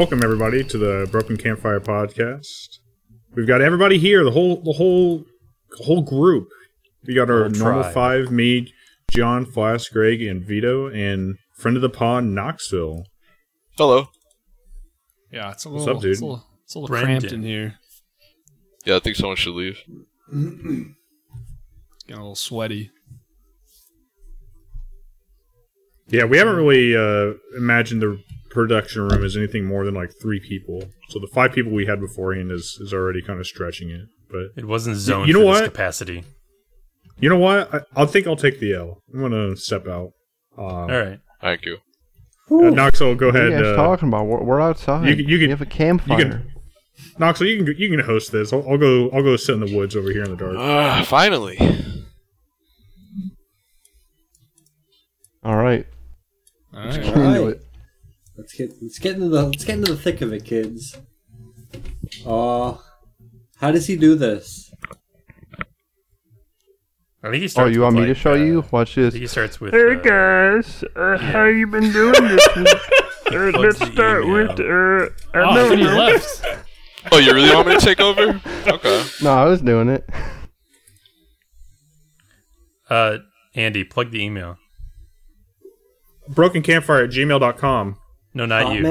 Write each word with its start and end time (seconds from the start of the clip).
Welcome 0.00 0.22
everybody 0.24 0.64
to 0.64 0.78
the 0.78 1.06
Broken 1.12 1.36
Campfire 1.36 1.78
podcast. 1.78 2.78
We've 3.34 3.46
got 3.46 3.60
everybody 3.60 3.98
here, 3.98 4.24
the 4.24 4.30
whole 4.30 4.62
the 4.62 4.72
whole 4.72 5.26
whole 5.84 6.00
group. 6.00 6.48
We 7.06 7.12
got 7.12 7.28
our 7.28 7.50
normal 7.50 7.82
tribe. 7.82 7.92
five, 7.92 8.30
me, 8.30 8.72
John, 9.10 9.44
Flash, 9.44 9.90
Greg, 9.90 10.22
and 10.22 10.42
Vito, 10.42 10.86
and 10.86 11.36
friend 11.54 11.76
of 11.76 11.82
the 11.82 11.90
pond, 11.90 12.34
Knoxville. 12.34 13.04
Hello. 13.76 14.08
Yeah, 15.30 15.50
it's 15.50 15.66
a 15.66 15.68
What's 15.68 15.84
little, 15.84 15.96
up, 15.98 16.02
dude? 16.02 16.12
It's 16.12 16.20
a 16.22 16.24
little, 16.24 16.46
it's 16.64 16.74
a 16.74 16.78
little 16.78 16.96
cramped 16.96 17.32
in 17.32 17.42
here. 17.42 17.74
Yeah, 18.86 18.96
I 18.96 19.00
think 19.00 19.16
someone 19.16 19.36
should 19.36 19.54
leave. 19.54 19.80
Getting 20.32 20.94
a 22.08 22.14
little 22.14 22.34
sweaty. 22.36 22.90
Yeah, 26.08 26.24
we 26.24 26.38
haven't 26.38 26.56
really 26.56 26.96
uh, 26.96 27.34
imagined 27.54 28.00
the 28.00 28.18
production 28.50 29.02
room 29.08 29.24
is 29.24 29.36
anything 29.36 29.64
more 29.64 29.84
than 29.84 29.94
like 29.94 30.10
three 30.20 30.40
people. 30.40 30.84
So 31.08 31.18
the 31.18 31.28
five 31.32 31.52
people 31.52 31.72
we 31.72 31.86
had 31.86 32.00
beforehand 32.00 32.50
is 32.52 32.78
is 32.80 32.92
already 32.92 33.22
kind 33.22 33.38
of 33.40 33.46
stretching 33.46 33.90
it. 33.90 34.06
But 34.30 34.46
It 34.56 34.66
wasn't 34.66 34.96
zoned 34.96 35.28
you 35.28 35.34
know 35.34 35.40
for 35.40 35.46
what? 35.46 35.58
this 35.60 35.68
capacity. 35.68 36.24
you 37.18 37.28
know 37.28 37.38
what? 37.38 37.72
I, 37.74 38.02
I 38.02 38.06
think 38.06 38.26
I'll 38.26 38.36
take 38.36 38.60
the 38.60 38.74
L. 38.74 39.02
I'm 39.12 39.20
gonna 39.20 39.56
step 39.56 39.86
out. 39.88 40.12
Um, 40.58 40.64
All 40.66 40.88
right. 40.88 41.20
Thank 41.40 41.64
you. 41.64 41.78
uh, 42.50 42.70
Knoxville, 42.70 43.14
go 43.14 43.26
What 43.26 43.36
are 43.36 43.38
ahead. 43.46 43.52
you 43.52 43.64
guys 43.64 43.72
Uh, 43.72 43.76
talking 43.76 44.08
about? 44.08 44.26
We're, 44.26 44.42
we're 44.42 44.60
outside. 44.60 45.08
you 45.08 45.16
can- 45.16 45.28
you 45.28 45.38
can- 45.38 45.46
we 45.46 45.50
have 45.50 45.62
a 45.62 45.66
campfire. 45.66 46.18
you 46.18 46.24
can- 46.24 46.52
Knoxville, 47.18 47.46
you 47.48 47.64
can 47.64 47.74
you 47.78 47.88
can 47.88 48.00
host 48.00 48.30
this. 48.30 48.52
I'll, 48.52 48.68
I'll 48.68 48.76
go. 48.78 49.08
I'll 49.10 49.22
go 49.22 49.34
sit 49.36 49.54
in 49.54 49.60
the 49.60 49.74
woods 49.74 49.96
over 49.96 50.10
here 50.10 50.22
in 50.24 50.30
the 50.30 50.36
dark. 50.36 50.54
Ah, 50.58 51.02
finally. 51.06 51.56
All 55.42 55.56
right. 55.56 55.86
All 56.74 56.84
Let's 56.84 56.96
right. 56.98 57.04
get 57.06 57.16
into 57.16 57.40
Alright. 57.40 57.56
it. 57.56 57.62
Let's 58.50 58.58
get 58.58 58.82
let's 58.82 58.98
get 58.98 59.14
into 59.14 59.28
the 59.28 59.42
let's 59.44 59.64
get 59.64 59.78
into 59.78 59.92
the 59.94 60.00
thick 60.00 60.20
of 60.22 60.32
it, 60.32 60.44
kids. 60.44 60.96
Uh 62.26 62.74
how 63.58 63.70
does 63.70 63.86
he 63.86 63.94
do 63.94 64.16
this? 64.16 64.72
I 67.22 67.30
think 67.30 67.42
he 67.44 67.50
Oh, 67.60 67.66
you 67.66 67.82
want 67.82 67.94
with, 67.94 68.08
me 68.08 68.08
to 68.08 68.14
show 68.18 68.32
uh, 68.32 68.36
you? 68.36 68.64
Watch 68.72 68.96
this. 68.96 69.14
he 69.14 69.28
starts 69.28 69.60
with. 69.60 69.72
Hey 69.72 69.94
uh, 69.94 70.00
guys, 70.00 70.82
uh, 70.96 71.16
how 71.18 71.44
you 71.44 71.68
been 71.68 71.92
doing 71.92 72.12
this 72.26 72.48
week? 72.56 72.66
Uh, 73.30 73.58
let's 73.58 73.76
start 73.92 74.24
email. 74.24 74.48
with 74.48 74.58
uh, 74.58 74.62
Oh, 74.64 75.10
I 75.34 75.40
I 75.44 75.70
you 75.74 75.76
know. 75.84 75.96
left. 75.96 76.44
Oh, 77.12 77.18
you 77.18 77.32
really 77.32 77.54
want 77.54 77.68
me 77.68 77.74
to 77.74 77.80
take 77.80 78.00
over? 78.00 78.40
Okay. 78.66 79.04
No, 79.22 79.30
I 79.32 79.44
was 79.44 79.60
doing 79.62 79.88
it. 79.90 80.08
Uh, 82.88 83.18
Andy, 83.54 83.84
plug 83.84 84.10
the 84.10 84.20
email. 84.24 84.56
Brokencampfire 86.30 87.04
at 87.04 87.10
gmail.com. 87.10 87.96
No, 88.32 88.46
not 88.46 88.72
you. 88.74 88.82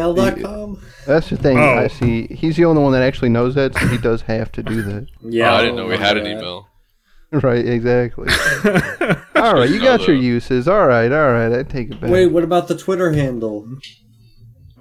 That's 1.06 1.30
the 1.30 1.38
thing. 1.38 1.58
Oh. 1.58 1.62
I 1.80 1.88
see. 1.88 2.28
He's 2.28 2.58
the 2.58 2.66
only 2.66 2.82
one 2.82 2.92
that 2.92 3.04
actually 3.04 3.30
knows 3.30 3.56
that, 3.56 3.74
so 3.74 3.88
he 3.88 3.98
does 3.98 4.22
have 4.24 4.52
to 4.54 4.64
do 4.64 4.82
that. 4.84 5.08
Yeah. 5.22 5.52
Oh, 5.52 5.56
I 5.56 5.62
didn't 5.62 5.76
know 5.78 5.88
we 5.88 5.98
had 5.98 6.18
an 6.18 6.28
email. 6.28 6.68
right? 7.32 7.66
Exactly. 7.66 8.28
All 9.36 9.54
right, 9.54 9.70
you 9.70 9.80
got 9.80 10.08
your 10.08 10.16
uses. 10.16 10.68
All 10.68 10.86
right, 10.88 11.12
all 11.12 11.32
right. 11.32 11.60
I 11.60 11.64
take 11.64 11.92
it 11.92 12.02
back. 12.02 12.10
Wait, 12.10 12.28
what 12.28 12.44
about 12.44 12.68
the 12.68 12.76
Twitter 12.78 13.14
handle? 13.14 13.68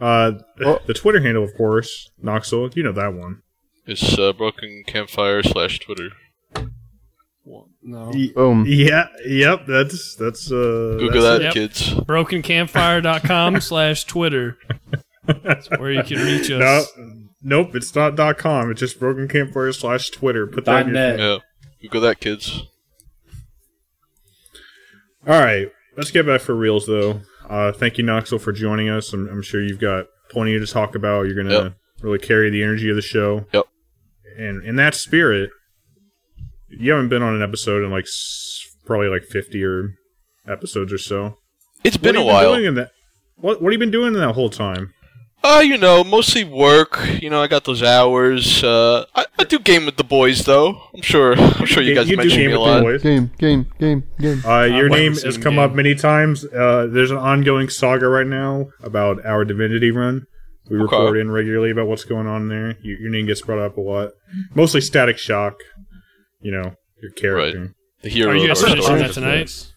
Uh, 0.01 0.33
Well- 0.59 0.81
the 0.87 0.95
Twitter 0.95 1.21
handle, 1.21 1.45
of 1.45 1.55
course, 1.57 2.11
Knoxville. 2.21 2.71
You 2.75 2.83
know 2.85 2.93
that 2.93 3.15
one. 3.15 3.43
It's 3.87 4.19
uh, 4.19 4.33
Broken 4.33 4.83
Campfire 4.87 5.43
slash 5.43 5.79
Twitter. 5.79 6.11
Well, 7.51 7.69
no. 7.83 8.13
Boom. 8.35 8.65
Yeah. 8.69 9.07
Yep. 9.25 9.67
That's 9.67 10.15
that's 10.17 10.53
uh. 10.53 10.97
Google 10.99 11.23
that's 11.23 11.39
that, 11.39 11.43
Yep. 11.43 11.55
kids. 11.55 11.95
Brokencampfire.com 11.95 13.61
slash 13.63 14.05
Twitter. 14.05 14.59
That's 15.27 15.71
where 15.71 15.91
you 15.93 16.03
can 16.03 16.19
reach 16.19 16.51
No, 16.51 16.59
us. 16.59 16.93
nope. 17.43 17.75
It's 17.75 17.95
not 17.95 18.17
dot 18.17 18.37
com. 18.39 18.71
It's 18.71 18.81
just 18.81 19.01
Broken 19.01 19.29
Campfire 19.29 19.73
slash 19.73 20.11
Twitter. 20.11 20.47
Put 20.47 20.67
that. 20.67 20.83
In 20.87 20.87
your 20.89 20.95
net. 20.95 21.19
Yeah. 21.19 21.39
Google 21.81 22.03
that, 22.03 22.21
kids. 22.21 22.65
All 25.27 25.41
right, 25.41 25.69
let's 25.97 26.11
get 26.11 26.27
back 26.27 26.41
for 26.41 26.55
reals 26.55 26.87
though. 26.87 27.21
Uh, 27.49 27.73
thank 27.73 27.99
you, 27.99 28.05
Knoxville, 28.05 28.39
for 28.39 28.53
joining 28.53 28.89
us. 28.89 29.13
I'm, 29.13 29.29
I'm 29.29 29.43
sure 29.43 29.63
you've 29.63 29.81
got 29.81 30.07
plenty 30.31 30.59
to 30.59 30.67
talk 30.67 30.95
about. 30.95 31.23
You're 31.27 31.43
gonna 31.43 31.63
Yep. 31.65 31.73
really 32.03 32.19
carry 32.19 32.51
the 32.51 32.63
energy 32.63 32.89
of 32.91 32.97
the 32.97 33.03
show. 33.03 33.47
Yep. 33.53 33.65
And 34.39 34.65
in 34.65 34.77
that 34.77 34.95
spirit, 34.95 35.51
you 36.71 36.93
haven't 36.93 37.09
been 37.09 37.23
on 37.23 37.35
an 37.35 37.43
episode 37.43 37.85
in 37.85 37.91
like 37.91 38.05
s- 38.05 38.61
probably 38.87 39.09
like 39.09 39.25
50 39.25 39.63
or 39.65 39.95
episodes 40.49 40.93
or 40.93 40.99
so. 40.99 41.35
It's 41.85 41.97
been 41.97 42.15
have 42.15 42.23
a 42.25 42.27
you 42.27 42.33
while. 42.33 42.55
doing 42.55 42.65
in 42.67 42.75
that? 42.75 42.91
What 43.37 43.63
What 43.63 43.69
have 43.69 43.73
you 43.75 43.79
been 43.79 43.91
doing 43.91 44.15
in 44.15 44.21
that 44.21 44.33
whole 44.35 44.51
time? 44.51 44.93
Uh, 45.45 45.63
you 45.65 45.79
know, 45.79 46.03
mostly 46.03 46.43
work. 46.43 46.99
You 47.23 47.31
know, 47.31 47.41
I 47.41 47.47
got 47.47 47.65
those 47.65 47.81
hours. 47.81 48.65
Uh, 48.65 49.05
I, 49.15 49.25
I 49.39 49.45
do 49.45 49.61
game 49.61 49.87
with 49.87 49.97
the 49.97 50.03
boys, 50.03 50.45
though. 50.45 50.71
I'm 50.93 51.01
sure. 51.03 51.37
I'm 51.39 51.65
sure 51.65 51.81
you 51.81 51.95
guys 51.95 52.09
do 52.09 52.17
mentioned 52.17 52.41
game 52.41 52.49
me 52.51 52.55
a 52.57 52.59
with 52.59 52.67
the 52.67 52.73
lot. 52.75 52.83
boys. 52.83 53.03
Game, 53.05 53.31
game, 53.39 53.67
game, 53.79 54.03
game. 54.19 54.43
Uh, 54.45 54.65
your 54.65 54.89
name 54.89 55.13
has 55.13 55.39
come 55.39 55.55
game. 55.55 55.59
up 55.61 55.75
many 55.75 55.95
times. 55.95 56.45
Uh, 56.45 56.89
there's 56.91 57.13
an 57.13 57.19
ongoing 57.19 57.69
saga 57.69 58.09
right 58.09 58.27
now 58.27 58.67
about 58.83 59.25
our 59.25 59.45
Divinity 59.45 59.93
run. 59.93 60.27
We 60.69 60.77
Okay. 60.77 60.83
report 60.83 61.17
in 61.17 61.31
regularly 61.31 61.71
about 61.71 61.87
what's 61.87 62.05
going 62.05 62.27
on 62.27 62.49
there. 62.49 62.77
You, 62.83 62.97
your 63.01 63.11
name 63.11 63.27
gets 63.27 63.41
brought 63.43 63.61
up 63.61 63.77
a 63.77 63.81
lot. 63.81 64.11
Mostly 64.57 64.81
Static 64.81 65.19
Shock. 65.19 65.55
You 66.41 66.53
know 66.53 66.75
your 67.03 67.11
character. 67.13 67.75
The 68.03 68.09
hero 68.09 68.31
Are 68.33 68.37
you 68.37 68.47
guys 68.49 68.63
finishing 68.63 68.97
that 68.99 69.13
tonight? 69.13 69.73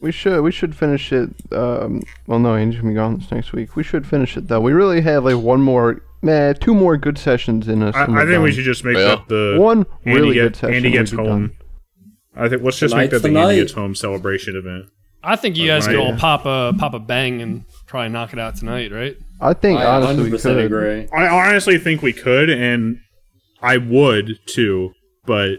We 0.00 0.12
should 0.12 0.40
we 0.42 0.50
should 0.50 0.74
finish 0.74 1.12
it. 1.12 1.28
Um, 1.52 2.02
well, 2.26 2.38
no, 2.38 2.54
Andy's 2.54 2.80
gonna 2.80 2.90
be 2.90 2.94
gone 2.94 3.18
this 3.18 3.30
next 3.30 3.52
week. 3.52 3.76
We 3.76 3.82
should 3.82 4.06
finish 4.06 4.36
it 4.36 4.48
though. 4.48 4.60
We 4.60 4.72
really 4.72 5.02
have 5.02 5.24
like 5.24 5.36
one 5.36 5.60
more, 5.60 6.00
man, 6.22 6.54
two 6.54 6.74
more 6.74 6.96
good 6.96 7.18
sessions 7.18 7.68
in 7.68 7.82
us. 7.82 7.94
I, 7.94 8.04
I 8.04 8.08
we're 8.08 8.26
think 8.26 8.42
we 8.42 8.52
should 8.52 8.64
just 8.64 8.82
make 8.84 8.96
Yeah. 8.96 9.16
that 9.16 9.28
the 9.28 9.56
one 9.60 9.84
Andy, 10.06 10.20
really 10.20 10.34
get- 10.34 10.42
good 10.44 10.56
session. 10.56 10.74
Andy 10.76 10.90
gets 10.90 11.10
home. 11.12 11.26
done. 11.26 11.52
I 12.34 12.48
think 12.48 12.62
let's 12.62 12.78
just 12.78 12.94
make 12.96 13.10
that 13.10 13.20
the 13.22 13.28
the 13.28 13.38
Andy 13.38 13.56
gets 13.56 13.72
home 13.72 13.94
celebration 13.94 14.56
event. 14.56 14.86
I 15.22 15.36
think 15.36 15.58
you 15.58 15.66
guys 15.66 15.86
when 15.86 15.96
could 15.96 16.02
I- 16.02 16.06
all 16.12 16.16
pop 16.16 16.46
a 16.46 16.74
pop 16.78 16.94
a 16.94 16.98
bang 16.98 17.42
and 17.42 17.64
try 17.86 18.06
and 18.06 18.14
knock 18.14 18.32
it 18.32 18.38
out 18.38 18.56
tonight, 18.56 18.90
right? 18.92 19.16
I 19.38 19.52
think 19.52 19.80
I 19.80 19.84
honestly 19.84 20.30
we 20.30 20.38
could. 20.38 20.58
agree. 20.64 21.08
I 21.12 21.26
honestly 21.28 21.76
think 21.78 22.00
we 22.00 22.14
could, 22.14 22.48
and 22.48 23.00
I 23.60 23.76
would 23.76 24.38
too. 24.46 24.92
But 25.26 25.58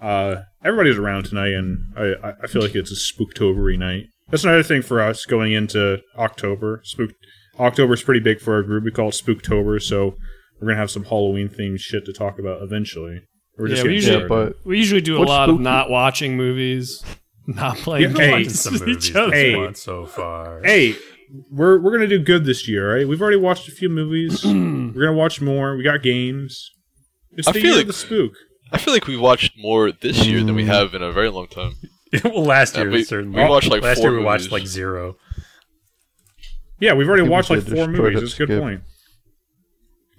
uh, 0.00 0.42
everybody's 0.64 0.98
around 0.98 1.24
tonight, 1.24 1.52
and 1.54 1.78
I, 1.96 2.28
I- 2.28 2.34
I 2.42 2.46
feel 2.46 2.62
like 2.62 2.74
it's 2.74 2.90
a 2.92 2.94
spooktobery 2.94 3.78
night. 3.78 4.04
That's 4.30 4.44
another 4.44 4.62
thing 4.62 4.82
for 4.82 5.00
us 5.00 5.26
going 5.26 5.52
into 5.52 6.00
October. 6.16 6.80
Spook 6.84 7.10
October's 7.58 8.02
pretty 8.02 8.20
big 8.20 8.40
for 8.40 8.54
our 8.54 8.62
group. 8.62 8.84
We 8.84 8.90
call 8.92 9.08
it 9.08 9.14
Spooktober, 9.14 9.82
so 9.82 10.14
we're 10.60 10.68
gonna 10.68 10.78
have 10.78 10.90
some 10.90 11.04
Halloween 11.04 11.48
themed 11.48 11.80
shit 11.80 12.04
to 12.06 12.12
talk 12.12 12.38
about 12.38 12.62
eventually. 12.62 13.20
We're 13.58 13.68
just 13.68 13.82
Yeah, 13.82 13.88
we 13.88 13.94
usually- 13.96 14.20
Yeah, 14.22 14.28
but 14.28 14.54
We 14.64 14.78
usually 14.78 15.00
do 15.00 15.16
a 15.16 15.18
What's 15.18 15.28
lot 15.28 15.50
of 15.50 15.60
not 15.60 15.90
watching 15.90 16.36
movies, 16.36 17.04
not 17.46 17.76
playing 17.78 18.12
Yeah, 18.14 18.18
hey, 18.20 18.30
Watching 18.30 18.44
games 18.44 18.60
some 18.60 18.72
with 18.74 18.86
movies 18.86 19.10
each 19.10 19.16
other. 19.16 19.32
Hey. 19.34 19.72
so 19.74 20.06
far. 20.06 20.62
hey, 20.62 20.94
we're 21.50 21.80
we're 21.80 21.92
gonna 21.92 22.06
do 22.06 22.20
good 22.20 22.44
this 22.44 22.66
year, 22.68 22.94
right? 22.96 23.06
We've 23.08 23.20
already 23.20 23.36
watched 23.36 23.68
a 23.68 23.72
few 23.72 23.88
movies. 23.88 24.44
we're 24.44 24.52
gonna 24.92 25.12
watch 25.12 25.40
more. 25.40 25.76
We 25.76 25.82
got 25.82 26.02
games. 26.02 26.70
It's 27.32 27.48
I 27.48 27.52
the 27.52 27.60
feel 27.60 27.66
year 27.70 27.74
like- 27.78 27.82
of 27.82 27.86
the 27.88 27.92
spook. 27.94 28.32
I 28.72 28.78
feel 28.78 28.94
like 28.94 29.06
we've 29.06 29.20
watched 29.20 29.52
more 29.58 29.90
this 29.92 30.26
year 30.26 30.42
than 30.44 30.54
we 30.54 30.64
Mm. 30.64 30.68
have 30.68 30.94
in 30.94 31.02
a 31.02 31.12
very 31.12 31.28
long 31.30 31.46
time. 31.48 31.74
well, 32.24 32.44
last 32.44 32.74
Yeah, 32.76 32.82
year 32.82 32.90
we- 32.92 33.04
certainly. 33.04 33.42
we 33.42 33.48
watched, 33.48 33.68
like, 33.70 33.82
last 33.82 34.00
four 34.00 34.10
year 34.10 34.18
we 34.18 34.24
watched 34.24 34.50
like 34.52 34.66
zero. 34.66 35.16
Yeah, 36.78 36.94
we've 36.94 37.08
already 37.08 37.28
watched 37.28 37.50
like 37.50 37.62
four 37.62 37.86
movies. 37.88 38.14
that 38.14 38.20
That's 38.20 38.34
a 38.34 38.36
good 38.38 38.48
skip. 38.48 38.60
point. 38.60 38.82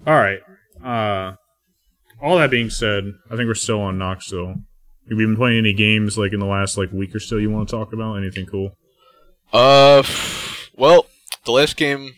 All 0.06 0.14
right. 0.14 0.40
Uh, 0.84 1.36
all 2.20 2.38
that 2.38 2.50
being 2.50 2.70
said, 2.70 3.04
I 3.30 3.36
think 3.36 3.46
we're 3.48 3.54
still 3.54 3.80
on 3.80 3.98
Knoxville. 3.98 4.48
Have 4.48 5.18
you 5.18 5.26
been 5.26 5.36
playing 5.36 5.58
any 5.58 5.72
games 5.72 6.16
like 6.16 6.32
in 6.32 6.38
the 6.40 6.46
last 6.46 6.78
like 6.78 6.92
week 6.92 7.14
or 7.14 7.18
so? 7.20 7.36
You 7.36 7.50
want 7.50 7.68
to 7.68 7.76
talk 7.76 7.92
about 7.92 8.14
anything 8.14 8.46
cool? 8.46 8.76
Uh, 9.52 9.98
f- 9.98 10.70
well, 10.76 11.06
the 11.44 11.50
last 11.52 11.76
game 11.76 12.14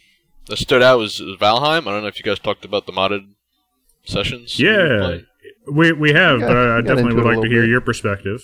that 0.49 0.59
stood 0.59 0.83
out 0.83 0.99
was 0.99 1.21
was 1.21 1.37
Valheim. 1.39 1.83
I 1.87 1.91
don't 1.93 2.03
know 2.03 2.07
if 2.09 2.19
you 2.19 2.23
guys 2.25 2.39
talked 2.39 2.65
about 2.65 2.85
the 2.87 2.93
modded 2.93 3.27
sessions. 4.05 4.61
Yeah, 4.61 4.99
played. 5.01 5.27
We 5.71 5.93
we 5.93 6.13
have, 6.13 6.41
Yeah, 6.41 6.47
but 6.49 6.57
I, 6.57 6.79
I 6.79 6.81
definitely 6.81 7.15
would 7.15 7.25
like 7.25 7.43
to 7.43 7.49
hear 7.49 7.63
bit. 7.63 7.71
your 7.71 7.81
perspective. 7.81 8.41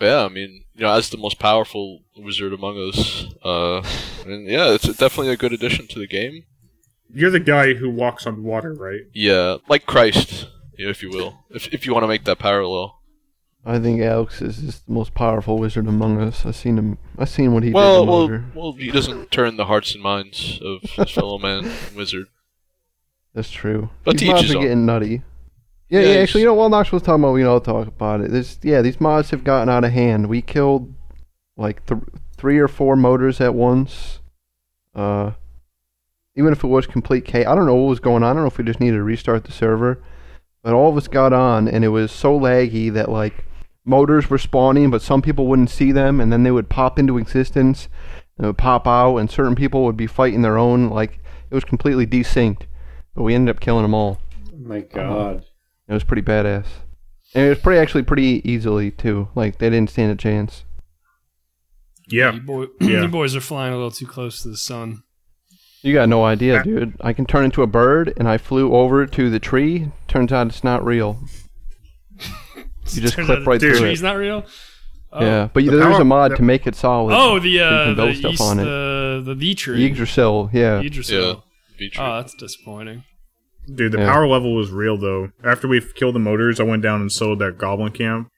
Yeah, 0.00 0.24
I 0.24 0.28
mean, 0.28 0.64
you 0.74 0.82
know, 0.82 0.92
as 0.92 1.10
the 1.10 1.16
most 1.16 1.38
powerful 1.38 2.00
wizard 2.16 2.52
among 2.52 2.76
us, 2.88 3.26
uh, 3.44 3.78
and 4.26 4.46
yeah, 4.46 4.72
it's 4.72 4.84
definitely 4.96 5.30
a 5.32 5.36
good 5.36 5.52
addition 5.52 5.86
to 5.88 5.98
the 5.98 6.06
game. 6.06 6.44
You're 7.12 7.30
the 7.30 7.40
guy 7.40 7.74
who 7.74 7.88
walks 7.90 8.26
on 8.26 8.42
water, 8.44 8.74
right? 8.74 9.00
Yeah, 9.12 9.56
like 9.68 9.86
Christ, 9.86 10.46
you 10.76 10.84
know, 10.84 10.90
if 10.90 11.02
you 11.02 11.10
will, 11.10 11.38
if 11.50 11.72
if 11.72 11.86
you 11.86 11.92
want 11.94 12.04
to 12.04 12.08
make 12.08 12.24
that 12.24 12.38
parallel. 12.38 12.94
I 13.66 13.78
think 13.80 14.00
Alex 14.00 14.40
is 14.40 14.58
just 14.58 14.86
the 14.86 14.92
most 14.92 15.14
powerful 15.14 15.58
wizard 15.58 15.86
among 15.88 16.20
us. 16.20 16.46
I 16.46 16.52
seen 16.52 16.78
him. 16.78 16.96
I 17.18 17.24
seen 17.24 17.52
what 17.52 17.64
he 17.64 17.70
Well, 17.72 18.00
did. 18.04 18.08
well, 18.08 18.18
Mulder. 18.20 18.44
well, 18.54 18.72
he 18.72 18.90
doesn't 18.90 19.30
turn 19.30 19.56
the 19.56 19.66
hearts 19.66 19.94
and 19.94 20.02
minds 20.02 20.60
of 20.62 20.82
his 20.82 21.10
fellow 21.10 21.38
man 21.38 21.64
and 21.66 21.96
wizard. 21.96 22.26
That's 23.34 23.50
true. 23.50 23.90
But 24.04 24.12
these 24.12 24.20
to 24.20 24.26
each 24.26 24.32
mods 24.32 24.46
his 24.46 24.54
are 24.56 24.60
getting 24.60 24.86
nutty. 24.86 25.22
Yeah, 25.88 26.00
Yeah, 26.00 26.06
yeah. 26.14 26.20
Actually, 26.20 26.42
you 26.42 26.46
know, 26.46 26.54
while 26.54 26.68
Knox 26.68 26.92
was 26.92 27.02
talking 27.02 27.22
about, 27.22 27.32
we 27.32 27.44
all 27.44 27.60
talk 27.60 27.86
about 27.86 28.20
it. 28.20 28.30
This, 28.30 28.58
yeah, 28.62 28.82
these 28.82 29.00
mods 29.00 29.30
have 29.30 29.44
gotten 29.44 29.68
out 29.68 29.84
of 29.84 29.92
hand. 29.92 30.28
We 30.28 30.42
killed 30.42 30.92
like 31.56 31.84
th- 31.86 32.00
three 32.36 32.58
or 32.58 32.68
four 32.68 32.96
Moders 32.96 33.40
at 33.40 33.54
once. 33.54 34.20
Uh, 34.94 35.32
even 36.38 36.52
if 36.52 36.62
it 36.62 36.68
was 36.68 36.86
complete 36.86 37.24
chaos. 37.24 37.50
I 37.50 37.54
don't 37.56 37.66
know 37.66 37.74
what 37.74 37.88
was 37.88 38.00
going 38.00 38.22
on. 38.22 38.30
I 38.30 38.32
don't 38.32 38.42
know 38.42 38.48
if 38.48 38.58
we 38.58 38.64
just 38.64 38.80
needed 38.80 38.96
to 38.96 39.02
restart 39.02 39.44
the 39.44 39.52
server, 39.52 40.00
but 40.62 40.72
all 40.72 40.88
of 40.88 40.96
us 40.96 41.08
got 41.08 41.32
on, 41.32 41.66
and 41.66 41.84
it 41.84 41.88
was 41.88 42.12
so 42.12 42.38
laggy 42.38 42.92
that 42.92 43.10
like 43.10 43.44
Moders 43.84 44.30
were 44.30 44.38
spawning, 44.38 44.90
but 44.90 45.02
some 45.02 45.20
people 45.20 45.48
wouldn't 45.48 45.70
see 45.70 45.90
them, 45.90 46.20
and 46.20 46.32
then 46.32 46.44
they 46.44 46.52
would 46.52 46.68
pop 46.68 46.96
into 46.98 47.18
existence, 47.18 47.88
and 48.36 48.44
it 48.44 48.48
would 48.48 48.58
pop 48.58 48.86
out, 48.86 49.16
and 49.16 49.28
certain 49.28 49.56
people 49.56 49.84
would 49.84 49.96
be 49.96 50.06
fighting 50.06 50.42
their 50.42 50.58
own. 50.58 50.90
Like 50.90 51.18
it 51.50 51.54
was 51.54 51.64
completely 51.64 52.06
desynced, 52.06 52.62
but 53.14 53.24
we 53.24 53.34
ended 53.34 53.56
up 53.56 53.60
killing 53.60 53.82
them 53.82 53.94
all. 53.94 54.20
Oh 54.52 54.58
my 54.58 54.80
god. 54.80 55.44
It 55.88 55.92
was 55.94 56.04
pretty 56.04 56.22
badass, 56.22 56.66
and 57.34 57.46
it 57.46 57.48
was 57.48 57.58
pretty 57.58 57.80
actually 57.80 58.02
pretty 58.02 58.42
easily 58.44 58.90
too. 58.90 59.28
Like 59.34 59.58
they 59.58 59.70
didn't 59.70 59.90
stand 59.90 60.12
a 60.12 60.16
chance. 60.16 60.64
Yeah. 62.08 62.32
You, 62.34 62.40
boy, 62.40 62.66
Yeah. 62.80 63.02
you 63.02 63.08
boys 63.08 63.34
are 63.36 63.40
flying 63.40 63.72
a 63.72 63.76
little 63.76 63.90
too 63.90 64.06
close 64.06 64.42
to 64.42 64.48
the 64.48 64.56
sun. 64.56 65.02
You 65.82 65.94
got 65.94 66.08
no 66.08 66.24
idea, 66.24 66.62
dude. 66.64 66.96
I 67.00 67.12
can 67.12 67.24
turn 67.26 67.44
into 67.44 67.62
a 67.62 67.66
bird, 67.66 68.12
and 68.16 68.28
I 68.28 68.36
flew 68.38 68.74
over 68.74 69.06
to 69.06 69.30
the 69.30 69.38
tree. 69.38 69.90
Turns 70.08 70.32
out 70.32 70.46
it's 70.48 70.64
not 70.64 70.84
real. 70.84 71.18
You 72.94 73.02
just 73.02 73.16
Turns 73.16 73.26
clip 73.26 73.40
out 73.40 73.46
right 73.46 73.60
the 73.60 73.68
through 73.68 73.80
tree's 73.80 74.00
it. 74.00 74.04
not 74.04 74.16
real. 74.16 74.46
Oh. 75.12 75.20
Yeah, 75.22 75.48
but 75.52 75.62
The 75.62 75.70
there's 75.72 75.84
power- 75.92 76.00
a 76.00 76.04
mod 76.06 76.30
the- 76.32 76.36
to 76.36 76.42
make 76.42 76.66
it 76.66 76.74
solid. 76.74 77.14
Oh, 77.14 77.38
the 77.38 77.48
you 77.50 77.60
uh, 77.62 77.84
can 77.84 77.96
build 77.96 78.08
the 78.08 78.14
stuff 78.14 78.32
East, 78.32 78.42
on 78.42 78.58
it. 78.60 78.64
the 78.64 79.22
the 79.26 79.34
V 79.34 79.54
tree. 79.54 79.84
Yggdrasil, 79.84 80.48
yeah. 80.54 80.80
Yggdrasil. 80.80 81.44
Feature. 81.76 82.00
Oh, 82.02 82.16
that's 82.16 82.32
disappointing. 82.34 83.04
Dude, 83.74 83.92
the 83.92 83.98
Yeah. 83.98 84.12
power 84.12 84.26
level 84.26 84.54
was 84.54 84.70
real 84.70 84.96
though. 84.96 85.30
After 85.44 85.68
we 85.68 85.80
killed 85.80 86.14
the 86.14 86.20
Moders, 86.20 86.60
I 86.60 86.64
went 86.64 86.82
down 86.82 87.00
and 87.00 87.12
sold 87.12 87.38
that 87.40 87.58
goblin 87.58 87.92
camp. 87.92 88.28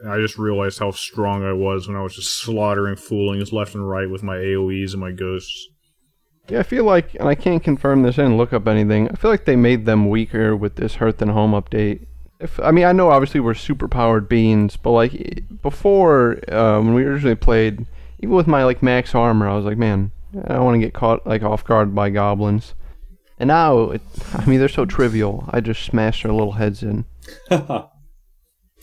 And 0.00 0.10
I 0.10 0.18
just 0.18 0.38
realized 0.38 0.78
how 0.78 0.90
strong 0.92 1.44
I 1.44 1.52
was 1.52 1.86
when 1.86 1.96
I 1.96 2.02
was 2.02 2.16
just 2.16 2.32
slaughtering 2.40 2.96
Fulings 2.96 3.52
left 3.52 3.74
and 3.74 3.88
right 3.88 4.08
with 4.08 4.22
my 4.22 4.36
AoEs 4.36 4.92
and 4.92 5.00
my 5.00 5.12
ghosts. 5.12 5.68
Yeah, 6.48 6.60
I 6.60 6.62
feel 6.62 6.84
like, 6.84 7.14
and 7.20 7.28
I 7.28 7.34
can't 7.34 7.62
confirm 7.62 8.02
this 8.02 8.18
and 8.18 8.36
look 8.36 8.52
up 8.52 8.66
anything. 8.66 9.08
I 9.08 9.14
feel 9.14 9.30
like 9.30 9.44
they 9.44 9.56
made 9.56 9.84
them 9.86 10.08
weaker 10.08 10.56
with 10.56 10.76
this 10.76 10.96
Hearth 10.96 11.20
and 11.22 11.30
Home 11.30 11.52
update. 11.52 12.06
If 12.40 12.58
I 12.60 12.70
mean, 12.70 12.86
I 12.86 12.92
know 12.92 13.10
obviously 13.10 13.40
we're 13.40 13.52
super 13.54 13.86
powered 13.86 14.26
beings, 14.28 14.76
but 14.78 14.92
like 14.92 15.44
before 15.62 16.38
uh, 16.50 16.80
when 16.80 16.94
we 16.94 17.04
originally 17.04 17.34
played, 17.36 17.84
even 18.20 18.34
with 18.34 18.46
my 18.46 18.64
like 18.64 18.82
max 18.82 19.14
armor, 19.14 19.46
I 19.48 19.54
was 19.54 19.66
like, 19.66 19.76
man, 19.76 20.10
I 20.46 20.54
don't 20.54 20.64
want 20.64 20.76
to 20.76 20.80
get 20.80 20.94
caught 20.94 21.26
like 21.26 21.42
off 21.42 21.64
guard 21.64 21.94
by 21.94 22.08
goblins. 22.08 22.72
And 23.40 23.48
now, 23.48 23.90
it, 23.90 24.02
I 24.34 24.44
mean, 24.44 24.58
they're 24.60 24.68
so 24.68 24.84
trivial. 24.84 25.48
I 25.50 25.60
just 25.60 25.82
smash 25.82 26.22
their 26.22 26.32
little 26.32 26.52
heads 26.52 26.82
in. 26.82 27.06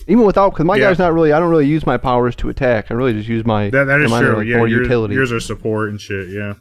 Even 0.06 0.24
without, 0.24 0.50
because 0.50 0.64
my 0.64 0.76
Yeah. 0.76 0.88
guy's 0.90 0.98
not 0.98 1.12
really. 1.12 1.32
I 1.32 1.38
don't 1.38 1.50
really 1.50 1.66
use 1.66 1.86
my 1.86 1.96
powers 1.96 2.34
to 2.36 2.48
attack. 2.48 2.90
I 2.90 2.94
really 2.94 3.12
just 3.12 3.28
use 3.28 3.44
my. 3.46 3.70
That 3.70 3.84
that 3.84 4.00
is 4.00 4.10
my, 4.10 4.20
true. 4.20 4.36
Like, 4.36 4.46
yeah, 4.46 4.56
more 4.56 4.66
yours, 4.68 4.82
utility. 4.82 5.14
yours 5.14 5.32
are 5.32 5.40
support 5.40 5.90
and 5.90 6.00
shit. 6.00 6.28
Yeah. 6.30 6.54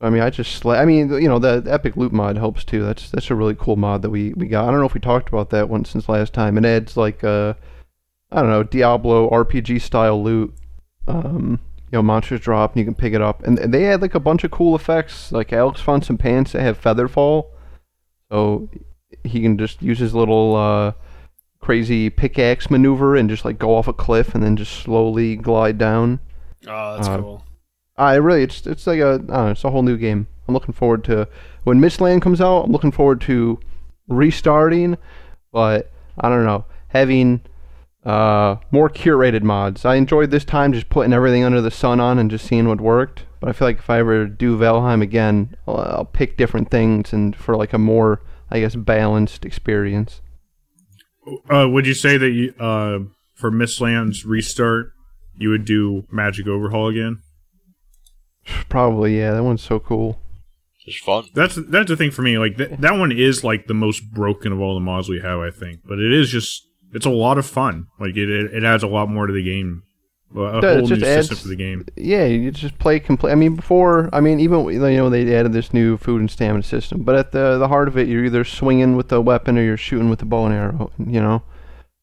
I 0.00 0.08
mean, 0.10 0.22
I 0.22 0.30
just 0.30 0.62
sla- 0.62 0.78
I 0.78 0.84
mean, 0.84 1.10
you 1.20 1.28
know, 1.28 1.38
the, 1.38 1.60
the 1.60 1.72
epic 1.72 1.96
loot 1.96 2.12
mod 2.12 2.36
helps 2.36 2.64
too. 2.64 2.82
That's 2.84 3.10
that's 3.10 3.30
a 3.30 3.34
really 3.34 3.54
cool 3.54 3.76
mod 3.76 4.02
that 4.02 4.10
we 4.10 4.32
we 4.34 4.46
got. 4.46 4.66
I 4.68 4.70
don't 4.70 4.80
know 4.80 4.86
if 4.86 4.94
we 4.94 5.00
talked 5.00 5.28
about 5.28 5.50
that 5.50 5.68
one 5.68 5.84
since 5.84 6.08
last 6.08 6.32
time. 6.32 6.56
It 6.58 6.64
adds 6.64 6.96
like 6.96 7.24
uh, 7.24 7.54
I 8.30 8.40
don't 8.40 8.50
know, 8.50 8.62
Diablo 8.62 9.28
RPG 9.30 9.80
style 9.80 10.22
loot. 10.22 10.54
Um, 11.08 11.58
you 11.92 11.98
know, 11.98 12.02
monsters 12.02 12.40
drop 12.40 12.72
and 12.72 12.78
you 12.80 12.84
can 12.84 12.94
pick 12.94 13.12
it 13.12 13.20
up, 13.20 13.42
and, 13.42 13.58
they 13.58 13.82
had 13.84 14.00
like 14.02 14.14
a 14.14 14.20
bunch 14.20 14.44
of 14.44 14.50
cool 14.50 14.76
effects. 14.76 15.32
Like 15.32 15.52
Alex 15.52 15.80
found 15.80 16.04
some 16.04 16.18
pants 16.18 16.52
that 16.52 16.62
have 16.62 16.78
feather 16.78 17.08
fall, 17.08 17.50
so 18.30 18.68
he 19.24 19.40
can 19.40 19.58
just 19.58 19.82
use 19.82 19.98
his 19.98 20.14
little 20.14 20.54
uh, 20.56 20.92
crazy 21.60 22.08
pickaxe 22.10 22.70
maneuver 22.70 23.16
and 23.16 23.28
just 23.28 23.44
like 23.44 23.58
go 23.58 23.74
off 23.74 23.88
a 23.88 23.92
cliff 23.92 24.34
and 24.34 24.42
then 24.44 24.56
just 24.56 24.72
slowly 24.72 25.36
glide 25.36 25.78
down. 25.78 26.20
Oh, 26.68 26.96
that's 26.96 27.08
Uh, 27.08 27.18
cool. 27.18 27.44
I 27.96 28.14
really, 28.14 28.42
it's 28.44 28.66
it's 28.66 28.86
like 28.86 29.00
a, 29.00 29.14
I 29.14 29.16
don't 29.16 29.28
know, 29.28 29.48
it's 29.50 29.64
a 29.64 29.70
whole 29.70 29.82
new 29.82 29.96
game. 29.98 30.26
I'm 30.48 30.54
looking 30.54 30.74
forward 30.74 31.04
to 31.04 31.28
when 31.64 31.80
Mistland 31.80 32.22
comes 32.22 32.40
out. 32.40 32.62
I'm 32.64 32.72
looking 32.72 32.92
forward 32.92 33.20
to 33.22 33.58
restarting, 34.08 34.96
but 35.52 35.90
I 36.18 36.28
don't 36.28 36.44
know, 36.44 36.64
having 36.88 37.40
uh, 38.04 38.56
more 38.70 38.88
curated 38.88 39.42
mods. 39.42 39.84
I 39.84 39.96
enjoyed 39.96 40.30
this 40.30 40.44
time 40.44 40.72
just 40.72 40.88
putting 40.88 41.12
everything 41.12 41.44
under 41.44 41.60
the 41.60 41.70
sun 41.70 42.00
on 42.00 42.18
and 42.18 42.30
just 42.30 42.46
seeing 42.46 42.68
what 42.68 42.80
worked. 42.80 43.24
But 43.40 43.48
I 43.48 43.52
feel 43.52 43.68
like 43.68 43.78
if 43.78 43.90
I 43.90 43.98
ever 43.98 44.26
do 44.26 44.58
Valheim 44.58 45.02
again, 45.02 45.56
I'll, 45.66 45.76
I'll 45.76 46.04
pick 46.04 46.36
different 46.36 46.70
things 46.70 47.12
and 47.12 47.34
for 47.34 47.56
like 47.56 47.72
a 47.72 47.78
more, 47.78 48.22
I 48.50 48.60
guess, 48.60 48.74
balanced 48.74 49.44
experience. 49.44 50.20
Uh, 51.48 51.68
would 51.68 51.86
you 51.86 51.94
say 51.94 52.16
that 52.16 52.30
you, 52.30 52.54
uh, 52.58 53.00
for 53.34 53.50
Mistland's 53.50 54.24
restart, 54.24 54.92
you 55.36 55.50
would 55.50 55.64
do 55.64 56.06
Magic 56.10 56.46
Overhaul 56.46 56.88
again? 56.88 57.22
Probably, 58.68 59.18
yeah. 59.18 59.32
That 59.32 59.44
one's 59.44 59.62
so 59.62 59.78
cool. 59.78 60.20
Just 60.84 61.04
fun. 61.04 61.24
That's 61.34 61.56
that's 61.68 61.88
the 61.88 61.96
thing 61.96 62.10
for 62.10 62.22
me. 62.22 62.38
Like 62.38 62.56
th- 62.56 62.78
that 62.78 62.98
one 62.98 63.12
is 63.12 63.44
like 63.44 63.66
the 63.66 63.74
most 63.74 64.10
broken 64.12 64.50
of 64.50 64.60
all 64.60 64.74
the 64.74 64.80
mods 64.80 65.08
we 65.08 65.20
have, 65.20 65.38
I 65.38 65.50
think. 65.50 65.80
But 65.84 65.98
it 65.98 66.12
is 66.12 66.30
just 66.30 66.66
it's 66.92 67.06
a 67.06 67.10
lot 67.10 67.38
of 67.38 67.46
fun. 67.46 67.88
Like 67.98 68.16
it 68.16 68.30
it, 68.30 68.54
it 68.54 68.64
adds 68.64 68.82
a 68.82 68.88
lot 68.88 69.08
more 69.08 69.26
to 69.26 69.32
the 69.32 69.42
game. 69.42 69.82
A 70.34 70.40
a 70.40 70.60
does, 70.60 70.76
it 70.76 70.78
whole 70.80 70.88
new 70.88 70.96
just 70.96 71.28
system 71.28 71.36
for 71.38 71.48
the 71.48 71.56
game. 71.56 71.86
Yeah, 71.96 72.24
you 72.24 72.50
just 72.50 72.78
play 72.78 73.00
complete. 73.00 73.32
I 73.32 73.34
mean, 73.34 73.56
before, 73.56 74.08
I 74.12 74.20
mean, 74.20 74.38
even 74.38 74.66
you 74.66 74.78
know 74.78 75.10
they 75.10 75.34
added 75.34 75.52
this 75.52 75.72
new 75.72 75.96
food 75.96 76.20
and 76.20 76.30
stamina 76.30 76.62
system, 76.62 77.02
but 77.02 77.16
at 77.16 77.32
the 77.32 77.58
the 77.58 77.68
heart 77.68 77.88
of 77.88 77.98
it, 77.98 78.08
you're 78.08 78.24
either 78.24 78.44
swinging 78.44 78.96
with 78.96 79.08
the 79.08 79.20
weapon 79.20 79.58
or 79.58 79.62
you're 79.62 79.76
shooting 79.76 80.08
with 80.08 80.20
the 80.20 80.26
bow 80.26 80.46
and 80.46 80.54
arrow. 80.54 80.92
You 80.98 81.20
know, 81.20 81.42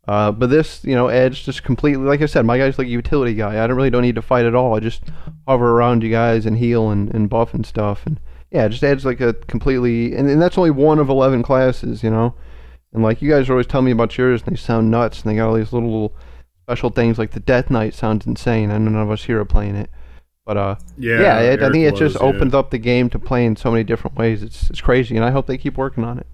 uh, 0.07 0.31
but 0.31 0.49
this, 0.49 0.83
you 0.83 0.95
know, 0.95 1.09
adds 1.09 1.41
just 1.41 1.63
completely. 1.63 2.03
Like 2.03 2.21
I 2.21 2.25
said, 2.25 2.45
my 2.45 2.57
guy's 2.57 2.77
like 2.77 2.87
a 2.87 2.91
utility 2.91 3.33
guy. 3.33 3.63
I 3.63 3.67
don't 3.67 3.77
really 3.77 3.89
don't 3.89 4.01
need 4.01 4.15
to 4.15 4.21
fight 4.21 4.45
at 4.45 4.55
all. 4.55 4.75
I 4.75 4.79
just 4.79 5.03
hover 5.47 5.71
around 5.71 6.03
you 6.03 6.09
guys 6.09 6.45
and 6.45 6.57
heal 6.57 6.89
and, 6.89 7.13
and 7.13 7.29
buff 7.29 7.53
and 7.53 7.65
stuff, 7.65 8.05
and 8.05 8.19
yeah, 8.51 8.67
just 8.67 8.83
adds 8.83 9.05
like 9.05 9.21
a 9.21 9.33
completely. 9.33 10.15
And, 10.15 10.29
and 10.29 10.41
that's 10.41 10.57
only 10.57 10.71
one 10.71 10.99
of 10.99 11.09
eleven 11.09 11.43
classes, 11.43 12.03
you 12.03 12.09
know. 12.09 12.35
And 12.93 13.03
like 13.03 13.21
you 13.21 13.29
guys 13.29 13.49
are 13.49 13.53
always 13.53 13.67
telling 13.67 13.85
me 13.85 13.91
about 13.91 14.17
yours, 14.17 14.41
and 14.43 14.51
they 14.55 14.59
sound 14.59 14.89
nuts, 14.89 15.21
and 15.21 15.31
they 15.31 15.35
got 15.35 15.49
all 15.49 15.55
these 15.55 15.73
little 15.73 16.13
special 16.63 16.89
things 16.89 17.17
like 17.17 17.31
the 17.31 17.39
Death 17.39 17.69
Knight 17.69 17.93
sounds 17.93 18.25
insane. 18.25 18.71
I 18.71 18.77
know 18.77 18.91
none 18.91 19.01
of 19.01 19.11
us 19.11 19.23
here 19.25 19.39
are 19.39 19.45
playing 19.45 19.75
it, 19.75 19.89
but 20.45 20.57
uh, 20.57 20.75
Yeah, 20.97 21.21
yeah, 21.21 21.39
it, 21.41 21.63
I 21.63 21.69
think 21.69 21.83
it 21.83 21.91
was, 21.91 21.99
just 21.99 22.15
yeah. 22.15 22.27
opens 22.27 22.53
up 22.53 22.71
the 22.71 22.77
game 22.77 23.09
to 23.11 23.19
play 23.19 23.45
in 23.45 23.55
so 23.55 23.71
many 23.71 23.83
different 23.83 24.17
ways. 24.17 24.41
It's 24.43 24.69
it's 24.69 24.81
crazy, 24.81 25.15
and 25.15 25.25
I 25.25 25.31
hope 25.31 25.47
they 25.47 25.57
keep 25.57 25.77
working 25.77 26.03
on 26.03 26.17
it. 26.17 26.27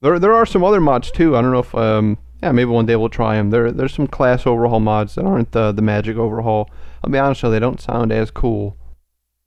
There 0.00 0.18
there 0.18 0.34
are 0.34 0.46
some 0.46 0.64
other 0.64 0.80
mods 0.80 1.10
too. 1.10 1.36
I 1.36 1.42
don't 1.42 1.52
know 1.52 1.60
if 1.60 1.74
um 1.74 2.18
yeah 2.42 2.50
maybe 2.50 2.70
one 2.70 2.86
day 2.86 2.96
we'll 2.96 3.08
try 3.08 3.36
them. 3.36 3.50
There 3.50 3.70
there's 3.70 3.94
some 3.94 4.08
class 4.08 4.46
overhaul 4.46 4.80
mods 4.80 5.14
that 5.14 5.24
aren't 5.24 5.52
the 5.52 5.70
the 5.72 5.82
magic 5.82 6.16
overhaul. 6.16 6.68
I'll 7.04 7.10
be 7.10 7.18
honest, 7.18 7.42
though, 7.42 7.50
they 7.50 7.58
don't 7.58 7.80
sound 7.80 8.12
as 8.12 8.30
cool. 8.30 8.76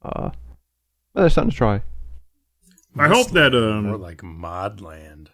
Uh, 0.01 0.32
but 1.13 1.22
there's 1.22 1.34
something 1.34 1.51
to 1.51 1.58
try. 1.58 1.82
I 2.97 3.07
hope 3.07 3.31
that 3.31 3.51
More 3.53 3.95
um 3.95 4.01
like 4.01 4.19
Modland. 4.19 5.27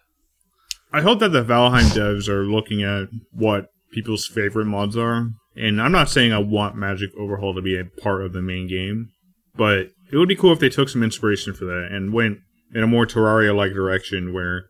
I 0.92 1.00
hope 1.00 1.20
that 1.20 1.30
the 1.30 1.44
Valheim 1.44 1.90
devs 1.96 2.28
are 2.28 2.44
looking 2.44 2.82
at 2.82 3.08
what 3.32 3.68
people's 3.92 4.26
favorite 4.26 4.66
mods 4.66 4.96
are. 4.96 5.28
And 5.56 5.80
I'm 5.80 5.92
not 5.92 6.10
saying 6.10 6.32
I 6.32 6.38
want 6.38 6.76
Magic 6.76 7.10
Overhaul 7.18 7.54
to 7.54 7.62
be 7.62 7.78
a 7.78 7.84
part 7.84 8.22
of 8.22 8.32
the 8.32 8.42
main 8.42 8.68
game, 8.68 9.10
but 9.54 9.88
it 10.10 10.16
would 10.16 10.28
be 10.28 10.36
cool 10.36 10.52
if 10.52 10.60
they 10.60 10.68
took 10.68 10.88
some 10.88 11.02
inspiration 11.02 11.54
for 11.54 11.64
that 11.66 11.88
and 11.90 12.12
went 12.12 12.38
in 12.74 12.82
a 12.82 12.86
more 12.86 13.06
Terraria-like 13.06 13.72
direction 13.72 14.32
where, 14.32 14.64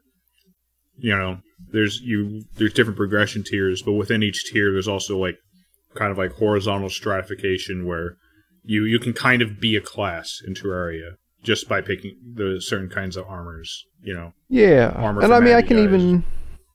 you 0.98 1.16
know, 1.16 1.38
there's 1.72 2.00
you 2.00 2.42
there's 2.56 2.74
different 2.74 2.96
progression 2.96 3.42
tiers, 3.42 3.82
but 3.82 3.92
within 3.92 4.22
each 4.22 4.44
tier 4.52 4.72
there's 4.72 4.88
also 4.88 5.16
like 5.16 5.36
kind 5.94 6.10
of 6.10 6.18
like 6.18 6.32
horizontal 6.32 6.90
stratification 6.90 7.86
where 7.86 8.16
you 8.64 8.84
you 8.84 8.98
can 8.98 9.12
kind 9.12 9.42
of 9.42 9.60
be 9.60 9.76
a 9.76 9.80
class 9.80 10.40
in 10.46 10.54
Terraria 10.54 11.12
just 11.42 11.68
by 11.68 11.80
picking 11.80 12.16
the 12.34 12.60
certain 12.60 12.88
kinds 12.88 13.16
of 13.16 13.26
armors, 13.26 13.86
you 14.02 14.14
know. 14.14 14.32
Yeah, 14.48 14.92
Armor 14.94 15.22
and 15.22 15.32
I 15.34 15.40
mean 15.40 15.54
I 15.54 15.62
can 15.62 15.76
guys. 15.76 15.84
even 15.84 16.24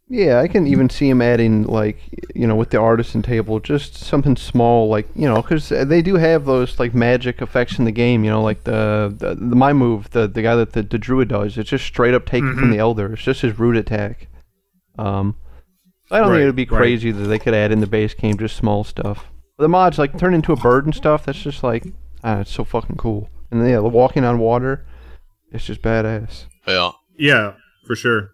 yeah 0.10 0.40
I 0.40 0.48
can 0.48 0.68
even 0.68 0.90
see 0.90 1.10
them 1.10 1.22
adding 1.22 1.64
like 1.64 2.00
you 2.34 2.48
know 2.48 2.56
with 2.56 2.70
the 2.70 2.80
artisan 2.80 3.22
table 3.22 3.60
just 3.60 3.94
something 3.96 4.38
small 4.38 4.88
like 4.88 5.06
you 5.16 5.28
know 5.28 5.42
because 5.42 5.68
they 5.70 6.02
do 6.02 6.16
have 6.16 6.46
those 6.46 6.80
like 6.80 6.94
magic 6.96 7.42
effects 7.42 7.78
in 7.80 7.86
the 7.86 7.92
game. 7.92 8.24
You 8.24 8.30
know 8.32 8.42
like 8.42 8.64
the 8.64 9.14
the, 9.18 9.36
the 9.36 9.56
my 9.56 9.74
move 9.74 10.10
the 10.12 10.28
the 10.28 10.42
guy 10.42 10.56
that 10.56 10.74
the, 10.74 10.84
the 10.84 10.98
druid 10.98 11.28
does 11.30 11.58
it's 11.58 11.70
just 11.70 11.86
straight 11.86 12.14
up 12.14 12.26
taken 12.26 12.50
Mm-hmm. 12.50 12.60
from 12.60 12.72
the 12.72 12.78
elder. 12.80 13.14
It's 13.14 13.24
just 13.24 13.42
his 13.42 13.58
root 13.60 13.76
attack. 13.78 14.28
Um, 14.98 15.36
I 16.10 16.20
don't 16.20 16.30
Right, 16.30 16.36
think 16.38 16.44
it 16.44 16.46
would 16.48 16.56
be 16.56 16.66
right. 16.66 16.78
crazy 16.80 17.12
that 17.12 17.24
they 17.28 17.38
could 17.40 17.54
add 17.54 17.72
in 17.72 17.82
the 17.82 17.88
base 17.88 18.14
game 18.14 18.38
just 18.38 18.56
small 18.56 18.84
stuff. 18.84 19.26
The 19.58 19.68
mods 19.68 19.98
like 20.00 20.18
turn 20.18 20.34
into 20.34 20.54
a 20.54 20.56
bird 20.56 20.86
and 20.86 20.96
stuff. 20.96 21.26
That's 21.26 21.42
just 21.42 21.64
like 21.64 21.86
ah, 22.24 22.40
it's 22.40 22.52
so 22.52 22.64
fucking 22.64 22.96
cool. 22.98 23.30
And 23.52 23.68
yeah, 23.68 23.78
the 23.78 23.84
walking 23.84 24.24
on 24.24 24.40
water, 24.40 24.86
it's 25.52 25.66
just 25.66 25.82
badass. 25.82 26.46
Yeah. 26.68 26.92
Yeah, 27.18 27.54
for 27.86 27.96
sure. 27.96 28.32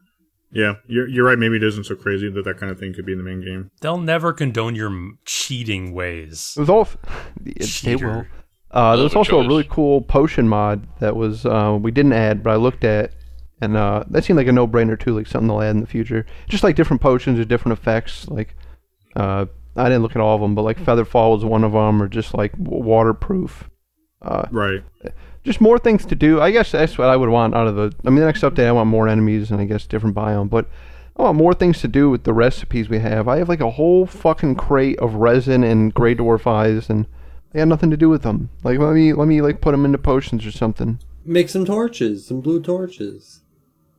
Yeah, 0.53 0.75
you're 0.88 1.08
you're 1.08 1.25
right. 1.25 1.39
Maybe 1.39 1.55
it 1.55 1.63
isn't 1.63 1.86
so 1.86 1.96
crazy 1.96 2.29
that 2.29 2.46
that 2.46 2.58
kind 2.60 2.72
of 2.72 2.79
thing 2.79 2.93
could 2.93 3.08
be 3.08 3.12
in 3.12 3.17
the 3.17 3.24
main 3.24 3.41
game. 3.41 3.72
They'll 3.82 3.98
never 3.98 4.32
condone 4.32 4.75
your 4.75 4.91
cheating 5.25 5.93
ways. 5.93 6.53
It 6.55 6.60
was 6.60 6.70
all. 6.70 6.88
It, 7.46 7.82
they 7.84 7.96
will. 7.96 8.25
Uh, 8.70 8.96
there 8.96 9.03
was 9.03 9.13
Another 9.13 9.17
also 9.17 9.39
a 9.39 9.48
really 9.48 9.67
cool 9.70 10.01
potion 10.01 10.48
mod 10.48 10.88
that 11.00 11.15
was 11.15 11.46
uh, 11.46 11.77
we 11.79 11.91
didn't 11.91 12.13
add, 12.13 12.43
but 12.43 12.51
I 12.51 12.55
looked 12.55 12.84
at, 12.84 13.13
and 13.62 13.75
uh, 13.77 14.03
that 14.10 14.24
seemed 14.24 14.38
like 14.38 14.48
a 14.48 14.51
no-brainer 14.51 15.00
too, 15.00 15.15
like 15.15 15.27
something 15.27 15.48
they'll 15.48 15.62
add 15.62 15.72
in 15.75 15.82
the 15.82 15.88
future. 15.88 16.25
Just 16.48 16.63
like 16.63 16.75
different 16.75 17.01
potions 17.01 17.38
with 17.38 17.48
different 17.48 17.77
effects. 17.77 18.27
Like, 18.27 18.55
uh, 19.15 19.46
I 19.75 19.84
didn't 19.84 20.01
look 20.01 20.15
at 20.15 20.22
all 20.22 20.36
of 20.36 20.41
them, 20.41 20.55
but 20.55 20.63
like 20.63 20.79
Featherfall 20.79 21.36
was 21.36 21.46
one 21.46 21.63
of 21.63 21.74
them, 21.74 22.01
or 22.01 22.08
just 22.08 22.34
like 22.34 22.53
waterproof. 22.58 23.70
Uh, 24.24 24.46
Right. 24.51 24.84
just 25.44 25.60
more 25.60 25.77
things 25.77 26.06
to 26.06 26.15
do. 26.15 26.39
I 26.39 26.51
guess 26.51 26.72
that's 26.72 26.98
what 26.98 27.10
I 27.10 27.15
would 27.18 27.30
want 27.30 27.53
out 27.56 27.68
of 27.68 27.75
the. 27.75 27.94
I 28.06 28.10
mean, 28.10 28.20
the 28.22 28.25
next 28.25 28.42
update, 28.42 28.65
I 28.68 28.72
want 28.72 28.89
more 28.89 29.08
enemies 29.08 29.51
and 29.51 29.60
I 29.60 29.65
guess 29.65 29.86
different 29.86 30.15
biome, 30.15 30.50
but 30.50 30.68
I 31.18 31.24
want 31.24 31.38
more 31.38 31.53
things 31.53 31.80
to 31.82 31.88
do 31.88 32.10
with 32.10 32.24
the 32.24 32.34
recipes 32.34 32.89
we 32.89 33.00
have. 33.00 33.27
I 33.27 33.38
have 33.38 33.50
like 33.50 33.60
a 33.62 33.72
whole 33.72 34.06
fucking 34.06 34.56
crate 34.56 34.98
of 35.00 35.15
resin 35.15 35.63
and 35.63 35.94
gray 35.94 36.15
dwarf 36.15 36.48
eyes, 36.48 36.89
and 36.89 37.06
they 37.51 37.60
got 37.60 37.68
nothing 37.68 37.92
to 37.92 37.98
do 37.98 38.10
with 38.10 38.24
them. 38.24 38.50
Like, 38.63 38.80
let 38.80 38.94
me 38.94 39.13
let 39.13 39.27
me 39.27 39.42
like 39.42 39.60
put 39.62 39.72
them 39.72 39.86
into 39.86 39.98
potions 39.98 40.46
or 40.46 40.51
something. 40.51 41.00
Make 41.25 41.50
some 41.50 41.65
torches, 41.65 42.25
some 42.25 42.42
blue 42.42 42.62
torches. 42.62 43.42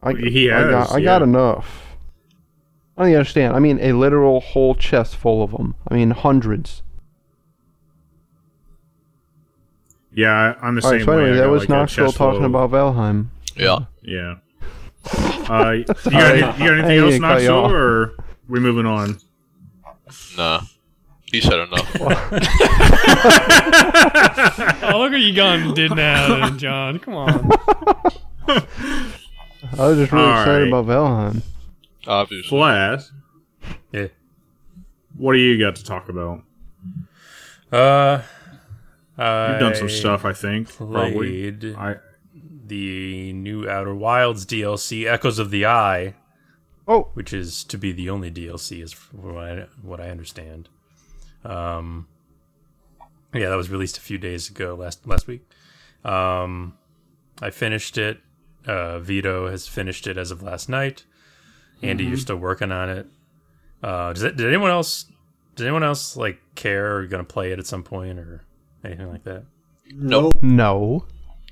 I, 0.02 0.12
He 0.14 0.50
I 0.50 0.70
got, 0.70 0.88
has, 0.88 0.96
I 0.96 1.00
got 1.00 1.22
enough. 1.22 1.96
I 2.96 3.02
don't 3.02 3.10
even 3.10 3.18
understand. 3.20 3.54
I 3.56 3.58
mean, 3.58 3.78
a 3.80 3.92
literal 3.92 4.40
whole 4.40 4.74
chest 4.74 5.16
full 5.16 5.42
of 5.42 5.50
them. 5.52 5.74
I 5.88 5.94
mean, 5.94 6.10
hundreds. 6.10 6.82
Yeah, 10.14 10.54
I'm 10.62 10.74
the 10.76 10.82
All 10.84 10.90
same 10.90 10.98
right, 11.00 11.04
so 11.06 11.12
way. 11.16 11.22
anyway, 11.24 11.38
I 11.38 11.40
that 11.42 11.48
was 11.50 11.60
like, 11.62 11.68
Knoxville 11.70 12.12
talking 12.12 12.40
full 12.40 12.46
about 12.64 12.70
Valheim. 12.70 13.26
Yeah. 13.56 13.78
Yeah. 14.02 14.36
Uh, 15.50 15.70
you, 15.72 15.84
got 15.84 16.06
any, 16.12 16.36
you 16.38 16.42
got 16.42 16.60
anything 16.60 16.98
else, 16.98 17.12
mean 17.12 17.20
to 17.22 17.28
cut 17.28 17.42
you 17.42 17.48
Knoxville, 17.48 17.54
off. 17.64 17.70
or 17.72 18.14
we 18.48 18.60
moving 18.60 18.86
on? 18.86 19.18
Nah. 20.36 20.60
He 21.32 21.40
said 21.40 21.58
enough. 21.58 21.96
Oh, 24.86 24.98
look 25.00 25.12
what 25.12 25.20
you 25.20 25.34
gone 25.34 25.74
did 25.74 25.90
now, 25.96 26.50
John. 26.50 26.98
Come 26.98 27.14
on. 27.14 27.50
I 28.46 28.64
was 29.78 29.98
just 29.98 30.12
really 30.12 30.24
All 30.24 30.40
excited 30.40 30.58
right. 30.60 30.68
about 30.68 30.86
Valheim. 30.86 31.42
Obviously. 32.06 32.48
Flash, 32.48 33.02
Yeah. 33.92 34.08
what 35.16 35.32
do 35.32 35.38
you 35.38 35.58
got 35.58 35.76
to 35.76 35.84
talk 35.84 36.08
about? 36.08 36.42
Uh, 37.72 38.20
You've 39.16 39.60
done 39.60 39.74
some 39.74 39.88
stuff, 39.88 40.24
I 40.24 40.32
think. 40.32 40.68
Probably. 40.68 41.52
Played 41.52 41.76
I 41.76 41.96
the 42.66 43.32
new 43.32 43.68
Outer 43.68 43.94
Wilds 43.94 44.46
DLC, 44.46 45.06
Echoes 45.06 45.38
of 45.38 45.50
the 45.50 45.66
Eye, 45.66 46.14
Oh, 46.86 47.08
which 47.14 47.32
is 47.32 47.64
to 47.64 47.78
be 47.78 47.92
the 47.92 48.10
only 48.10 48.30
DLC, 48.30 48.82
is 48.82 48.92
what 49.12 49.36
I, 49.36 49.66
what 49.80 50.00
I 50.00 50.10
understand. 50.10 50.68
Um, 51.44 52.08
yeah, 53.32 53.48
that 53.48 53.56
was 53.56 53.70
released 53.70 53.96
a 53.96 54.02
few 54.02 54.18
days 54.18 54.50
ago, 54.50 54.74
last 54.74 55.06
last 55.06 55.26
week. 55.26 55.48
Um, 56.04 56.76
I 57.40 57.50
finished 57.50 57.96
it. 57.96 58.20
Uh, 58.66 58.98
Vito 58.98 59.48
has 59.50 59.66
finished 59.66 60.06
it 60.06 60.18
as 60.18 60.30
of 60.30 60.42
last 60.42 60.68
night. 60.68 61.04
Andy, 61.82 62.04
you're 62.04 62.16
still 62.16 62.36
working 62.36 62.72
on 62.72 62.88
it. 62.88 63.06
Uh, 63.82 64.12
does 64.12 64.22
it, 64.22 64.36
did 64.36 64.46
anyone 64.46 64.70
else? 64.70 65.06
Did 65.56 65.66
anyone 65.66 65.84
else 65.84 66.16
like 66.16 66.38
care 66.54 66.96
or 66.96 67.06
gonna 67.06 67.24
play 67.24 67.52
it 67.52 67.58
at 67.58 67.66
some 67.66 67.82
point 67.82 68.18
or 68.18 68.42
anything 68.84 69.10
like 69.10 69.24
that? 69.24 69.44
No. 69.92 70.32
no. 70.42 71.06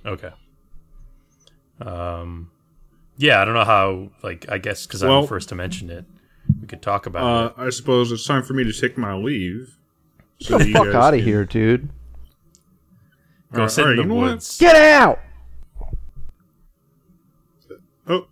Okay. 0.04 0.30
Um, 1.80 2.50
yeah, 3.16 3.40
I 3.40 3.44
don't 3.44 3.54
know 3.54 3.64
how. 3.64 4.10
Like, 4.22 4.46
I 4.50 4.58
guess 4.58 4.86
because 4.86 5.02
I'm 5.02 5.22
the 5.22 5.28
first 5.28 5.48
to 5.50 5.54
mention 5.54 5.90
it, 5.90 6.04
we 6.60 6.66
could 6.66 6.82
talk 6.82 7.06
about 7.06 7.22
uh, 7.24 7.46
it. 7.62 7.66
I 7.66 7.70
suppose 7.70 8.10
it's 8.12 8.26
time 8.26 8.42
for 8.42 8.54
me 8.54 8.64
to 8.64 8.72
take 8.72 8.96
my 8.98 9.14
leave. 9.14 9.76
So 10.40 10.58
Get 10.58 10.66
the 10.66 10.72
fuck 10.72 10.94
out 10.94 11.14
of 11.14 11.18
can- 11.20 11.28
here, 11.28 11.44
dude. 11.44 11.88
Go 13.52 13.62
All 13.62 13.68
sit 13.68 13.84
right, 13.84 13.90
in 13.92 13.96
the 13.96 14.02
you 14.04 14.14
what? 14.14 14.30
woods. 14.30 14.58
Get 14.58 14.74
out! 14.76 15.20
Oh, 18.08 18.26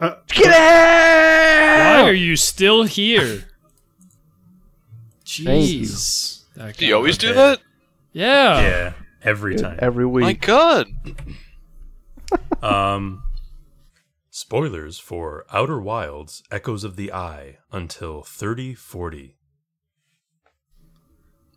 uh, 0.00 0.14
Get 0.28 0.46
out! 0.54 2.02
Why 2.04 2.08
are 2.08 2.12
you 2.12 2.36
still 2.36 2.84
here? 2.84 3.44
Thank 5.26 5.68
you. 5.68 5.80
Jeez. 5.80 6.42
Do 6.76 6.84
you 6.86 6.92
guy. 6.92 6.96
always 6.96 7.18
do 7.18 7.34
that? 7.34 7.60
Yeah. 8.12 8.60
Yeah, 8.60 8.92
every 9.22 9.56
time. 9.56 9.78
Every 9.80 10.06
week. 10.06 10.22
My 10.22 10.32
God. 10.34 10.86
Um, 12.62 13.24
spoilers 14.30 14.98
for 14.98 15.44
Outer 15.52 15.80
Wilds: 15.80 16.42
Echoes 16.50 16.84
of 16.84 16.96
the 16.96 17.12
Eye 17.12 17.58
until 17.72 18.22
thirty 18.22 18.72
forty. 18.74 19.36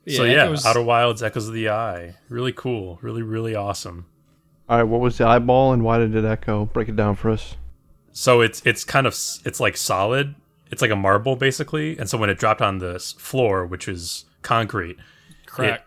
so 0.08 0.24
yeah, 0.24 0.48
goes- 0.48 0.66
Outer 0.66 0.82
Wilds: 0.82 1.24
Echoes 1.24 1.48
of 1.48 1.54
the 1.54 1.70
Eye, 1.70 2.16
really 2.28 2.52
cool, 2.52 3.00
really 3.02 3.22
really 3.22 3.56
awesome. 3.56 4.08
All 4.68 4.78
right, 4.78 4.84
what 4.84 5.00
was 5.00 5.18
the 5.18 5.26
eyeball 5.28 5.72
and 5.74 5.84
why 5.84 6.00
did 6.00 6.16
it 6.16 6.26
echo? 6.26 6.66
Break 6.66 6.90
it 6.90 6.96
down 6.96 7.16
for 7.16 7.30
us. 7.30 7.56
So 8.12 8.42
it's 8.42 8.62
it's 8.66 8.84
kind 8.84 9.06
of 9.08 9.14
it's 9.46 9.60
like 9.60 9.78
solid. 9.78 10.36
It's 10.72 10.82
like 10.82 10.92
a 10.92 10.96
marble 10.96 11.36
basically, 11.36 11.98
and 11.98 12.10
so 12.10 12.18
when 12.18 12.30
it 12.32 12.40
dropped 12.40 12.62
on 12.62 12.80
the 12.80 13.00
floor, 13.18 13.66
which 13.66 13.88
is 13.88 14.26
concrete, 14.42 14.98
crack. 15.46 15.86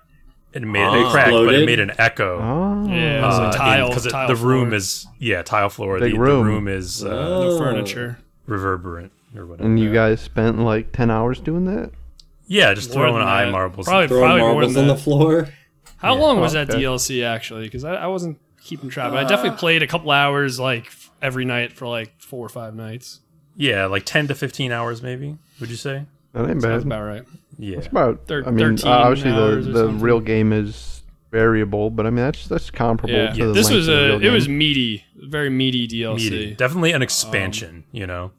It 0.52 0.62
made 0.62 0.86
Oh. 0.86 1.06
it 1.08 1.10
crack, 1.10 1.30
but 1.30 1.54
it 1.54 1.66
made 1.66 1.78
an 1.80 1.92
echo. 1.98 2.38
Oh. 2.40 2.88
Yeah, 2.88 3.18
it 3.18 3.22
was 3.26 3.38
uh, 3.38 3.42
a 3.42 3.46
in- 3.46 3.52
tile. 3.52 3.92
'cause 3.92 4.06
it- 4.06 4.10
tile 4.10 4.28
the 4.28 4.36
room 4.36 4.68
floor. 4.68 4.76
is 4.76 5.06
yeah 5.18 5.42
tile 5.42 5.68
floor. 5.68 5.98
Big 6.00 6.12
the, 6.14 6.18
room. 6.18 6.46
the 6.46 6.52
room 6.52 6.68
is 6.68 7.04
uh, 7.04 7.08
no 7.10 7.42
Oh. 7.42 7.58
furniture. 7.58 8.18
reverberant 8.46 9.12
or 9.36 9.44
whatever. 9.46 9.68
And 9.68 9.78
you 9.78 9.92
guys 9.92 10.20
spent 10.22 10.58
like 10.60 10.92
10 10.92 11.10
hours 11.10 11.38
doing 11.40 11.64
that? 11.66 11.90
yeah, 12.46 12.72
just 12.72 12.94
More 12.94 13.04
throwing 13.08 13.22
eye 13.22 13.50
marbles. 13.50 13.86
Probably, 13.86 14.08
Throwing 14.08 14.22
probably 14.24 14.40
more 14.40 14.52
marbles 14.54 14.72
than 14.74 14.82
on 14.84 14.88
that. 14.88 14.94
the 14.94 15.00
floor. 15.02 15.48
How 15.98 16.14
Yeah. 16.14 16.20
long 16.20 16.40
was 16.40 16.54
Oh, 16.56 16.64
that 16.64 16.70
okay. 16.70 16.82
DLC 16.82 17.22
actually? 17.24 17.64
Because 17.64 17.84
I, 17.84 17.94
I 17.94 18.06
wasn't 18.06 18.38
keeping 18.62 18.88
track. 18.88 19.10
But 19.10 19.18
I 19.18 19.28
definitely 19.28 19.58
played 19.58 19.82
a 19.82 19.86
couple 19.86 20.10
hours 20.10 20.58
like 20.58 20.90
every 21.20 21.44
night 21.44 21.72
for 21.74 21.86
like 21.86 22.12
four 22.20 22.46
or 22.46 22.48
five 22.48 22.74
nights. 22.74 23.20
Yeah, 23.54 23.84
like 23.86 24.04
ten 24.06 24.28
to 24.28 24.34
fifteen 24.34 24.72
hours, 24.72 25.02
maybe. 25.02 25.36
Would 25.60 25.68
you 25.68 25.76
say? 25.76 26.04
That 26.32 26.48
ain't 26.48 26.62
That's 26.62 26.84
bad. 26.84 26.86
about 26.86 27.02
right. 27.02 27.24
Yeah. 27.58 27.78
It's 27.78 27.86
about, 27.88 28.26
Thir- 28.26 28.44
I 28.46 28.50
mean, 28.50 28.78
obviously 28.84 29.30
the, 29.32 29.56
the 29.72 29.78
something. 29.80 30.00
real 30.00 30.20
game 30.20 30.52
is 30.52 31.02
variable, 31.30 31.90
but 31.90 32.06
I 32.06 32.10
mean, 32.10 32.24
that's 32.24 32.46
that's 32.46 32.70
comparable 32.70 33.14
Yeah, 33.18 33.32
to 33.32 33.46
the 33.48 33.52
this 33.52 33.70
was 33.70 33.88
a 33.88 34.18
real 34.18 34.24
it 34.24 34.30
was 34.30 34.48
meaty, 34.48 35.04
very 35.16 35.50
meaty 35.50 35.86
DLC. 35.88 36.16
Meaty. 36.16 36.48
Um, 36.50 36.54
Definitely 36.56 36.92
an 36.92 37.02
expansion. 37.02 37.84
you 37.92 38.06
know. 38.06 38.30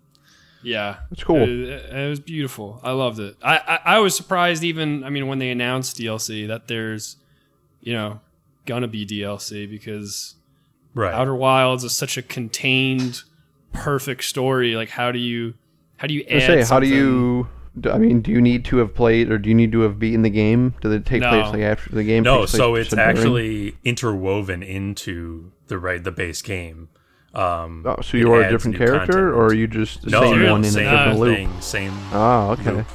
Yeah, 0.62 0.98
It's 1.12 1.24
cool. 1.24 1.42
It, 1.44 1.50
it 1.50 2.10
was 2.10 2.20
beautiful. 2.20 2.82
I 2.84 2.92
loved 2.92 3.20
it. 3.20 3.38
I, 3.42 3.58
I 3.58 3.96
I 3.96 4.00
was 4.00 4.14
surprised 4.16 4.62
even. 4.64 5.04
I 5.06 5.10
mean, 5.10 5.28
when 5.28 5.40
they 5.40 5.52
announced 5.52 5.98
DLC, 5.98 6.48
that 6.50 6.68
there's, 6.68 7.16
you 7.82 7.94
know, 7.94 8.20
gonna 8.66 8.88
be 8.90 9.06
DLC 9.06 9.70
because 9.70 10.36
Right. 10.94 11.14
Outer 11.14 11.36
Wilds 11.36 11.84
is 11.86 11.96
such 11.96 12.18
a 12.18 12.22
contained, 12.22 13.22
perfect 13.72 14.24
story. 14.26 14.76
Like, 14.76 14.90
how 14.90 15.12
do 15.14 15.20
you 15.20 15.54
how 15.98 16.08
do 16.08 16.14
you 16.14 16.24
add? 16.30 16.42
say, 16.42 16.64
how 16.64 16.80
do 16.82 16.88
you? 16.88 17.48
Do- 17.82 17.92
I 17.92 17.98
mean, 17.98 18.22
do 18.22 18.32
you 18.32 18.42
need 18.42 18.66
to 18.66 18.78
have 18.78 18.94
played, 18.94 19.32
or 19.32 19.38
do 19.38 19.50
you 19.50 19.56
need 19.56 19.72
to 19.74 19.82
have 19.82 20.00
beaten 20.00 20.22
the 20.22 20.30
game? 20.30 20.74
Does 20.82 20.94
it 20.94 21.06
take 21.06 21.22
No. 21.22 21.30
place 21.30 21.54
like 21.54 21.62
after 21.62 21.90
the 21.96 22.04
game? 22.04 22.24
no, 22.24 22.42
takes 22.42 22.52
so 22.54 22.76
it's 22.76 22.90
during? 22.90 23.06
actually 23.06 23.76
interwoven 23.84 24.62
into 24.64 25.52
the 25.68 25.78
right 25.80 26.04
the 26.04 26.12
base 26.12 26.42
game. 26.42 26.90
Um, 27.34 27.84
Oh, 27.86 27.98
so 28.02 28.18
you 28.18 28.32
are 28.34 28.42
a 28.42 28.50
different 28.50 28.78
character, 28.78 28.98
content. 29.14 29.34
or 29.36 29.46
are 29.46 29.54
you 29.54 29.68
just 29.68 30.02
the 30.02 30.10
no, 30.10 30.22
same 30.32 30.40
no, 30.44 30.52
one 30.54 30.62
in 30.62 30.66
a 30.66 30.72
same 30.72 30.90
different 30.90 31.20
loop? 31.20 31.36
thing, 31.38 31.62
same. 31.62 31.94
Oh, 32.12 32.52
okay, 32.60 32.72
loop. 32.72 32.88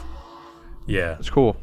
Yeah. 0.86 1.16
it's 1.18 1.30
cool. 1.30 1.56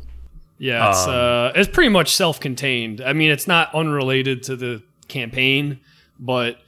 Yeah, 0.57 0.89
it's 0.89 1.05
Um, 1.07 1.13
uh, 1.13 1.51
it's 1.55 1.69
pretty 1.69 1.89
much 1.89 2.15
self-contained. 2.15 3.01
I 3.01 3.13
mean, 3.13 3.29
it's 3.31 3.47
not 3.47 3.73
unrelated 3.75 4.43
to 4.43 4.55
the 4.55 4.83
campaign, 5.07 5.79
but 6.19 6.59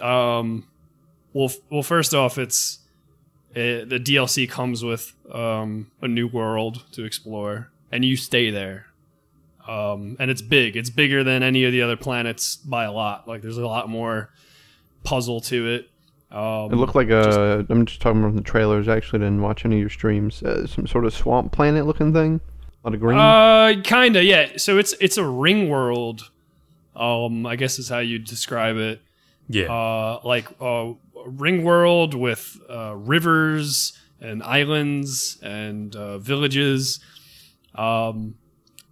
um, 0.00 0.64
well, 1.32 1.46
f- 1.46 1.56
well, 1.70 1.82
first 1.82 2.14
off, 2.14 2.38
it's 2.38 2.78
uh 3.56 3.84
the 3.86 4.00
DLC 4.02 4.48
comes 4.48 4.82
with 4.84 5.12
um 5.32 5.90
a 6.02 6.08
new 6.08 6.26
world 6.26 6.84
to 6.92 7.04
explore, 7.04 7.70
and 7.92 8.04
you 8.04 8.16
stay 8.16 8.50
there. 8.50 8.86
Um, 9.66 10.16
and 10.20 10.30
it's 10.30 10.42
big. 10.42 10.76
It's 10.76 10.90
bigger 10.90 11.24
than 11.24 11.42
any 11.42 11.64
of 11.64 11.72
the 11.72 11.80
other 11.80 11.96
planets 11.96 12.56
by 12.56 12.84
a 12.84 12.92
lot. 12.92 13.26
Like, 13.26 13.40
there's 13.40 13.56
a 13.56 13.66
lot 13.66 13.88
more 13.88 14.28
puzzle 15.04 15.40
to 15.42 15.66
it. 15.68 15.90
Um, 16.30 16.70
It 16.70 16.76
looked 16.76 16.94
like 16.94 17.08
a. 17.08 17.64
I'm 17.70 17.86
just 17.86 18.02
talking 18.02 18.20
from 18.20 18.36
the 18.36 18.42
trailers. 18.42 18.88
I 18.88 18.96
actually 18.96 19.20
didn't 19.20 19.40
watch 19.40 19.64
any 19.64 19.76
of 19.76 19.80
your 19.80 19.88
streams. 19.88 20.42
Uh, 20.42 20.66
some 20.66 20.86
sort 20.86 21.06
of 21.06 21.14
swamp 21.14 21.52
planet 21.52 21.86
looking 21.86 22.12
thing. 22.12 22.40
A 22.84 22.88
lot 22.88 22.94
of 22.94 23.00
green. 23.00 23.18
Uh, 23.18 23.80
kinda, 23.82 24.22
yeah. 24.22 24.50
So 24.58 24.76
it's 24.76 24.94
it's 25.00 25.16
a 25.16 25.24
ring 25.24 25.70
world. 25.70 26.30
Um, 26.94 27.46
I 27.46 27.56
guess 27.56 27.78
is 27.78 27.88
how 27.88 28.00
you 28.00 28.18
describe 28.18 28.76
it. 28.76 29.00
Yeah. 29.48 29.72
Uh, 29.72 30.20
like 30.24 30.46
uh, 30.60 30.92
a 31.24 31.28
ring 31.28 31.64
world 31.64 32.14
with 32.14 32.58
uh, 32.70 32.94
rivers 32.96 33.98
and 34.20 34.42
islands 34.42 35.38
and 35.42 35.94
uh, 35.94 36.18
villages. 36.18 37.00
Um, 37.74 38.36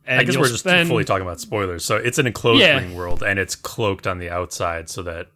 and 0.06 0.20
I 0.20 0.24
guess 0.24 0.36
we're 0.36 0.48
just 0.48 0.60
spend- 0.60 0.88
fully 0.88 1.04
talking 1.04 1.22
about 1.22 1.40
spoilers. 1.40 1.84
So 1.84 1.96
it's 1.96 2.18
an 2.18 2.26
enclosed 2.26 2.60
Yeah. 2.60 2.78
ring 2.78 2.94
world, 2.94 3.22
and 3.22 3.38
it's 3.38 3.54
cloaked 3.54 4.06
on 4.06 4.18
the 4.18 4.30
outside 4.30 4.90
so 4.90 5.02
that 5.04 5.28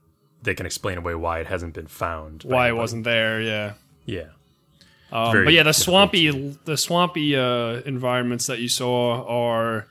they 0.43 0.55
can 0.55 0.67
explain 0.67 0.99
away 0.99 1.15
why 1.15 1.41
it 1.41 1.47
hasn't 1.47 1.75
been 1.75 1.87
found. 1.87 2.43
why 2.45 2.69
it 2.69 2.77
wasn't 2.77 3.05
there. 3.05 3.41
Yeah. 3.41 3.73
Yeah. 4.05 4.27
Um, 5.13 5.45
but 5.45 5.53
yeah, 5.53 5.63
the 5.63 5.73
swampy 5.73 6.29
the 6.65 6.77
swampy 6.77 7.37
uh, 7.37 7.81
environments 7.87 8.47
that 8.49 8.59
you 8.59 8.69
saw 8.69 9.25
are, 9.25 9.87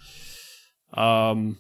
um, 0.94 1.58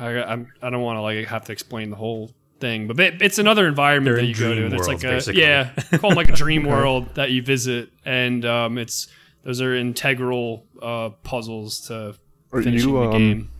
I 0.00 0.22
I'm, 0.22 0.48
I 0.62 0.70
don't 0.70 0.82
want 0.82 0.96
to 0.96 1.02
like 1.02 1.26
have 1.26 1.44
to 1.46 1.52
explain 1.52 1.90
the 1.90 1.96
whole 1.96 2.30
thing, 2.58 2.86
but 2.86 2.98
it, 3.00 3.22
it's 3.22 3.38
another 3.38 3.66
environment 3.66 4.16
They're 4.16 4.22
that 4.24 4.28
you 4.28 4.34
go 4.34 4.48
to. 4.48 4.54
dream 4.54 4.64
and 4.66 4.74
It's 4.74 4.88
like 4.88 5.04
a 5.04 5.08
basically. 5.08 5.42
yeah, 5.42 5.70
call 5.98 6.10
them 6.10 6.16
like 6.16 6.28
a 6.30 6.32
dream 6.36 6.64
world 6.74 7.14
that 7.14 7.30
you 7.30 7.42
visit, 7.42 7.90
and 8.04 8.44
um, 8.44 8.78
it's 8.78 9.08
those 9.44 9.60
are 9.60 9.74
integral 9.74 10.66
uh, 10.82 11.10
puzzles 11.22 11.80
to 11.88 12.14
Are 12.52 12.62
finishing 12.62 12.88
you 12.90 12.94
the 12.96 13.02
um? 13.04 13.10
game. 13.12 13.50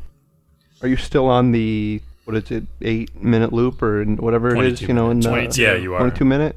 Are 0.83 0.89
you 0.89 0.97
still 0.97 1.27
on 1.27 1.53
the 1.53 2.01
what 2.25 2.37
is 2.37 2.51
it, 2.51 2.65
eight 2.83 3.15
minute 3.21 3.53
loop 3.53 3.83
or 3.83 4.05
whatever 4.05 4.49
it 4.55 4.65
is, 4.65 4.79
22 4.81 4.87
you 4.87 4.95
know, 4.95 5.11
in 5.11 5.21
the 5.21 5.29
22. 5.29 5.61
Yeah, 5.63 5.75
you 5.75 5.95
are. 5.95 6.01
22 6.01 6.25
minute? 6.25 6.57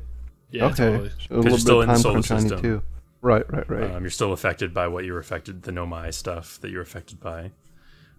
Yeah, 0.52 0.66
okay. 0.66 0.76
totally. 0.76 1.12
So 1.28 1.36
a 1.36 1.38
little 1.38 1.58
still 1.58 1.80
bit 1.80 1.84
in 1.86 1.90
of 1.90 1.96
time 1.96 2.02
solar 2.02 2.14
crunch 2.16 2.32
on 2.32 2.38
you 2.38 2.42
system. 2.50 2.62
too. 2.62 2.82
Right, 3.22 3.52
right, 3.52 3.70
right. 3.70 3.92
Um, 3.92 4.04
you're 4.04 4.10
still 4.12 4.34
affected 4.34 4.74
by 4.74 4.88
what 4.88 5.04
you 5.06 5.14
were 5.14 5.20
affected, 5.20 5.64
the 5.64 5.72
Nomai 5.72 6.14
stuff 6.14 6.60
that 6.62 6.70
you're 6.72 6.82
affected 6.82 7.20
by. 7.22 7.52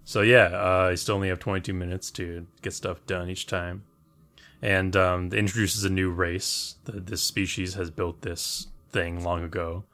So 0.04 0.20
yeah, 0.20 0.44
uh, 0.46 0.88
you 0.90 0.96
still 0.96 1.14
only 1.16 1.28
have 1.28 1.38
22 1.38 1.72
minutes 1.72 2.10
to 2.12 2.46
get 2.62 2.72
stuff 2.74 3.04
done 3.06 3.28
each 3.30 3.46
time. 3.46 3.84
And 4.62 4.96
um, 4.96 5.26
it 5.26 5.34
introduces 5.34 5.84
a 5.84 5.90
new 5.90 6.10
race. 6.10 6.76
The, 6.84 6.92
this 6.92 7.22
species 7.22 7.74
has 7.74 7.90
built 7.90 8.22
this 8.22 8.68
thing 8.92 9.22
long 9.22 9.42
ago, 9.44 9.84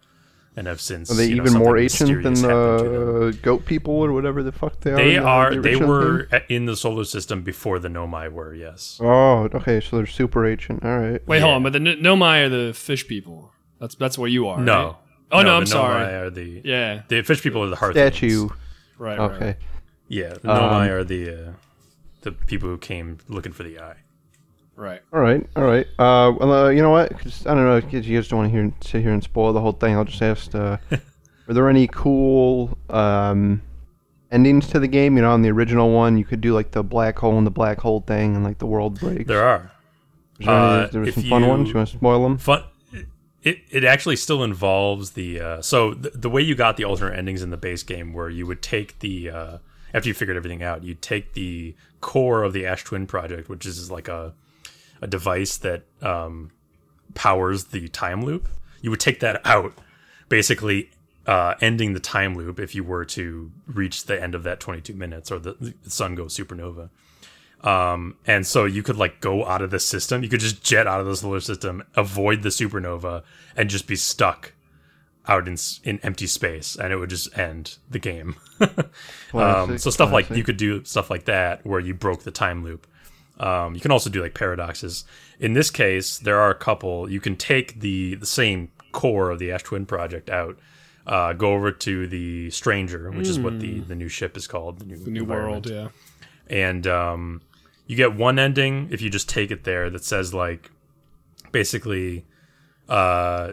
and 0.56 0.66
have 0.68 0.80
since. 0.80 1.10
Are 1.10 1.14
they 1.14 1.26
you 1.28 1.36
know, 1.36 1.44
even 1.44 1.58
more 1.58 1.76
ancient 1.78 2.22
than 2.22 2.32
mysterious 2.32 2.40
happened 2.42 3.32
the 3.34 3.38
goat 3.42 3.64
people 3.64 3.94
or 3.94 4.12
whatever 4.12 4.42
the 4.44 4.52
fuck 4.52 4.78
they 4.80 4.92
are? 4.92 4.96
They 4.96 5.16
are. 5.16 5.54
the 5.56 5.60
They 5.60 5.76
were 5.76 6.24
game? 6.26 6.40
in 6.48 6.66
the 6.66 6.76
solar 6.76 7.02
system 7.04 7.42
before 7.42 7.78
the 7.80 7.88
Nomai 7.88 8.30
were. 8.30 8.54
Yes. 8.54 8.98
Oh, 9.02 9.48
okay. 9.54 9.80
So 9.80 9.96
they're 9.96 10.06
super 10.06 10.46
ancient. 10.46 10.84
All 10.84 10.98
right. 10.98 11.26
Wait, 11.26 11.38
Yeah. 11.38 11.42
hold 11.44 11.54
on. 11.54 11.62
But 11.64 11.72
the 11.72 11.78
N- 11.80 12.00
Nomai 12.00 12.44
are 12.46 12.48
the 12.48 12.72
fish 12.72 13.08
people. 13.08 13.52
That's 13.80 13.94
that's 13.96 14.18
where 14.18 14.28
you 14.28 14.46
are. 14.48 14.60
No. 14.60 14.84
right? 14.86 14.96
Oh 15.32 15.42
no, 15.42 15.54
I'm 15.56 15.64
the 15.64 15.66
sorry. 15.70 16.04
Nomai 16.04 16.20
are 16.22 16.30
the 16.30 16.62
Yeah. 16.64 17.02
the 17.08 17.22
fish 17.22 17.42
people 17.42 17.62
are 17.64 17.68
the 17.70 17.76
hearth 17.76 17.94
Statue. 17.94 18.48
Right. 18.98 19.18
right. 19.18 19.56
Okay. 20.10 20.20
Yeah, 20.20 20.34
the 20.42 20.50
Um, 20.50 20.58
Nomai 20.72 20.88
are 20.88 21.04
the 21.04 21.30
uh, 21.30 21.52
the 22.22 22.32
people 22.32 22.68
who 22.68 22.78
came 22.78 23.18
looking 23.28 23.52
for 23.52 23.62
the 23.62 23.78
eye. 23.78 23.96
Right. 24.76 25.00
All 25.12 25.20
right. 25.20 25.46
All 25.56 25.64
right. 25.64 25.86
Uh, 25.98 26.32
well, 26.38 26.52
uh, 26.52 26.68
you 26.70 26.80
know 26.82 26.90
what? 26.90 27.10
'Cause 27.18 27.46
I 27.46 27.54
don't 27.54 27.64
know. 27.64 27.80
Because 27.80 28.08
you 28.08 28.16
guys 28.18 28.28
don't 28.28 28.38
want 28.40 28.52
to 28.52 28.58
hear 28.58 28.72
sit 28.80 29.02
here 29.02 29.12
and 29.12 29.22
spoil 29.22 29.52
the 29.52 29.60
whole 29.60 29.72
thing. 29.72 29.94
I'll 29.94 30.04
just 30.04 30.22
ask. 30.22 30.54
Uh, 30.54 30.78
were 31.46 31.54
there 31.54 31.68
any 31.68 31.86
cool 31.88 32.76
um, 32.88 33.60
endings 34.30 34.68
to 34.68 34.78
the 34.80 34.88
game? 34.88 35.16
You 35.16 35.22
know, 35.22 35.32
on 35.32 35.42
the 35.42 35.50
original 35.50 35.92
one, 35.92 36.16
you 36.16 36.24
could 36.24 36.40
do 36.40 36.54
like 36.54 36.70
the 36.70 36.82
black 36.82 37.18
hole 37.18 37.36
and 37.36 37.46
the 37.46 37.50
black 37.50 37.78
hole 37.80 38.00
thing, 38.06 38.34
and 38.36 38.42
like 38.44 38.58
the 38.58 38.66
world 38.66 38.98
breaks. 38.98 39.26
There 39.28 39.44
are 39.44 39.70
Was 40.38 40.46
there, 40.46 40.54
any- 40.56 40.84
uh, 40.84 40.86
there 40.88 41.00
were 41.02 41.08
if 41.08 41.14
some 41.14 41.24
fun 41.24 41.46
ones. 41.46 41.68
you- 41.68 41.72
You 41.72 41.76
want 41.76 41.88
to 41.90 41.96
spoil 41.96 42.22
them? 42.22 42.38
fun. 42.38 42.62
It 43.42 43.58
it 43.70 43.84
actually 43.84 44.16
still 44.16 44.42
involves 44.44 45.12
the 45.12 45.40
uh, 45.40 45.62
so 45.62 45.94
the, 45.94 46.10
the 46.10 46.28
way 46.30 46.42
you 46.42 46.54
got 46.54 46.76
the 46.76 46.84
alternate 46.84 47.18
endings 47.18 47.42
in 47.42 47.48
the 47.50 47.56
base 47.56 47.82
game, 47.82 48.12
where 48.12 48.28
you 48.28 48.46
would 48.46 48.60
take 48.62 48.98
the 48.98 49.30
uh, 49.30 49.58
after 49.92 50.08
you 50.08 50.14
figured 50.14 50.36
everything 50.36 50.62
out, 50.62 50.84
you 50.84 50.94
take 50.94 51.32
the 51.34 51.74
core 52.00 52.42
of 52.42 52.52
the 52.52 52.66
Ash 52.66 52.84
Twin 52.84 53.06
project, 53.06 53.48
which 53.48 53.66
is 53.66 53.90
like 53.90 54.08
a 54.08 54.34
a 55.02 55.06
device 55.06 55.56
that 55.58 55.84
um, 56.02 56.50
powers 57.14 57.64
the 57.66 57.88
time 57.88 58.24
loop. 58.24 58.48
You 58.82 58.90
would 58.90 59.00
take 59.00 59.20
that 59.20 59.40
out, 59.46 59.72
basically 60.28 60.90
uh, 61.26 61.54
ending 61.60 61.92
the 61.92 62.00
time 62.00 62.34
loop 62.34 62.58
if 62.58 62.74
you 62.74 62.84
were 62.84 63.04
to 63.06 63.50
reach 63.66 64.04
the 64.04 64.20
end 64.20 64.34
of 64.34 64.42
that 64.44 64.60
22 64.60 64.94
minutes 64.94 65.30
or 65.30 65.38
the, 65.38 65.74
the 65.80 65.90
sun 65.90 66.14
goes 66.14 66.36
supernova. 66.36 66.90
Um, 67.62 68.16
and 68.26 68.46
so 68.46 68.64
you 68.64 68.82
could 68.82 68.96
like 68.96 69.20
go 69.20 69.44
out 69.44 69.60
of 69.60 69.70
the 69.70 69.80
system. 69.80 70.22
You 70.22 70.28
could 70.28 70.40
just 70.40 70.62
jet 70.62 70.86
out 70.86 71.00
of 71.00 71.06
the 71.06 71.16
solar 71.16 71.40
system, 71.40 71.84
avoid 71.94 72.42
the 72.42 72.48
supernova, 72.48 73.22
and 73.56 73.68
just 73.68 73.86
be 73.86 73.96
stuck 73.96 74.52
out 75.30 75.48
in 75.48 75.56
in 75.84 75.98
empty 76.02 76.26
space, 76.26 76.76
and 76.76 76.92
it 76.92 76.96
would 76.96 77.10
just 77.10 77.38
end 77.38 77.78
the 77.88 77.98
game. 77.98 78.36
um, 79.34 79.78
so 79.78 79.90
stuff 79.90 80.12
like 80.12 80.28
you 80.30 80.42
could 80.44 80.56
do 80.56 80.84
stuff 80.84 81.08
like 81.10 81.24
that 81.24 81.64
where 81.64 81.80
you 81.80 81.94
broke 81.94 82.24
the 82.24 82.30
time 82.30 82.62
loop. 82.64 82.86
Um, 83.38 83.74
you 83.74 83.80
can 83.80 83.90
also 83.90 84.10
do 84.10 84.20
like 84.22 84.34
paradoxes. 84.34 85.04
In 85.38 85.54
this 85.54 85.70
case, 85.70 86.18
there 86.18 86.38
are 86.38 86.50
a 86.50 86.54
couple. 86.54 87.10
You 87.10 87.20
can 87.20 87.36
take 87.36 87.80
the 87.80 88.16
the 88.16 88.26
same 88.26 88.68
core 88.92 89.30
of 89.30 89.38
the 89.38 89.52
Ash 89.52 89.62
Twin 89.62 89.86
project 89.86 90.28
out, 90.28 90.58
uh, 91.06 91.32
go 91.32 91.52
over 91.54 91.70
to 91.72 92.06
the 92.08 92.50
Stranger, 92.50 93.10
which 93.12 93.28
is 93.28 93.38
what 93.38 93.60
the 93.60 93.80
the 93.80 93.94
new 93.94 94.08
ship 94.08 94.36
is 94.36 94.46
called, 94.46 94.80
the 94.80 94.84
new, 94.84 94.96
The 94.96 95.10
new 95.10 95.24
world. 95.24 95.70
Yeah. 95.70 95.88
and 96.48 96.86
um, 96.86 97.40
you 97.86 97.96
get 97.96 98.14
one 98.14 98.38
ending 98.38 98.88
if 98.90 99.00
you 99.00 99.08
just 99.10 99.28
take 99.28 99.50
it 99.50 99.64
there 99.64 99.88
that 99.90 100.04
says 100.04 100.34
like 100.34 100.70
basically 101.52 102.24
uh, 102.88 103.52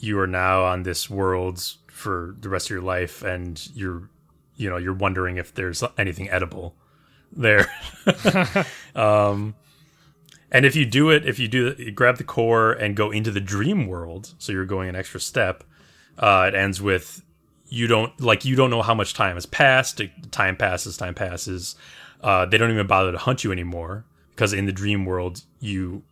you 0.00 0.18
are 0.18 0.26
now 0.26 0.64
on 0.64 0.82
this 0.82 1.08
world 1.08 1.62
for 1.88 2.34
the 2.40 2.48
rest 2.48 2.66
of 2.66 2.70
your 2.70 2.82
life 2.82 3.22
and 3.22 3.68
you're 3.74 4.08
you 4.56 4.68
know 4.68 4.76
you're 4.76 4.94
wondering 4.94 5.36
if 5.36 5.54
there's 5.54 5.82
anything 5.96 6.28
edible 6.30 6.74
there. 7.32 7.66
Um, 8.94 9.54
and 10.50 10.66
if 10.66 10.74
you 10.74 10.84
do 10.84 11.10
it 11.10 11.24
if 11.24 11.38
you 11.38 11.46
do 11.46 11.74
you 11.78 11.92
grab 11.92 12.16
the 12.16 12.24
core 12.24 12.72
and 12.72 12.96
go 12.96 13.10
into 13.10 13.30
the 13.30 13.40
dream 13.40 13.86
world 13.86 14.34
so 14.38 14.52
you're 14.52 14.64
going 14.64 14.88
an 14.88 14.96
extra 14.96 15.20
step 15.20 15.62
uh, 16.18 16.46
it 16.48 16.56
ends 16.56 16.82
with 16.82 17.22
you 17.68 17.86
don't 17.86 18.20
like 18.20 18.44
you 18.44 18.56
don't 18.56 18.70
know 18.70 18.82
how 18.82 18.94
much 18.94 19.14
time 19.14 19.36
has 19.36 19.46
passed 19.46 20.00
time 20.32 20.56
passes 20.56 20.96
time 20.96 21.14
passes 21.14 21.76
uh, 22.22 22.44
they 22.46 22.58
don't 22.58 22.70
even 22.70 22.86
bother 22.86 23.12
to 23.12 23.18
hunt 23.18 23.44
you 23.44 23.52
anymore 23.52 24.04
because 24.30 24.52
in 24.52 24.66
the 24.66 24.72
dream 24.72 25.04
world 25.04 25.42
you 25.60 26.02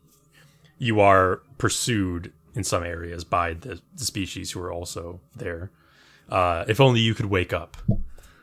you 0.78 1.00
are 1.00 1.42
pursued 1.58 2.32
in 2.58 2.64
some 2.64 2.82
areas 2.82 3.24
by 3.24 3.54
the, 3.54 3.80
the 3.96 4.04
species 4.04 4.50
who 4.50 4.60
are 4.60 4.70
also 4.72 5.20
there 5.36 5.70
uh, 6.28 6.64
if 6.68 6.80
only 6.80 7.00
you 7.00 7.14
could 7.14 7.26
wake 7.26 7.52
up 7.54 7.76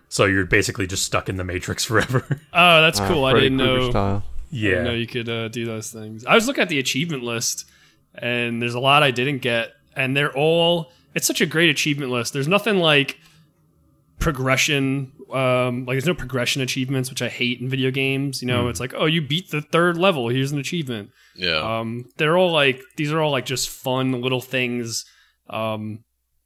so 0.09 0.25
you're 0.25 0.45
basically 0.45 0.87
just 0.87 1.03
stuck 1.03 1.29
in 1.29 1.35
the 1.35 1.43
matrix 1.43 1.83
forever 1.89 2.25
Oh, 2.53 2.81
that's 2.81 2.99
Uh, 2.99 3.07
cool. 3.07 3.25
I 3.25 3.33
didn't 3.33 3.57
know. 3.57 3.89
Style. 3.91 4.23
I 4.51 4.55
didn't 4.55 4.83
know 4.85 4.93
you 4.93 5.07
could 5.07 5.27
uh, 5.29 5.49
do 5.49 5.65
those 5.65 5.91
things. 5.91 6.25
I 6.25 6.33
was 6.35 6.47
looking 6.47 6.61
at 6.61 6.69
the 6.69 6.79
achievement 6.79 7.23
list, 7.23 7.65
and 8.13 8.61
there's 8.61 8.73
a 8.75 8.79
lot 8.79 9.03
I 9.03 9.11
didn't 9.11 9.39
get, 9.39 9.73
and 9.95 10.15
they're 10.15 10.31
all. 10.33 10.91
It's 11.13 11.27
such 11.27 11.41
a 11.41 11.45
great 11.45 11.69
achievement 11.69 12.11
list. 12.11 12.31
There's 12.31 12.47
nothing 12.47 12.77
like 12.77 13.19
progression. 14.25 15.11
Um, 15.31 15.85
like 15.85 15.93
there's 15.93 16.07
no 16.07 16.15
progression 16.15 16.63
achievements, 16.63 17.11
which 17.11 17.21
I 17.21 17.29
hate 17.29 17.61
in 17.61 17.69
video 17.69 17.91
games. 17.91 18.41
You 18.41 18.47
know, 18.47 18.69
it's 18.69 18.79
like, 18.79 18.95
oh, 18.97 19.05
you 19.05 19.21
beat 19.21 19.51
the 19.51 19.61
third 19.61 19.97
level. 19.97 20.29
Here's 20.29 20.51
an 20.51 20.57
achievement. 20.57 21.11
Yeah. 21.35 21.79
Um, 21.79 22.09
they're 22.17 22.35
all 22.35 22.51
like 22.51 22.81
these 22.97 23.11
are 23.11 23.21
all 23.21 23.29
like 23.29 23.45
just 23.45 23.69
fun 23.69 24.21
little 24.23 24.41
things 24.41 25.05
um, 25.47 26.03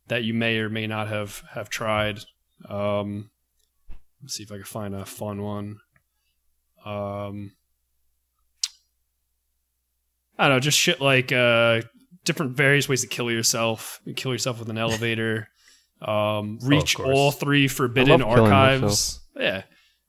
that 0.09 0.25
you 0.25 0.33
may 0.33 0.57
or 0.57 0.67
may 0.69 0.87
not 0.87 1.07
have 1.07 1.41
have 1.51 1.69
tried. 1.69 2.19
Um, 2.67 3.29
let's 4.21 4.33
see 4.35 4.43
if 4.43 4.51
I 4.51 4.55
can 4.55 4.65
find 4.65 4.93
a 4.93 5.05
fun 5.05 5.41
one. 5.41 5.77
Um, 6.85 7.53
I 10.37 10.49
don't 10.49 10.57
know, 10.57 10.59
just 10.59 10.77
shit 10.77 10.99
like 10.99 11.31
uh, 11.31 11.81
different 12.25 12.57
various 12.57 12.89
ways 12.89 13.01
to 13.01 13.07
kill 13.07 13.31
yourself. 13.31 14.01
You 14.03 14.13
kill 14.13 14.33
yourself 14.33 14.59
with 14.59 14.69
an 14.69 14.77
elevator. 14.77 15.47
Um, 16.01 16.59
reach 16.63 16.95
course. 16.95 17.09
all 17.13 17.31
three 17.31 17.67
forbidden 17.67 18.21
archives. 18.21 19.19
Yeah, 19.35 19.63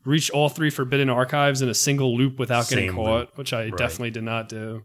reach 0.04 0.30
all 0.30 0.48
three 0.48 0.70
forbidden 0.70 1.10
archives 1.10 1.62
in 1.62 1.68
a 1.68 1.74
single 1.74 2.16
loop 2.16 2.38
without 2.38 2.68
getting 2.68 2.92
caught, 2.92 3.18
loop. 3.20 3.38
which 3.38 3.52
I 3.52 3.64
Right. 3.64 3.76
definitely 3.76 4.10
did 4.12 4.22
not 4.24 4.48
do. 4.48 4.82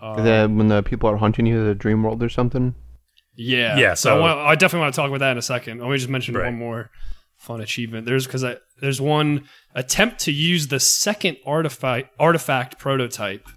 Um, 0.00 0.18
Is 0.18 0.24
that 0.24 0.50
when 0.50 0.68
the 0.68 0.82
people 0.82 1.10
are 1.10 1.16
hunting 1.16 1.46
you, 1.46 1.64
the 1.64 1.74
dream 1.74 2.02
world 2.02 2.22
or 2.22 2.28
something? 2.28 2.74
yeah, 3.34 3.76
Yeah, 3.78 3.94
so- 3.94 4.16
I, 4.16 4.20
want, 4.20 4.38
I 4.40 4.54
definitely 4.54 4.84
want 4.84 4.94
to 4.94 5.00
talk 5.00 5.08
about 5.08 5.20
that 5.20 5.32
in 5.32 5.38
a 5.38 5.42
second. 5.42 5.80
Let 5.80 5.90
me 5.90 5.96
just 5.96 6.08
mention 6.08 6.34
Right. 6.36 6.46
one 6.46 6.56
more 6.58 6.90
fun 7.36 7.60
achievement. 7.60 8.04
There's 8.06 8.26
because 8.26 8.44
there's 8.80 9.00
one 9.00 9.44
attempt 9.74 10.18
to 10.20 10.32
use 10.32 10.68
the 10.68 10.78
second 10.80 11.36
artifact 11.46 12.10
artifact 12.18 12.78
prototype, 12.78 13.48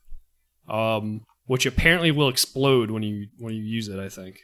um, 0.70 1.22
which 1.46 1.66
apparently 1.66 2.12
will 2.12 2.30
explode 2.30 2.92
when 2.92 3.04
you 3.04 3.28
when 3.38 3.54
you 3.54 3.62
use 3.64 3.88
it. 3.88 4.00
I 4.00 4.10
think. 4.10 4.38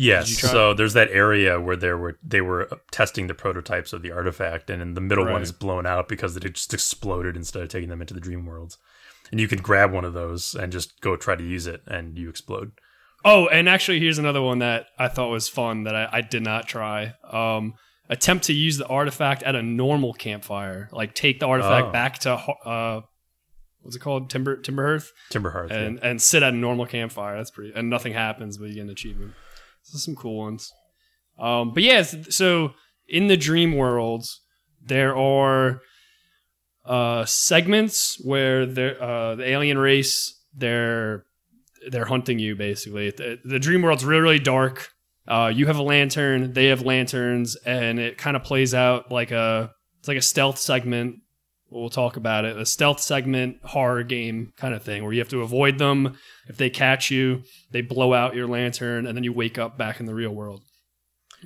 Yes. 0.00 0.26
Did 0.28 0.30
you 0.34 0.38
try- 0.38 0.50
So 0.50 0.74
there's 0.74 0.92
that 0.94 1.10
area 1.10 1.60
where 1.60 1.76
there 1.76 1.98
were 1.98 2.18
they 2.22 2.40
were 2.40 2.70
testing 2.92 3.26
the 3.26 3.34
prototypes 3.34 3.92
of 3.92 4.00
the 4.02 4.12
artifact, 4.12 4.70
and 4.70 4.80
in 4.80 4.94
the 4.94 5.00
middle 5.00 5.26
one 5.26 5.42
is 5.42 5.52
blown 5.52 5.86
out 5.86 6.08
because 6.08 6.36
it 6.36 6.44
just 6.54 6.72
exploded 6.72 7.36
instead 7.36 7.62
of 7.62 7.68
taking 7.68 7.88
them 7.88 8.00
into 8.00 8.14
the 8.14 8.20
dream 8.20 8.46
worlds. 8.46 8.78
And 9.30 9.40
you 9.40 9.48
can 9.48 9.60
grab 9.60 9.92
one 9.92 10.04
of 10.04 10.14
those 10.14 10.54
and 10.54 10.72
just 10.72 11.00
go 11.00 11.16
try 11.16 11.34
to 11.36 11.44
use 11.44 11.66
it, 11.66 11.82
and 11.86 12.16
you 12.16 12.28
explode. 12.30 12.70
Oh, 13.24 13.48
and 13.48 13.68
actually, 13.68 13.98
here's 13.98 14.18
another 14.18 14.40
one 14.40 14.60
that 14.60 14.86
I 14.98 15.08
thought 15.08 15.28
was 15.30 15.48
fun 15.48 15.82
that 15.82 15.94
I, 15.96 16.08
I 16.12 16.20
did 16.20 16.44
not 16.44 16.68
try. 16.68 17.14
Um, 17.30 17.74
attempt 18.08 18.44
to 18.44 18.52
use 18.54 18.78
the 18.78 18.86
artifact 18.86 19.42
at 19.42 19.56
a 19.56 19.62
normal 19.62 20.12
campfire, 20.14 20.88
like 20.92 21.14
take 21.14 21.40
the 21.40 21.46
artifact 21.48 21.88
Oh. 21.88 21.90
back 21.90 22.18
to 22.20 22.34
uh, 22.34 23.00
what's 23.82 23.96
it 23.96 23.98
called, 23.98 24.30
timber 24.30 24.56
timber 24.56 24.84
hearth, 24.86 25.12
Timber 25.30 25.50
Hearth. 25.50 25.72
yeah. 25.72 25.78
and 25.80 25.98
and 26.04 26.22
sit 26.22 26.44
at 26.44 26.54
a 26.54 26.56
normal 26.56 26.86
campfire. 26.86 27.36
That's 27.36 27.50
pretty, 27.50 27.72
and 27.74 27.90
nothing 27.90 28.12
happens, 28.12 28.56
but 28.56 28.68
you 28.68 28.76
get 28.76 28.82
an 28.84 28.90
achievement. 28.90 29.34
So 29.88 29.98
some 29.98 30.16
cool 30.16 30.36
ones. 30.36 30.72
Um, 31.38 31.72
but 31.72 31.82
yeah, 31.82 32.02
so 32.02 32.72
in 33.08 33.28
the 33.28 33.36
dream 33.36 33.76
worlds, 33.76 34.40
there 34.84 35.16
are 35.16 35.80
uh, 36.84 37.24
segments 37.24 38.20
where 38.24 38.62
uh, 38.62 39.34
the 39.34 39.44
alien 39.44 39.78
race 39.78 40.34
they're 40.54 41.24
they're 41.90 42.06
hunting 42.06 42.38
you 42.38 42.56
basically. 42.56 43.10
The, 43.10 43.38
the 43.44 43.58
dream 43.58 43.82
world's 43.82 44.04
really 44.04 44.22
really 44.22 44.38
dark. 44.38 44.90
Uh, 45.26 45.52
you 45.54 45.66
have 45.66 45.76
a 45.76 45.82
lantern, 45.82 46.54
they 46.54 46.66
have 46.66 46.82
lanterns, 46.82 47.56
and 47.66 47.98
it 47.98 48.16
kind 48.16 48.36
of 48.36 48.42
plays 48.42 48.74
out 48.74 49.12
like 49.12 49.30
a 49.30 49.72
it's 49.98 50.08
like 50.08 50.16
a 50.16 50.22
stealth 50.22 50.58
segment. 50.58 51.16
We'll 51.70 51.90
talk 51.90 52.16
about 52.16 52.44
it. 52.46 52.56
A 52.56 52.64
stealth 52.64 52.98
segment 53.00 53.58
horror 53.62 54.02
game 54.02 54.52
kind 54.56 54.72
of 54.74 54.82
thing 54.82 55.02
where 55.04 55.12
you 55.12 55.18
have 55.18 55.28
to 55.28 55.42
avoid 55.42 55.78
them. 55.78 56.16
If 56.48 56.56
they 56.56 56.70
catch 56.70 57.10
you, 57.10 57.42
they 57.72 57.82
blow 57.82 58.14
out 58.14 58.34
your 58.34 58.46
lantern, 58.46 59.06
and 59.06 59.14
then 59.16 59.22
you 59.24 59.32
wake 59.34 59.58
up 59.58 59.76
back 59.76 60.00
in 60.00 60.06
the 60.06 60.14
real 60.14 60.30
world. 60.34 60.62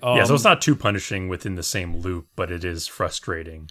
yeah, 0.02 0.22
so 0.24 0.30
Um, 0.30 0.34
it's 0.36 0.44
not 0.44 0.62
too 0.62 0.76
punishing 0.76 1.28
within 1.28 1.56
the 1.56 1.62
same 1.64 1.96
loop, 1.96 2.26
but 2.36 2.52
it 2.52 2.64
is 2.64 2.86
frustrating 2.86 3.68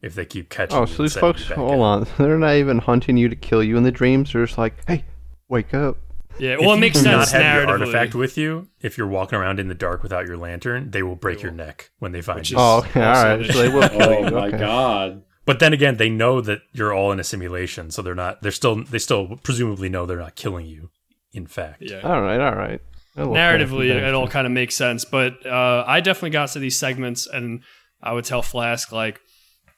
if 0.00 0.14
they 0.14 0.24
keep 0.24 0.48
catching 0.48 0.78
Oh, 0.78 0.82
you 0.82 0.86
so 0.86 1.02
these 1.02 1.14
folks, 1.16 1.48
hold 1.48 1.72
out. 1.72 1.80
on. 1.80 2.06
They're 2.18 2.38
not 2.38 2.54
even 2.54 2.78
hunting 2.78 3.16
you 3.16 3.28
to 3.28 3.36
kill 3.36 3.62
you 3.62 3.76
in 3.76 3.82
the 3.82 3.90
dreams. 3.90 4.32
They're 4.32 4.46
just 4.46 4.58
like, 4.58 4.74
hey, 4.86 5.04
wake 5.48 5.74
up. 5.74 5.96
Yeah, 6.38 6.52
If 6.54 6.60
well, 6.60 6.70
it 6.70 6.74
you 6.76 6.80
makes 6.82 7.02
do 7.02 7.10
not 7.10 7.26
sense 7.28 7.42
have 7.42 7.56
your 7.56 7.66
narratively. 7.66 7.80
artifact 7.80 8.14
with 8.14 8.38
you. 8.38 8.68
If 8.80 8.96
you're 8.96 9.08
walking 9.08 9.38
around 9.40 9.58
in 9.58 9.66
the 9.66 9.74
dark 9.74 10.04
without 10.04 10.24
your 10.26 10.36
lantern, 10.38 10.92
they 10.92 11.02
will 11.02 11.16
break 11.16 11.42
your 11.42 11.50
neck 11.52 11.90
when 11.98 12.12
they 12.12 12.22
find 12.22 12.38
Which 12.38 12.52
you. 12.52 12.56
is- 12.56 12.62
Oh, 12.62 12.78
okay, 12.78 13.02
all 13.02 13.08
also 13.08 13.22
right. 13.24 13.40
an 13.46 13.52
So 13.52 13.58
they 13.60 13.68
will 13.68 13.88
kill 13.88 14.02
Oh 14.02 14.24
you. 14.24 14.30
my 14.30 14.46
okay. 14.48 14.58
god. 14.58 15.22
But 15.46 15.58
then 15.58 15.72
again, 15.72 15.96
they 15.96 16.10
know 16.10 16.40
that 16.40 16.60
you're 16.72 16.92
all 16.92 17.12
in 17.12 17.18
a 17.18 17.24
simulation, 17.24 17.90
so 17.90 18.02
they're 18.02 18.14
not. 18.14 18.42
They're 18.42 18.52
still. 18.52 18.84
They 18.84 18.98
still 18.98 19.38
presumably 19.42 19.88
know 19.88 20.06
they're 20.06 20.18
not 20.18 20.36
killing 20.36 20.66
you. 20.66 20.90
In 21.32 21.46
fact, 21.46 21.82
yeah. 21.82 22.00
All 22.00 22.20
right, 22.20 22.40
all 22.40 22.54
right. 22.54 22.80
Narratively 23.16 23.90
it 23.90 24.14
all 24.14 24.28
kind 24.28 24.46
of 24.46 24.52
makes 24.52 24.74
sense 24.74 25.04
but 25.04 25.44
uh, 25.44 25.84
i 25.86 26.00
definitely 26.00 26.30
got 26.30 26.48
to 26.50 26.58
these 26.58 26.78
segments 26.78 27.26
and 27.26 27.62
i 28.00 28.12
would 28.12 28.24
tell 28.24 28.40
flask 28.40 28.92
like 28.92 29.20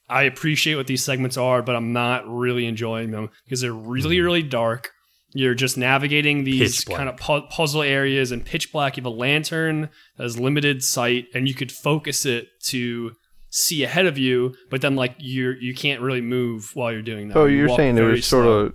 i 0.09 0.25
appreciate 0.25 0.75
what 0.75 0.87
these 0.87 1.03
segments 1.03 1.37
are 1.37 1.63
but 1.63 1.75
i'm 1.75 1.93
not 1.93 2.29
really 2.29 2.67
enjoying 2.67 3.11
them 3.11 3.31
because 3.45 3.61
they're 3.61 3.73
really 3.73 4.21
really 4.21 4.43
dark 4.43 4.91
you're 5.35 5.55
just 5.55 5.79
navigating 5.79 6.45
these. 6.45 6.77
Pitch 6.77 6.87
black. 6.87 6.99
kind 6.99 7.09
of 7.09 7.17
pu- 7.17 7.47
puzzle 7.49 7.83
areas 7.83 8.33
and 8.33 8.45
pitch 8.45 8.71
black 8.71 8.97
you 8.97 9.03
have 9.03 9.11
a 9.11 9.17
lantern 9.17 9.89
that 10.17 10.25
has 10.25 10.39
limited 10.39 10.85
sight 10.85 11.27
and 11.35 11.49
you 11.49 11.55
could 11.55 11.73
focus 11.73 12.27
it 12.27 12.49
to 12.65 13.13
see 13.55 13.85
ahead 13.85 14.07
of 14.07 14.17
you 14.17 14.55
but 14.71 14.81
then 14.81 14.97
like 14.97 15.15
you're 15.19 15.55
you 15.61 15.75
can't 15.75 16.01
really 16.01 16.23
move 16.23 16.71
while 16.75 16.91
you're 16.91 17.03
doing 17.03 17.29
that 17.29 17.35
So 17.35 17.45
You 17.45 17.59
you're 17.59 17.69
walk 17.69 17.77
saying 17.77 17.97
it 17.97 18.01
very 18.01 18.13
was 18.13 18.27
sort 18.27 18.45
slow. 18.45 18.73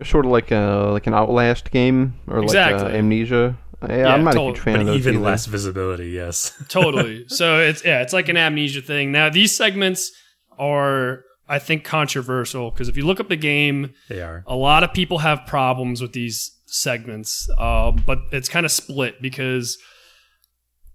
of, 0.00 0.06
sort 0.06 0.24
of 0.24 0.30
like 0.30 0.50
a 0.52 0.88
like 0.92 1.06
an 1.08 1.14
Outlast 1.14 1.70
game 1.72 2.14
or 2.28 2.36
like 2.38 2.44
Exactly. 2.44 2.92
uh, 2.92 2.96
Amnesia. 2.96 3.56
Yeah, 3.82 3.96
Yeah, 3.98 4.14
I'm 4.14 4.22
not 4.22 4.34
tot- 4.34 4.42
a 4.42 4.46
huge 4.50 4.60
fan 4.60 4.74
but 4.74 4.80
of 4.82 4.86
those 4.86 4.96
even 4.98 5.14
either. 5.16 5.24
less 5.24 5.46
visibility. 5.46 6.10
Yes. 6.10 6.52
totally. 6.68 7.24
So 7.28 7.58
it's 7.58 7.84
yeah, 7.84 8.02
it's 8.02 8.12
like 8.12 8.28
an 8.28 8.36
amnesia 8.36 8.82
thing. 8.82 9.10
Now 9.10 9.30
these 9.30 9.50
segments 9.54 10.12
are 10.58 11.24
I 11.48 11.58
think 11.58 11.82
controversial 11.84 12.70
because 12.70 12.88
if 12.88 12.96
you 12.96 13.04
look 13.04 13.18
up 13.18 13.28
the 13.28 13.36
game, 13.36 13.92
They 14.08 14.22
are. 14.22 14.44
a 14.46 14.54
lot 14.56 14.84
of 14.84 14.92
people 14.94 15.18
have 15.18 15.40
problems 15.46 16.00
with 16.00 16.12
these 16.12 16.52
segments, 16.66 17.50
uh, 17.58 17.90
but 17.90 18.18
it's 18.32 18.48
kind 18.48 18.64
of 18.64 18.70
split 18.72 19.20
because 19.20 19.76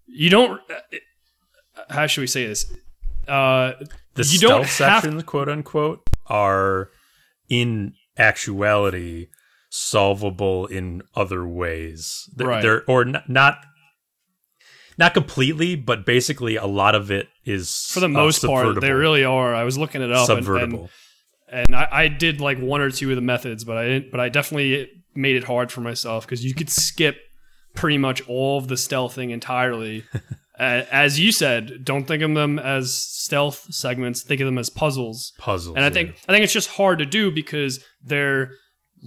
you 0.08 0.29
don't. 0.29 0.60
How 1.89 2.08
should 2.08 2.21
we 2.21 2.27
say 2.27 2.47
this? 2.47 2.65
Uh, 3.29 3.73
The 4.15 4.23
You 4.23 4.37
stealth 4.39 4.69
sections, 4.69 5.23
quote 5.23 5.47
unquote, 5.49 6.01
are 6.27 6.89
in 7.49 7.93
actuality 8.17 9.27
solvable 9.69 10.65
in 10.67 11.01
other 11.15 11.47
ways. 11.47 12.29
They're, 12.35 12.47
Right. 12.47 12.61
they're 12.61 12.83
or 12.89 13.03
n- 13.07 13.23
not 13.27 13.59
not 14.97 15.13
completely, 15.13 15.75
but 15.75 16.05
basically 16.05 16.57
a 16.57 16.65
lot 16.65 16.93
of 16.93 17.09
it 17.09 17.29
is 17.45 17.85
for 17.93 18.01
the 18.01 18.07
uh, 18.07 18.09
most 18.09 18.43
part, 18.43 18.81
they 18.81 18.91
really 18.91 19.23
are. 19.23 19.55
I 19.55 19.63
was 19.63 19.77
looking 19.77 20.01
it 20.01 20.11
up, 20.11 20.27
and, 20.29 20.39
and, 20.39 20.45
subvertible. 20.45 20.89
and 21.49 21.73
I, 21.75 21.87
I 21.89 22.07
did 22.09 22.41
like 22.41 22.59
one 22.59 22.81
or 22.81 22.91
two 22.91 23.09
of 23.09 23.15
the 23.15 23.21
methods, 23.21 23.63
but 23.63 23.77
I 23.77 23.85
didn't. 23.87 24.11
But 24.11 24.19
I 24.19 24.27
definitely 24.27 24.89
made 25.15 25.37
it 25.37 25.45
hard 25.45 25.71
for 25.71 25.79
myself 25.81 26.25
because 26.25 26.43
you 26.43 26.53
could 26.53 26.69
skip 26.69 27.15
pretty 27.75 27.97
much 27.97 28.21
all 28.27 28.57
of 28.57 28.67
the 28.67 28.75
stealthing 28.75 29.31
entirely. 29.31 30.03
uh, 30.60 30.84
as 30.91 31.17
you 31.17 31.32
said, 31.32 31.86
don't 31.86 32.06
think 32.06 32.22
of 32.22 32.34
them 32.34 32.60
as 32.60 32.93
stealth 32.93 33.65
segments. 33.74 34.24
Think 34.24 34.41
of 34.41 34.45
them 34.45 34.58
as 34.58 34.69
puzzles. 34.69 35.32
puzzles. 35.38 35.76
And 35.78 35.86
I 35.86 35.88
yeah. 35.88 35.93
think 35.93 36.15
I 36.28 36.34
think 36.34 36.43
it's 36.43 36.54
just 36.54 36.69
hard 36.69 37.00
to 37.00 37.06
do 37.06 37.32
because 37.32 37.84
they're 38.04 38.52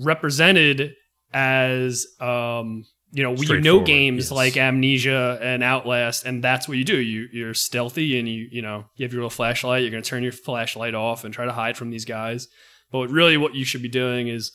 represented 0.02 0.94
as 1.34 2.06
um, 2.20 2.84
you 3.10 3.22
know 3.22 3.34
you 3.34 3.60
know 3.60 3.80
games 3.80 4.24
yes. 4.24 4.30
like 4.30 4.56
Amnesia 4.56 5.38
and 5.42 5.62
Outlast, 5.62 6.24
and 6.24 6.42
that's 6.42 6.66
what 6.66 6.78
you 6.78 6.84
do. 6.84 6.96
You 6.96 7.28
you're 7.30 7.54
stealthy 7.54 8.18
and 8.18 8.26
you 8.26 8.48
you 8.50 8.62
know 8.62 8.86
you 8.96 9.04
have 9.04 9.12
your 9.12 9.20
little 9.20 9.30
flashlight. 9.30 9.82
You're 9.82 9.90
gonna 9.90 10.02
turn 10.02 10.22
your 10.22 10.32
flashlight 10.32 10.94
off 10.94 11.24
and 11.24 11.34
try 11.34 11.44
to 11.44 11.52
hide 11.52 11.76
from 11.76 11.90
these 11.90 12.06
guys. 12.06 12.48
But 12.90 13.10
really, 13.10 13.36
what 13.36 13.54
you 13.54 13.66
should 13.66 13.82
be 13.82 13.88
doing 13.88 14.28
is 14.28 14.52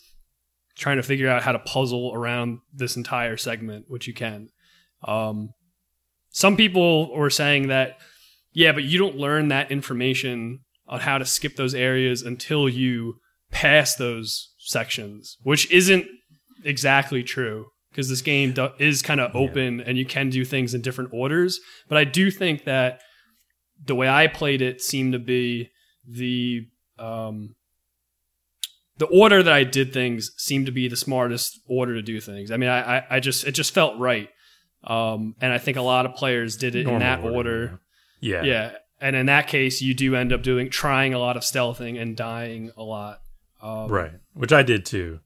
trying 0.76 0.98
to 0.98 1.04
figure 1.04 1.30
out 1.30 1.44
how 1.44 1.52
to 1.52 1.60
puzzle 1.60 2.12
around 2.14 2.60
this 2.74 2.96
entire 2.96 3.38
segment, 3.38 3.86
which 3.88 4.08
you 4.08 4.14
can. 4.16 4.50
Um, 5.04 5.50
some 6.38 6.56
people 6.56 7.12
were 7.16 7.32
saying 7.32 7.70
that, 7.70 7.98
yeah, 8.54 8.72
but 8.72 8.84
you 8.84 9.00
don't 9.00 9.16
learn 9.16 9.48
that 9.48 9.72
information 9.72 10.60
on 10.88 11.00
how 11.00 11.18
to 11.18 11.26
skip 11.26 11.56
those 11.56 11.74
areas 11.74 12.22
until 12.22 12.70
you 12.70 13.16
pass 13.50 13.96
those 13.96 14.54
sections, 14.60 15.38
which 15.42 15.70
isn't 15.72 16.06
exactly 16.64 17.24
true 17.24 17.66
because 17.90 18.08
this 18.08 18.22
game 18.22 18.52
do- 18.54 18.70
is 18.78 19.02
kind 19.02 19.20
of 19.20 19.36
open 19.36 19.82
and 19.82 19.98
you 19.98 20.06
can 20.06 20.30
do 20.30 20.46
things 20.46 20.76
in 20.76 20.82
different 20.82 21.10
orders. 21.12 21.60
But 21.90 21.98
I 21.98 22.04
do 22.04 22.30
think 22.30 22.66
that 22.66 23.02
the 23.84 23.96
way 23.96 24.08
I 24.08 24.28
played 24.28 24.62
it 24.62 24.80
seemed 24.80 25.14
to 25.14 25.20
be 25.20 25.72
the 26.08 26.68
um, 27.00 27.56
the 29.00 29.08
order 29.08 29.42
that 29.42 29.54
I 29.54 29.64
did 29.64 29.92
things 29.92 30.30
seemed 30.38 30.68
to 30.68 30.72
be 30.72 30.88
the 30.88 30.96
smartest 30.96 31.60
order 31.68 31.96
to 31.96 32.04
do 32.04 32.22
things. 32.22 32.52
I 32.52 32.58
mean, 32.58 32.70
I, 32.70 32.98
I, 32.98 33.04
I 33.10 33.20
just 33.20 33.44
it 33.48 33.54
just 33.54 33.74
felt 33.74 33.98
right, 33.98 34.30
um, 34.84 35.36
and 35.42 35.52
I 35.52 35.58
think 35.58 35.78
a 35.78 35.82
lot 35.82 36.06
of 36.06 36.16
players 36.16 36.58
did 36.58 36.76
it 36.76 36.88
in 36.88 37.00
that 37.00 37.24
order. 37.24 37.80
Yeah. 38.22 38.44
Yeah. 38.44 38.72
And 39.00 39.16
in 39.16 39.28
that 39.28 39.48
case, 39.48 39.82
you 39.82 39.94
do 39.94 40.16
end 40.16 40.34
up 40.34 40.42
doing 40.42 40.70
trying 40.70 41.14
a 41.14 41.20
lot 41.20 41.38
of 41.38 41.44
stealthing 41.44 42.02
and 42.02 42.16
dying 42.16 42.72
a 42.78 42.84
lot. 42.84 43.20
Um, 43.62 43.88
Right. 43.90 44.14
Which 44.34 44.52
I 44.54 44.64
did 44.64 44.86
too. 44.86 45.20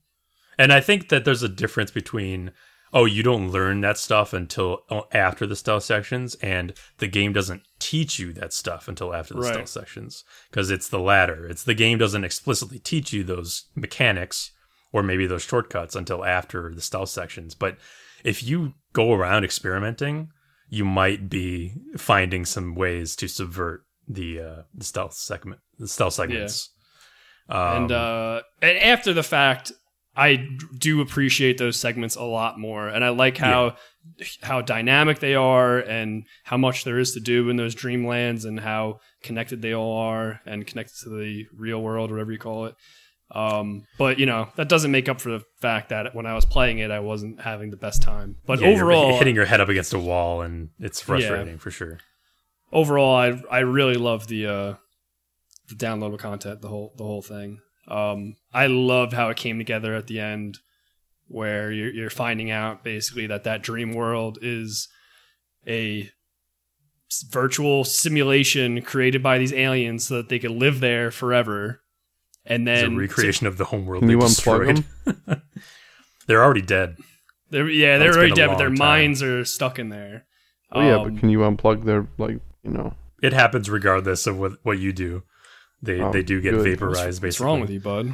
And 0.58 0.74
I 0.74 0.82
think 0.82 1.10
that 1.10 1.26
there's 1.26 1.44
a 1.44 1.50
difference 1.50 1.92
between 1.92 2.52
oh, 2.94 3.06
you 3.06 3.24
don't 3.24 3.50
learn 3.52 3.80
that 3.80 3.98
stuff 3.98 4.34
until 4.34 4.80
oh, 4.90 5.06
after 5.14 5.48
the 5.48 5.56
stealth 5.56 5.84
sections 5.84 6.36
and 6.42 6.74
the 6.98 7.08
game 7.08 7.32
doesn't 7.32 7.62
teach 7.80 8.20
you 8.20 8.34
that 8.34 8.52
stuff 8.52 8.90
until 8.90 9.14
after 9.14 9.34
the 9.34 9.40
Right. 9.40 9.54
stealth 9.54 9.70
sections 9.70 10.26
because 10.50 10.70
it's 10.70 10.90
the 10.90 11.00
latter. 11.00 11.48
It's 11.48 11.64
the 11.64 11.74
game 11.74 11.98
doesn't 11.98 12.26
explicitly 12.26 12.80
teach 12.80 13.14
you 13.14 13.24
those 13.24 13.66
mechanics 13.76 14.52
or 14.92 15.04
maybe 15.04 15.26
those 15.26 15.44
shortcuts 15.44 15.96
until 15.96 16.26
after 16.26 16.74
the 16.76 16.82
stealth 16.82 17.08
sections. 17.10 17.56
But 17.56 17.78
if 18.26 18.44
you 18.44 18.74
go 18.94 19.14
around 19.14 19.44
experimenting, 19.44 20.30
you 20.70 20.86
might 20.86 21.30
be 21.30 21.74
finding 21.98 22.46
some 22.46 22.76
ways 22.76 23.16
to 23.18 23.28
subvert 23.28 23.84
the 24.08 24.40
uh, 24.40 24.62
the 24.74 24.86
stealth 24.86 25.14
segment, 25.14 25.62
the 25.78 25.88
stealth 25.88 26.14
segments. 26.14 26.70
Um, 27.50 27.84
and 27.84 27.92
uh, 27.92 28.42
and 28.62 28.78
after 28.78 29.14
the 29.14 29.24
fact, 29.24 29.72
I 30.16 30.48
do 30.78 31.02
appreciate 31.02 31.58
those 31.58 31.78
segments 31.78 32.16
a 32.16 32.24
lot 32.24 32.60
more, 32.60 32.88
and 32.88 33.04
I 33.04 33.10
like 33.10 33.38
how 33.38 33.76
how 34.42 34.62
dynamic 34.62 35.20
they 35.20 35.36
are, 35.36 35.80
and 35.80 36.26
how 36.44 36.58
much 36.58 36.84
there 36.84 37.00
is 37.00 37.14
to 37.14 37.20
do 37.20 37.50
in 37.50 37.56
those 37.56 37.76
dreamlands, 37.76 38.46
and 38.46 38.60
how 38.60 39.00
connected 39.24 39.62
they 39.62 39.74
all 39.74 39.98
are, 39.98 40.42
and 40.46 40.66
connected 40.68 40.96
to 41.04 41.10
the 41.10 41.46
real 41.56 41.82
world, 41.82 42.12
whatever 42.12 42.32
you 42.32 42.40
call 42.40 42.66
it. 42.66 42.76
Um, 43.34 43.86
but 43.98 44.20
you 44.20 44.26
know 44.26 44.50
that 44.56 44.68
doesn't 44.68 44.92
make 44.92 45.08
up 45.08 45.22
for 45.22 45.30
the 45.30 45.44
fact 45.62 45.90
that 45.90 46.14
when 46.14 46.26
I 46.26 46.34
was 46.34 46.44
playing 46.46 46.80
it, 46.80 46.92
I 46.92 47.00
wasn't 47.00 47.40
having 47.40 47.72
the 47.72 47.78
best 47.78 48.02
time. 48.02 48.36
But 48.46 48.60
yeah, 48.60 48.68
you're 48.68 48.92
overall, 48.92 49.18
hitting 49.18 49.36
your 49.36 49.46
head 49.46 49.62
up 49.62 49.70
against 49.70 49.94
a 49.94 50.00
wall, 50.00 50.42
and 50.42 50.70
it's 50.80 51.00
frustrating 51.00 51.58
for 51.58 51.72
sure. 51.72 52.00
overall, 52.74 53.16
I 53.16 53.42
I 53.50 53.60
really 53.60 53.96
love 53.96 54.28
the 54.28 54.48
uh, 54.48 54.74
the 55.70 55.76
downloadable 55.76 56.20
content, 56.20 56.62
the 56.62 56.68
whole 56.68 56.94
the 56.98 57.06
whole 57.06 57.22
thing. 57.22 57.60
Um, 57.88 58.36
I 58.54 58.68
loved 58.68 59.14
how 59.14 59.30
it 59.30 59.38
came 59.38 59.58
together 59.58 59.96
at 59.96 60.08
the 60.08 60.20
end, 60.20 60.60
where 61.28 61.72
you're 61.72 61.92
you're 61.92 62.10
finding 62.10 62.52
out 62.52 62.84
basically 62.84 63.28
that 63.28 63.46
that 63.46 63.64
dream 63.64 63.94
world 63.94 64.40
is 64.42 64.90
a 65.66 66.10
virtual 67.30 67.84
simulation 67.84 68.82
created 68.82 69.22
by 69.22 69.38
these 69.38 69.54
aliens 69.54 70.06
so 70.08 70.18
that 70.18 70.30
they 70.30 70.40
could 70.40 70.52
live 70.52 70.80
there 70.80 71.12
forever. 71.12 71.81
And 72.46 72.68
It's 72.68 72.82
a 72.82 72.86
then 72.88 72.98
recreation 72.98 73.46
of 73.48 73.58
the 73.58 73.66
homeworld 73.66 74.04
they 74.04 74.12
you 74.14 74.18
unplug 74.18 74.66
destroyed. 74.66 74.84
them? 75.06 75.42
They're 76.28 76.44
already 76.44 76.62
dead. 76.62 76.98
they're, 77.50 77.70
yeah, 77.70 77.96
Oh, 77.96 78.00
they're 78.00 78.08
it's 78.10 78.18
already 78.18 78.34
dead, 78.34 78.48
but 78.48 78.58
their 78.58 78.70
time. 78.70 78.78
minds 78.78 79.22
are 79.24 79.44
stuck 79.46 79.78
in 79.80 79.90
there. 79.90 80.26
Oh 80.72 80.82
yeah, 80.82 80.96
Um, 80.98 81.14
but 81.14 81.20
can 81.20 81.30
you 81.30 81.40
unplug 81.40 81.84
their 81.86 82.08
like 82.18 82.40
you 82.64 82.72
know? 82.72 82.94
It 83.22 83.34
happens 83.34 83.70
regardless 83.70 84.26
of 84.28 84.40
what, 84.40 84.54
what 84.64 84.80
you 84.80 84.92
do. 84.94 85.24
They 85.82 86.00
Oh, 86.02 86.12
they 86.12 86.24
do 86.24 86.42
get 86.42 86.52
good. 86.52 86.64
vaporized. 86.64 86.98
what's, 87.06 87.20
basically, 87.20 87.28
what's 87.28 87.40
wrong 87.42 87.62
with 87.62 87.70
you, 87.70 87.80
bud? 87.80 88.14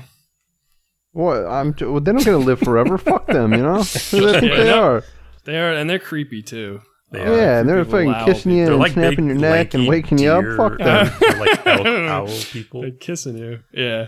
What 1.11 1.45
I'm 1.45 1.73
j- 1.73 1.85
well, 1.85 1.99
they 2.01 2.11
don't 2.11 2.25
gonna 2.25 2.37
live 2.37 2.59
forever. 2.59 2.97
Fuck 2.97 3.27
them, 3.27 3.53
you 3.53 3.59
know. 3.63 3.81
Who 3.83 4.19
do 4.19 4.25
they 4.31 4.39
think 4.39 4.51
Yeah, 4.53 4.63
they 4.63 4.69
are? 4.71 5.03
They 5.45 5.57
are, 5.57 5.71
and 5.73 5.89
they're 5.89 5.99
creepy 5.99 6.41
too. 6.41 6.81
They 7.11 7.21
are. 7.21 7.37
yeah, 7.37 7.59
and 7.59 7.69
they're 7.69 7.85
fucking 7.85 8.13
kissing 8.25 8.51
you 8.51 8.65
They're 8.65 8.73
and 8.73 8.81
like 8.81 8.91
snapping 8.91 9.27
big, 9.27 9.39
your 9.39 9.49
neck 9.49 9.73
and 9.73 9.83
lanky 9.83 9.89
waking 9.89 10.17
you 10.19 10.31
up. 10.31 10.43
Fuck 10.57 10.77
them. 10.79 11.09
They're 11.21 11.39
like 11.39 11.65
elk, 11.67 11.87
owl 11.87 12.27
people. 12.51 12.81
They're 12.81 12.91
kissing 12.91 13.37
you. 13.37 13.59
Yeah. 13.71 14.07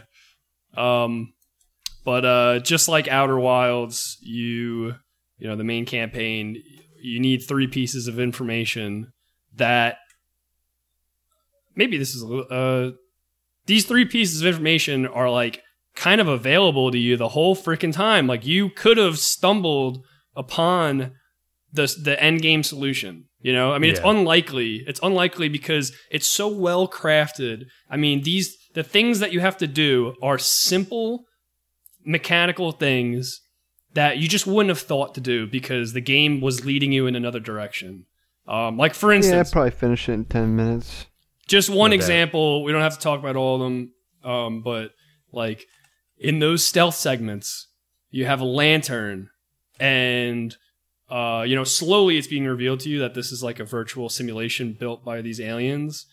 Um, 0.79 1.33
but 2.05 2.25
uh, 2.25 2.59
just 2.59 2.87
like 2.87 3.07
Outer 3.07 3.37
Wilds, 3.39 4.17
you 4.21 4.95
you 5.37 5.47
know 5.47 5.55
the 5.55 5.63
main 5.63 5.85
campaign, 5.85 6.61
you 7.01 7.19
need 7.19 7.39
three 7.39 7.67
pieces 7.67 8.07
of 8.07 8.19
information 8.19 9.11
that 9.55 9.97
maybe 11.75 11.97
this 11.97 12.15
is 12.15 12.21
a 12.21 12.27
little. 12.27 12.47
Uh, 12.49 12.91
these 13.65 13.85
three 13.85 14.05
pieces 14.05 14.41
of 14.41 14.47
information 14.47 15.05
are 15.05 15.29
like 15.29 15.61
kind 15.95 16.21
of 16.21 16.27
available 16.27 16.91
to 16.91 16.97
you 16.97 17.17
the 17.17 17.29
whole 17.29 17.55
freaking 17.55 17.93
time. 17.93 18.25
Like 18.25 18.45
you 18.45 18.69
could 18.69 18.97
have 18.97 19.19
stumbled 19.19 20.03
upon 20.35 21.11
the 21.71 21.93
the 22.01 22.21
end 22.21 22.41
game 22.41 22.63
solution. 22.63 23.25
You 23.41 23.53
know, 23.53 23.71
I 23.71 23.79
mean, 23.79 23.91
it's 23.91 24.01
unlikely. 24.03 24.83
It's 24.85 24.99
unlikely 25.01 25.47
because 25.47 25.93
it's 26.11 26.27
so 26.27 26.47
well 26.47 26.89
crafted. 26.89 27.65
I 27.89 27.95
mean, 27.95 28.23
these 28.23 28.57
the 28.79 28.83
things 28.83 29.19
that 29.19 29.33
you 29.33 29.39
have 29.41 29.57
to 29.57 29.67
do 29.67 30.15
are 30.21 30.37
simple 30.37 31.25
mechanical 32.05 32.71
things 32.71 33.41
that 33.93 34.17
you 34.19 34.27
just 34.27 34.47
wouldn't 34.47 34.69
have 34.69 34.79
thought 34.79 35.13
to 35.15 35.21
do 35.21 35.45
because 35.47 35.91
the 35.93 35.99
game 36.15 36.39
was 36.39 36.65
leading 36.65 36.91
you 36.93 37.05
in 37.07 37.13
another 37.15 37.39
direction. 37.41 38.05
Um, 38.47 38.77
like 38.77 38.93
for 38.93 39.11
instance, 39.11 39.33
Yeah, 39.35 39.41
I'd 39.41 39.51
probably 39.51 39.71
finish 39.71 40.07
it 40.07 40.13
in 40.13 40.25
ten 40.25 40.55
minutes. 40.55 41.07
just 41.47 41.69
one 41.69 41.89
No 41.89 41.95
doubt. 41.97 42.01
example. 42.01 42.63
We 42.63 42.71
don't 42.71 42.81
have 42.81 42.97
to 42.97 43.03
talk 43.03 43.19
about 43.19 43.35
all 43.35 43.55
of 43.55 43.61
them, 43.61 43.91
um, 44.23 44.61
but 44.63 44.91
like 45.33 45.65
in 46.17 46.39
those 46.39 46.65
stealth 46.65 46.95
segments, 46.95 47.67
you 48.11 48.25
have 48.25 48.39
a 48.41 48.45
lantern, 48.45 49.29
and 49.79 50.55
uh, 51.09 51.43
you 51.45 51.55
know 51.55 51.65
slowly 51.65 52.17
it's 52.17 52.27
being 52.27 52.45
revealed 52.45 52.79
to 52.81 52.89
you 52.89 52.99
that 52.99 53.13
this 53.13 53.31
is 53.31 53.43
like 53.43 53.59
a 53.59 53.65
virtual 53.65 54.07
simulation 54.09 54.73
built 54.79 55.03
by 55.03 55.21
these 55.21 55.39
aliens, 55.41 56.05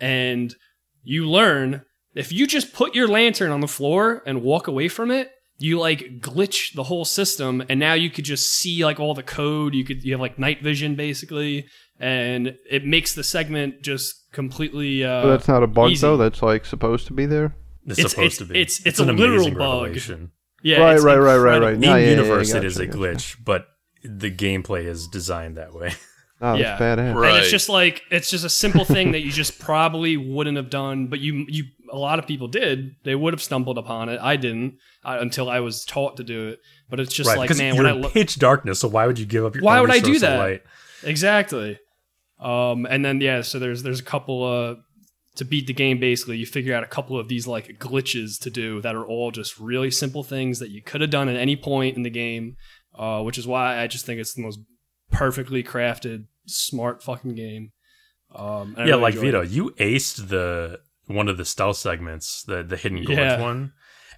and 0.00 0.54
you 1.02 1.28
learn 1.28 1.82
if 2.14 2.32
you 2.32 2.46
just 2.46 2.72
put 2.72 2.94
your 2.94 3.08
lantern 3.08 3.50
on 3.50 3.60
the 3.60 3.68
floor 3.68 4.22
and 4.26 4.42
walk 4.42 4.66
away 4.68 4.88
from 4.88 5.10
it. 5.10 5.30
You 5.56 5.78
like 5.78 6.20
glitch 6.20 6.74
the 6.74 6.82
whole 6.82 7.04
system, 7.04 7.62
and 7.68 7.78
now 7.78 7.94
you 7.94 8.10
could 8.10 8.24
just 8.24 8.50
see 8.50 8.84
like 8.84 8.98
all 8.98 9.14
the 9.14 9.22
code. 9.22 9.72
You 9.72 9.84
could 9.84 10.02
you 10.02 10.12
have 10.12 10.20
like 10.20 10.36
night 10.36 10.60
vision 10.64 10.96
basically, 10.96 11.66
and 12.00 12.56
it 12.68 12.84
makes 12.84 13.14
the 13.14 13.22
segment 13.22 13.80
just 13.80 14.30
completely. 14.32 15.04
Uh, 15.04 15.22
But 15.22 15.28
that's 15.30 15.46
not 15.48 15.62
a 15.62 15.68
bug 15.68 15.92
easy. 15.92 16.00
though. 16.00 16.16
That's 16.16 16.42
like 16.42 16.66
supposed 16.66 17.06
to 17.06 17.12
be 17.12 17.26
there. 17.26 17.54
It's, 17.86 18.00
It's- 18.00 18.10
supposed 18.10 18.40
it's- 18.40 18.48
to 18.48 18.52
be. 18.52 18.60
it's- 18.62 18.82
it's 18.84 18.98
an 18.98 19.10
a 19.10 19.12
literal 19.12 19.48
bug. 19.52 19.82
revelation. 19.84 20.32
yeah, 20.64 20.78
right, 20.80 20.96
it's 20.96 21.04
right, 21.04 21.16
right, 21.18 21.36
right, 21.36 21.36
right. 21.36 21.54
incredible. 21.74 21.80
No, 21.80 21.94
In 21.96 22.02
yeah, 22.02 22.04
yeah, 22.10 22.10
universe, 22.16 22.50
yeah, 22.50 22.56
it 22.56 22.64
is 22.64 22.78
a 22.78 22.86
gotcha, 22.86 22.98
glitch, 22.98 23.36
but 23.44 23.66
the 24.02 24.32
gameplay 24.32 24.86
is 24.86 25.06
designed 25.06 25.56
that 25.56 25.72
way. 25.72 25.92
Oh, 26.40 26.54
Yeah. 26.56 26.76
badass. 26.78 27.14
Right. 27.14 27.28
And 27.30 27.38
it's 27.38 27.50
just 27.50 27.68
like 27.68 28.02
it's 28.10 28.28
just 28.28 28.44
a 28.44 28.50
simple 28.50 28.84
thing 28.84 29.12
that 29.12 29.20
you 29.20 29.30
just 29.30 29.58
probably 29.60 30.16
wouldn't 30.16 30.56
have 30.56 30.68
done, 30.68 31.06
but 31.06 31.20
you 31.20 31.46
you 31.48 31.64
a 31.90 31.98
lot 31.98 32.18
of 32.18 32.26
people 32.26 32.48
did. 32.48 32.96
They 33.04 33.14
would 33.14 33.32
have 33.32 33.42
stumbled 33.42 33.78
upon 33.78 34.08
it. 34.08 34.18
I 34.20 34.36
didn't 34.36 34.78
uh, 35.04 35.18
until 35.20 35.48
I 35.48 35.60
was 35.60 35.84
taught 35.84 36.16
to 36.18 36.24
do 36.24 36.48
it. 36.48 36.60
But 36.88 37.00
it's 37.00 37.14
just 37.14 37.28
right, 37.28 37.38
like 37.38 37.56
man, 37.56 37.74
you're 37.74 37.84
when 37.84 37.92
I 37.92 37.96
look 37.96 38.12
pitch 38.12 38.38
darkness, 38.38 38.80
so 38.80 38.88
why 38.88 39.06
would 39.06 39.18
you 39.18 39.26
give 39.26 39.44
up 39.44 39.54
your 39.54 39.64
Why 39.64 39.80
would 39.80 39.90
I 39.90 40.00
do 40.00 40.18
that? 40.18 40.62
Exactly. 41.02 41.78
Um, 42.40 42.86
and 42.86 43.04
then 43.04 43.20
yeah, 43.20 43.42
so 43.42 43.58
there's 43.58 43.82
there's 43.82 44.00
a 44.00 44.04
couple 44.04 44.44
uh 44.44 44.74
to 45.36 45.44
beat 45.44 45.66
the 45.66 45.72
game 45.72 45.98
basically 45.98 46.36
you 46.36 46.46
figure 46.46 46.74
out 46.74 46.84
a 46.84 46.86
couple 46.86 47.18
of 47.18 47.26
these 47.26 47.44
like 47.46 47.78
glitches 47.80 48.40
to 48.40 48.50
do 48.50 48.80
that 48.82 48.94
are 48.94 49.04
all 49.04 49.32
just 49.32 49.58
really 49.58 49.90
simple 49.90 50.22
things 50.22 50.60
that 50.60 50.70
you 50.70 50.80
could 50.80 51.00
have 51.00 51.10
done 51.10 51.28
at 51.28 51.36
any 51.36 51.56
point 51.56 51.96
in 51.96 52.04
the 52.04 52.10
game, 52.10 52.56
uh, 52.96 53.20
which 53.20 53.36
is 53.36 53.46
why 53.46 53.80
I 53.80 53.88
just 53.88 54.06
think 54.06 54.20
it's 54.20 54.34
the 54.34 54.42
most 54.42 54.60
perfectly 55.10 55.62
crafted, 55.64 56.26
smart 56.46 57.02
fucking 57.02 57.34
game. 57.34 57.72
Um, 58.34 58.74
Yeah, 58.78 58.84
really 58.84 59.02
like 59.02 59.14
Vito, 59.14 59.42
it. 59.42 59.50
you 59.50 59.70
aced 59.78 60.28
the 60.28 60.80
one 61.06 61.28
of 61.28 61.36
the 61.36 61.44
stealth 61.44 61.76
segments, 61.76 62.42
the 62.42 62.62
the 62.62 62.76
hidden 62.76 63.04
gorge 63.04 63.18
Yeah. 63.18 63.40
one, 63.40 63.72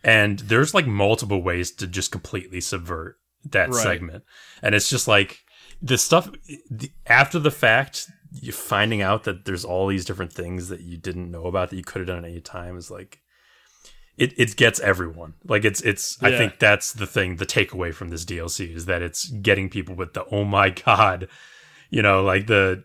and 0.04 0.38
there's 0.40 0.74
like 0.74 0.86
multiple 0.86 1.42
ways 1.42 1.70
to 1.72 1.86
just 1.86 2.10
completely 2.12 2.60
subvert 2.60 3.16
that 3.44 3.70
Right. 3.70 3.82
segment, 3.82 4.24
and 4.62 4.74
it's 4.74 4.88
just 4.90 5.06
like 5.08 5.38
the 5.82 5.98
stuff 5.98 6.28
the, 6.70 6.90
after 7.06 7.38
the 7.38 7.50
fact. 7.50 8.06
You 8.42 8.52
finding 8.52 9.00
out 9.00 9.24
that 9.24 9.44
there's 9.46 9.64
all 9.64 9.86
these 9.86 10.04
different 10.04 10.32
things 10.32 10.68
that 10.68 10.80
you 10.80 10.98
didn't 10.98 11.30
know 11.30 11.46
about 11.46 11.70
that 11.70 11.76
you 11.76 11.84
could 11.84 12.00
have 12.00 12.08
done 12.08 12.18
at 12.24 12.30
any 12.30 12.40
time 12.40 12.76
is 12.76 12.90
like 12.90 13.20
it, 14.18 14.34
it 14.36 14.56
gets 14.56 14.80
everyone. 14.80 15.34
Like 15.44 15.64
it's 15.64 15.80
it's 15.82 16.18
I 16.22 16.36
think 16.36 16.58
that's 16.58 16.92
the 16.92 17.06
thing, 17.06 17.36
the 17.36 17.46
takeaway 17.46 17.94
from 17.94 18.10
this 18.10 18.24
DLC 18.24 18.74
is 18.74 18.86
that 18.86 19.00
it's 19.00 19.28
getting 19.28 19.70
people 19.70 19.94
with 19.94 20.12
the 20.12 20.24
oh 20.30 20.44
my 20.44 20.70
god, 20.70 21.28
you 21.88 22.02
know, 22.02 22.22
like 22.22 22.46
the 22.46 22.82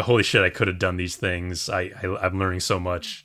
holy 0.00 0.22
shit, 0.22 0.42
I 0.42 0.50
could 0.50 0.68
have 0.68 0.78
done 0.78 0.96
these 0.96 1.16
things. 1.16 1.68
I, 1.68 1.90
I 2.02 2.16
I'm 2.22 2.38
learning 2.38 2.60
so 2.60 2.78
much. 2.78 3.23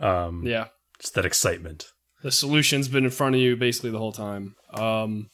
Um, 0.00 0.42
yeah. 0.44 0.66
it's 0.98 1.10
that 1.10 1.26
excitement. 1.26 1.86
the 2.22 2.32
solution's 2.32 2.88
been 2.88 3.04
in 3.04 3.10
front 3.10 3.34
of 3.34 3.40
you 3.40 3.56
basically 3.56 3.90
the 3.90 3.98
whole 3.98 4.12
time. 4.12 4.54
Um, 4.74 5.28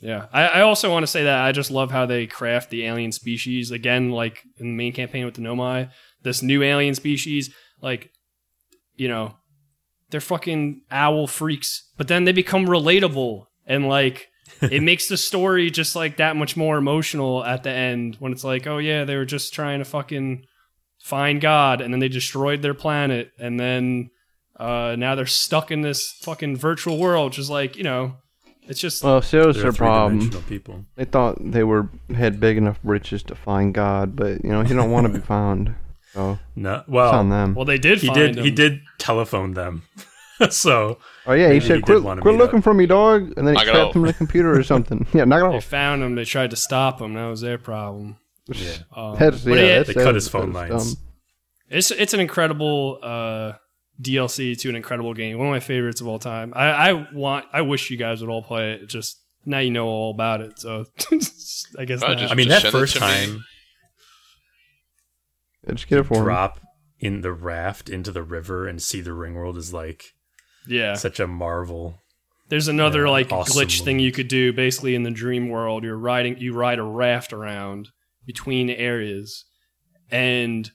yeah, 0.00 0.26
I, 0.32 0.46
I 0.46 0.60
also 0.62 0.90
want 0.90 1.04
to 1.04 1.06
say 1.06 1.24
that 1.24 1.44
I 1.44 1.52
just 1.52 1.70
love 1.70 1.92
how 1.92 2.06
they 2.06 2.26
craft 2.26 2.70
the 2.70 2.84
alien 2.84 3.12
species 3.12 3.70
again, 3.70 4.10
like 4.10 4.42
in 4.58 4.66
the 4.66 4.76
main 4.76 4.92
campaign 4.92 5.24
with 5.24 5.34
the 5.34 5.42
Nomai. 5.42 5.90
This 6.22 6.42
new 6.42 6.62
alien 6.62 6.94
species, 6.94 7.54
like 7.80 8.10
you 8.96 9.08
know, 9.08 9.36
they're 10.10 10.20
fucking 10.20 10.82
owl 10.90 11.26
freaks, 11.26 11.90
but 11.96 12.08
then 12.08 12.24
they 12.24 12.32
become 12.32 12.66
relatable 12.66 13.46
and 13.66 13.88
like 13.88 14.28
it 14.60 14.82
makes 14.82 15.08
the 15.08 15.16
story 15.16 15.70
just 15.70 15.94
like 15.96 16.16
that 16.16 16.36
much 16.36 16.56
more 16.56 16.76
emotional 16.76 17.44
at 17.44 17.62
the 17.62 17.70
end 17.70 18.16
when 18.18 18.32
it's 18.32 18.44
like, 18.44 18.66
oh 18.66 18.78
yeah, 18.78 19.04
they 19.04 19.16
were 19.16 19.24
just 19.24 19.54
trying 19.54 19.78
to 19.78 19.84
fucking 19.84 20.44
find 21.02 21.40
God, 21.40 21.80
and 21.80 21.92
then 21.92 22.00
they 22.00 22.08
destroyed 22.08 22.62
their 22.62 22.74
planet, 22.74 23.32
and 23.38 23.58
then 23.58 24.10
uh, 24.58 24.94
now 24.98 25.14
they're 25.14 25.26
stuck 25.26 25.70
in 25.70 25.82
this 25.82 26.10
fucking 26.22 26.56
virtual 26.56 26.98
world. 26.98 27.32
Just 27.32 27.50
like 27.50 27.76
you 27.76 27.84
know, 27.84 28.16
it's 28.62 28.80
just 28.80 29.02
Well, 29.02 29.20
see, 29.22 29.38
that 29.38 29.54
their 29.56 29.72
problem. 29.72 30.30
people. 30.48 30.84
They 30.96 31.04
thought 31.04 31.36
they 31.40 31.64
were 31.64 31.88
had 32.14 32.38
big 32.40 32.56
enough 32.56 32.80
britches 32.82 33.22
to 33.24 33.34
find 33.34 33.74
God, 33.74 34.14
but 34.16 34.42
you 34.44 34.50
know 34.50 34.62
he 34.62 34.74
don't 34.74 34.90
want 34.90 35.06
to 35.06 35.12
be 35.12 35.20
found. 35.26 35.74
So 36.14 36.38
No, 36.56 36.74
it's 36.76 36.88
on 36.88 36.92
well, 36.92 37.24
them. 37.24 37.54
well, 37.54 37.64
they 37.64 37.78
did. 37.78 37.98
he 38.00 38.06
find 38.08 38.18
did 38.18 38.34
them. 38.36 38.44
he 38.44 38.50
did 38.50 38.80
telephone 38.98 39.54
them. 39.54 39.82
so 40.50 40.98
Oh 41.26 41.32
yeah, 41.32 41.52
he 41.52 41.60
said, 41.60 41.76
he 41.76 41.82
"Quit, 41.82 42.02
quit 42.20 42.34
looking 42.34 42.58
up." 42.58 42.64
for 42.64 42.74
me, 42.74 42.84
dog," 42.86 43.32
and 43.36 43.46
then 43.46 43.54
he 43.56 43.64
Knock 43.64 43.74
trapped 43.74 43.96
him 43.96 44.02
in 44.02 44.06
the 44.08 44.12
computer 44.12 44.52
or 44.56 44.62
something. 44.62 45.06
Yeah, 45.14 45.24
knock 45.24 45.42
it 45.42 45.52
They 45.52 45.60
found 45.60 46.02
him. 46.02 46.14
They 46.16 46.24
tried 46.24 46.50
to 46.50 46.56
stop 46.56 47.00
him. 47.00 47.14
That 47.14 47.26
was 47.26 47.40
their 47.40 47.58
problem. 47.58 48.16
Yeah, 48.58 48.72
Um, 48.96 49.16
That's, 49.18 49.42
but 49.44 49.52
yeah, 49.54 49.62
it- 49.62 49.86
that's, 49.86 49.94
They 49.96 50.04
cut 50.04 50.14
his 50.14 50.28
phone 50.28 50.52
lines. 50.52 50.94
dumb. 50.94 51.04
it's 51.70 51.90
it's 51.90 52.14
an 52.14 52.20
incredible 52.20 52.98
uh, 53.02 53.52
DLC 54.00 54.58
to 54.60 54.68
an 54.68 54.76
incredible 54.76 55.14
game. 55.14 55.38
One 55.38 55.46
of 55.46 55.52
my 55.52 55.60
favorites 55.60 56.00
of 56.00 56.08
all 56.08 56.18
time. 56.18 56.52
I, 56.56 56.66
I 56.90 57.08
want. 57.12 57.46
I 57.52 57.62
wish 57.62 57.90
you 57.90 57.96
guys 57.96 58.20
would 58.20 58.30
all 58.30 58.42
play 58.42 58.72
it. 58.72 58.88
Just 58.88 59.20
now 59.44 59.58
you 59.58 59.70
know 59.70 59.86
all 59.86 60.10
about 60.12 60.40
it. 60.40 60.58
So 60.58 60.84
I 61.78 61.84
guess 61.84 62.02
Oh, 62.02 62.14
just- 62.14 62.32
I 62.32 62.34
mean 62.34 62.48
that 62.48 62.62
first 62.66 62.96
time 62.96 63.44
Yeah, 65.66 65.74
just 65.74 65.88
get 65.88 65.98
it 65.98 66.04
for 66.04 66.18
him. 66.18 66.24
drop 66.24 66.60
in 66.98 67.20
the 67.22 67.32
raft 67.32 67.88
into 67.88 68.12
the 68.12 68.22
river 68.22 68.66
and 68.66 68.80
see 68.82 69.00
the 69.00 69.12
ring 69.12 69.34
world 69.34 69.56
is 69.56 69.72
like 69.72 70.04
yeah. 70.68 70.94
such 70.94 71.18
a 71.20 71.26
marvel. 71.26 71.98
There's 72.48 72.68
another 72.68 73.04
Yeah, 73.06 73.10
like 73.10 73.32
awesome 73.32 73.56
glitch 73.66 73.82
thing 73.82 73.98
you 73.98 74.12
could 74.12 74.28
do. 74.28 74.52
Basically, 74.52 74.94
in 74.94 75.02
the 75.04 75.10
dream 75.10 75.48
world, 75.48 75.84
you're 75.84 75.96
riding, 75.96 76.36
you 76.38 76.52
ride 76.54 76.78
a 76.78 76.82
raft 76.84 77.32
around 77.32 77.88
between 78.26 78.70
areas, 78.70 79.44
and 80.10 80.70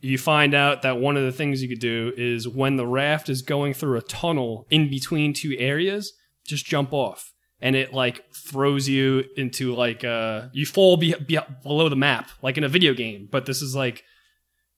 you 0.00 0.18
find 0.18 0.54
out 0.54 0.82
that 0.82 0.98
one 0.98 1.16
of 1.16 1.22
the 1.22 1.32
things 1.32 1.62
you 1.62 1.68
could 1.68 1.80
do 1.80 2.12
is 2.16 2.46
when 2.46 2.76
the 2.76 2.86
raft 2.86 3.28
is 3.28 3.40
going 3.40 3.72
through 3.72 3.96
a 3.96 4.02
tunnel 4.02 4.66
in 4.68 4.90
between 4.90 5.32
two 5.32 5.56
areas, 5.58 6.12
just 6.46 6.66
jump 6.66 6.92
off, 6.92 7.32
and 7.60 7.74
it 7.74 7.94
like 7.94 8.22
throws 8.34 8.86
you 8.86 9.24
into 9.36 9.74
like 9.74 10.04
uh 10.04 10.48
you 10.52 10.66
fall 10.66 10.98
be, 10.98 11.14
be 11.26 11.38
below 11.62 11.88
the 11.88 11.96
map 11.96 12.28
like 12.42 12.58
in 12.58 12.64
a 12.64 12.68
video 12.68 12.92
game. 12.92 13.28
But 13.30 13.46
this 13.46 13.62
is 13.62 13.74
like 13.74 14.02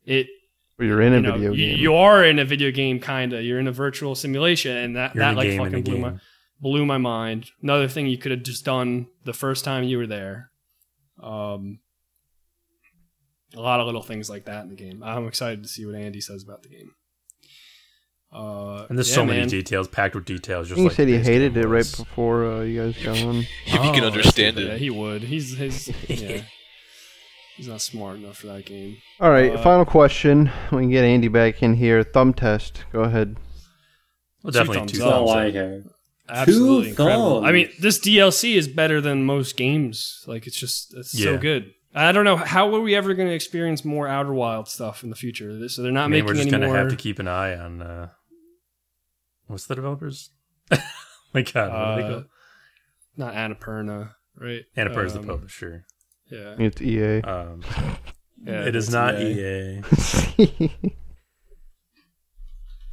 it 0.04 0.28
Or 0.78 0.84
you're 0.84 1.02
in 1.02 1.12
a 1.12 1.20
know, 1.20 1.32
video 1.32 1.52
you, 1.52 1.70
game. 1.70 1.78
you 1.80 1.94
are 1.94 2.24
in 2.24 2.38
a 2.38 2.44
video 2.44 2.70
game, 2.70 3.00
kinda. 3.00 3.42
You're 3.42 3.58
in 3.58 3.66
a 3.66 3.72
virtual 3.72 4.14
simulation, 4.14 4.76
and 4.76 4.94
that 4.94 5.14
You're 5.16 5.24
that 5.24 5.36
like 5.36 5.58
fucking 5.58 5.82
blew 5.82 5.98
my 5.98 6.12
blew 6.60 6.86
my 6.86 6.98
mind. 6.98 7.50
Another 7.62 7.88
thing 7.88 8.06
you 8.06 8.18
could 8.18 8.30
have 8.30 8.44
just 8.44 8.64
done 8.64 9.08
the 9.24 9.32
first 9.32 9.64
time 9.64 9.82
you 9.82 9.98
were 9.98 10.06
there. 10.06 10.52
Um, 11.22 11.80
a 13.54 13.60
lot 13.60 13.80
of 13.80 13.86
little 13.86 14.02
things 14.02 14.28
like 14.28 14.44
that 14.46 14.64
in 14.64 14.70
the 14.70 14.74
game. 14.76 15.02
I'm 15.02 15.26
excited 15.26 15.62
to 15.62 15.68
see 15.68 15.86
what 15.86 15.94
Andy 15.94 16.20
says 16.20 16.42
about 16.42 16.62
the 16.62 16.68
game. 16.68 16.90
Uh, 18.32 18.86
And 18.88 18.98
there's 18.98 19.08
yeah, 19.08 19.14
so 19.14 19.24
many 19.24 19.38
man. 19.40 19.48
details, 19.48 19.88
packed 19.88 20.14
with 20.14 20.24
details. 20.24 20.68
Just 20.68 20.78
he 20.78 20.84
like 20.84 20.92
said 20.96 21.08
he 21.08 21.16
hated 21.18 21.54
game 21.54 21.62
it 21.64 21.66
right 21.68 21.94
before 21.96 22.44
uh, 22.44 22.60
you 22.62 22.82
guys 22.82 23.02
got 23.02 23.22
on. 23.22 23.36
If 23.66 23.72
you 23.72 23.78
can 23.92 24.04
Oh, 24.04 24.08
understand 24.08 24.58
it, 24.58 24.66
Yeah, 24.66 24.76
he 24.76 24.90
would. 24.90 25.22
He's 25.22 25.56
his. 25.56 25.88
Yeah, 26.08 26.42
he's 27.56 27.68
not 27.68 27.80
smart 27.80 28.16
enough 28.16 28.36
for 28.38 28.48
that 28.48 28.66
game. 28.66 28.98
All 29.20 29.30
right, 29.30 29.52
Uh, 29.52 29.62
final 29.62 29.84
question. 29.86 30.50
We 30.72 30.82
can 30.82 30.90
get 30.90 31.04
Andy 31.04 31.28
back 31.28 31.62
in 31.62 31.74
here. 31.74 32.02
Thumb 32.02 32.34
test. 32.34 32.84
Go 32.92 33.00
ahead. 33.02 33.36
Well, 34.42 34.52
Two 34.52 34.58
definitely 34.58 34.76
thumbs 34.80 34.92
two 34.92 34.98
thumbs 34.98 35.12
all 35.12 35.30
up. 35.30 35.36
I 35.38 35.50
care. 35.52 35.82
Absolutely 36.28 36.84
Two 36.84 36.90
incredible. 36.90 37.44
I 37.44 37.52
mean, 37.52 37.70
this 37.80 37.98
DLC 37.98 38.54
is 38.54 38.68
better 38.68 39.00
than 39.00 39.24
most 39.24 39.56
games. 39.56 40.24
Like 40.26 40.46
it's 40.46 40.56
just 40.56 40.94
it's 40.94 41.10
so 41.18 41.36
good. 41.38 41.72
I 41.94 42.12
don't 42.12 42.24
know 42.24 42.36
how 42.36 42.74
are 42.74 42.80
we 42.80 42.94
ever 42.94 43.14
going 43.14 43.28
to 43.28 43.34
experience 43.34 43.84
more 43.84 44.06
Outer 44.06 44.34
Wild 44.34 44.68
stuff 44.68 45.02
in 45.02 45.08
the 45.10 45.16
future. 45.16 45.66
So 45.68 45.82
they're 45.82 45.90
not 45.92 46.04
I 46.04 46.08
mean, 46.08 46.10
making 46.10 46.26
we're 46.26 46.34
just 46.34 46.42
any 46.42 46.50
gonna 46.50 46.66
more. 46.66 46.76
have 46.76 46.88
to 46.90 46.96
keep 46.96 47.18
an 47.18 47.26
eye 47.28 47.56
on 47.56 47.80
uh, 47.80 48.08
what's 49.46 49.66
the 49.66 49.74
developers? 49.74 50.30
My 51.32 51.42
God, 51.42 51.70
what 51.70 51.78
are 51.80 51.96
they 51.96 52.02
uh, 52.02 52.10
called? 52.10 52.24
not 53.16 53.34
Annapurna, 53.34 54.10
right? 54.36 54.62
Annapurna's 54.76 55.14
the 55.14 55.20
Um, 55.20 55.26
publisher. 55.26 55.86
Yeah, 56.30 56.54
It's 56.58 56.82
EA. 56.82 57.20
Um, 57.22 57.62
Yeah, 58.44 58.64
it 58.66 58.76
is 58.76 58.90
not 58.90 59.14
EA. 59.20 59.80
EA. 60.38 60.70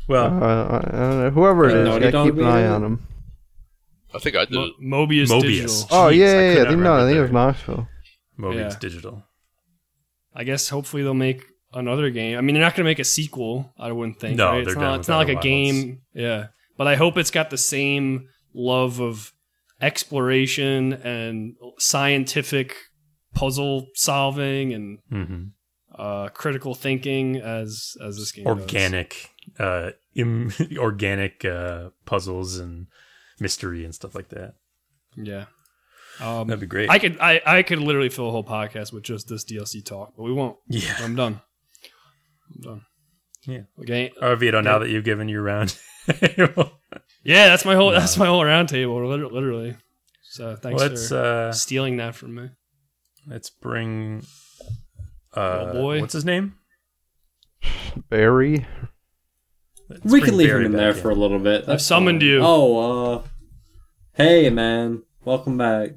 Well, 0.08 0.26
Uh, 0.44 0.80
I 0.84 0.90
don't 0.92 1.20
know. 1.22 1.30
Whoever 1.32 1.70
it 1.70 1.76
is, 1.78 1.88
Uh, 1.88 1.92
is, 1.98 2.12
gotta 2.12 2.30
keep 2.32 2.40
an 2.40 2.46
eye 2.46 2.68
on 2.68 2.84
him. 2.84 3.08
I 4.16 4.20
think 4.20 4.36
I 4.36 4.46
did 4.46 4.54
Mo- 4.54 4.72
Mobius, 5.08 5.30
Mobius. 5.30 5.42
Digital. 5.42 5.88
Oh 5.92 6.10
Jeez, 6.10 6.18
yeah, 6.18 6.42
yeah, 6.42 6.56
could 6.56 6.70
yeah. 6.70 6.76
not 6.76 6.84
No, 6.84 6.94
I 6.94 7.08
think 7.08 7.18
it 7.18 7.22
was 7.22 7.30
there. 7.30 7.34
Knoxville. 7.34 7.88
Mobius 8.40 8.72
yeah. 8.72 8.80
Digital. 8.80 9.24
I 10.36 10.44
guess 10.44 10.70
hopefully 10.70 11.04
they'll 11.04 11.14
make 11.14 11.44
another 11.74 12.10
game. 12.10 12.38
I 12.38 12.42
mean, 12.42 12.56
they're 12.56 12.64
not 12.64 12.74
going 12.76 12.86
to 12.86 12.90
make 12.90 13.00
a 13.00 13.04
sequel. 13.04 13.74
I 13.78 13.92
wouldn't 13.92 14.20
think. 14.20 14.38
No, 14.38 14.50
right? 14.50 14.60
it's 14.60 14.68
they're 14.68 14.76
not. 14.76 14.92
done 14.92 15.00
It's 15.00 15.10
not 15.10 15.18
like 15.18 15.30
Outer 15.30 15.40
a 15.40 15.42
game. 15.42 16.02
Yeah, 16.14 16.48
but 16.78 16.88
I 16.88 16.96
hope 16.96 17.18
it's 17.18 17.32
got 17.32 17.50
the 17.50 17.58
same 17.58 18.28
love 18.54 19.00
of 19.00 19.32
exploration 19.82 20.94
and 20.94 21.56
scientific 21.78 22.76
puzzle 23.34 23.88
solving 23.96 24.74
and 24.74 25.00
hmm 25.10 25.44
uh, 25.98 26.28
critical 26.30 26.74
thinking 26.74 27.38
as 27.38 27.96
as 28.04 28.18
this 28.18 28.32
game. 28.32 28.46
does. 28.46 28.58
Organic, 28.58 29.30
uh, 29.60 29.92
Im- 30.16 30.52
organic 30.78 31.46
uh, 31.46 31.90
puzzles 32.06 32.58
and 32.58 32.88
mystery 33.40 33.84
and 33.86 33.94
stuff 33.94 34.16
like 34.16 34.30
that. 34.30 34.56
Yeah. 35.16 35.46
Um, 36.20 36.48
That'd 36.48 36.60
be 36.62 36.68
great. 36.68 36.90
I 36.90 37.00
could 37.00 37.18
I, 37.20 37.42
I 37.46 37.64
could 37.64 37.80
literally 37.80 38.10
fill 38.10 38.28
a 38.28 38.32
whole 38.32 38.44
podcast 38.44 38.94
with 38.94 39.04
just 39.04 39.28
this 39.28 39.44
DLC 39.46 39.84
talk, 39.84 40.14
but 40.16 40.24
we 40.24 40.32
won't. 40.34 40.58
yeah. 40.68 40.96
I'm 41.00 41.16
done. 41.16 41.42
I'm 42.56 42.62
done. 42.62 42.82
Yeah. 43.46 43.62
Okay. 43.82 44.12
Or 44.22 44.36
Vito, 44.36 44.62
now 44.62 44.80
that 44.80 44.90
you've 44.90 45.04
given 45.04 45.28
your 45.28 45.42
round, 45.42 45.78
Yeah, 47.26 47.48
that's 47.48 47.66
my 47.66 47.76
whole 47.76 47.92
that's 47.92 48.18
my 48.18 48.26
whole 48.28 48.44
round 48.46 48.70
table, 48.70 49.06
lit- 49.08 49.32
literally. 49.34 49.76
So 50.24 50.56
thanks 50.56 50.82
let's 50.82 51.10
for 51.10 51.18
uh, 51.18 51.52
stealing 51.52 51.98
that 51.98 52.16
from 52.16 52.36
me. 52.36 52.50
let's 53.28 53.50
bring. 53.50 54.24
Uh, 55.36 55.40
Oh, 55.70 55.74
boy. 55.74 56.00
what's 56.00 56.14
his 56.14 56.26
name? 56.26 56.56
Barry. 58.10 58.66
Let's 59.90 60.04
we 60.06 60.22
can 60.22 60.38
leave 60.38 60.50
him 60.50 60.66
in 60.66 60.72
there 60.72 60.94
back 60.94 61.02
for 61.02 61.10
a 61.12 61.16
little 61.16 61.40
bit. 61.40 61.66
That's 61.66 61.82
I've 61.84 61.86
summoned 61.86 62.22
fine. 62.22 62.28
you. 62.30 62.40
Oh, 62.42 63.14
uh, 63.16 63.24
hey 64.14 64.50
man, 64.50 65.04
welcome 65.26 65.58
back. 65.58 65.92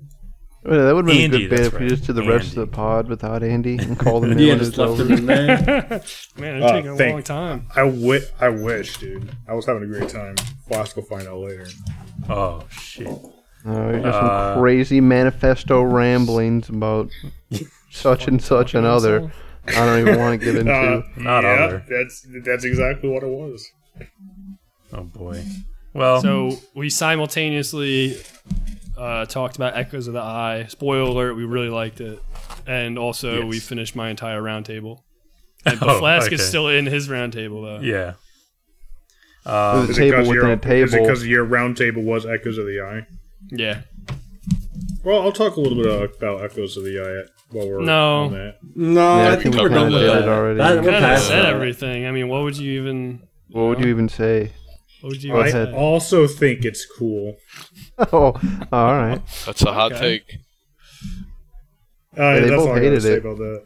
Well, 0.64 0.84
that 0.84 0.94
would 0.96 1.06
have 1.06 1.14
been 1.14 1.24
Andy, 1.32 1.36
a 1.44 1.48
good 1.48 1.50
bit 1.50 1.62
that's 1.62 1.74
if 1.74 1.80
we 1.80 1.88
just 1.88 2.04
did 2.06 2.16
the 2.16 2.24
rest 2.24 2.48
of 2.48 2.54
the 2.56 2.66
pod 2.66 3.08
without 3.08 3.44
Andy 3.44 3.76
and 3.78 3.96
called 3.98 4.24
him 4.24 4.32
in 4.32 4.38
Yeah, 4.40 4.48
when 4.50 4.58
just 4.58 4.70
it's 4.70 4.78
left 4.78 4.90
over. 5.00 5.04
him 5.04 5.12
in 5.18 5.26
there. 5.26 5.46
Man, 6.36 6.56
it's 6.56 6.66
Uh, 6.66 6.72
taking 6.72 6.90
a 6.90 6.96
thank- 6.96 7.12
long 7.12 7.22
time. 7.22 7.66
I, 7.76 7.82
wi- 7.82 8.24
I 8.40 8.48
wish, 8.48 8.98
dude. 8.98 9.30
I 9.48 9.54
was 9.54 9.64
having 9.66 9.84
a 9.84 9.86
great 9.86 10.08
time. 10.08 10.34
Flask 10.66 10.96
will 10.96 11.04
find 11.04 11.28
out 11.28 11.38
later. 11.38 11.68
Oh 12.28 12.64
shit! 12.70 13.06
Oh, 13.06 13.30
you're 13.90 14.00
just 14.00 14.06
Uh, 14.06 14.54
some 14.54 14.60
crazy 14.60 15.00
manifesto 15.00 15.82
ramblings 15.82 16.68
about 16.68 17.10
such 17.92 18.26
and 18.26 18.42
such 18.42 18.74
another. 18.74 19.30
I 19.68 19.72
don't 19.86 20.00
even 20.00 20.18
want 20.18 20.40
to 20.40 20.44
get 20.44 20.56
into. 20.60 20.72
Uh, 20.72 21.02
Not 21.16 21.44
yeah, 21.44 21.50
other. 21.64 21.84
that's 21.88 22.26
that's 22.44 22.64
exactly 22.64 23.08
what 23.08 23.22
it 23.22 23.28
was. 23.28 23.66
Oh 24.92 25.02
boy. 25.04 25.44
Well, 25.94 26.20
So 26.20 26.58
we 26.74 26.90
simultaneously 26.90 28.16
uh, 28.98 29.24
talked 29.26 29.56
about 29.56 29.76
Echoes 29.76 30.06
of 30.08 30.14
the 30.14 30.20
Eye. 30.20 30.66
Spoiler 30.68 31.00
alert: 31.10 31.34
we 31.34 31.44
really 31.44 31.68
liked 31.70 32.00
it, 32.00 32.22
and 32.66 32.98
also 32.98 33.38
Yes. 33.40 33.44
we 33.48 33.58
finished 33.60 33.96
my 33.96 34.10
entire 34.10 34.40
roundtable. 34.42 35.00
And 35.68 35.78
Oh, 35.82 35.98
Flask 35.98 36.26
okay. 36.26 36.36
is 36.36 36.46
still 36.46 36.68
in 36.68 36.86
his 36.86 37.08
roundtable 37.08 37.64
though. 37.64 37.80
yeah. 37.84 38.12
Uh, 39.44 39.84
Is 39.88 39.96
it 39.98 40.00
table 40.00 40.18
'cause 40.18 40.28
within 40.28 40.44
your- 40.44 40.52
a 40.52 40.84
Is 40.84 40.94
it 40.94 41.00
because 41.02 41.26
your 41.26 41.44
roundtable 41.46 42.04
was 42.04 42.24
Echoes 42.26 42.56
of 42.58 42.66
the 42.66 42.80
Eye? 42.80 43.06
Yeah. 43.50 43.82
Well, 45.06 45.22
I'll 45.22 45.30
talk 45.32 45.54
a 45.56 45.60
little 45.60 45.80
bit 45.80 46.16
about 46.18 46.42
Echoes 46.42 46.76
of 46.76 46.82
the 46.82 46.98
Eye 47.00 47.30
while 47.52 47.68
we're 47.68 47.80
No. 47.80 48.24
on 48.24 48.32
that. 48.32 48.56
No, 48.74 49.16
Yeah, 49.18 49.22
I, 49.22 49.26
I 49.26 49.30
think 49.36 49.42
think 49.54 49.56
we're 49.62 49.68
done 49.68 49.92
with 49.92 50.02
that. 50.02 50.22
it 50.24 50.28
already. 50.28 50.58
That- 50.58 50.74
You 50.74 50.82
we're 50.82 50.90
Kind 50.98 51.04
of 51.14 51.18
said 51.20 51.44
that. 51.44 51.54
everything. 51.54 52.06
I 52.06 52.10
mean, 52.10 52.26
what 52.28 52.42
would 52.42 52.56
you 52.58 52.80
even? 52.82 53.22
What 53.50 53.62
would 53.68 53.80
you 53.80 53.86
even 53.86 54.08
say? 54.08 54.50
What 55.02 55.10
would 55.12 55.22
you 55.22 55.30
Go 55.30 55.38
even 55.46 55.48
ahead. 55.56 55.68
say? 55.68 55.72
I 55.74 55.76
also 55.76 56.26
think 56.26 56.64
it's 56.64 56.84
cool. 56.84 57.36
Oh, 58.12 58.32
all 58.72 58.92
right. 58.94 59.22
That's 59.46 59.62
a 59.62 59.72
hot 59.72 59.92
Okay. 59.92 60.00
take. 60.18 60.34
Uh, 62.18 62.34
they 62.34 62.40
that's 62.40 62.50
both 62.50 62.60
all 62.68 62.72
I 62.72 62.78
gotta 62.80 62.80
hated 62.86 63.02
say 63.02 63.12
it. 63.14 63.18
about 63.20 63.38
that. 63.38 63.62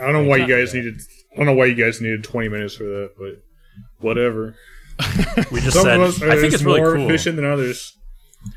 I 0.00 0.12
don't 0.12 0.12
know 0.12 0.28
why 0.30 0.36
you 0.36 0.46
guys 0.46 0.74
needed. 0.74 0.94
I 1.32 1.36
don't 1.38 1.46
know 1.46 1.54
why 1.54 1.64
you 1.66 1.74
guys 1.74 2.00
needed 2.00 2.22
20 2.24 2.48
minutes 2.50 2.76
for 2.76 2.84
that, 2.84 3.10
but 3.18 3.42
whatever. 4.00 4.54
we 5.50 5.60
just 5.60 5.72
Some 5.72 5.84
said. 5.84 5.96
of 5.98 6.02
us 6.02 6.22
are 6.22 6.30
I 6.30 6.36
think 6.40 6.52
it's 6.54 6.62
really 6.62 6.80
more 6.82 6.94
cool. 6.94 7.06
efficient 7.08 7.34
than 7.36 7.44
others. 7.46 7.97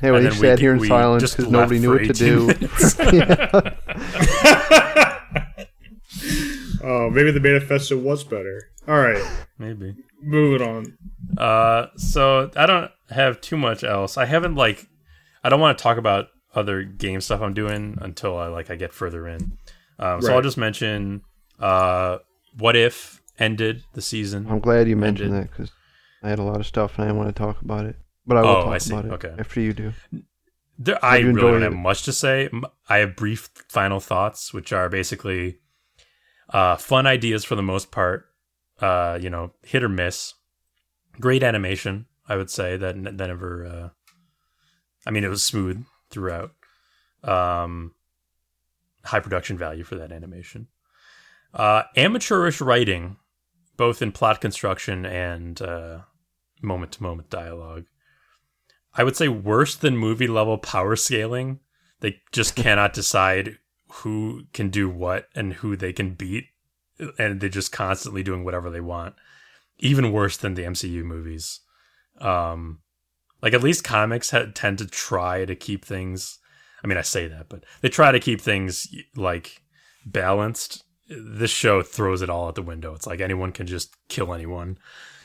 Hey, 0.00 0.10
well, 0.10 0.16
And 0.20 0.24
he 0.26 0.30
then 0.30 0.40
we- 0.40 0.46
sat 0.48 0.58
here 0.58 0.72
in 0.74 0.84
silence 0.86 1.34
because 1.34 1.50
nobody 1.50 1.78
knew 1.78 1.90
what 1.92 2.04
to 2.04 2.12
do. 2.12 2.50
Oh, 6.84 7.08
maybe 7.10 7.30
the 7.30 7.38
manifesto 7.40 7.96
was 7.96 8.24
better. 8.24 8.68
All 8.88 8.98
right, 8.98 9.22
Maybe. 9.56 9.94
moving 10.20 10.66
on. 10.66 10.98
Uh, 11.38 11.86
so 11.96 12.50
I 12.56 12.66
don't 12.66 12.90
have 13.10 13.40
too 13.40 13.56
much 13.56 13.84
else. 13.84 14.16
I 14.16 14.24
haven't 14.24 14.56
like, 14.56 14.88
I 15.44 15.48
don't 15.48 15.60
want 15.60 15.78
to 15.78 15.82
talk 15.82 15.96
about 15.96 16.26
other 16.56 16.82
game 16.82 17.20
stuff 17.20 17.40
I'm 17.40 17.54
doing 17.54 17.96
until 18.00 18.36
I 18.36 18.48
like 18.48 18.68
I 18.68 18.74
get 18.74 18.92
further 18.92 19.28
in. 19.28 19.56
Um, 20.00 20.20
so 20.22 20.34
I'll 20.34 20.42
just 20.42 20.58
mention, 20.58 21.22
uh, 21.60 22.18
what 22.58 22.74
if 22.74 23.22
ended 23.38 23.84
the 23.92 24.02
season. 24.02 24.46
I'm 24.50 24.58
glad 24.58 24.88
you 24.88 24.96
mentioned 24.96 25.32
Ended. 25.32 25.44
that 25.44 25.50
because 25.52 25.70
I 26.24 26.30
had 26.30 26.40
a 26.40 26.42
lot 26.44 26.58
of 26.58 26.66
stuff 26.66 26.96
and 26.96 27.04
I 27.04 27.06
didn't 27.08 27.18
want 27.18 27.34
to 27.34 27.40
talk 27.40 27.62
about 27.62 27.86
it. 27.86 27.94
But 28.26 28.36
I 28.36 28.42
will 28.42 28.48
Oh, 28.50 28.62
talk 28.64 28.74
I 28.74 28.78
see. 28.78 28.92
about 28.92 29.04
it 29.06 29.12
Okay. 29.12 29.34
after 29.38 29.60
you 29.60 29.72
do. 29.72 29.92
There, 30.78 31.04
I 31.04 31.18
you 31.18 31.26
really 31.26 31.40
don't 31.40 31.48
enjoyed 31.50 31.62
have 31.62 31.72
it? 31.72 31.76
much 31.76 32.02
to 32.04 32.12
say. 32.12 32.48
I 32.88 32.98
have 32.98 33.16
brief 33.16 33.50
final 33.68 34.00
thoughts, 34.00 34.52
which 34.54 34.72
are 34.72 34.88
basically 34.88 35.58
uh, 36.50 36.76
fun 36.76 37.06
ideas 37.06 37.44
for 37.44 37.54
the 37.56 37.62
most 37.62 37.90
part. 37.90 38.26
Uh, 38.80 39.18
you 39.20 39.30
know, 39.30 39.52
hit 39.62 39.82
or 39.82 39.88
miss. 39.88 40.34
Great 41.20 41.42
animation, 41.42 42.06
I 42.28 42.36
would 42.36 42.50
say 42.50 42.76
that 42.76 42.96
n- 42.96 43.02
that 43.16 43.26
never. 43.26 43.66
Uh, 43.66 43.88
I 45.06 45.10
mean, 45.10 45.24
it 45.24 45.28
was 45.28 45.44
smooth 45.44 45.84
throughout. 46.10 46.52
Um, 47.22 47.94
high 49.04 49.20
production 49.20 49.58
value 49.58 49.84
for 49.84 49.96
that 49.96 50.10
animation. 50.10 50.68
Uh, 51.52 51.82
amateurish 51.96 52.60
writing, 52.60 53.16
both 53.76 54.00
in 54.00 54.10
plot 54.10 54.40
construction 54.40 55.04
and 55.04 55.60
moment 56.62 56.92
to 56.92 57.02
moment 57.02 57.28
dialogue. 57.28 57.84
I 58.94 59.04
would 59.04 59.16
say 59.16 59.28
worse 59.28 59.74
than 59.74 59.96
movie 59.96 60.26
level 60.26 60.58
power 60.58 60.96
scaling. 60.96 61.60
They 62.00 62.20
just 62.32 62.56
cannot 62.56 62.92
decide 62.92 63.58
who 63.92 64.44
can 64.52 64.70
do 64.70 64.88
what 64.88 65.28
and 65.34 65.54
who 65.54 65.76
they 65.76 65.92
can 65.92 66.14
beat, 66.14 66.46
and 67.18 67.40
they're 67.40 67.48
just 67.48 67.72
constantly 67.72 68.22
doing 68.22 68.44
whatever 68.44 68.70
they 68.70 68.80
want. 68.80 69.14
Even 69.78 70.12
worse 70.12 70.36
than 70.36 70.54
the 70.54 70.62
MCU 70.62 71.02
movies. 71.04 71.60
Um, 72.20 72.80
like 73.42 73.54
at 73.54 73.62
least 73.62 73.84
comics 73.84 74.30
ha- 74.30 74.46
tend 74.54 74.78
to 74.78 74.86
try 74.86 75.44
to 75.44 75.56
keep 75.56 75.84
things. 75.84 76.38
I 76.82 76.86
mean, 76.86 76.98
I 76.98 77.02
say 77.02 77.28
that, 77.28 77.48
but 77.48 77.64
they 77.80 77.88
try 77.88 78.12
to 78.12 78.20
keep 78.20 78.40
things 78.40 78.86
like 79.16 79.62
balanced. 80.06 80.84
This 81.08 81.50
show 81.50 81.82
throws 81.82 82.22
it 82.22 82.30
all 82.30 82.48
out 82.48 82.54
the 82.54 82.62
window. 82.62 82.94
It's 82.94 83.06
like 83.06 83.20
anyone 83.20 83.52
can 83.52 83.66
just 83.66 83.94
kill 84.08 84.32
anyone 84.32 84.78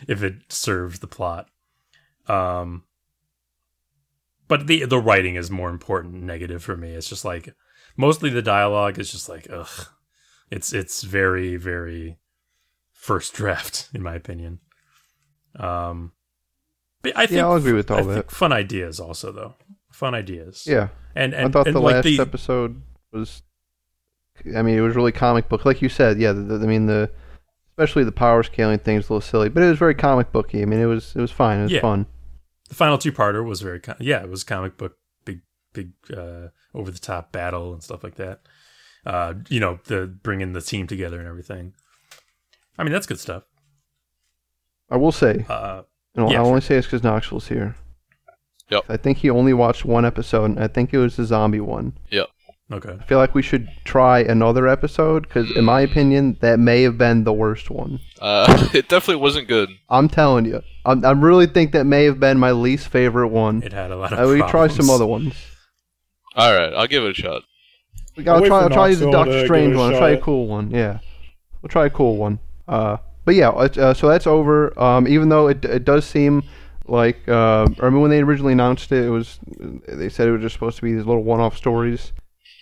if 0.08 0.24
it 0.24 0.36
serves 0.50 1.00
the 1.00 1.08
plot. 1.08 1.50
Um, 2.28 2.84
but 4.48 4.68
the 4.68 4.86
the 4.86 5.00
writing 5.00 5.36
is 5.36 5.50
more 5.52 5.70
important 5.70 6.14
negative 6.24 6.64
for 6.64 6.76
me 6.78 6.90
it's 6.92 7.10
just 7.10 7.26
like 7.26 7.54
mostly 7.96 8.30
the 8.30 8.42
dialogue 8.42 8.98
is 9.00 9.12
just 9.12 9.28
like 9.30 9.48
ugh 9.52 9.88
it's 10.52 10.74
it's 10.74 11.04
very 11.04 11.56
very 11.58 12.18
first 12.94 13.34
draft 13.34 13.90
in 13.94 14.02
my 14.04 14.16
opinion 14.16 14.60
um 15.60 16.12
but 17.02 17.14
i 17.18 17.26
think 17.26 17.38
Yeah, 17.38 17.46
I'll 17.48 17.56
agree 17.56 17.74
with 17.74 17.90
all 17.92 18.00
I 18.00 18.04
that. 18.04 18.14
think 18.14 18.32
fun 18.32 18.52
ideas 18.54 19.00
also 19.00 19.32
though 19.32 19.56
fun 19.92 20.14
ideas 20.16 20.66
Yeah, 20.68 20.90
and 21.16 21.34
and 21.34 21.48
I 21.48 21.52
thought 21.52 21.68
and 21.68 21.76
the 21.76 21.80
like 21.82 21.96
last 21.96 22.04
the 22.04 22.20
episode 22.20 22.82
was. 23.12 23.42
I 24.56 24.62
mean, 24.62 24.78
it 24.78 24.82
was 24.82 24.96
really 24.96 25.12
comic 25.12 25.50
book, 25.50 25.66
like 25.66 25.82
you 25.82 25.90
said. 25.90 26.20
Yeah, 26.20 26.32
the, 26.32 26.42
the- 26.42 26.64
I 26.64 26.68
mean 26.70 26.86
the, 26.86 27.10
especially 27.72 28.04
the 28.04 28.12
power 28.12 28.44
scaling 28.44 28.78
thing 28.78 28.98
is 28.98 29.10
a 29.10 29.14
little 29.14 29.22
silly, 29.28 29.50
but 29.50 29.64
it 29.64 29.70
was 29.70 29.80
very 29.80 29.96
comic 29.96 30.32
booky. 30.32 30.62
I 30.62 30.66
mean, 30.66 30.80
it 30.80 30.86
was 30.86 31.16
it 31.16 31.20
was 31.22 31.32
fine. 31.32 31.58
It 31.60 31.64
was 31.64 31.72
Yeah. 31.72 31.82
fun. 31.82 32.06
The 32.70 32.76
final 32.76 32.98
two 32.98 33.12
parter 33.12 33.46
was 33.46 33.62
very 33.62 33.80
com- 33.80 33.96
yeah 34.00 34.22
it 34.24 34.30
was 34.30 34.44
comic 34.44 34.78
book 34.78 34.98
big 35.26 35.42
big 35.74 35.92
uh 36.16 36.48
over 36.74 36.92
the 36.92 37.00
top 37.00 37.32
battle 37.32 37.74
and 37.74 37.82
stuff 37.84 38.04
like 38.04 38.16
that 38.16 38.42
uh 39.06 39.34
you 39.50 39.60
know 39.60 39.80
the 39.86 40.06
bringing 40.08 40.54
the 40.54 40.62
team 40.62 40.86
together 40.88 41.20
and 41.20 41.28
everything 41.28 41.74
i 42.78 42.84
mean 42.84 42.92
that's 42.92 43.08
good 43.08 43.20
stuff 43.20 43.44
I 44.90 44.96
will 44.96 45.12
say, 45.12 45.46
uh 45.50 45.82
and 46.16 46.30
Yeah, 46.32 46.38
I'll 46.38 46.44
sure. 46.46 46.50
only 46.50 46.62
say 46.62 46.76
this 46.76 46.86
because 46.86 47.04
Knoxville's 47.04 47.48
here. 47.50 47.76
Yep. 48.70 48.84
I 48.90 48.96
think 48.98 49.18
he 49.18 49.30
only 49.30 49.54
watched 49.54 49.84
one 49.86 50.06
episode, 50.06 50.46
and 50.46 50.60
I 50.60 50.68
think 50.68 50.94
it 50.94 50.98
was 50.98 51.18
the 51.18 51.26
zombie 51.26 51.60
one. 51.60 51.98
Okay 52.72 52.98
I 53.00 53.04
feel 53.06 53.18
like 53.18 53.34
we 53.34 53.42
should 53.42 53.70
try 53.86 54.20
another 54.20 54.68
episode 54.68 55.24
because, 55.24 55.50
in 55.56 55.66
my 55.66 55.82
opinion, 55.82 56.38
that 56.42 56.60
may 56.60 56.82
have 56.84 56.98
been 56.98 57.24
the 57.24 57.34
worst 57.34 57.70
one. 57.70 58.00
Uh, 58.22 58.68
it 58.74 58.90
definitely 58.90 59.22
wasn't 59.22 59.48
good. 59.48 59.70
I'm 59.90 60.10
telling 60.10 60.46
you, 60.46 60.62
I'm, 60.86 61.06
I 61.06 61.12
really 61.12 61.48
think 61.48 61.72
that 61.72 61.86
may 61.86 62.06
have 62.06 62.20
been 62.20 62.40
my 62.40 62.52
least 62.52 62.90
favorite 62.90 63.30
one. 63.30 63.64
it 63.64 63.74
had 63.74 63.92
a 63.92 63.96
lot 63.98 64.14
of 64.14 64.20
Uh, 64.20 64.32
we 64.32 64.42
try 64.50 64.68
some 64.68 64.90
other 64.90 65.06
ones. 65.06 65.34
All 66.36 66.54
right, 66.54 66.74
I'll 66.74 66.88
give 66.88 67.04
it 67.04 67.12
a 67.12 67.14
shot. 67.14 67.44
I'll 68.26 68.42
wait 68.42 68.48
try. 68.48 68.60
I'll 68.62 68.70
try 68.70 68.90
the 68.96 69.06
Knoxville 69.06 69.12
Doctor 69.12 69.46
Strange 69.46 69.74
give 69.74 69.74
it 69.74 69.76
a 69.76 69.80
one. 69.80 69.94
I'll 69.94 70.00
try 70.00 70.10
a 70.12 70.22
cool 70.22 70.48
one. 70.48 70.72
Yeah, 70.72 71.00
we'll 71.62 71.70
try 71.70 71.86
a 71.86 71.90
cool 71.90 72.18
one. 72.18 72.40
Uh, 72.68 72.98
but 73.26 73.36
yeah, 73.36 73.52
it's, 73.64 73.78
uh, 73.78 73.94
so 73.94 74.08
that's 74.08 74.28
over. 74.28 74.78
Um, 74.80 75.08
even 75.08 75.30
though 75.30 75.48
it 75.48 75.64
it 75.66 75.86
does 75.86 76.06
seem 76.06 76.44
like 76.88 77.28
uh, 77.28 77.64
I 77.64 77.76
remember 77.78 78.00
when 78.00 78.12
they 78.12 78.22
originally 78.22 78.54
announced 78.54 78.92
it, 78.92 79.06
it 79.06 79.10
was 79.10 79.40
they 79.88 80.10
said 80.10 80.28
it 80.28 80.32
was 80.32 80.42
just 80.42 80.54
supposed 80.54 80.78
to 80.78 80.82
be 80.84 80.94
these 80.94 81.06
little 81.06 81.24
one-off 81.24 81.58
stories. 81.58 82.14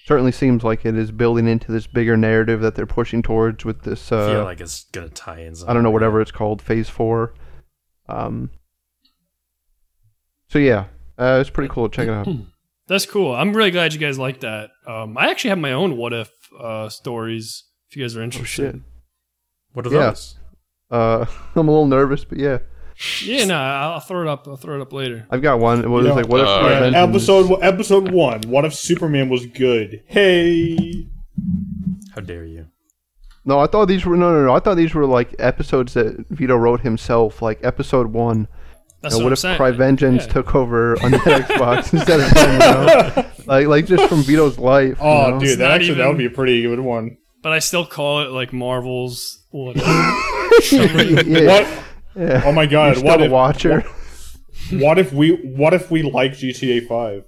Certainly 0.06 0.32
seems 0.32 0.64
like 0.64 0.86
it 0.86 0.96
is 0.96 1.12
building 1.12 1.48
into 1.48 1.72
this 1.72 1.88
bigger 1.88 2.16
narrative 2.16 2.62
that 2.62 2.76
they're 2.76 2.86
pushing 2.86 3.22
towards 3.22 3.66
with 3.66 3.82
this. 3.82 4.12
I 4.12 4.28
feel 4.30 4.42
Uh, 4.42 4.44
like 4.46 4.62
it's 4.62 4.86
gonna 4.92 5.10
tie 5.10 5.42
in. 5.42 5.54
I 5.68 5.74
don't 5.74 5.84
know 5.84 5.92
whatever 5.92 6.22
it's 6.22 6.32
called, 6.32 6.62
Phase 6.62 6.90
Four. 6.90 7.34
Um. 8.08 8.52
So 10.48 10.60
yeah, 10.60 10.86
uh, 11.18 11.40
it's 11.42 11.50
pretty 11.50 11.74
cool. 11.74 11.90
Check 11.90 12.08
it 12.08 12.14
out. 12.14 12.28
That's 12.88 13.06
cool. 13.08 13.34
I'm 13.34 13.56
really 13.56 13.72
glad 13.72 13.94
you 13.94 14.00
guys 14.00 14.20
like 14.20 14.42
that. 14.42 14.70
Um, 14.86 15.18
I 15.18 15.32
actually 15.32 15.50
have 15.50 15.58
my 15.60 15.72
own 15.72 15.98
what 15.98 16.14
if 16.14 16.32
uh, 16.60 16.88
stories. 16.90 17.64
If 17.90 17.98
you 17.98 18.04
guys 18.04 18.16
are 18.16 18.22
Oh, 18.22 18.26
interested. 18.26 18.74
shit. 18.76 18.82
What 19.74 19.88
are 19.88 19.92
Yeah. 19.92 20.00
those? 20.10 20.36
Uh, 20.92 21.26
I'm 21.56 21.68
a 21.68 21.72
little 21.72 21.88
nervous, 21.88 22.24
but 22.26 22.38
yeah, 22.38 22.60
Yeah, 23.24 23.46
no, 23.46 23.56
I'll 23.60 24.00
throw 24.00 24.22
it 24.22 24.28
up. 24.28 24.48
I'll 24.48 24.56
throw 24.56 24.76
it 24.80 24.82
up 24.82 24.94
later. 24.94 25.28
I've 25.30 25.42
got 25.42 25.60
one. 25.60 25.84
It 25.84 25.90
was 25.90 26.04
You 26.04 26.10
know, 26.10 26.16
like, 26.16 26.28
what 26.30 26.42
if 26.42 26.48
uh, 26.48 26.60
Prevention- 26.62 26.96
episode 26.96 27.60
episode 27.62 28.12
one. 28.12 28.42
What 28.48 28.64
if 28.66 28.74
Superman 28.74 29.28
was 29.30 29.46
good? 29.48 30.02
Hey, 30.08 31.08
How 32.14 32.22
dare 32.22 32.46
you? 32.46 32.68
No, 33.44 33.60
I 33.60 33.68
thought 33.68 33.86
these 33.88 34.06
were 34.06 34.16
no, 34.18 34.32
no, 34.34 34.46
no. 34.46 34.56
I 34.56 34.60
thought 34.60 34.76
these 34.76 34.94
were 34.96 35.06
like 35.06 35.36
episodes 35.40 35.94
that 35.96 36.26
Vito 36.30 36.56
wrote 36.56 36.82
himself, 36.82 37.42
like 37.42 37.60
episode 37.64 38.08
one. 38.08 38.48
That's 39.02 39.14
You 39.16 39.20
know, 39.20 39.26
what, 39.26 39.30
what 39.30 39.30
I'm 39.30 39.34
if 39.34 39.40
saying. 39.40 39.58
Cry 39.58 39.72
Vengeance 39.72 40.26
Yeah. 40.26 40.34
took 40.34 40.56
over 40.56 40.94
on 41.04 41.12
the 41.12 41.18
Xbox 41.20 41.94
instead 41.98 42.22
of 42.22 42.32
him? 42.32 42.52
You 42.54 42.60
know? 42.60 43.32
Like, 43.46 43.68
like 43.68 43.86
just 43.86 44.10
from 44.10 44.24
Vito's 44.24 44.58
life. 44.58 44.98
you 44.98 45.06
oh 45.06 45.30
know? 45.30 45.40
dude, 45.40 45.60
that 45.60 45.66
not 45.68 45.72
actually 45.76 45.90
that 45.96 46.00
even- 46.00 46.08
would 46.08 46.18
be 46.18 46.26
a 46.26 46.32
pretty 46.32 46.64
good 46.64 46.80
one. 46.80 47.18
But 47.44 47.52
I 47.52 47.60
still 47.60 47.86
call 47.86 48.22
it 48.22 48.32
like 48.32 48.52
Marvel's. 48.54 49.46
What? 49.52 49.76
yeah, 50.72 51.46
What? 51.46 51.84
Yeah. 52.16 52.42
Oh 52.46 52.52
my 52.52 52.64
You're 52.64 52.72
god! 52.72 53.04
What 53.04 53.22
a 53.22 53.26
if 53.26 53.32
watcher? 53.32 53.84
what 54.72 54.98
if 54.98 55.14
we 55.14 55.32
what 55.32 55.74
if 55.74 55.92
we 55.92 56.04
like 56.04 56.34
GTA 56.34 56.88
Five? 56.88 57.26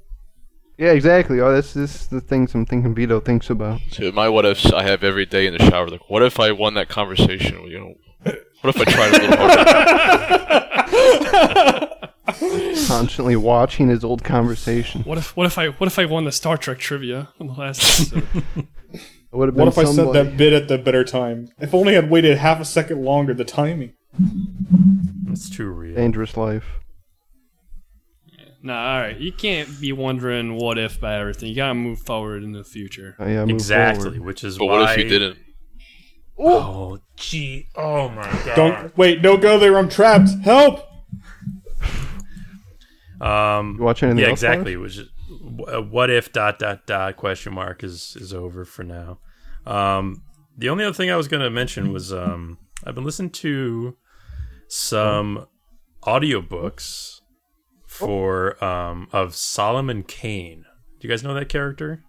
Yeah, 0.78 0.92
exactly. 0.92 1.42
Oh, 1.42 1.52
that's 1.52 1.74
this 1.74 2.02
is 2.02 2.08
the 2.08 2.22
things 2.22 2.54
I'm 2.54 2.66
thinking 2.66 2.94
Vito 2.94 3.20
thinks 3.20 3.50
about. 3.50 3.80
So 3.92 4.12
my 4.12 4.30
what 4.30 4.46
ifs 4.46 4.72
I 4.72 4.84
have 4.84 5.04
every 5.04 5.26
day 5.26 5.48
in 5.48 5.58
the 5.58 5.66
shower. 5.70 5.88
Like, 5.88 6.08
what 6.10 6.22
if 6.22 6.40
I 6.40 6.52
won 6.52 6.76
that 6.76 6.88
conversation? 6.88 7.66
You 7.68 7.80
know, 7.80 7.96
what 8.62 8.76
if 8.76 8.80
I 8.80 8.84
tried 8.92 9.14
a 9.14 9.22
little 9.22 9.38
harder? 9.38 9.64
Constantly 12.88 13.36
watching 13.36 13.90
his 13.90 14.04
old 14.04 14.24
conversation. 14.24 15.02
What 15.04 15.18
if? 15.18 15.36
What 15.36 15.48
if 15.48 15.58
I? 15.58 15.70
What 15.70 15.88
if 15.88 15.98
I 15.98 16.06
won 16.06 16.26
the 16.26 16.32
Star 16.32 16.58
Trek 16.58 16.78
trivia 16.78 17.30
on 17.40 17.48
the 17.48 17.54
last 17.54 18.14
episode? 18.14 18.28
It 19.30 19.36
would 19.36 19.50
have 19.50 19.56
been 19.56 19.66
What 19.66 19.74
if 19.74 19.78
I 19.78 19.84
said 19.84 20.14
that 20.14 20.38
bit 20.38 20.54
at 20.54 20.70
the 20.70 20.78
better 20.78 21.04
time? 21.04 21.50
If 21.60 21.74
only 21.74 21.98
I'd 21.98 22.10
waited 22.10 22.38
half 22.38 22.62
a 22.62 22.66
second 22.66 23.04
longer. 23.04 23.34
The 23.34 23.44
timing. 23.44 23.92
It's 25.30 25.50
too 25.50 25.70
real. 25.70 25.96
Dangerous 25.96 26.36
life. 26.38 26.66
nah, 28.64 28.94
all 28.96 29.02
right. 29.02 29.18
You 29.18 29.32
can't 29.32 29.80
be 29.80 29.92
wondering 29.94 30.56
what 30.56 30.78
if 30.78 31.00
by 31.00 31.16
everything. 31.20 31.50
You 31.50 31.56
gotta 31.56 31.74
move 31.76 32.00
forward 32.00 32.44
in 32.44 32.52
the 32.54 32.64
future. 32.64 33.16
Oh, 33.20 33.28
yeah, 33.28 33.42
move 33.46 33.52
Exactly, 33.52 34.04
forward. 34.06 34.22
which 34.22 34.44
is 34.44 34.58
But 34.58 34.66
why. 34.66 34.80
what 34.82 34.92
if 34.92 35.04
you 35.04 35.10
didn't? 35.10 35.38
Oh, 36.40 37.00
gee. 37.16 37.68
Oh 37.76 38.10
my 38.10 38.24
god. 38.46 38.56
Don't 38.56 38.98
wait. 38.98 39.22
Don't 39.22 39.42
go 39.42 39.58
there. 39.58 39.78
I'm 39.78 39.90
trapped. 39.90 40.30
Help! 40.44 40.82
Um. 43.20 43.76
You 43.80 43.84
watch 43.84 44.04
anything 44.04 44.20
yeah, 44.20 44.28
else, 44.30 44.34
exactly. 44.44 44.78
Which 44.78 44.98
is 44.98 45.10
uh, 45.68 45.82
what 45.82 46.10
if 46.12 46.32
dot 46.32 46.60
dot 46.60 46.86
dot 46.86 47.18
question 47.18 47.54
mark 47.54 47.84
is 47.84 48.16
is 48.20 48.34
over 48.34 48.64
for 48.66 48.84
now. 48.84 49.18
Um, 49.66 50.24
the 50.56 50.70
only 50.70 50.84
other 50.84 50.94
thing 50.94 51.10
I 51.10 51.16
was 51.16 51.28
going 51.28 51.42
to 51.42 51.50
mention 51.50 51.92
was 51.92 52.14
um, 52.14 52.60
I've 52.86 52.94
been 52.96 53.04
listening 53.04 53.32
to 53.32 53.96
some 54.68 55.48
audiobooks 56.04 57.22
for 57.86 58.62
um 58.64 59.08
of 59.12 59.36
Solomon 59.36 60.04
Kane. 60.04 60.66
Do 61.00 61.08
you 61.08 61.10
guys 61.10 61.24
know 61.24 61.34
that 61.34 61.50
character? 61.50 62.04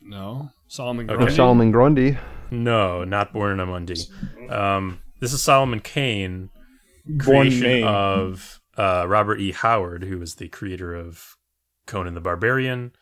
No, 0.00 0.50
Solomon 0.68 1.06
Okay. 1.10 1.16
Grundy. 1.16 1.34
Solomon 1.34 1.70
Grundy. 1.72 2.18
No, 2.50 3.04
not 3.04 3.32
Born 3.32 3.52
in 3.52 3.60
a 3.60 3.66
Mundi. 3.66 3.96
Um, 4.48 5.00
this 5.20 5.32
is 5.34 5.42
Solomon 5.42 5.80
Kane, 5.80 6.48
creation 7.20 7.60
Maine. 7.62 7.84
of 7.84 8.58
uh, 8.78 9.04
Robert 9.06 9.38
E. 9.40 9.52
Howard, 9.52 10.04
who 10.04 10.18
was 10.18 10.36
the 10.36 10.48
creator 10.48 10.94
of 10.94 11.36
Conan 11.86 12.14
the 12.14 12.20
Barbarian, 12.22 12.92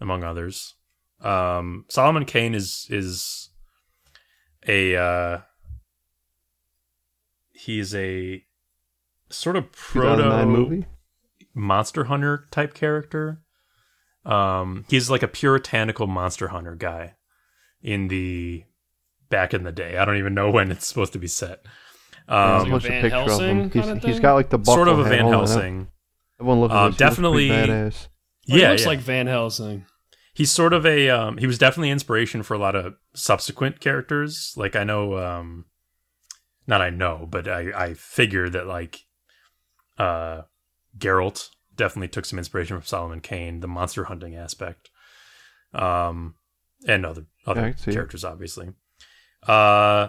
among 0.00 0.22
others. 0.22 0.74
Um, 1.20 1.86
Solomon 1.88 2.24
Kane 2.24 2.54
is 2.54 2.86
is 2.90 3.50
a 4.68 4.94
uh, 4.96 5.38
he's 7.64 7.94
a 7.94 8.44
sort 9.30 9.56
of 9.56 9.70
proto 9.72 10.44
movie. 10.46 10.86
monster 11.54 12.04
hunter 12.04 12.46
type 12.50 12.74
character. 12.74 13.40
Um, 14.24 14.84
he's 14.88 15.10
like 15.10 15.22
a 15.22 15.28
puritanical 15.28 16.06
monster 16.06 16.48
hunter 16.48 16.74
guy 16.74 17.14
in 17.82 18.08
the 18.08 18.64
back 19.28 19.52
in 19.52 19.64
the 19.64 19.72
day. 19.72 19.96
I 19.98 20.04
don't 20.04 20.16
even 20.16 20.34
know 20.34 20.50
when 20.50 20.70
it's 20.70 20.86
supposed 20.86 21.12
to 21.12 21.18
be 21.18 21.26
set. 21.26 21.64
I'll 22.28 22.62
Um, 22.62 22.70
like 22.70 22.84
a 22.84 22.88
Van 22.88 23.02
picture 23.02 23.16
of 23.18 23.26
Helsing 23.26 23.48
him. 23.48 23.70
He's, 23.70 23.82
kinda 23.84 24.06
he's 24.06 24.14
thing? 24.16 24.22
got 24.22 24.34
like 24.34 24.48
the 24.48 24.58
buckle 24.58 24.74
sort 24.74 24.88
of 24.88 24.98
a. 25.00 25.04
Van 25.04 25.20
Hold 25.24 25.34
on, 25.34 25.40
uh, 25.42 25.46
Helsing. 25.46 25.88
Everyone 26.40 26.60
look 26.60 26.70
at 26.70 26.76
Um, 26.76 26.90
this. 26.92 27.00
Looks 27.00 27.16
pretty 27.16 27.48
definitely- 27.48 27.48
badass. 27.48 28.06
Oh, 28.06 28.54
he 28.54 28.60
yeah, 28.62 28.70
looks 28.70 28.82
yeah. 28.82 28.88
like 28.88 28.98
Van 29.00 29.26
Helsing. 29.26 29.86
he's 30.34 30.50
sort 30.50 30.72
of 30.72 30.84
a 30.86 31.08
um, 31.10 31.36
he 31.38 31.46
was 31.46 31.58
definitely 31.58 31.90
inspiration 31.90 32.42
for 32.42 32.54
a 32.54 32.58
lot 32.58 32.74
of 32.74 32.94
subsequent 33.14 33.80
characters. 33.80 34.52
Like 34.56 34.74
I 34.76 34.84
know, 34.84 35.18
um, 35.18 35.66
not 36.66 36.80
I 36.80 36.90
know, 36.90 37.26
but 37.30 37.48
I 37.48 37.72
I 37.76 37.94
figure 37.94 38.48
that 38.48 38.66
like 38.66 39.04
uh, 39.98 40.42
Geralt 40.96 41.50
definitely 41.74 42.08
took 42.08 42.24
some 42.24 42.38
inspiration 42.38 42.76
from 42.76 42.86
Solomon 42.86 43.20
Kane, 43.20 43.60
the 43.60 43.68
monster 43.68 44.04
hunting 44.04 44.34
aspect, 44.34 44.90
um, 45.72 46.34
and 46.86 47.04
other 47.04 47.26
other 47.46 47.74
characters, 47.74 48.24
obviously. 48.24 48.70
Uh, 49.46 50.08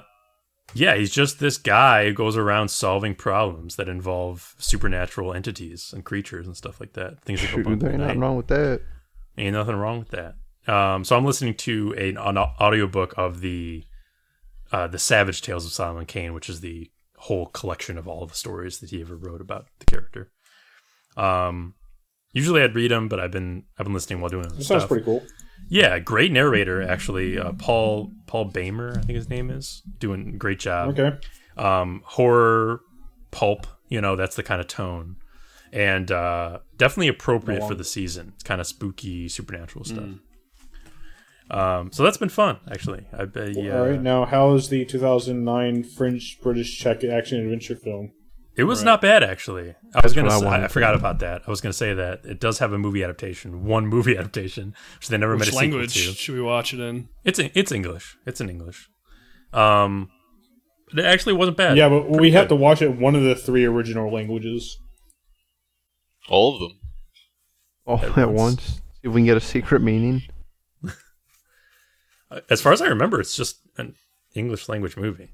yeah, 0.73 0.95
he's 0.95 1.11
just 1.11 1.39
this 1.39 1.57
guy 1.57 2.05
who 2.05 2.13
goes 2.13 2.37
around 2.37 2.69
solving 2.69 3.15
problems 3.15 3.75
that 3.75 3.87
involve 3.87 4.55
supernatural 4.57 5.33
entities 5.33 5.91
and 5.93 6.03
creatures 6.03 6.47
and 6.47 6.57
stuff 6.57 6.79
like 6.79 6.93
that. 6.93 7.21
Things 7.21 7.41
that 7.41 7.47
Shoot, 7.47 7.79
there 7.79 7.91
ain't 7.91 7.99
nothing 8.01 8.19
wrong 8.19 8.37
with 8.37 8.47
that. 8.47 8.81
Ain't 9.37 9.53
nothing 9.53 9.75
wrong 9.75 9.99
with 9.99 10.09
that. 10.09 10.35
Um, 10.67 11.03
so 11.03 11.15
I'm 11.15 11.25
listening 11.25 11.55
to 11.55 11.93
a, 11.97 12.09
an 12.15 12.37
audiobook 12.37 13.13
of 13.17 13.41
the 13.41 13.83
uh, 14.75 14.87
the 14.87 14.99
Savage 14.99 15.41
Tales 15.41 15.65
of 15.65 15.71
Solomon 15.71 16.05
Kane, 16.05 16.33
which 16.33 16.49
is 16.49 16.59
the 16.61 16.91
whole 17.17 17.45
collection 17.59 17.97
of 17.97 18.07
all 18.07 18.25
the 18.25 18.33
stories 18.35 18.79
that 18.79 18.89
he 18.89 19.01
ever 19.01 19.15
wrote 19.15 19.41
about 19.41 19.67
the 19.79 19.85
character. 19.85 20.31
Um, 21.17 21.75
usually 22.33 22.61
I'd 22.61 22.75
read 22.75 22.91
them, 22.91 23.07
but 23.07 23.19
I've 23.19 23.31
been 23.31 23.63
I've 23.77 23.85
been 23.85 23.93
listening 23.93 24.19
while 24.21 24.29
doing 24.29 24.45
other 24.47 24.55
That 24.55 24.63
sounds 24.63 24.81
stuff. 24.83 24.89
pretty 24.89 25.05
cool. 25.05 25.23
Yeah, 25.69 25.97
great 25.99 26.31
narrator 26.31 26.81
actually. 26.81 27.39
Uh, 27.39 27.53
Paul 27.53 28.11
Paul 28.27 28.45
Boehmer, 28.45 28.91
I 28.97 29.01
think 29.01 29.15
his 29.15 29.29
name 29.29 29.49
is, 29.49 29.81
doing 29.99 30.33
a 30.35 30.37
great 30.37 30.59
job 30.59 30.89
Okay. 30.99 31.17
um, 31.57 32.01
horror 32.05 32.81
pulp. 33.31 33.67
You 33.89 34.01
know, 34.01 34.15
that's 34.15 34.35
the 34.35 34.43
kind 34.43 34.59
of 34.59 34.67
tone, 34.67 35.15
and 35.71 36.11
uh, 36.11 36.59
definitely 36.75 37.07
appropriate 37.07 37.65
for 37.67 37.75
the 37.75 37.83
season. 37.83 38.33
It's 38.35 38.43
kind 38.43 38.59
of 38.59 38.67
spooky, 38.67 39.29
supernatural 39.29 39.85
stuff. 39.85 40.03
Mm. 40.03 40.19
Um, 41.51 41.91
so 41.91 42.03
that's 42.03 42.17
been 42.17 42.29
fun, 42.29 42.57
actually. 42.71 43.05
I 43.13 43.25
bet. 43.25 43.55
Yeah, 43.55 43.77
All 43.79 43.87
right. 43.87 44.01
Now, 44.01 44.25
how 44.25 44.53
is 44.55 44.69
the 44.69 44.83
2009 44.85 45.83
French 45.83 46.39
British 46.41 46.77
Czech 46.79 47.03
action 47.03 47.39
adventure 47.39 47.75
film? 47.75 48.11
it 48.57 48.63
was 48.63 48.79
Right. 48.79 48.85
not 48.85 49.01
bad 49.01 49.21
actually. 49.21 49.75
I 49.93 49.99
was 50.01 50.13
going 50.13 50.27
to—I 50.27 50.39
say, 50.39 50.47
I, 50.47 50.63
I 50.63 50.67
forgot 50.69 50.95
about 50.95 51.19
that. 51.19 51.41
I 51.45 51.49
was 51.51 51.59
gonna 51.61 51.73
say 51.73 51.93
that 51.93 52.23
it 52.23 52.39
does 52.39 52.59
have 52.59 52.71
a 52.71 52.77
movie 52.77 53.03
adaptation, 53.03 53.65
one 53.65 53.85
movie 53.95 54.17
adaptation, 54.17 54.73
which 54.97 55.09
they 55.09 55.17
never 55.17 55.35
Which 55.35 55.47
made 55.47 55.53
a 55.53 55.57
language 55.57 55.91
sequel 55.93 56.13
to. 56.13 56.17
should 56.19 56.35
we 56.35 56.41
watch 56.41 56.73
it 56.73 56.79
in? 56.79 57.09
It's 57.25 57.37
it's 57.37 57.71
English. 57.71 58.17
It's 58.25 58.39
in 58.41 58.49
English. 58.49 58.87
Um, 59.53 60.09
but 60.89 60.99
it 60.99 61.05
actually 61.05 61.33
wasn't 61.33 61.57
bad. 61.57 61.75
Yeah, 61.77 61.89
but 61.89 62.09
we 62.09 62.17
Pretty 62.17 62.31
have 62.31 62.47
to 62.47 62.55
watch 62.55 62.81
it 62.81 62.97
one 62.97 63.13
of 63.15 63.23
the 63.23 63.35
three 63.35 63.65
original 63.65 64.09
languages. 64.11 64.77
All 66.29 66.53
of 66.55 66.59
them. 66.61 66.79
All 67.85 67.97
At 67.99 68.17
at, 68.17 68.29
once. 68.29 68.39
once. 68.39 68.63
See 68.65 68.79
if 69.03 69.11
we 69.11 69.19
can 69.21 69.25
get 69.25 69.37
a 69.37 69.41
secret 69.41 69.81
meaning. 69.81 70.23
As 72.49 72.61
far 72.61 72.73
as 72.73 72.81
I 72.81 72.87
remember, 72.87 73.19
it's 73.19 73.35
just 73.35 73.59
an 73.77 73.95
English 74.33 74.67
language 74.69 74.97
movie. 74.97 75.31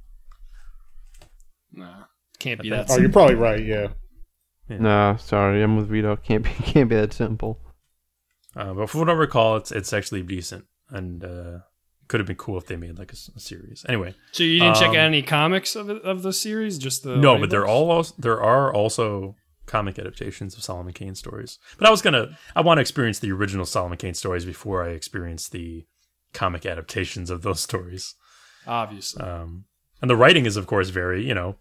Nah, 1.74 2.04
can't 2.40 2.62
be 2.62 2.72
I 2.72 2.78
that. 2.78 2.88
Oh, 2.92 2.98
you're 2.98 3.10
probably 3.10 3.36
right. 3.36 3.64
Yeah. 3.64 3.90
Yeah. 4.70 4.78
No, 4.80 5.16
sorry, 5.20 5.62
I'm 5.64 5.78
with 5.78 5.90
Vito. 5.90 6.16
Can't 6.16 6.44
be 6.44 6.50
can't 6.64 6.90
be 6.90 6.96
that 6.96 7.14
simple. 7.14 7.60
Uh, 8.56 8.74
but 8.74 8.90
from 8.90 9.02
what 9.02 9.10
I 9.10 9.14
recall, 9.14 9.56
it's 9.58 9.72
it's 9.72 9.94
actually 9.94 10.24
decent, 10.24 10.66
and 10.90 11.24
uh, 11.24 11.60
could 12.08 12.20
have 12.20 12.28
been 12.28 12.36
cool 12.36 12.58
if 12.58 12.66
they 12.68 12.76
made 12.76 13.00
like 13.00 13.14
a 13.14 13.16
series. 13.16 13.86
Anyway, 13.88 14.14
So 14.34 14.44
you 14.44 14.60
didn't 14.60 14.76
check 14.76 14.90
Um, 14.90 14.96
out 14.96 15.06
any 15.08 15.22
comics 15.22 15.76
of 15.76 15.90
of 15.90 16.22
the 16.24 16.34
series? 16.34 16.78
Just 16.78 17.04
the 17.04 17.16
no, 17.16 17.38
but 17.38 17.50
there 17.50 17.64
audiobooks? 17.64 17.68
all 17.70 17.92
als- 17.92 18.12
there 18.14 18.42
are 18.42 18.74
also 18.74 19.36
comic 19.66 19.98
adaptations 19.98 20.56
of 20.58 20.64
Solomon 20.64 20.92
Kane 20.92 21.16
stories. 21.16 21.58
But 21.78 21.88
I 21.88 21.92
was 21.92 22.02
gonna 22.02 22.38
I 22.56 22.62
want 22.62 22.78
to 22.80 22.82
experience 22.82 23.20
the 23.20 23.32
original 23.32 23.66
Solomon 23.66 23.98
Kane 23.98 24.14
stories 24.14 24.44
before 24.44 24.84
I 24.84 24.90
experience 24.90 25.48
the 25.48 25.86
comic 26.34 26.66
adaptations 26.66 27.30
of 27.30 27.42
those 27.42 27.60
stories. 27.68 28.16
obviously. 28.68 29.22
Um, 29.24 29.66
and 30.02 30.10
the 30.10 30.16
writing 30.16 30.46
is, 30.46 30.58
of 30.58 30.68
course, 30.68 30.90
very 30.90 31.26
you 31.28 31.34
know 31.36 31.56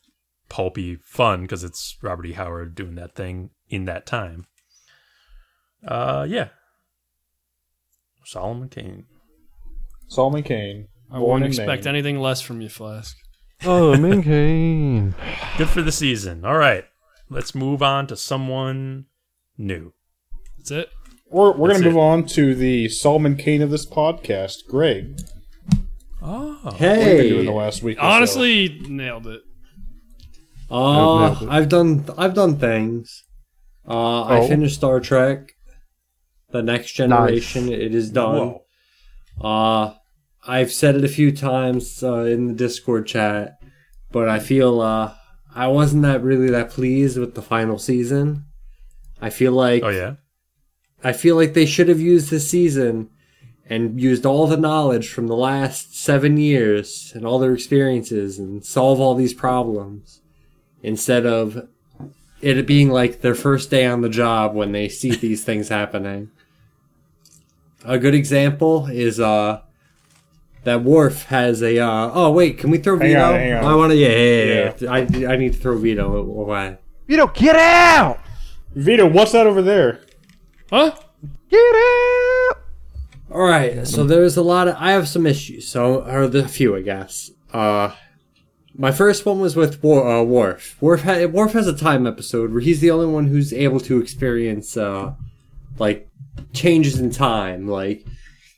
pulpy 0.48 0.96
fun 0.96 1.42
because 1.42 1.62
it's 1.64 1.96
Robert 2.02 2.26
E. 2.26 2.32
Howard 2.32 2.74
doing 2.74 2.94
that 2.96 3.14
thing 3.14 3.50
in 3.68 3.84
that 3.84 4.06
time. 4.06 4.46
Uh, 5.86 6.26
yeah, 6.28 6.48
Solomon 8.24 8.68
Kane. 8.68 9.06
Solomon 10.08 10.42
Kane. 10.42 10.88
I 11.10 11.18
born 11.18 11.42
won't 11.42 11.44
expect 11.44 11.84
Maine. 11.84 11.94
anything 11.94 12.18
less 12.20 12.40
from 12.40 12.60
you, 12.60 12.68
Flask. 12.68 13.16
Oh, 13.64 13.96
Min 13.96 14.22
Kane. 14.24 15.14
Good 15.58 15.68
for 15.68 15.82
the 15.82 15.92
season. 15.92 16.44
All 16.44 16.56
right, 16.56 16.84
let's 17.28 17.54
move 17.54 17.82
on 17.82 18.06
to 18.08 18.16
someone 18.16 19.06
new. 19.58 19.92
That's 20.58 20.70
it. 20.70 20.88
We're, 21.30 21.52
we're 21.52 21.68
going 21.68 21.68
That's 21.68 21.80
to 21.82 21.84
move 21.90 21.96
it. 21.96 22.00
on 22.00 22.24
to 22.26 22.54
the 22.54 22.88
Solomon 22.88 23.36
Kane 23.36 23.62
of 23.62 23.70
this 23.70 23.86
podcast, 23.86 24.66
Greg. 24.68 25.18
Oh, 26.22 26.58
What 26.62 26.74
have 26.74 26.98
you 26.98 27.16
been 27.16 27.28
doing 27.28 27.46
the 27.46 27.52
last 27.52 27.82
week? 27.82 27.98
or 27.98 28.00
so? 28.02 28.06
Honestly, 28.06 28.80
nailed 28.88 29.26
it. 29.26 29.40
uh, 30.70 31.34
I've 31.48 31.68
done 31.68 32.04
I've 32.18 32.34
done 32.34 32.56
things. 32.58 33.24
Uh, 33.88 34.22
I 34.22 34.38
Oh. 34.40 34.48
finished 34.48 34.74
Star 34.76 35.00
Trek, 35.00 35.52
The 36.50 36.62
Next 36.62 36.92
Generation. 36.92 37.68
It 37.72 37.94
is 37.94 38.10
done. 38.10 38.54
whoa. 39.40 39.46
Uh, 39.48 39.94
I've 40.46 40.72
said 40.72 40.96
it 40.96 41.04
a 41.04 41.08
few 41.08 41.32
times 41.32 42.02
uh, 42.02 42.24
in 42.24 42.46
the 42.48 42.54
Discord 42.54 43.06
chat, 43.06 43.56
but 44.12 44.28
I 44.28 44.38
feel 44.38 44.80
uh, 44.80 45.14
I 45.54 45.68
wasn't 45.68 46.02
that 46.02 46.22
really 46.22 46.50
that 46.50 46.70
pleased 46.70 47.18
with 47.18 47.34
the 47.34 47.42
final 47.42 47.78
season. 47.78 48.44
I 49.20 49.30
feel 49.30 49.52
like 49.52 49.82
Oh 49.82 49.88
yeah. 49.88 50.14
I 51.02 51.12
feel 51.12 51.36
like 51.36 51.54
they 51.54 51.66
should 51.66 51.88
have 51.88 52.00
used 52.00 52.30
this 52.30 52.48
season 52.48 53.08
and 53.68 54.00
used 54.00 54.26
all 54.26 54.46
the 54.46 54.56
knowledge 54.56 55.08
from 55.08 55.28
the 55.28 55.36
last 55.36 55.96
seven 55.96 56.36
years 56.36 57.12
and 57.14 57.24
all 57.24 57.38
their 57.38 57.54
experiences 57.54 58.38
and 58.38 58.64
solve 58.64 59.00
all 59.00 59.14
these 59.14 59.32
problems 59.32 60.20
instead 60.82 61.24
of 61.24 61.68
it 62.42 62.66
being 62.66 62.90
like 62.90 63.20
their 63.20 63.34
first 63.34 63.70
day 63.70 63.86
on 63.86 64.00
the 64.00 64.08
job 64.08 64.54
when 64.54 64.72
they 64.72 64.88
see 64.88 65.10
these 65.14 65.44
things 65.44 65.68
happening. 65.68 66.30
A 67.84 67.98
good 67.98 68.14
example 68.14 68.86
is 68.86 69.20
uh 69.20 69.60
that 70.64 70.82
Worf 70.82 71.24
has 71.26 71.62
a 71.62 71.78
uh 71.78 72.10
oh 72.12 72.30
wait 72.32 72.58
can 72.58 72.70
we 72.70 72.78
throw 72.78 72.98
Hang 72.98 73.08
Vito? 73.08 73.24
on, 73.24 73.34
hang 73.34 73.52
on. 73.54 73.64
I 73.64 73.74
want 73.74 73.92
to 73.92 73.96
yeah 73.96 74.08
yeah, 74.08 74.44
yeah, 74.44 74.74
yeah. 74.80 74.92
I 75.28 75.32
I 75.32 75.36
need 75.36 75.52
to 75.54 75.58
throw 75.58 75.78
Vito 75.78 76.14
away. 76.14 76.76
You 77.06 77.16
don't 77.16 77.34
get 77.34 77.56
out! 77.56 78.20
Vito, 78.74 79.06
what's 79.06 79.32
that 79.32 79.46
over 79.46 79.62
there? 79.62 80.00
Huh? 80.70 80.92
Get 81.50 81.58
out! 81.58 82.56
All 83.32 83.42
right, 83.42 83.86
so 83.86 84.04
there's 84.04 84.36
a 84.36 84.42
lot 84.42 84.68
of 84.68 84.76
I 84.78 84.92
have 84.92 85.08
some 85.08 85.26
issues. 85.26 85.68
So 85.68 86.02
or 86.04 86.26
the 86.28 86.46
few, 86.48 86.74
I 86.76 86.82
guess. 86.82 87.30
Uh, 87.52 87.94
my 88.76 88.92
first 88.92 89.26
one 89.26 89.40
was 89.40 89.56
with 89.56 89.82
War, 89.82 90.08
uh, 90.08 90.22
Worf. 90.22 90.80
Worf, 90.80 91.02
ha- 91.02 91.26
Worf 91.26 91.52
has 91.52 91.66
a 91.66 91.76
time 91.76 92.06
episode 92.06 92.52
where 92.52 92.60
he's 92.60 92.80
the 92.80 92.90
only 92.90 93.06
one 93.06 93.26
who's 93.26 93.52
able 93.52 93.80
to 93.80 94.00
experience 94.00 94.76
uh, 94.76 95.12
like 95.78 96.08
changes 96.52 96.98
in 96.98 97.10
time. 97.10 97.68
Like 97.68 98.04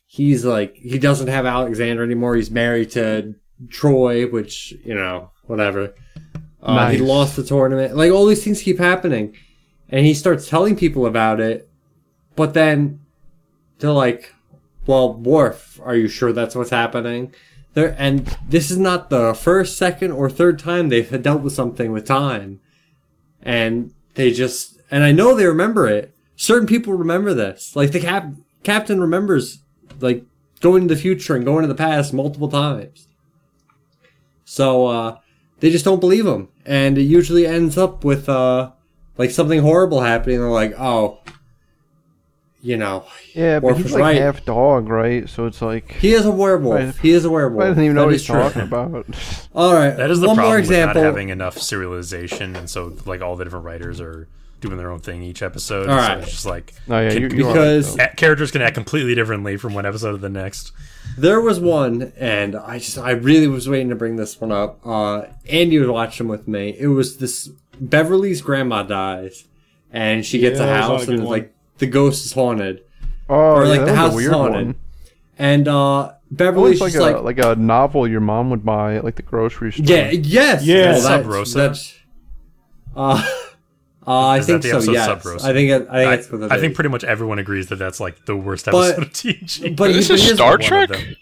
he's 0.07 0.45
like 0.45 0.75
he 0.77 0.99
doesn't 0.99 1.29
have 1.29 1.47
Alexander 1.47 2.03
anymore. 2.05 2.37
He's 2.37 2.51
married 2.51 2.91
to 2.93 3.35
Troi, 3.69 4.31
which 4.31 4.73
you 4.85 4.95
know 4.95 5.31
whatever. 5.45 5.95
Uh, 6.63 6.91
He 6.91 6.99
lost 6.99 7.37
the 7.37 7.43
tournament. 7.45 7.97
Like 7.97 8.13
all 8.13 8.27
these 8.27 8.45
things 8.45 8.63
keep 8.63 8.79
happening, 8.79 9.35
and 9.89 10.07
he 10.07 10.15
starts 10.15 10.49
telling 10.49 10.77
people 10.77 11.07
about 11.07 11.41
it. 11.41 11.69
But 12.37 12.55
then 12.55 13.01
they're 13.79 13.91
like, 13.91 14.35
"Well, 14.87 15.15
Worf, 15.15 15.81
are 15.83 15.97
you 15.97 16.09
sure 16.09 16.33
that's 16.33 16.55
what's 16.55 16.71
happening?" 16.71 17.35
There, 17.75 17.95
and 17.99 18.37
this 18.49 18.71
is 18.71 18.79
not 18.79 19.11
the 19.11 19.35
first, 19.35 19.79
second, 19.79 20.13
or 20.13 20.29
third 20.29 20.59
time 20.59 20.89
they've 20.89 21.23
dealt 21.23 21.43
with 21.43 21.55
something 21.55 21.91
with 21.93 22.05
time, 22.05 22.61
and 23.43 23.93
they 24.15 24.31
just 24.31 24.79
and 24.91 25.05
I 25.05 25.13
know 25.13 25.35
they 25.35 25.47
remember 25.47 25.89
it. 25.89 26.15
Certain 26.37 26.67
people 26.67 26.93
remember 26.93 27.33
this, 27.35 27.75
like 27.75 27.93
the 27.93 28.01
cap 28.01 28.33
captain 28.63 29.01
remembers, 29.01 29.61
like 30.01 30.25
going 30.61 30.87
to 30.87 30.95
the 30.95 31.01
future 31.01 31.35
and 31.35 31.45
going 31.45 31.63
to 31.63 31.69
the 31.69 31.75
past 31.75 32.13
multiple 32.13 32.49
times. 32.49 33.09
So 34.45 34.87
uh, 34.87 35.17
they 35.61 35.71
just 35.71 35.85
don't 35.85 36.01
believe 36.01 36.27
him, 36.27 36.49
and 36.67 36.99
it 36.99 37.05
usually 37.05 37.47
ends 37.47 37.79
up 37.79 38.05
with 38.05 38.29
uh, 38.29 38.73
like 39.17 39.31
something 39.31 39.61
horrible 39.61 40.03
happening. 40.03 40.39
They're 40.39 40.49
like, 40.49 40.79
"Oh, 40.79 41.21
you 42.63 42.77
know, 42.77 43.05
Yeah, 43.35 43.59
but 43.61 43.77
he's 43.77 43.93
like 43.93 44.01
right. 44.01 44.17
half 44.17 44.45
dog, 44.45 44.89
right? 44.89 45.29
So 45.29 45.47
it's 45.47 45.61
like. 45.61 45.93
he 45.95 46.13
is 46.15 46.25
a 46.25 46.31
werewolf. 46.31 46.75
Right. 46.79 46.95
He 47.03 47.11
is 47.11 47.25
a 47.25 47.31
werewolf. 47.31 47.63
I 47.65 47.67
don't 47.75 47.83
even 47.83 47.95
know 47.97 48.03
That 48.03 48.07
what 48.07 48.15
is 48.15 48.21
he's 48.23 48.27
true. 48.29 48.41
talking 48.41 48.63
about. 48.63 49.07
All 49.55 49.75
right, 49.75 49.91
That 49.97 50.11
is 50.11 50.21
the 50.21 50.29
one 50.29 50.37
problem 50.37 50.53
more 50.53 50.61
with 50.61 50.71
example. 50.71 51.03
not 51.03 51.07
having 51.07 51.29
enough 51.31 51.57
serialization, 51.57 52.57
and 52.57 52.71
so 52.71 52.97
like 53.05 53.21
all 53.21 53.37
the 53.37 53.45
different 53.45 53.65
writers 53.65 54.01
are 54.01 54.29
doing 54.61 54.77
their 54.77 54.93
own 54.93 55.01
thing 55.01 55.25
each 55.25 55.43
episode. 55.43 55.89
All 55.89 55.99
so 56.01 56.19
it's 56.21 56.31
just 56.31 56.47
like 56.47 56.73
No, 56.87 57.01
yeah, 57.01 57.11
can- 57.11 57.23
you- 57.23 57.29
you're 57.37 57.47
right, 57.49 57.53
because- 57.55 57.97
though. 57.97 58.07
characters 58.17 58.53
can 58.53 58.63
act 58.63 58.75
completely 58.75 59.15
differently 59.17 59.57
from 59.57 59.75
one 59.75 59.85
episode 59.85 60.13
to 60.13 60.19
the 60.19 60.29
next. 60.29 60.71
There 61.19 61.41
was 61.41 61.59
one, 61.59 62.13
and 62.17 62.55
I 62.55 62.79
just 62.79 62.97
I 62.97 63.11
really 63.11 63.49
was 63.49 63.69
waiting 63.69 63.89
to 63.89 63.97
bring 63.97 64.15
this 64.17 64.41
one 64.41 64.53
up. 64.53 64.79
Uh, 64.87 65.23
Andy 65.51 65.79
was 65.81 65.89
watching 65.89 66.29
with 66.29 66.47
me. 66.47 66.77
It 66.79 66.87
was 66.87 67.17
this 67.17 67.51
Beverly's 67.81 68.41
grandma 68.41 68.85
dies, 68.85 69.45
and 69.93 70.25
she 70.25 70.39
gets 70.39 70.61
Yeah, 70.61 70.65
a 70.65 70.69
that 70.69 70.79
was 70.81 70.89
not 70.89 70.91
house, 70.91 71.03
a 71.03 71.07
good 71.07 71.15
and 71.17 71.25
one. 71.25 71.33
like 71.39 71.55
the 71.83 71.87
ghost 71.89 72.25
is 72.25 72.33
haunted, 72.33 72.83
Oh, 73.29 73.35
or 73.57 73.67
like 73.67 73.81
that 73.81 73.87
the 73.87 73.95
house 73.97 74.15
a 74.15 74.19
is 74.19 74.29
haunted. 74.29 74.67
one. 74.67 74.75
And 75.39 75.67
uh, 75.69 76.13
It 76.31 76.37
Beverly's 76.37 76.81
like 76.81 76.93
just 76.93 77.05
a 77.07 77.13
like, 77.21 77.37
like 77.39 77.45
a 77.45 77.57
novel 77.61 78.07
your 78.09 78.21
mom 78.21 78.51
would 78.51 78.65
buy 78.65 78.95
at 78.97 79.05
like 79.05 79.17
the 79.17 79.23
grocery 79.23 79.73
store. 79.73 79.85
yeah, 79.87 80.11
yes, 80.11 80.65
Yeah. 80.65 80.93
well, 80.93 81.01
Sub 81.01 81.11
that's, 81.23 81.27
Rosa? 81.29 81.59
that's 81.59 81.95
uh, 82.95 83.25
uh, 84.07 84.11
I 84.29 84.39
Is 84.39 84.47
think 84.47 84.63
so. 84.63 84.71
episode 84.77 84.93
Yes, 84.93 85.07
Sub 85.07 85.25
Rosa? 85.25 85.47
I 85.49 85.53
think 85.53 85.71
it, 85.71 85.75
I 85.75 85.77
think 85.77 85.91
I, 85.91 86.17
that's 86.17 86.31
what 86.33 86.53
I 86.53 86.61
think 86.61 86.75
pretty 86.75 86.91
much 86.91 87.05
everyone 87.05 87.39
agrees 87.39 87.67
that 87.69 87.77
that's 87.77 88.01
like 88.01 88.25
the 88.27 88.37
worst 88.37 88.67
But- 88.67 88.99
episode 88.99 89.03
of 89.03 89.13
TNG. 89.13 89.77
But 89.77 89.93
this 89.93 90.09
he- 90.09 90.15
is 90.15 90.35
Star 90.35 90.59
Trek. 90.59 90.91
them. 90.91 91.17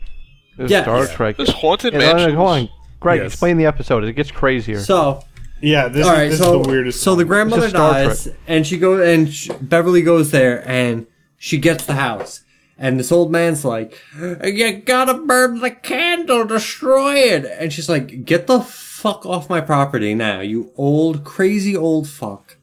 It's 0.58 0.70
Yeah. 0.70 0.82
Star 0.82 1.06
Trek. 1.06 1.36
This 1.38 1.50
haunted 1.50 1.94
Yeah, 1.94 2.00
no, 2.00 2.06
no, 2.06 2.14
mansion. 2.16 2.34
hold 2.36 2.48
on, 2.50 2.68
Greg. 3.00 3.20
Yes. 3.22 3.32
Explain 3.32 3.56
the 3.56 3.66
episode. 3.66 4.04
It 4.04 4.12
gets 4.12 4.30
crazier. 4.30 4.80
So 4.80 5.24
Yeah, 5.60 5.88
this, 5.88 6.06
All 6.06 6.14
is, 6.14 6.30
this 6.32 6.38
so 6.40 6.60
is 6.60 6.66
the 6.66 6.70
weirdest. 6.72 7.02
so 7.02 7.14
the 7.14 7.24
grandmother 7.24 7.64
It's 7.66 7.74
a 7.74 7.76
Star 7.76 7.92
dies, 7.92 8.28
and 8.46 8.66
she 8.66 8.78
goes, 8.78 9.06
and 9.06 9.32
sh 9.32 9.48
Beverly 9.60 10.02
goes 10.02 10.30
there, 10.30 10.66
and 10.68 11.06
she 11.36 11.58
gets 11.58 11.84
the 11.84 11.94
house, 11.94 12.42
and 12.78 12.98
this 12.98 13.12
old 13.12 13.30
man's 13.30 13.64
like, 13.64 13.98
"You 14.42 14.72
gotta 14.84 15.14
burn 15.14 15.60
the 15.60 15.70
candle, 15.70 16.44
destroy 16.46 17.14
it," 17.16 17.44
and 17.44 17.72
she's 17.72 17.88
like, 17.88 18.24
"Get 18.24 18.46
the 18.46 18.60
fuck 18.60 19.26
off 19.26 19.50
my 19.50 19.60
property 19.60 20.14
now, 20.14 20.40
you 20.40 20.70
old 20.76 21.24
crazy 21.24 21.76
old 21.76 22.08
fuck." 22.08 22.56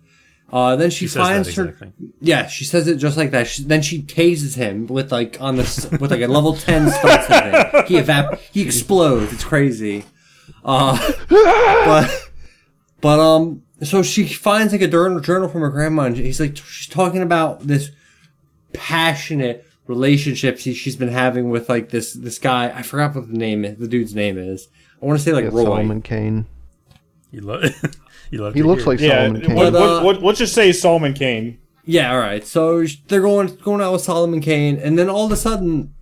Uh, 0.52 0.78
then 0.78 0.90
she, 0.90 1.00
She 1.00 1.08
says 1.10 1.16
that 1.16 1.24
finds 1.34 1.56
her. 1.56 1.66
exactly. 1.66 1.92
Yeah, 2.22 2.48
she 2.48 2.64
says 2.64 2.88
it 2.88 2.96
just 2.96 3.18
like 3.18 3.32
that. 3.32 3.48
She, 3.48 3.64
then 3.64 3.82
she 3.82 4.02
tases 4.02 4.56
him 4.56 4.88
with 4.88 5.12
like 5.12 5.40
on 5.42 5.58
this 5.58 5.92
with 5.92 6.10
like 6.10 6.22
a 6.22 6.28
level 6.28 6.56
ten 6.56 6.90
spell. 6.90 7.84
He 7.86 7.96
evap 8.00 8.40
he 8.54 8.62
explodes. 8.62 9.34
It's 9.34 9.44
crazy. 9.44 10.06
Uh, 10.64 10.98
but 11.30 12.27
but 13.02 13.20
um, 13.20 13.64
so 13.84 14.04
she 14.04 14.28
finds 14.28 14.74
like 14.74 14.82
a 14.82 14.88
journal 14.88 15.20
journal 15.20 15.50
from 15.50 15.62
her 15.62 15.70
grandma, 15.70 16.04
and 16.04 16.18
he's 16.18 16.40
like 16.40 16.58
she's 16.58 16.88
talking 16.88 17.22
about 17.22 17.62
this 17.62 17.92
passionate 18.74 19.66
relationship 19.88 20.60
she, 20.60 20.74
she's 20.74 20.96
been 20.96 21.08
having 21.08 21.50
with 21.50 21.70
like 21.70 21.90
this 21.90 22.14
this 22.14 22.40
guy. 22.40 22.72
I 22.76 22.82
forgot 22.82 23.16
what 23.16 23.32
the 23.32 23.38
name 23.38 23.66
is. 23.66 23.78
The 23.78 23.88
dude's 23.88 24.16
name 24.16 24.38
is. 24.38 24.68
I 25.02 25.06
want 25.06 25.20
to 25.20 25.24
say 25.24 25.34
like 25.34 25.46
Yeah, 25.46 25.52
Roy. 25.52 25.64
Solomon 25.64 26.02
Kane. 26.02 26.46
You 27.32 27.42
love. 27.42 27.64
you 28.32 28.40
love. 28.40 28.54
He 28.54 28.64
looks 28.64 28.84
hear 28.84 28.90
like 28.94 29.02
it. 29.02 29.08
yeah, 29.08 29.24
Solomon 29.26 29.42
Kane. 29.42 29.56
what, 29.56 29.74
But, 29.74 29.82
uh, 29.82 30.04
what, 30.04 30.16
what, 30.16 30.24
let's 30.24 30.40
just 30.40 30.54
say 30.54 30.72
Solomon 30.72 31.14
Kane. 31.14 31.60
Yeah, 31.86 32.12
all 32.12 32.20
right. 32.20 32.46
So 32.46 32.84
they're 33.08 33.22
going 33.22 33.56
going 33.58 33.82
out 33.82 33.94
with 33.94 34.02
Solomon 34.02 34.42
Kane, 34.42 34.78
and 34.78 35.00
then 35.00 35.10
all 35.10 35.26
of 35.26 35.32
a 35.32 35.38
sudden, 35.38 35.94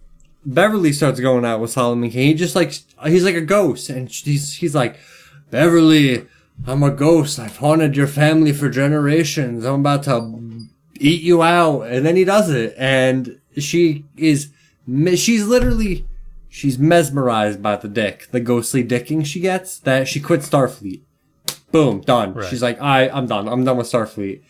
Beverly 0.45 0.91
starts 0.91 1.19
going 1.19 1.45
out 1.45 1.59
with 1.59 1.71
Solomon 1.71 2.09
Kane. 2.09 2.27
He 2.27 2.33
just 2.33 2.55
like 2.55 2.73
he's 3.05 3.23
like 3.23 3.35
a 3.35 3.41
ghost, 3.41 3.89
and 3.89 4.11
she's 4.11 4.53
he's 4.55 4.73
like, 4.73 4.97
Beverly, 5.51 6.25
I'm 6.67 6.83
a 6.83 6.91
ghost. 6.91 7.39
I've 7.39 7.57
haunted 7.57 7.95
your 7.95 8.07
family 8.07 8.53
for 8.53 8.69
generations. 8.69 9.65
I'm 9.65 9.81
about 9.81 10.03
to 10.03 10.67
eat 10.99 11.21
you 11.21 11.43
out, 11.43 11.83
and 11.83 12.05
then 12.05 12.15
he 12.15 12.23
does 12.23 12.49
it, 12.49 12.73
and 12.77 13.39
she 13.57 14.05
is 14.17 14.49
she's 15.15 15.45
literally 15.45 16.05
she's 16.49 16.79
mesmerized 16.79 17.61
by 17.61 17.75
the 17.75 17.87
dick, 17.87 18.27
the 18.31 18.39
ghostly 18.39 18.83
dicking 18.83 19.25
she 19.25 19.39
gets. 19.39 19.79
That 19.79 20.07
she 20.07 20.19
quit 20.19 20.41
Starfleet. 20.41 21.01
Boom, 21.71 22.01
done. 22.01 22.33
Right. 22.33 22.47
She's 22.49 22.63
like, 22.63 22.81
I 22.81 23.09
I'm 23.09 23.27
done. 23.27 23.47
I'm 23.47 23.63
done 23.63 23.77
with 23.77 23.87
Starfleet. 23.87 24.41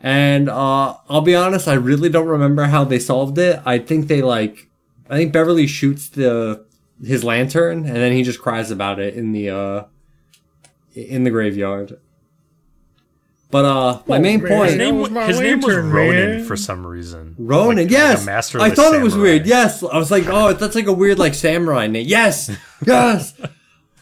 And 0.00 0.48
uh, 0.48 0.96
I'll 1.08 1.20
be 1.20 1.36
honest, 1.36 1.68
I 1.68 1.74
really 1.74 2.08
don't 2.08 2.26
remember 2.26 2.64
how 2.64 2.82
they 2.84 2.98
solved 2.98 3.38
it. 3.38 3.60
I 3.64 3.78
think 3.78 4.08
they 4.08 4.20
like, 4.20 4.68
I 5.08 5.16
think 5.16 5.32
Beverly 5.32 5.68
shoots 5.68 6.08
the 6.08 6.64
his 7.04 7.24
lantern, 7.24 7.84
and 7.84 7.96
then 7.96 8.12
he 8.12 8.22
just 8.22 8.40
cries 8.40 8.70
about 8.70 8.98
it 8.98 9.14
in 9.14 9.32
the 9.32 9.50
uh, 9.50 9.84
in 10.94 11.24
the 11.24 11.30
graveyard. 11.30 11.98
But 13.50 13.64
uh, 13.66 14.02
my 14.06 14.18
main 14.18 14.42
man. 14.42 14.48
point, 14.50 14.70
His 14.70 14.78
name, 14.78 14.98
was 14.98 15.10
my 15.10 15.26
his 15.26 15.38
name 15.38 15.58
was 15.60 15.66
lantern, 15.66 15.90
Ronin 15.92 16.30
man. 16.38 16.44
for 16.44 16.56
some 16.56 16.86
reason. 16.86 17.34
Ronin, 17.38 17.68
Like- 17.68 17.76
like 17.76 17.86
a 17.88 17.90
yes, 17.92 18.24
master 18.26 18.60
I 18.60 18.70
the 18.70 18.76
thought 18.76 18.94
it 18.94 19.02
was 19.02 19.12
samurai. 19.12 19.30
weird. 19.32 19.46
Yes, 19.46 19.82
I 19.82 19.98
was 19.98 20.10
like, 20.10 20.24
oh, 20.26 20.54
that's 20.54 20.74
like 20.74 20.86
a 20.86 20.92
weird 20.92 21.18
like 21.18 21.34
samurai 21.34 21.86
name. 21.86 22.06
Yes, 22.08 22.50
yes. 22.86 23.34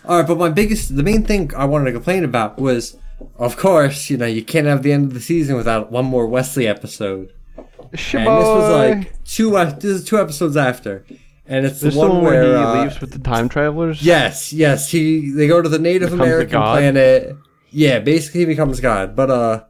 All 0.05 0.19
right, 0.19 0.27
but 0.27 0.39
my 0.39 0.51
biggest, 0.51 0.95
the 0.97 1.03
main 1.03 1.25
thing 1.25 1.51
I 1.57 1.65
wanted 1.65 1.87
to 1.87 1.93
complain 1.93 2.23
about 2.23 2.59
was, 2.61 2.97
of 3.39 3.57
course, 3.57 4.09
you 4.09 4.17
know, 4.17 4.27
you 4.27 4.43
can't 4.45 4.67
have 4.69 4.83
the 4.85 4.93
end 4.93 5.07
of 5.07 5.15
the 5.15 5.21
season 5.21 5.57
without 5.57 5.91
one 5.91 6.05
more 6.05 6.27
Wesley 6.29 6.67
episode. 6.69 7.33
And 7.59 7.93
this 7.93 8.15
was 8.15 8.73
like 8.73 9.25
two. 9.25 9.51
This 9.51 9.85
is 9.85 10.05
two 10.05 10.19
episodes 10.21 10.57
after, 10.57 11.05
and 11.51 11.67
it's 11.67 11.81
This 11.81 11.95
the 11.95 12.01
the 12.01 12.07
one 12.07 12.15
one 12.17 12.25
where, 12.25 12.43
where 12.45 12.57
he 12.59 12.63
uh, 12.65 12.83
leaves 12.83 13.01
with 13.01 13.11
the 13.11 13.19
time 13.19 13.49
travelers. 13.49 14.03
Yes, 14.03 14.53
yes. 14.53 14.89
He 14.89 15.31
they 15.33 15.49
go 15.49 15.61
to 15.61 15.69
the 15.69 15.81
Native 15.81 16.11
Becomes 16.11 16.23
American 16.23 16.61
planet. 16.63 17.37
Yeah, 17.71 17.99
basically 17.99 18.41
he 18.41 18.47
becomes 18.47 18.79
God. 18.81 19.17
But 19.17 19.31
uh 19.31 19.65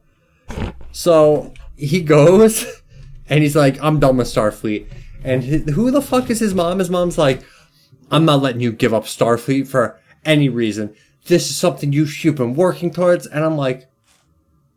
so 0.92 1.54
he 1.76 2.02
goes 2.02 2.66
and 3.28 3.42
he's 3.42 3.56
like, 3.56 3.82
I'm 3.82 3.98
done 3.98 4.18
with 4.18 4.26
Starfleet. 4.26 4.86
And 5.24 5.42
hi- 5.42 5.72
who 5.72 5.90
the 5.90 6.02
fuck 6.02 6.28
is 6.28 6.40
his 6.40 6.54
mom? 6.54 6.78
His 6.80 6.90
mom's 6.90 7.16
like, 7.16 7.42
I'm 8.10 8.26
not 8.26 8.42
letting 8.42 8.60
you 8.60 8.72
give 8.72 8.92
up 8.92 9.04
Starfleet 9.04 9.66
for 9.66 9.98
any 10.24 10.50
reason. 10.50 10.94
This 11.26 11.48
is 11.48 11.56
something 11.56 11.92
you 11.94 12.06
you've 12.20 12.34
been 12.36 12.54
working 12.54 12.92
towards. 12.92 13.26
And 13.26 13.42
I'm 13.42 13.56
like, 13.56 13.88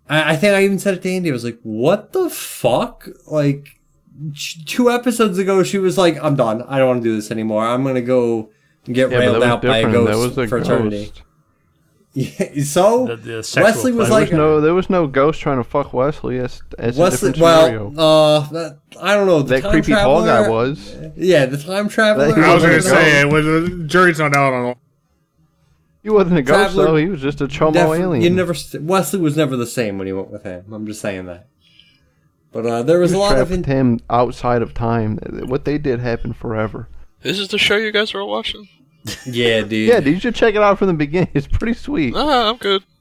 I, 0.07 0.33
I 0.33 0.35
think 0.37 0.53
I 0.53 0.63
even 0.63 0.79
said 0.79 0.93
it 0.93 1.01
to 1.03 1.11
Andy. 1.11 1.29
I 1.29 1.33
was 1.33 1.43
like, 1.43 1.59
what 1.63 2.13
the 2.13 2.29
fuck? 2.29 3.09
Like, 3.27 3.79
two 4.65 4.89
episodes 4.91 5.37
ago, 5.37 5.63
she 5.63 5.77
was 5.77 5.97
like, 5.97 6.17
I'm 6.23 6.35
done. 6.35 6.61
I 6.63 6.77
don't 6.77 6.87
want 6.87 7.03
to 7.03 7.09
do 7.09 7.15
this 7.15 7.31
anymore. 7.31 7.65
I'm 7.65 7.83
going 7.83 7.95
to 7.95 8.01
go 8.01 8.49
get 8.85 9.09
Yeah, 9.11 9.17
but 9.17 9.19
railed 9.19 9.35
that 9.35 9.39
was 9.39 9.47
out 9.49 9.61
by 9.61 9.77
a 9.77 9.81
different. 9.85 9.93
ghost 10.07 10.11
That 10.11 10.17
was 10.17 10.37
a 10.37 10.47
for 10.47 10.57
eternity. 10.59 11.05
ghost. 11.05 11.21
Yeah, 12.15 12.63
so 12.63 13.07
The- 13.07 13.15
the 13.15 13.59
Wesley 13.63 13.91
was. 13.91 14.07
There 14.09 14.19
like 14.19 14.29
was 14.29 14.37
no, 14.37 14.61
there 14.61 14.73
was 14.75 14.87
no 14.87 15.07
ghost 15.07 15.41
trying 15.41 15.57
to 15.57 15.63
fuck 15.63 15.93
Wesley. 15.93 16.37
That's, 16.37 16.61
that's 16.77 16.95
a 16.95 17.01
Wesley. 17.01 17.31
different 17.31 17.35
scenario. 17.65 17.89
Well, 17.89 18.35
uh, 18.35 18.39
that, 18.51 18.79
I 19.01 19.15
don't 19.15 19.25
know. 19.25 19.41
The 19.41 19.55
that 19.55 19.61
time 19.63 19.71
creepy 19.71 19.93
tall 19.93 20.23
guy 20.23 20.47
was. 20.47 20.95
Yeah, 21.17 21.47
the 21.47 21.57
time 21.57 21.89
traveler. 21.89 22.27
That- 22.31 22.37
I 22.37 22.53
was 22.53 22.61
gonna 22.63 22.81
say 22.83 23.21
it 23.21 23.31
was 23.31 23.45
the 23.45 23.83
jury's 23.87 24.19
not 24.19 24.35
out 24.35 24.53
on. 24.53 24.75
He 26.03 26.11
wasn't 26.11 26.37
a 26.37 26.43
ghost 26.43 26.75
Traveler- 26.75 26.85
though. 26.85 26.95
He 26.97 27.07
was 27.07 27.19
just 27.19 27.41
a 27.41 27.47
chomo 27.47 27.73
Defi- 27.73 28.01
alien. 28.03 28.21
You 28.21 28.29
never. 28.29 28.53
st- 28.53 28.83
Wesley 28.83 29.19
was 29.19 29.35
never 29.35 29.55
the 29.57 29.65
same 29.65 29.97
when 29.97 30.05
he 30.05 30.13
went 30.13 30.29
with 30.29 30.43
him. 30.43 30.71
I'm 30.71 30.85
just 30.85 31.01
saying 31.01 31.25
that. 31.25 31.47
But 32.53 32.65
uh, 32.65 32.83
there 32.83 32.99
was 32.99 33.11
He 33.11 33.17
a 33.17 33.19
lot 33.19 33.31
of. 33.37 33.47
trapped 33.49 33.51
In- 33.51 33.63
him 33.63 33.99
outside 34.09 34.61
of 34.61 34.73
time. 34.73 35.17
What 35.47 35.65
they 35.65 35.77
did 35.77 35.99
happened 35.99 36.37
forever. 36.37 36.87
This 37.21 37.39
is 37.39 37.47
the 37.49 37.57
show 37.57 37.75
you 37.77 37.91
guys 37.91 38.13
were 38.13 38.23
watching? 38.25 38.69
yeah, 39.25 39.61
dude. 39.61 39.89
Yeah, 39.89 39.99
dude, 39.99 40.13
you 40.13 40.19
should 40.19 40.35
check 40.35 40.55
it 40.55 40.61
out 40.61 40.77
from 40.79 40.87
the 40.87 40.93
beginning. 40.93 41.29
It's 41.33 41.47
pretty 41.47 41.73
sweet. 41.73 42.13
Nah, 42.13 42.49
I'm 42.51 42.57
good. 42.57 42.83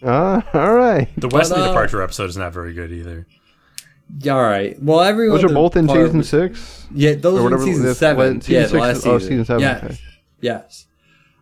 Uh, 0.00 0.40
all 0.54 0.74
right. 0.74 1.08
The 1.16 1.26
Wesley 1.26 1.60
uh, 1.60 1.66
departure 1.68 2.00
episode 2.02 2.30
is 2.30 2.36
not 2.36 2.52
very 2.52 2.72
good 2.72 2.92
either. 2.92 3.26
Yeah, 4.20 4.34
all 4.36 4.42
right. 4.44 4.80
Well, 4.80 5.00
everyone. 5.00 5.40
Those 5.40 5.50
are 5.50 5.54
both 5.54 5.74
in 5.76 5.88
season 5.88 6.22
six. 6.22 6.86
Yeah, 6.94 7.14
those 7.14 7.40
Or 7.40 7.48
are 7.52 7.54
in 7.56 7.64
season 7.64 7.94
seven. 7.96 8.40
season 8.40 8.54
yeah, 8.54 8.66
six 8.68 8.72
last 8.80 8.96
is- 8.98 9.02
season. 9.02 9.12
Oh, 9.12 9.18
season 9.18 9.44
seven. 9.44 9.60
Yes. 9.62 9.84
Okay. 9.84 9.98
Yes. 10.40 10.86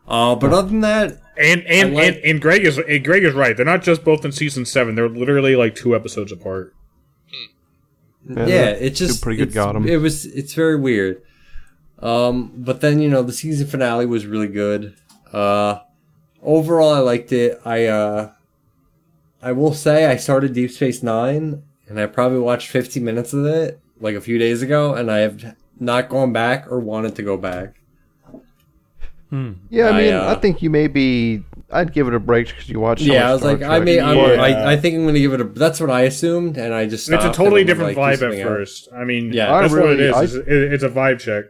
Uh, 0.09 0.35
but 0.37 0.53
other 0.55 0.69
than 0.69 0.81
that, 0.81 1.19
And 1.37 1.63
and, 1.67 1.95
like- 1.95 2.15
and 2.15 2.17
and 2.25 2.41
Greg 2.41 2.65
is 2.65 2.79
and 2.79 3.05
Greg 3.05 3.25
is 3.25 3.35
right. 3.35 3.55
They're 3.57 3.67
not 3.67 3.83
just 3.83 4.03
both 4.05 4.25
in 4.25 4.33
season 4.33 4.65
seven. 4.65 4.95
They're 4.95 5.09
literally 5.11 5.55
like 5.55 5.75
two 5.75 5.95
episodes 5.95 6.33
apart. 6.33 6.75
Yeah, 8.29 8.45
they're 8.45 8.77
it 8.77 8.95
just 8.95 9.23
pretty 9.23 9.37
good 9.37 9.49
it's- 9.49 9.55
got 9.55 9.77
'em. 9.77 9.87
It 9.87 9.97
was 9.99 10.27
it's 10.27 10.55
very 10.55 10.77
weird. 10.77 11.23
Um, 12.01 12.53
but 12.57 12.81
then 12.81 13.01
you 13.01 13.09
know 13.09 13.23
the 13.23 13.33
season 13.33 13.67
finale 13.67 14.05
was 14.07 14.27
really 14.27 14.49
good. 14.49 14.95
Uh, 15.33 15.81
overall, 16.43 16.93
I 16.95 16.99
liked 16.99 17.33
it. 17.33 17.61
I 17.65 17.87
uh, 17.87 18.33
I 19.43 19.53
will 19.53 19.73
say 19.75 20.07
I 20.07 20.17
started 20.17 20.53
Deep 20.53 20.71
Space 20.71 21.03
Nine, 21.03 21.63
and 21.89 21.99
I 22.01 22.07
probably 22.07 22.39
watched 22.41 22.69
15 22.69 23.03
minutes 23.05 23.33
of 23.33 23.47
it 23.47 23.81
like 24.01 24.15
a 24.15 24.21
few 24.21 24.39
days 24.39 24.61
ago, 24.61 24.95
and 24.95 25.11
I 25.11 25.19
have 25.19 25.57
not 25.81 26.09
gone 26.09 26.33
back 26.33 26.71
or 26.71 26.81
wanted 26.81 27.15
to 27.17 27.23
go 27.23 27.37
back. 27.37 27.75
Hmm. 29.31 29.53
Yeah, 29.71 29.87
I 29.87 29.91
I, 29.91 30.03
mean, 30.03 30.15
uh, 30.15 30.27
I 30.29 30.35
think 30.41 30.63
you 30.63 30.71
maybe. 30.71 31.43
I'd 31.71 31.93
give 31.93 32.07
it 32.07 32.15
a 32.15 32.21
break 32.21 32.47
because 32.49 32.69
you 32.69 32.79
watched. 32.79 33.05
So 33.05 33.13
yeah, 33.13 33.29
I 33.29 33.33
was 33.33 33.41
Star 33.43 33.53
like, 33.55 33.63
I 33.63 33.67
Trek. 33.79 33.83
may, 33.85 34.01
I'm, 34.01 34.17
Yeah. 34.17 34.41
I, 34.43 34.73
I 34.73 34.77
think 34.77 34.95
I'm 34.97 35.07
gonna 35.07 35.19
give 35.19 35.33
it 35.33 35.41
a. 35.41 35.45
That's 35.45 35.81
what 35.81 35.91
I 35.91 36.03
assumed, 36.03 36.57
and 36.57 36.73
I 36.73 36.87
just 36.87 37.11
It's 37.11 37.25
a 37.25 37.33
totally 37.33 37.65
different 37.65 37.97
like, 37.97 38.11
vibe 38.11 38.13
at 38.15 38.19
something 38.21 38.41
else. 38.41 38.49
first. 38.49 38.89
I 38.95 39.05
mean, 39.05 39.33
Yeah. 39.33 39.53
I 39.53 39.63
that's 39.63 39.73
what 39.75 39.83
it 39.83 39.87
really- 39.87 40.05
is. 40.05 40.15
I- 40.15 40.23
It's, 40.23 40.35
it- 40.35 40.73
it's 40.75 40.85
a 40.85 40.89
vibe 40.89 41.19
check. 41.19 41.47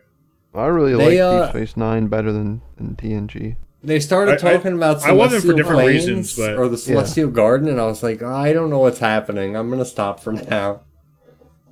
I 0.54 0.66
really 0.68 0.94
They, 0.96 1.20
like 1.22 1.40
uh, 1.42 1.46
Deep 1.46 1.50
Space 1.68 1.76
Nine 1.76 2.06
better 2.06 2.32
than, 2.32 2.62
than 2.78 2.96
TNG. 2.96 3.56
They 3.84 4.00
started 4.00 4.42
I- 4.42 4.48
I- 4.52 4.54
talking 4.54 4.72
about 4.72 5.04
I 5.04 5.12
wasn't 5.12 5.44
for 5.44 5.52
different 5.52 5.80
Planes 5.82 6.06
reasons, 6.06 6.34
but- 6.36 6.56
or 6.56 6.68
the 6.68 6.78
Celestial 6.78 7.28
Garden, 7.30 7.68
and 7.68 7.78
I 7.78 7.84
was 7.84 8.02
like, 8.02 8.22
I 8.22 8.54
don't 8.54 8.70
know 8.70 8.78
what's 8.78 9.00
happening. 9.00 9.54
I'm 9.54 9.68
gonna 9.68 9.84
stop 9.84 10.20
for 10.20 10.32
now. 10.32 10.80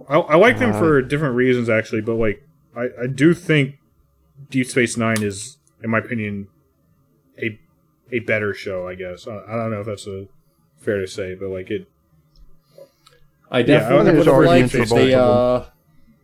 I, 0.07 0.19
I 0.19 0.37
like 0.37 0.59
them 0.59 0.73
Uh, 0.73 0.79
for 0.79 1.01
different 1.01 1.35
reasons, 1.35 1.71
actually. 1.71 2.03
But 2.03 2.17
like, 2.17 2.47
I, 2.77 2.89
I 3.05 3.07
do 3.07 3.33
think 3.33 3.77
Deep 4.51 4.67
Space 4.67 4.99
Nine 4.99 5.23
is, 5.23 5.57
in 5.83 5.89
my 5.89 5.99
opinion, 5.99 6.49
a 7.43 7.59
a 8.13 8.19
better 8.21 8.55
show. 8.55 8.87
I 8.89 8.95
guess 8.95 9.27
I, 9.27 9.37
I 9.49 9.53
don't 9.57 9.71
know 9.71 9.81
if 9.81 9.87
that's 9.87 10.07
a 10.07 10.27
fair 10.79 11.01
to 11.01 11.07
say, 11.07 11.35
but 11.35 11.49
like 11.49 11.71
it. 11.71 11.87
I 13.51 13.59
I 13.59 13.63
definitely 13.63 14.05
think 14.13 14.19
would 14.19 14.27
have 14.27 14.45
liked 14.45 14.75
if 14.75 14.89
they. 14.91 15.15
Uh, 15.15 15.65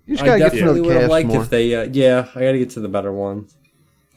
You 0.06 0.16
just 0.16 0.24
gotta 0.24 0.38
get 0.38 0.50
to 0.50 0.56
definitely 0.56 0.80
would 0.82 0.92
have 0.92 1.00
cast 1.02 1.10
liked 1.10 1.28
more. 1.28 1.42
if 1.42 1.50
they. 1.50 1.74
Uh, 1.74 1.88
yeah, 1.92 2.28
I 2.34 2.40
got 2.40 2.52
to 2.52 2.58
get 2.58 2.70
to 2.70 2.80
the 2.80 2.88
better 2.88 3.12
ones. 3.12 3.54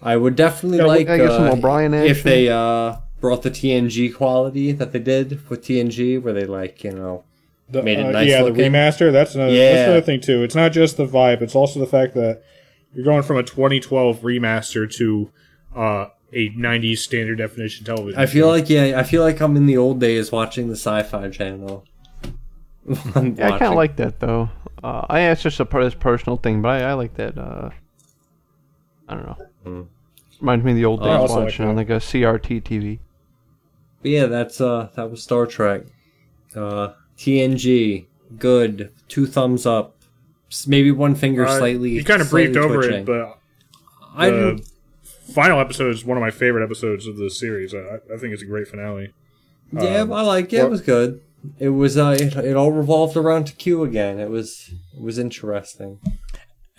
I 0.01 0.17
would 0.17 0.35
definitely 0.35 0.79
Yeah, 0.79 0.85
like 0.85 1.07
gotta 1.07 1.27
some 1.29 1.43
uh, 1.47 1.51
O'Brien 1.53 1.93
if 1.93 2.23
they 2.23 2.49
uh, 2.49 2.97
brought 3.21 3.43
the 3.43 3.51
TNG 3.51 4.13
quality 4.13 4.71
that 4.73 4.91
they 4.91 4.99
did 4.99 5.47
with 5.49 5.63
TNG, 5.63 6.21
where 6.21 6.33
they 6.33 6.45
like 6.45 6.83
you 6.83 6.91
know 6.91 7.23
The, 7.69 7.83
Made 7.83 7.99
it 7.99 8.07
uh, 8.07 8.11
nice 8.11 8.27
yeah, 8.29 8.41
looking. 8.41 8.55
the 8.57 8.63
remaster. 8.63 9.11
That's 9.11 9.35
another. 9.35 9.53
Yeah. 9.53 9.73
That's 9.73 9.85
another 9.87 10.01
thing 10.01 10.21
too. 10.21 10.43
It's 10.43 10.55
not 10.55 10.71
just 10.71 10.97
the 10.97 11.05
vibe. 11.07 11.41
It's 11.41 11.55
also 11.55 11.79
the 11.79 11.85
fact 11.87 12.15
that 12.15 12.41
you're 12.93 13.05
going 13.05 13.23
from 13.23 13.37
a 13.37 13.43
2012 13.43 14.19
remaster 14.21 14.91
to 14.97 15.29
uh, 15.75 16.07
a 16.33 16.49
90s 16.51 16.97
standard 16.99 17.37
definition 17.37 17.85
television. 17.85 18.19
I 18.19 18.25
feel 18.25 18.47
show. 18.47 18.51
like 18.51 18.69
yeah, 18.69 18.99
I 18.99 19.03
feel 19.03 19.21
like 19.21 19.39
I'm 19.41 19.55
in 19.55 19.65
the 19.65 19.77
old 19.77 19.99
days 19.99 20.31
watching 20.31 20.67
the 20.67 20.75
Sci-Fi 20.75 21.29
Channel. 21.29 21.85
I'm 23.15 23.35
Yeah, 23.35 23.47
I 23.53 23.57
kind 23.59 23.71
of 23.71 23.75
like 23.75 23.95
that 23.97 24.19
though. 24.19 24.49
Uh, 24.83 25.05
I 25.09 25.21
it's 25.21 25.41
just 25.43 25.59
a 25.59 25.65
per- 25.65 25.83
this 25.83 25.93
personal 25.95 26.37
thing, 26.37 26.61
but 26.61 26.69
I, 26.81 26.89
I 26.89 26.93
like 26.93 27.13
that. 27.15 27.37
Uh, 27.37 27.69
I 29.07 29.13
don't 29.15 29.25
know. 29.25 29.37
Hmm. 29.63 29.81
Reminds 30.41 30.65
me 30.65 30.71
of 30.71 30.77
the 30.77 30.85
old 30.85 31.01
I 31.01 31.05
days 31.05 31.19
also 31.21 31.35
like 31.35 31.43
watching 31.45 31.65
that. 31.65 31.69
on 31.71 31.75
like 31.77 31.89
a 31.89 31.93
CRT 31.97 32.63
TV. 32.63 32.99
But 34.01 34.11
yeah, 34.11 34.25
that's 34.25 34.59
uh 34.59 34.89
that 34.95 35.09
was 35.09 35.23
Star 35.23 35.45
Trek. 35.45 35.83
Uh 36.55 36.89
TNG, 37.17 38.05
good. 38.37 38.91
Two 39.07 39.25
thumbs 39.27 39.65
up. 39.65 39.95
Maybe 40.67 40.91
one 40.91 41.15
finger 41.15 41.45
Uh, 41.45 41.57
slightly. 41.57 41.91
You 41.91 42.03
kind 42.03 42.21
of 42.21 42.29
briefed 42.29 42.57
over 42.57 42.75
twitching. 42.81 43.01
it, 43.01 43.05
but 43.05 43.39
I 44.15 44.29
didn't- 44.29 44.67
final 45.33 45.59
episode 45.59 45.89
is 45.93 46.05
one 46.05 46.17
of 46.17 46.21
my 46.21 46.31
favorite 46.31 46.63
episodes 46.63 47.07
of 47.07 47.17
the 47.17 47.29
series. 47.29 47.73
I, 47.73 47.97
I 48.13 48.17
think 48.17 48.33
it's 48.33 48.41
a 48.43 48.45
great 48.47 48.67
finale. 48.67 49.09
yeah, 49.71 49.99
um, 50.01 50.13
I 50.13 50.21
like 50.21 50.53
it. 50.53 50.59
It 50.59 50.69
was 50.69 50.81
good. 50.81 51.21
It 51.59 51.69
was 51.69 51.97
uh 51.97 52.15
it, 52.17 52.35
it 52.37 52.55
all 52.55 52.71
revolved 52.71 53.17
around 53.17 53.45
to 53.47 53.53
Q 53.53 53.83
again. 53.83 54.19
It 54.19 54.29
was 54.29 54.69
it 54.95 55.01
was 55.01 55.17
interesting. 55.19 55.99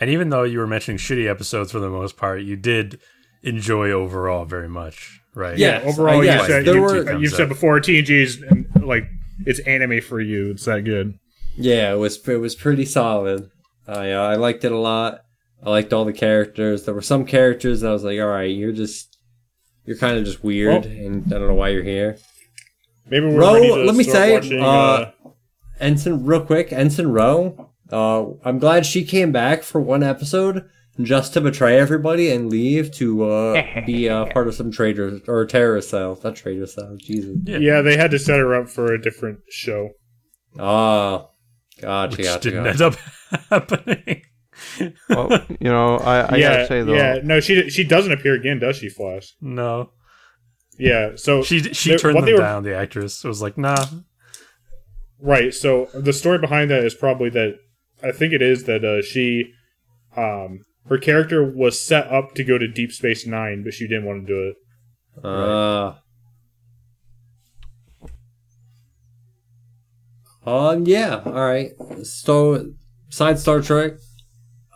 And 0.01 0.11
even 0.11 0.31
though 0.31 0.43
you 0.45 0.59
were 0.59 0.67
mentioning 0.67 0.99
shitty 0.99 1.29
episodes 1.29 1.71
for 1.73 1.79
the 1.81 1.91
most 1.91 2.17
part, 2.17 2.43
you 2.43 2.57
did 2.57 2.99
enjoy 3.43 3.91
overall 3.91 4.45
very 4.45 4.69
much, 4.69 5.21
right? 5.35 5.57
Yeah. 5.59 5.83
Yes, 5.83 5.93
Overall, 5.93 6.15
I 6.15 6.17
you 6.17 6.23
guess. 6.25 6.47
said 6.47 6.65
There 6.65 6.75
you, 6.77 6.81
were- 6.83 7.19
you 7.19 7.29
said 7.29 7.49
before 7.49 7.79
TNG's 7.81 8.43
like 8.83 9.05
it's 9.47 9.61
anime 9.61 10.01
for 10.01 10.21
you. 10.21 10.53
It's 10.53 10.65
that 10.65 10.81
good. 10.85 11.19
Yeah, 11.57 11.93
it 11.93 11.97
was 11.97 12.27
it 12.29 12.37
was 12.39 12.55
pretty 12.55 12.87
solid. 12.87 13.51
I 13.87 14.13
uh, 14.13 14.23
I 14.29 14.37
liked 14.37 14.65
it 14.65 14.73
a 14.73 14.79
lot. 14.79 15.21
I 15.65 15.71
liked 15.71 15.93
all 15.93 16.05
the 16.05 16.13
characters. 16.13 16.85
There 16.85 16.95
were 16.95 17.01
some 17.03 17.25
characters 17.25 17.81
that 17.81 17.89
I 17.89 17.93
was 17.93 18.05
like, 18.05 18.21
all 18.21 18.27
right, 18.27 18.51
you're 18.51 18.73
just 18.73 19.17
you're 19.87 19.97
kind 19.97 20.19
of 20.19 20.25
just 20.25 20.43
weird, 20.45 20.85
Well- 20.85 20.93
and 20.93 21.27
I 21.33 21.39
don't 21.39 21.49
know 21.49 21.55
why 21.55 21.69
you're 21.71 21.83
here. 21.83 22.19
Maybe 23.07 23.27
we're 23.27 23.39
Ro, 23.41 23.55
ready 23.55 23.69
to 23.69 23.75
let 23.85 23.97
me 23.97 24.05
start 24.05 24.17
say, 24.17 24.33
watching, 24.33 24.63
uh, 24.63 25.11
Ensign, 25.81 26.25
real 26.25 26.45
quick, 26.45 26.73
Ensign 26.73 27.09
Ro. 27.09 27.71
Uh, 27.93 28.25
I'm 28.45 28.59
glad 28.59 28.87
she 28.87 29.05
came 29.05 29.31
back 29.31 29.63
for 29.63 29.79
one 29.81 30.03
episode 30.03 30.65
just 31.03 31.35
to 31.35 31.41
betray 31.43 31.79
everybody 31.79 32.31
and 32.31 32.49
leave 32.51 32.91
to 32.93 33.25
uh, 33.31 33.63
be 33.87 34.09
uh, 34.09 34.25
part 34.27 34.49
of 34.49 34.55
some 34.55 34.71
traitors 34.73 35.21
or 35.29 35.45
terrorist 35.45 35.91
cell. 35.91 36.19
Not 36.25 36.37
traitor 36.37 36.67
cell, 36.67 36.97
Jesus. 36.99 37.37
yeah, 37.45 37.83
they 37.83 37.97
had 37.99 38.11
to 38.13 38.19
set 38.19 38.39
her 38.39 38.55
up 38.55 38.69
for 38.71 38.93
a 38.95 39.01
different 39.03 39.41
show. 39.51 39.91
Ah, 40.59 41.27
gotcha, 41.83 42.17
Which 42.17 42.27
gotcha, 42.27 42.51
didn't 42.51 42.65
gotcha. 42.65 42.85
end 42.85 42.95
up 42.95 42.95
happening. 43.71 44.23
Well, 45.09 45.45
you 45.61 45.69
know, 45.71 45.97
I, 45.99 46.21
I 46.21 46.37
yeah, 46.37 46.51
gotta 46.53 46.67
say 46.67 46.83
though, 46.83 46.95
yeah. 46.95 47.19
No, 47.23 47.41
she 47.41 47.69
she 47.71 47.85
doesn't 47.85 48.13
appear 48.13 48.35
again, 48.35 48.59
does 48.59 48.77
she, 48.77 48.89
Flask? 48.89 49.35
no. 49.41 49.91
Yeah. 50.79 51.13
So 51.15 51.43
She 51.45 51.61
she 51.73 51.91
they- 51.91 51.97
turned 51.99 52.17
them 52.19 52.25
were- 52.25 52.37
down, 52.39 52.65
the 52.65 52.75
actress. 52.77 53.23
Was 53.23 53.41
like, 53.41 53.57
nah. 53.57 53.87
Right. 55.21 55.55
So 55.55 55.87
the 55.95 56.13
story 56.13 56.39
behind 56.39 56.71
that 56.73 56.83
is 56.85 56.95
probably 56.95 57.31
that 57.31 57.59
I 58.03 58.11
think 58.11 58.33
it 58.33 58.43
is 58.43 58.65
that 58.65 58.85
uh, 58.85 59.01
she, 59.01 59.53
um, 60.17 60.65
her 60.89 60.99
character 60.99 61.45
was 61.45 61.81
set 61.81 62.09
up 62.09 62.35
to 62.35 62.43
go 62.45 62.59
to 62.59 62.67
Deep 62.67 62.91
Space 62.91 63.25
Nine, 63.25 63.63
but 63.63 63.73
she 63.73 63.87
didn't 63.87 64.05
want 64.05 64.27
to 64.27 64.33
do 64.35 64.49
it. 64.49 64.57
Ah. 65.25 66.01
Um. 70.47 70.85
Yeah. 70.87 71.23
All 71.25 71.33
right. 71.33 71.71
So, 72.03 72.73
side 73.09 73.39
Star 73.39 73.61
Trek. 73.63 73.93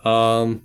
Um. 0.08 0.62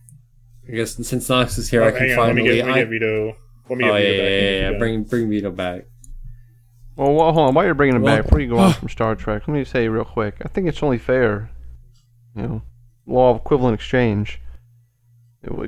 I 0.67 0.71
guess 0.75 0.93
since 0.95 1.27
Knox 1.29 1.57
is 1.57 1.69
here, 1.69 1.83
Oh, 1.83 1.87
I 1.87 1.91
can 1.91 2.07
hang 2.07 2.17
on, 2.17 2.27
let 2.27 2.35
me 2.35 2.41
finally. 2.43 2.55
get, 2.55 2.65
let 2.65 2.75
me 2.75 2.81
get 2.81 2.89
Vito. 2.89 3.35
Let 3.69 3.77
me 3.77 3.83
oh 3.85 3.87
get 3.93 4.01
yeah, 4.03 4.09
Vito 4.09 4.23
yeah, 4.23 4.23
back. 4.23 4.41
yeah, 4.41 4.67
in 4.67 4.73
yeah. 4.73 4.79
Bring 4.79 5.03
bring 5.03 5.29
Vito 5.29 5.51
back. 5.51 5.81
Well, 6.95 7.13
well, 7.13 7.33
hold 7.33 7.47
on. 7.49 7.53
While 7.53 7.65
you're 7.65 7.73
bringing 7.73 7.95
him 7.97 8.01
Well- 8.03 8.15
back, 8.15 8.25
before 8.25 8.39
you 8.39 8.49
go 8.49 8.59
on 8.59 8.73
from 8.73 8.87
Star 8.89 9.15
Trek, 9.15 9.47
let 9.47 9.53
me 9.53 9.65
say 9.65 9.87
real 9.89 10.05
quick. 10.05 10.35
I 10.41 10.47
think 10.47 10.67
it's 10.69 10.81
only 10.81 10.97
fair, 10.99 11.49
you 12.35 12.41
know, 12.43 12.61
law 13.05 13.31
of 13.31 13.37
equivalent 13.37 13.75
exchange. 13.75 14.39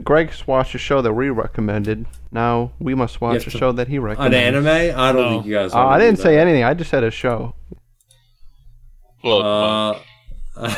Greg's 0.06 0.48
watched 0.48 0.74
a 0.76 0.78
show 0.78 1.02
that 1.02 1.12
we 1.12 1.30
recommended. 1.30 2.06
Now 2.32 2.72
we 2.80 2.96
must 2.96 3.20
watch 3.20 3.44
have 3.44 3.54
a 3.54 3.58
show 3.58 3.74
that 3.74 3.90
he 3.90 4.00
recommended. 4.00 4.38
An 4.56 4.56
anime? 4.66 4.98
I 4.98 5.12
don't 5.12 5.22
No. 5.22 5.30
think 5.32 5.46
you 5.48 5.54
guys. 5.56 5.74
Uh, 5.74 5.86
I 5.88 6.00
didn't 6.00 6.20
say 6.20 6.36
that. 6.36 6.42
anything. 6.48 6.64
I 6.64 6.74
just 6.74 6.90
said 6.90 7.04
a 7.04 7.12
show. 7.12 7.54
Well, 9.24 9.42
Uh, 10.56 10.74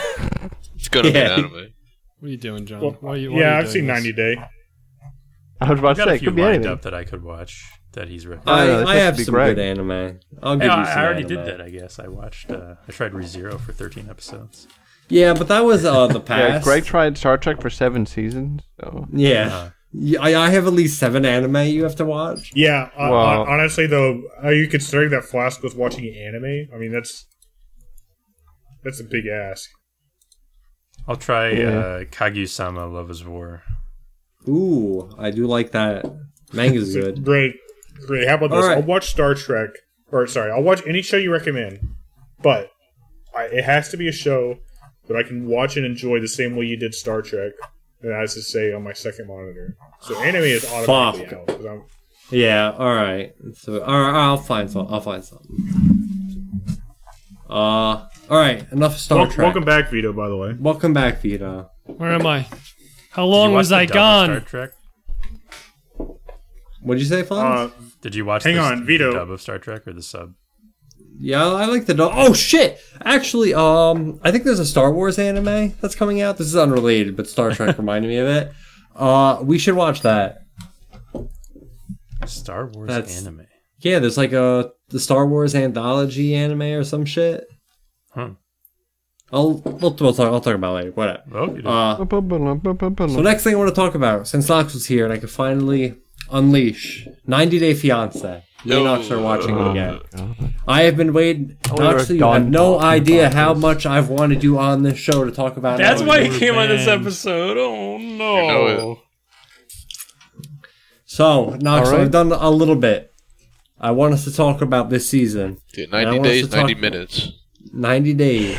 it's 0.76 0.88
gonna 0.89 1.12
be 1.12 1.20
yeah. 1.20 1.36
an 1.36 1.45
anime. 1.45 1.74
What 2.20 2.28
are 2.28 2.32
you 2.32 2.38
doing, 2.38 2.65
John? 2.65 2.82
Well, 2.82 2.97
Why 3.01 3.11
are 3.13 3.18
you, 3.18 3.32
why 3.32 3.38
are 3.38 3.41
yeah, 3.41 3.53
you 3.59 3.59
I've 3.65 3.70
seen 3.70 3.88
this? 3.88 3.93
90 4.03 4.13
Day. 4.13 4.36
I 5.59 5.70
was 5.72 5.80
about 5.80 5.89
I've 5.91 5.95
to 5.97 5.99
got 6.01 6.05
say 6.07 6.11
a 6.11 6.15
it 6.15 6.20
few 6.20 6.28
could 6.30 6.36
be 6.36 6.41
lined 6.41 6.55
anything. 6.55 6.72
up 6.72 6.82
that 6.84 6.93
I 6.93 7.03
could 7.03 7.24
watch 7.24 7.63
that 7.93 8.07
he's 8.07 8.26
I, 8.26 8.30
recommended. 8.30 8.88
I 8.88 8.95
have 8.97 9.15
to 9.15 9.18
be 9.20 9.24
some 9.24 9.34
Greg. 9.34 9.55
good 9.55 9.61
anime. 9.63 10.20
I'll 10.43 10.55
give 10.55 10.65
Yeah, 10.68 10.76
you 10.78 10.82
I, 10.84 10.86
some 10.86 10.99
I 10.99 11.05
already 11.05 11.24
anime. 11.26 11.45
did 11.45 11.45
that. 11.45 11.61
I 11.61 11.70
guess 11.70 11.99
I 11.99 12.07
watched. 12.07 12.51
Uh, 12.51 12.76
I 12.88 12.91
tried 12.91 13.13
ReZero 13.13 13.59
for 13.59 13.72
13 13.74 14.07
episodes. 14.09 14.68
Yeah, 15.09 15.34
but 15.34 15.47
that 15.47 15.61
was 15.65 15.84
uh, 15.86 16.07
the 16.07 16.22
Yeah. 16.30 16.61
Greg 16.61 16.86
tried 16.86 17.18
Star 17.18 17.38
Trek 17.38 17.61
for 17.61 17.70
seven 17.70 18.05
seasons. 18.05 18.61
So 18.80 19.07
Yeah. 19.11 19.47
Uh, 19.55 19.70
Yeah, 19.93 20.20
I, 20.22 20.36
I 20.45 20.49
have 20.49 20.68
at 20.68 20.74
least 20.74 20.99
seven 20.99 21.26
anime 21.26 21.55
you 21.68 21.84
have 21.84 21.95
to 21.95 22.05
watch. 22.05 22.51
Yeah, 22.53 22.89
uh, 22.95 23.09
Well- 23.09 23.45
hon- 23.45 23.47
honestly, 23.49 23.88
though, 23.88 24.22
are 24.43 24.53
you 24.53 24.68
considering 24.68 25.09
that 25.11 25.24
Flask 25.24 25.63
was 25.63 25.74
watching 25.76 26.05
anime? 26.15 26.68
I 26.74 26.78
mean, 26.78 26.91
that's 26.91 27.26
that's 28.84 28.99
a 28.99 29.03
big 29.05 29.26
ask. 29.28 29.70
I'll 31.08 31.16
try 31.16 31.49
Yeah. 31.51 31.70
uh, 31.80 32.03
Kaguya-sama: 32.05 32.86
Love 32.88 33.10
Is 33.10 33.24
War. 33.24 33.64
Ooh, 34.47 35.10
I 35.18 35.32
do 35.32 35.47
like 35.47 35.72
that. 35.72 36.05
Manga's 36.53 36.93
So, 36.93 37.01
good. 37.01 37.24
Great, 37.24 37.55
great. 38.05 38.28
How 38.28 38.36
about 38.36 38.51
this? 38.51 38.64
All 38.64 38.70
right. 38.70 38.78
I'll 38.78 38.84
watch 38.84 39.10
Star 39.10 39.34
Trek, 39.36 39.70
or 40.12 40.26
sorry, 40.28 40.51
I'll 40.51 40.64
watch 40.64 40.82
any 40.88 41.01
show 41.01 41.18
you 41.18 41.32
recommend, 41.32 41.80
but 42.41 42.70
I, 43.36 43.43
it 43.45 43.64
has 43.64 43.89
to 43.89 43.97
be 43.97 44.08
a 44.08 44.12
show 44.14 44.58
that 45.08 45.16
I 45.18 45.24
can 45.24 45.47
watch 45.47 45.78
and 45.78 45.86
enjoy 45.86 46.20
the 46.20 46.28
same 46.28 46.55
way 46.55 46.66
you 46.66 46.78
did 46.78 46.93
Star 46.93 47.22
Trek. 47.22 47.53
And 48.01 48.14
as 48.14 48.36
to 48.36 48.41
say 48.41 48.72
on 48.74 48.84
my 48.84 48.93
second 48.93 49.28
monitor, 49.28 49.76
so 50.01 50.20
anime 50.22 50.43
is 50.43 50.64
automatically 50.72 51.26
Fuck. 51.26 51.34
out. 51.39 51.47
'cause 51.47 51.66
I'm- 51.66 51.84
Yeah, 52.30 52.72
all 52.78 52.93
right. 52.93 53.34
So, 53.55 53.82
all 53.82 54.01
right, 54.01 54.14
I'll 54.14 54.38
find 54.38 54.70
some. 54.70 54.86
I'll 54.89 55.01
find 55.01 55.24
some. 55.24 55.39
Uh, 57.49 58.05
all 58.30 58.38
right. 58.38 58.69
Enough 58.71 58.93
of 58.95 58.99
Star 58.99 59.17
Wel- 59.19 59.28
Trek. 59.32 59.45
welcome 59.45 59.63
back, 59.63 59.89
Vito. 59.89 60.13
By 60.13 60.28
the 60.28 60.38
way, 60.38 60.53
Welcome 60.59 60.93
back, 60.93 61.21
Vito. 61.21 61.69
Where 61.86 62.11
am 62.11 62.25
I? 62.25 62.45
How 63.11 63.25
long 63.25 63.53
was 63.53 63.71
I 63.71 63.86
gone? 63.86 64.28
Star 64.28 64.39
Trek? 64.41 64.71
What'd 66.82 67.01
you 67.01 67.07
say, 67.07 67.23
Fonz? 67.23 67.69
uh, 67.69 67.71
Did 68.01 68.15
you 68.15 68.25
watch 68.25 68.43
Hang 68.43 68.55
the, 68.55 68.61
on, 68.61 68.86
Vito. 68.86 69.11
the 69.11 69.17
dub 69.19 69.32
of 69.32 69.41
Star 69.41 69.57
Trek 69.59 69.88
or 69.88 69.93
the 69.93 70.01
sub? 70.03 70.34
yeah, 71.19 71.43
I 71.45 71.65
like 71.65 71.86
the. 71.86 71.93
dog. 71.95 72.11
Oh 72.15 72.34
shit! 72.34 72.80
Actually, 73.03 73.53
um, 73.53 74.19
I 74.23 74.32
think 74.32 74.43
there's 74.43 74.59
a 74.59 74.65
Star 74.65 74.91
Wars 74.91 75.17
anime 75.17 75.73
that's 75.82 75.95
coming 75.95 76.21
out. 76.21 76.38
This 76.38 76.47
is 76.47 76.55
unrelated, 76.55 77.15
but 77.17 77.28
Star 77.28 77.51
Trek 77.51 77.78
reminded 77.80 78.07
me 78.09 78.17
of 78.17 78.28
it. 78.28 78.51
Uh, 78.95 79.39
we 79.41 79.57
should 79.57 79.75
watch 79.75 80.01
that. 80.01 80.43
Star 82.25 82.67
Wars 82.67 82.88
That's- 82.88 83.21
anime. 83.21 83.47
Yeah, 83.80 83.99
there's 83.99 84.17
like 84.17 84.34
a 84.34 84.71
the 84.89 84.99
Star 84.99 85.25
Wars 85.28 85.53
anthology 85.55 86.34
anime 86.36 86.61
or 86.63 86.84
some 86.84 87.05
shit. 87.05 87.45
Huh. 88.18 88.30
I'll 89.32 89.53
we'll, 89.53 89.91
we'll 89.91 90.13
talk. 90.13 90.20
I'll 90.20 90.41
talk 90.41 90.55
about 90.55 90.72
it 90.72 90.76
later. 90.78 90.91
Whatever. 90.91 91.22
Oh. 91.34 91.70
Uh, 91.70 91.95
So 93.09 93.18
So 93.18 93.22
next 93.22 93.43
thing 93.43 93.53
I 93.53 93.57
want 93.57 93.70
to 93.70 93.76
talk 93.76 93.93
about, 93.93 94.28
since 94.28 94.49
Knox 94.49 94.74
was 94.74 94.88
here 94.88 95.03
and 95.03 95.13
I 95.13 95.18
could 95.18 95.30
finally 95.30 95.95
unleash 96.32 97.07
90 97.28 97.59
Day 97.59 97.74
Fiance. 97.76 98.43
Me 98.65 98.76
and 98.76 98.86
Knox 98.86 99.11
are 99.11 99.22
watching 99.22 99.55
it 99.55 99.72
again. 99.72 99.99
I 100.68 100.82
have 100.84 100.97
been 100.97 101.13
waiting. 101.13 101.57
we 101.65 101.72
were 101.72 101.93
Knox, 101.93 102.09
you 102.09 102.24
have 102.24 102.49
no 102.49 102.80
idea 102.80 103.28
about 103.28 103.36
how 103.36 103.53
much 103.53 103.86
I've 103.86 104.09
wanted 104.09 104.43
you 104.43 104.57
on 104.57 104.82
this 104.82 104.97
show 104.97 105.24
to 105.24 105.32
talk 105.32 105.57
about. 105.57 105.78
That's 105.78 106.01
why 106.01 106.20
Day 106.20 106.30
he 106.30 106.39
came 106.39 106.55
on 106.55 106.70
this 106.70 106.88
episode. 106.88 107.57
Oh 107.57 107.97
no! 107.97 108.38
You 108.38 108.78
know 108.78 108.99
So, 111.05 111.57
Knox, 111.61 111.88
All 111.88 111.93
right. 111.93 112.01
I've 112.01 112.11
done 112.11 112.32
a 112.32 112.49
little 112.49 112.76
bit. 112.76 113.13
I 113.80 113.91
want 113.91 114.15
us 114.15 114.24
to 114.24 114.34
talk 114.34 114.61
about 114.61 114.89
this 114.89 115.07
season. 115.07 115.59
Dude, 115.72 115.91
90 115.91 116.20
days, 116.20 116.51
90 116.51 116.76
minutes. 116.76 117.32
90 117.74 118.13
days. 118.13 118.57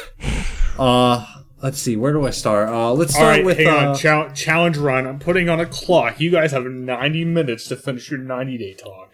uh, 0.78 1.26
let's 1.62 1.78
see. 1.78 1.96
Where 1.96 2.12
do 2.12 2.26
I 2.26 2.30
start? 2.30 2.68
Uh, 2.68 2.92
let's 2.92 3.14
start 3.14 3.36
right, 3.36 3.44
with. 3.44 3.58
hang 3.58 3.68
uh, 3.68 3.88
on. 3.90 3.96
Chal- 3.96 4.32
challenge 4.32 4.76
run. 4.76 5.06
I'm 5.06 5.18
putting 5.18 5.48
on 5.48 5.60
a 5.60 5.66
clock. 5.66 6.20
You 6.20 6.30
guys 6.30 6.52
have 6.52 6.64
90 6.64 7.24
minutes 7.24 7.68
to 7.68 7.76
finish 7.76 8.10
your 8.10 8.20
90 8.20 8.58
day 8.58 8.74
talk. 8.74 9.10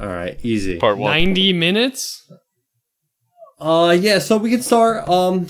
all 0.00 0.08
right, 0.08 0.38
easy. 0.42 0.78
Part 0.78 0.98
one. 0.98 1.10
90 1.10 1.52
minutes? 1.52 2.30
Uh 3.58 3.96
yeah, 3.98 4.18
so 4.18 4.36
we 4.36 4.50
can 4.50 4.62
start 4.62 5.08
um 5.08 5.46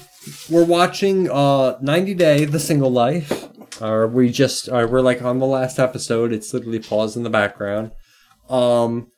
we're 0.51 0.65
watching 0.65 1.31
uh 1.31 1.79
90 1.81 2.15
Day 2.15 2.45
The 2.45 2.61
Single 2.61 2.91
Life. 2.91 3.49
Or 3.81 4.07
we 4.07 4.31
just 4.31 4.69
uh, 4.69 4.87
we're 4.89 5.01
like 5.01 5.23
on 5.23 5.39
the 5.39 5.47
last 5.47 5.79
episode. 5.79 6.33
It's 6.33 6.53
literally 6.53 6.79
paused 6.79 7.17
in 7.17 7.23
the 7.23 7.31
background. 7.31 7.93
Um 8.49 9.09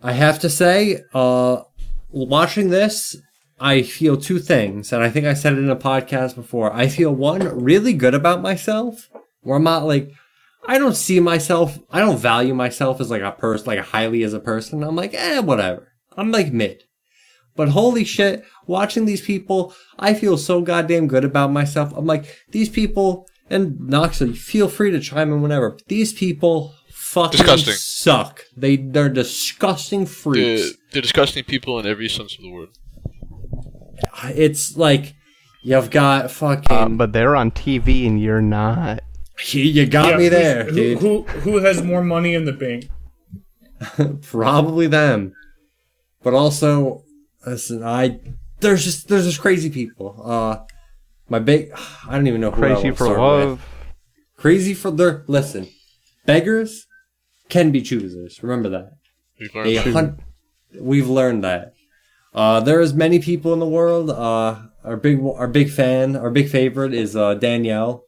I 0.00 0.12
have 0.12 0.38
to 0.40 0.48
say 0.48 1.02
uh 1.12 1.62
watching 2.10 2.70
this 2.70 3.16
I 3.60 3.82
feel 3.82 4.16
two 4.16 4.38
things 4.38 4.92
and 4.92 5.02
I 5.02 5.10
think 5.10 5.26
I 5.26 5.34
said 5.34 5.54
it 5.54 5.58
in 5.58 5.70
a 5.70 5.76
podcast 5.76 6.34
before. 6.36 6.72
I 6.72 6.88
feel 6.88 7.12
one 7.14 7.42
really 7.62 7.92
good 7.92 8.14
about 8.14 8.40
myself 8.42 9.08
where 9.42 9.56
I'm 9.56 9.64
not 9.64 9.84
like 9.84 10.12
I 10.66 10.78
don't 10.78 10.94
see 10.96 11.18
myself 11.20 11.78
I 11.90 12.00
don't 12.00 12.18
value 12.18 12.54
myself 12.54 13.00
as 13.00 13.10
like 13.10 13.22
a 13.22 13.32
person 13.32 13.66
like 13.66 13.80
highly 13.80 14.22
as 14.22 14.32
a 14.32 14.40
person. 14.40 14.82
I'm 14.82 14.96
like, 14.96 15.14
eh, 15.14 15.40
whatever. 15.40 15.92
I'm 16.16 16.30
like 16.30 16.52
mid. 16.52 16.84
But 17.56 17.70
holy 17.70 18.04
shit, 18.04 18.44
watching 18.68 19.04
these 19.04 19.20
people, 19.20 19.74
I 19.98 20.14
feel 20.14 20.38
so 20.38 20.60
goddamn 20.60 21.08
good 21.08 21.24
about 21.24 21.50
myself. 21.50 21.92
I'm 21.96 22.06
like, 22.06 22.24
these 22.52 22.68
people, 22.68 23.26
and 23.50 23.80
Knox, 23.80 24.22
feel 24.36 24.68
free 24.68 24.92
to 24.92 25.00
chime 25.00 25.32
in 25.32 25.42
whenever. 25.42 25.70
But 25.70 25.88
these 25.88 26.12
people 26.12 26.72
fucking 26.88 27.38
Disgusting. 27.38 27.74
suck. 27.74 28.44
They 28.56 28.76
they're 28.76 29.08
disgusting 29.08 30.06
freaks. 30.06 30.62
They're, 30.62 30.77
they're 30.92 31.02
disgusting 31.02 31.44
people 31.44 31.78
in 31.78 31.86
every 31.86 32.08
sense 32.08 32.34
of 32.36 32.42
the 32.42 32.50
word. 32.50 32.68
It's 34.24 34.76
like 34.76 35.14
you've 35.62 35.90
got 35.90 36.30
fucking. 36.30 36.76
Uh, 36.76 36.88
but 36.88 37.12
they're 37.12 37.36
on 37.36 37.50
TV 37.50 38.06
and 38.06 38.20
you're 38.20 38.40
not. 38.42 39.00
you, 39.50 39.62
you 39.62 39.86
got 39.86 40.10
Yeah, 40.12 40.16
me 40.16 40.28
there, 40.28 40.64
who, 40.64 40.72
dude. 40.74 40.98
Who, 40.98 41.22
who 41.22 41.56
has 41.58 41.82
more 41.82 42.02
money 42.02 42.34
in 42.34 42.44
the 42.44 42.52
bank? 42.52 42.88
Probably 44.22 44.86
them. 44.86 45.34
But 46.22 46.34
also, 46.34 47.04
listen, 47.46 47.82
I 47.84 48.20
there's 48.60 48.84
just 48.84 49.08
there's 49.08 49.24
just 49.24 49.40
crazy 49.40 49.70
people. 49.70 50.20
Uh, 50.24 50.58
my 51.28 51.38
big, 51.38 51.70
I 52.06 52.12
don't 52.16 52.26
even 52.26 52.40
know 52.40 52.50
who 52.50 52.60
Crazy 52.60 52.84
wanna 52.84 52.96
for 52.96 53.04
start 53.04 53.18
with. 53.18 53.48
love. 53.48 53.66
Crazy 54.36 54.74
for 54.74 54.90
their 54.90 55.24
listen. 55.28 55.68
Beggars 56.26 56.86
can 57.48 57.70
be 57.70 57.82
choosers. 57.82 58.42
Remember 58.42 58.68
that. 58.70 58.90
We've 59.38 59.54
A 59.54 59.76
hun- 59.92 60.18
we've 60.74 61.08
learned 61.08 61.44
that. 61.44 61.74
Uh, 62.34 62.60
there 62.60 62.80
is 62.80 62.94
many 62.94 63.18
people 63.18 63.52
in 63.52 63.58
the 63.58 63.66
world. 63.66 64.10
Uh, 64.10 64.60
our 64.84 64.96
big 64.96 65.20
our 65.20 65.48
big 65.48 65.70
fan, 65.70 66.16
our 66.16 66.30
big 66.30 66.48
favorite 66.48 66.94
is 66.94 67.16
uh, 67.16 67.34
Danielle. 67.34 68.04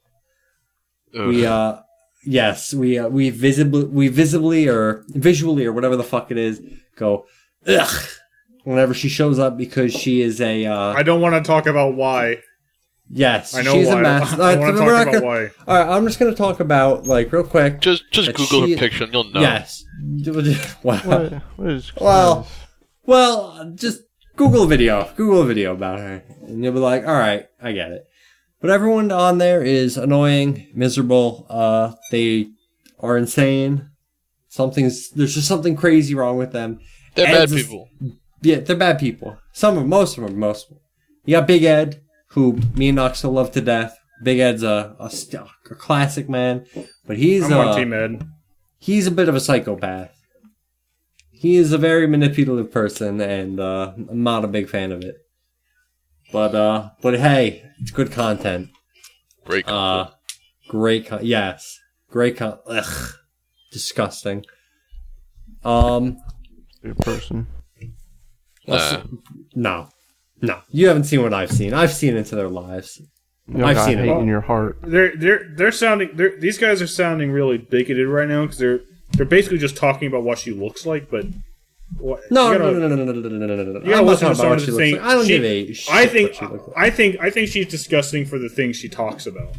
Ugh. 1.18 1.26
We 1.26 1.46
uh 1.46 1.80
yes, 2.24 2.72
we 2.72 2.98
uh, 2.98 3.08
we 3.08 3.30
visibly 3.30 3.84
we 3.84 4.08
visibly 4.08 4.68
or 4.68 5.04
visually 5.08 5.66
or 5.66 5.72
whatever 5.72 5.96
the 5.96 6.04
fuck 6.04 6.30
it 6.30 6.38
is 6.38 6.62
go 6.96 7.26
ugh 7.66 8.06
whenever 8.64 8.92
she 8.94 9.08
shows 9.08 9.38
up 9.38 9.56
because 9.56 9.92
she 9.92 10.20
is 10.20 10.40
a 10.40 10.66
uh 10.66 10.92
I 10.92 11.02
don't 11.02 11.20
want 11.20 11.34
to 11.34 11.46
talk 11.46 11.66
about 11.66 11.94
why. 11.94 12.38
Yes 13.10 13.54
I 13.54 13.62
know 13.62 13.72
she's 13.74 13.88
why. 13.88 13.98
a 13.98 14.02
mess. 14.02 14.32
I 14.38 14.54
Uh, 14.54 14.58
want 14.58 14.76
to 14.76 14.82
we're 14.84 14.88
talk 14.92 14.92
not 14.92 15.02
about 15.02 15.12
gonna- 15.12 15.26
why. 15.26 15.50
All 15.66 15.78
right, 15.84 15.96
I'm 15.96 16.06
just 16.06 16.18
gonna 16.18 16.34
talk 16.34 16.60
about 16.60 17.06
like 17.06 17.32
real 17.32 17.44
quick. 17.44 17.80
just 17.80 18.10
just 18.12 18.28
Google 18.34 18.66
she- 18.66 18.72
her 18.72 18.78
picture 18.78 19.04
and 19.04 19.12
you'll 19.12 19.24
know. 19.32 19.40
Yes. 19.40 19.84
wow. 20.82 20.98
What, 21.02 21.32
what 21.56 21.70
is 21.70 21.92
Well, 22.00 22.46
Well, 23.06 23.72
just 23.74 24.02
Google 24.36 24.62
a 24.64 24.66
video. 24.66 25.10
Google 25.16 25.42
a 25.42 25.46
video 25.46 25.72
about 25.74 25.98
her, 25.98 26.22
and 26.46 26.62
you'll 26.64 26.72
be 26.72 26.78
like, 26.78 27.06
"All 27.06 27.12
right, 27.14 27.46
I 27.62 27.72
get 27.72 27.90
it." 27.92 28.04
But 28.60 28.70
everyone 28.70 29.10
on 29.12 29.38
there 29.38 29.62
is 29.62 29.96
annoying, 29.96 30.68
miserable. 30.74 31.46
Uh, 31.50 31.92
they 32.10 32.48
are 32.98 33.16
insane. 33.16 33.90
Something's 34.48 35.10
there's 35.10 35.34
just 35.34 35.48
something 35.48 35.76
crazy 35.76 36.14
wrong 36.14 36.36
with 36.36 36.52
them. 36.52 36.80
They're 37.14 37.26
Ed's 37.26 37.52
bad 37.52 37.60
a- 37.60 37.62
people. 37.64 37.88
Yeah, 38.42 38.60
they're 38.60 38.76
bad 38.76 38.98
people. 38.98 39.36
Some 39.52 39.76
of 39.76 39.86
most 39.86 40.16
of 40.16 40.24
them, 40.24 40.38
most 40.38 40.64
of 40.66 40.70
them. 40.70 40.78
You 41.26 41.36
got 41.36 41.46
Big 41.46 41.62
Ed, 41.64 42.00
who 42.32 42.58
me 42.74 42.88
and 42.88 42.96
Knox 42.96 43.18
still 43.18 43.32
love 43.32 43.52
to 43.52 43.60
death. 43.60 43.96
Big 44.22 44.38
Ed's 44.38 44.62
a 44.62 44.94
a, 44.98 45.10
a 45.70 45.74
classic 45.74 46.28
man, 46.28 46.66
but 47.06 47.16
he's 47.16 47.44
I'm 47.44 47.52
uh, 47.52 47.66
on 47.70 47.76
Team 47.76 47.92
Ed. 47.92 48.22
he's 48.78 49.06
a 49.06 49.10
bit 49.10 49.28
of 49.28 49.34
a 49.34 49.40
psychopath. 49.40 50.14
He 51.30 51.56
is 51.56 51.72
a 51.72 51.78
very 51.78 52.06
manipulative 52.06 52.70
person, 52.70 53.18
and 53.20 53.58
uh, 53.58 53.92
I'm 53.96 54.22
not 54.22 54.44
a 54.44 54.48
big 54.48 54.68
fan 54.68 54.92
of 54.92 55.02
it. 55.02 55.16
But 56.32 56.54
uh, 56.54 56.90
but 57.00 57.18
hey, 57.18 57.64
it's 57.80 57.90
good 57.90 58.12
content. 58.12 58.68
Great. 59.46 59.66
Uh, 59.66 60.10
great, 60.68 61.06
con- 61.06 61.24
yes, 61.24 61.78
great 62.10 62.36
con. 62.36 62.58
Ugh, 62.66 63.14
disgusting. 63.72 64.44
Um, 65.64 66.18
Good 66.82 66.98
person. 66.98 67.46
let's- 68.66 68.92
Nah. 68.92 69.02
no, 69.54 69.88
no, 70.42 70.60
you 70.70 70.88
haven't 70.88 71.04
seen 71.04 71.22
what 71.22 71.32
I've 71.34 71.50
seen. 71.50 71.74
I've 71.74 71.92
seen 71.92 72.16
into 72.16 72.34
their 72.36 72.48
lives. 72.48 73.00
You 73.48 73.64
I've 73.64 73.76
got 73.76 73.84
seen 73.86 73.98
it. 73.98 74.06
in 74.08 74.26
your 74.26 74.40
heart. 74.42 74.78
They're 74.82 75.16
they're 75.16 75.48
they're 75.56 75.72
sounding. 75.72 76.10
They're, 76.14 76.38
these 76.38 76.56
guys 76.58 76.80
are 76.80 76.86
sounding 76.86 77.32
really 77.32 77.58
bigoted 77.58 78.06
right 78.08 78.28
now 78.28 78.42
because 78.42 78.58
they're 78.58 78.80
they're 79.12 79.26
basically 79.26 79.58
just 79.58 79.76
talking 79.76 80.06
about 80.08 80.22
what 80.22 80.38
she 80.38 80.52
looks 80.52 80.86
like, 80.86 81.10
but. 81.10 81.26
What, 81.98 82.20
No, 82.30 82.52
you 82.52 82.58
no, 82.60 82.64
gotta- 82.72 82.78
no, 82.78 82.88
no, 82.88 82.94
no, 82.94 83.04
no, 83.04 83.12
no, 83.12 83.28
no, 83.28 83.28
no, 83.28 83.46
no, 83.46 83.56
no, 83.56 83.72
no. 83.72 83.80
You 83.80 83.86
gotta 83.86 83.96
I'm 83.96 84.04
not 84.04 84.10
listen 84.12 84.28
to 84.28 84.34
talking 84.34 84.36
about 84.36 84.36
someone 84.36 84.50
what 84.50 84.60
she 84.60 84.66
who's 84.66 84.74
looks 84.74 84.78
saying. 84.84 84.94
like. 84.94 85.04
I 85.04 85.14
don't 85.14 85.24
she- 85.26 85.28
give 85.28 85.44
a 85.44 85.72
shit 85.72 85.94
I 85.94 86.06
think. 86.06 86.28
what 86.28 86.36
she 86.36 86.46
looks 86.46 86.68
like. 86.68 86.76
I 86.76 86.90
think. 86.90 87.16
I 87.20 87.30
think 87.30 87.48
she's 87.48 87.66
disgusting 87.66 88.24
for 88.26 88.38
the 88.38 88.48
things 88.48 88.76
she 88.76 88.88
talks 88.88 89.26
about. 89.26 89.56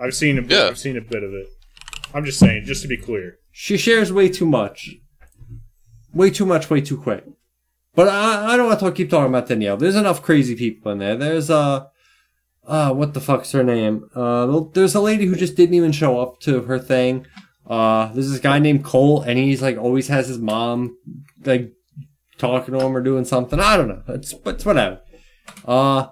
I've 0.00 0.14
seen 0.14 0.38
a 0.38 0.42
bit. 0.42 0.52
Yeah. 0.52 0.68
I've 0.68 0.78
seen 0.78 0.96
a 0.96 1.02
bit 1.02 1.22
of 1.22 1.34
it. 1.34 1.46
I'm 2.14 2.24
just 2.24 2.38
saying, 2.38 2.64
just 2.64 2.80
to 2.82 2.88
be 2.88 2.96
clear. 2.96 3.36
She 3.52 3.76
shares 3.76 4.10
way 4.10 4.30
too 4.30 4.46
much. 4.46 4.94
Way 6.14 6.30
too 6.30 6.46
much, 6.46 6.70
way 6.70 6.80
too 6.80 6.96
quick. 6.96 7.24
But 7.94 8.08
I, 8.08 8.52
I 8.52 8.56
don't 8.56 8.66
want 8.66 8.78
to 8.78 8.86
talk, 8.86 8.94
keep 8.94 9.10
talking 9.10 9.28
about 9.28 9.48
Danielle. 9.48 9.76
There's 9.76 9.96
enough 9.96 10.22
crazy 10.22 10.54
people 10.54 10.92
in 10.92 10.98
there. 10.98 11.16
There's, 11.16 11.50
uh, 11.50 11.86
uh, 12.66 12.92
what 12.92 13.14
the 13.14 13.20
fuck's 13.20 13.52
her 13.52 13.64
name? 13.64 14.08
Uh, 14.14 14.64
there's 14.72 14.94
a 14.94 15.00
lady 15.00 15.26
who 15.26 15.34
just 15.34 15.56
didn't 15.56 15.74
even 15.74 15.92
show 15.92 16.20
up 16.20 16.40
to 16.40 16.62
her 16.62 16.78
thing. 16.78 17.26
Uh, 17.66 18.12
there's 18.12 18.30
this 18.30 18.40
guy 18.40 18.58
named 18.58 18.84
Cole, 18.84 19.22
and 19.22 19.38
he's 19.38 19.62
like 19.62 19.76
always 19.76 20.08
has 20.08 20.28
his 20.28 20.38
mom, 20.38 20.96
like, 21.44 21.72
talking 22.38 22.72
to 22.74 22.80
him 22.80 22.96
or 22.96 23.02
doing 23.02 23.24
something. 23.24 23.60
I 23.60 23.76
don't 23.76 23.88
know. 23.88 24.02
It's, 24.08 24.34
it's 24.46 24.64
whatever. 24.64 25.00
Uh, 25.64 26.08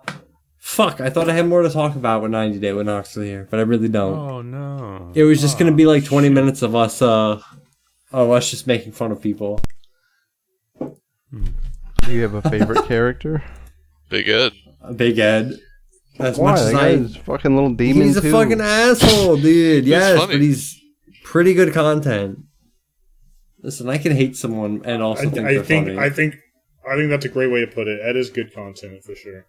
fuck. 0.56 1.00
I 1.00 1.10
thought 1.10 1.28
I 1.30 1.34
had 1.34 1.46
more 1.46 1.62
to 1.62 1.70
talk 1.70 1.96
about 1.96 2.22
with 2.22 2.30
90 2.30 2.58
Day 2.58 2.72
with 2.72 2.86
Knoxville 2.86 3.22
here, 3.22 3.48
but 3.50 3.58
I 3.58 3.62
really 3.62 3.88
don't. 3.88 4.18
Oh 4.18 4.42
no. 4.42 5.12
It 5.14 5.24
was 5.24 5.40
just 5.40 5.58
gonna 5.58 5.72
be 5.72 5.86
like 5.86 6.04
20 6.04 6.28
minutes 6.28 6.62
of 6.62 6.74
us, 6.74 7.00
uh, 7.00 7.40
of 8.12 8.30
us 8.30 8.50
just 8.50 8.66
making 8.66 8.92
fun 8.92 9.10
of 9.12 9.22
people. 9.22 9.60
Do 12.08 12.14
you 12.14 12.22
have 12.22 12.32
a 12.34 12.42
favorite 12.48 12.84
character? 12.88 13.42
Big 14.08 14.28
Ed. 14.28 14.52
Big 14.96 15.18
Ed. 15.18 15.52
As 16.18 16.38
Why? 16.38 16.52
much 16.52 16.60
That 16.60 16.66
as 16.68 16.72
guy 16.72 16.86
I. 16.86 16.90
is 16.92 17.16
fucking 17.18 17.54
little 17.54 17.74
demon 17.74 18.06
He's 18.06 18.16
a 18.16 18.22
fucking 18.22 18.60
asshole, 18.62 19.36
dude. 19.40 19.84
yes, 19.84 20.18
funny. 20.18 20.34
but 20.34 20.40
he's 20.40 20.80
pretty 21.22 21.52
good 21.52 21.74
content. 21.74 22.38
Listen, 23.62 23.90
I 23.90 23.98
can 23.98 24.12
hate 24.12 24.36
someone 24.36 24.80
and 24.86 25.02
also 25.02 25.26
I, 25.26 25.30
think 25.30 25.46
I 25.46 25.52
they're 25.54 25.62
think. 25.64 25.86
funny. 25.88 25.98
I 25.98 26.08
think. 26.10 26.34
I 26.90 26.96
think 26.96 27.10
that's 27.10 27.26
a 27.26 27.28
great 27.28 27.48
way 27.52 27.60
to 27.60 27.66
put 27.66 27.86
it. 27.88 28.00
Ed 28.02 28.16
is 28.16 28.30
good 28.30 28.54
content 28.54 29.04
for 29.04 29.14
sure. 29.14 29.46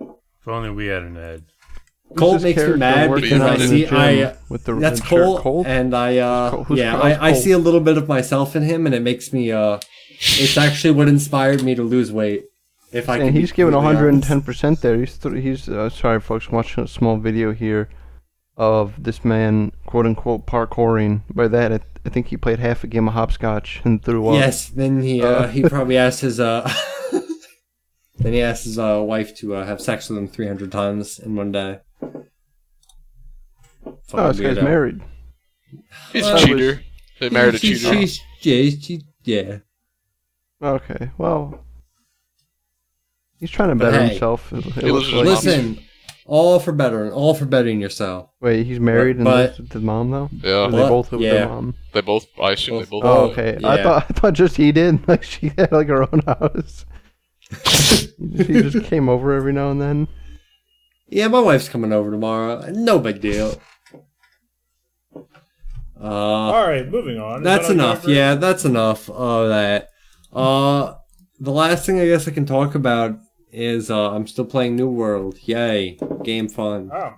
If 0.00 0.46
only 0.48 0.68
we 0.70 0.86
had 0.88 1.02
an 1.02 1.16
Ed. 1.16 1.44
Who's 2.10 2.18
Cole 2.18 2.32
this 2.34 2.42
makes 2.42 2.62
me 2.62 2.76
mad 2.76 3.08
working 3.08 3.30
because 3.30 3.40
I 3.40 3.48
out 3.48 3.60
in 3.62 3.70
the 3.70 3.86
see 3.86 3.86
I. 3.86 4.36
with 4.50 4.64
the 4.64 4.74
That's 4.74 5.00
red 5.00 5.08
shirt? 5.08 5.24
Cole, 5.24 5.38
Cole? 5.38 5.64
and 5.66 5.94
I. 5.94 6.18
uh 6.18 6.50
Cole- 6.50 6.76
Yeah, 6.78 6.98
I, 6.98 7.28
I 7.30 7.32
see 7.32 7.52
a 7.52 7.58
little 7.58 7.80
bit 7.80 7.96
of 7.96 8.06
myself 8.06 8.54
in 8.54 8.62
him, 8.64 8.84
and 8.84 8.94
it 8.94 9.00
makes 9.00 9.32
me. 9.32 9.50
uh 9.50 9.80
It's 10.20 10.56
actually 10.56 10.92
what 10.92 11.08
inspired 11.08 11.62
me 11.62 11.74
to 11.74 11.82
lose 11.82 12.12
weight. 12.12 12.44
If 12.92 13.08
I 13.08 13.16
and 13.16 13.28
can 13.28 13.34
he's 13.40 13.50
giving 13.52 13.74
110 13.74 14.42
percent 14.42 14.80
there. 14.80 14.96
He's 14.98 15.18
th- 15.18 15.42
he's 15.42 15.68
uh, 15.68 15.90
sorry, 15.90 16.20
folks. 16.20 16.50
Watching 16.50 16.84
a 16.84 16.88
small 16.88 17.16
video 17.16 17.52
here 17.52 17.88
of 18.56 19.02
this 19.02 19.24
man, 19.24 19.72
quote 19.86 20.06
unquote, 20.06 20.46
parkouring. 20.46 21.22
By 21.34 21.48
that, 21.48 21.72
I, 21.72 21.80
I 22.06 22.08
think 22.10 22.28
he 22.28 22.36
played 22.36 22.60
half 22.60 22.84
a 22.84 22.86
game 22.86 23.08
of 23.08 23.14
hopscotch 23.14 23.80
and 23.84 24.00
threw 24.02 24.28
up. 24.28 24.34
Yes, 24.34 24.68
then 24.68 25.02
he 25.02 25.22
uh, 25.22 25.26
Uh, 25.26 25.48
he 25.48 25.62
probably 25.68 25.96
asked 25.96 26.20
his 26.20 26.38
uh 26.38 26.72
then 28.18 28.32
he 28.32 28.40
asked 28.40 28.62
his 28.64 28.78
uh, 28.78 29.02
wife 29.04 29.34
to 29.38 29.56
uh, 29.56 29.66
have 29.66 29.80
sex 29.80 30.08
with 30.08 30.18
him 30.18 30.28
300 30.28 30.70
times 30.70 31.18
in 31.18 31.34
one 31.34 31.50
day. 31.50 31.80
Oh, 34.12 34.28
this 34.28 34.38
guy's 34.40 34.56
weirdo. 34.58 34.62
married. 34.62 35.00
He's 36.12 36.22
Well, 36.22 36.36
a 36.36 36.40
that 36.40 36.46
cheater. 36.46 36.82
They 37.18 37.30
married 37.30 37.54
a 37.56 37.58
She's- 37.58 37.80
cheater. 37.80 37.94
she's- 38.06 38.20
yeah, 38.42 38.70
she, 38.80 39.00
yeah. 39.24 39.58
Okay, 40.64 41.10
well, 41.18 41.62
he's 43.38 43.50
trying 43.50 43.68
to 43.70 43.74
better 43.74 44.00
hey, 44.00 44.08
himself. 44.08 44.52
It, 44.52 44.64
it 44.66 44.72
he 44.84 44.90
looks 44.90 45.10
like. 45.12 45.26
his 45.26 45.44
Listen, 45.44 45.78
all 46.26 46.58
for 46.58 46.72
bettering, 46.72 47.12
all 47.12 47.34
for 47.34 47.44
bettering 47.44 47.80
yourself. 47.82 48.30
Wait, 48.40 48.64
he's 48.64 48.80
married 48.80 49.16
and 49.16 49.24
but- 49.26 49.34
lives 49.50 49.58
with 49.60 49.72
his 49.72 49.82
mom 49.82 50.10
though. 50.10 50.30
Yeah. 50.42 50.68
They 50.68 50.78
both 50.88 51.12
live 51.12 51.20
with 51.20 51.28
Yeah. 51.28 51.34
their 51.34 51.48
mom. 51.48 51.74
They 51.92 52.00
both. 52.00 52.26
I 52.40 52.52
assume 52.52 52.76
they 52.78 52.84
Both- 52.86 53.02
both. 53.02 53.04
Oh, 53.04 53.24
Oh, 53.26 53.30
okay. 53.32 53.58
I 53.62 53.82
thought 53.82 54.06
I 54.08 54.12
thought 54.14 54.32
just 54.32 54.56
he 54.56 54.72
did. 54.72 55.00
Like 55.08 55.22
she 55.22 55.52
had 55.58 55.70
like 55.70 55.88
her 55.88 56.02
own 56.02 56.20
house. 56.26 56.86
he 57.50 58.62
just 58.62 58.84
came 58.90 59.08
over 59.10 59.32
every 59.34 59.52
now 59.52 59.70
and 59.70 59.80
then. 59.82 60.08
Yeah, 61.08 61.28
my 61.28 61.40
wife's 61.40 61.68
coming 61.68 61.92
over 61.92 62.10
tomorrow. 62.10 62.64
No 62.70 62.98
big 62.98 63.20
deal. 63.20 63.60
Uh, 65.14 66.06
All 66.06 66.66
right, 66.66 66.88
moving 66.88 67.18
on. 67.18 67.38
Is 67.40 67.44
That's 67.44 67.66
that 67.68 67.72
enough. 67.74 68.06
Yeah, 68.08 68.34
that's 68.34 68.64
enough 68.64 69.08
of 69.10 69.48
that. 69.50 69.90
Uh, 70.34 70.94
the 71.38 71.52
last 71.52 71.86
thing 71.86 72.00
I 72.00 72.06
guess 72.06 72.26
I 72.26 72.30
can 72.30 72.46
talk 72.46 72.74
about 72.74 73.18
is 73.50 73.90
uh, 73.90 74.10
I'm 74.10 74.26
still 74.26 74.44
playing 74.44 74.76
New 74.76 74.88
World. 74.88 75.38
Yay, 75.42 75.98
game 76.22 76.48
fun. 76.48 76.90
Oh, 76.92 77.12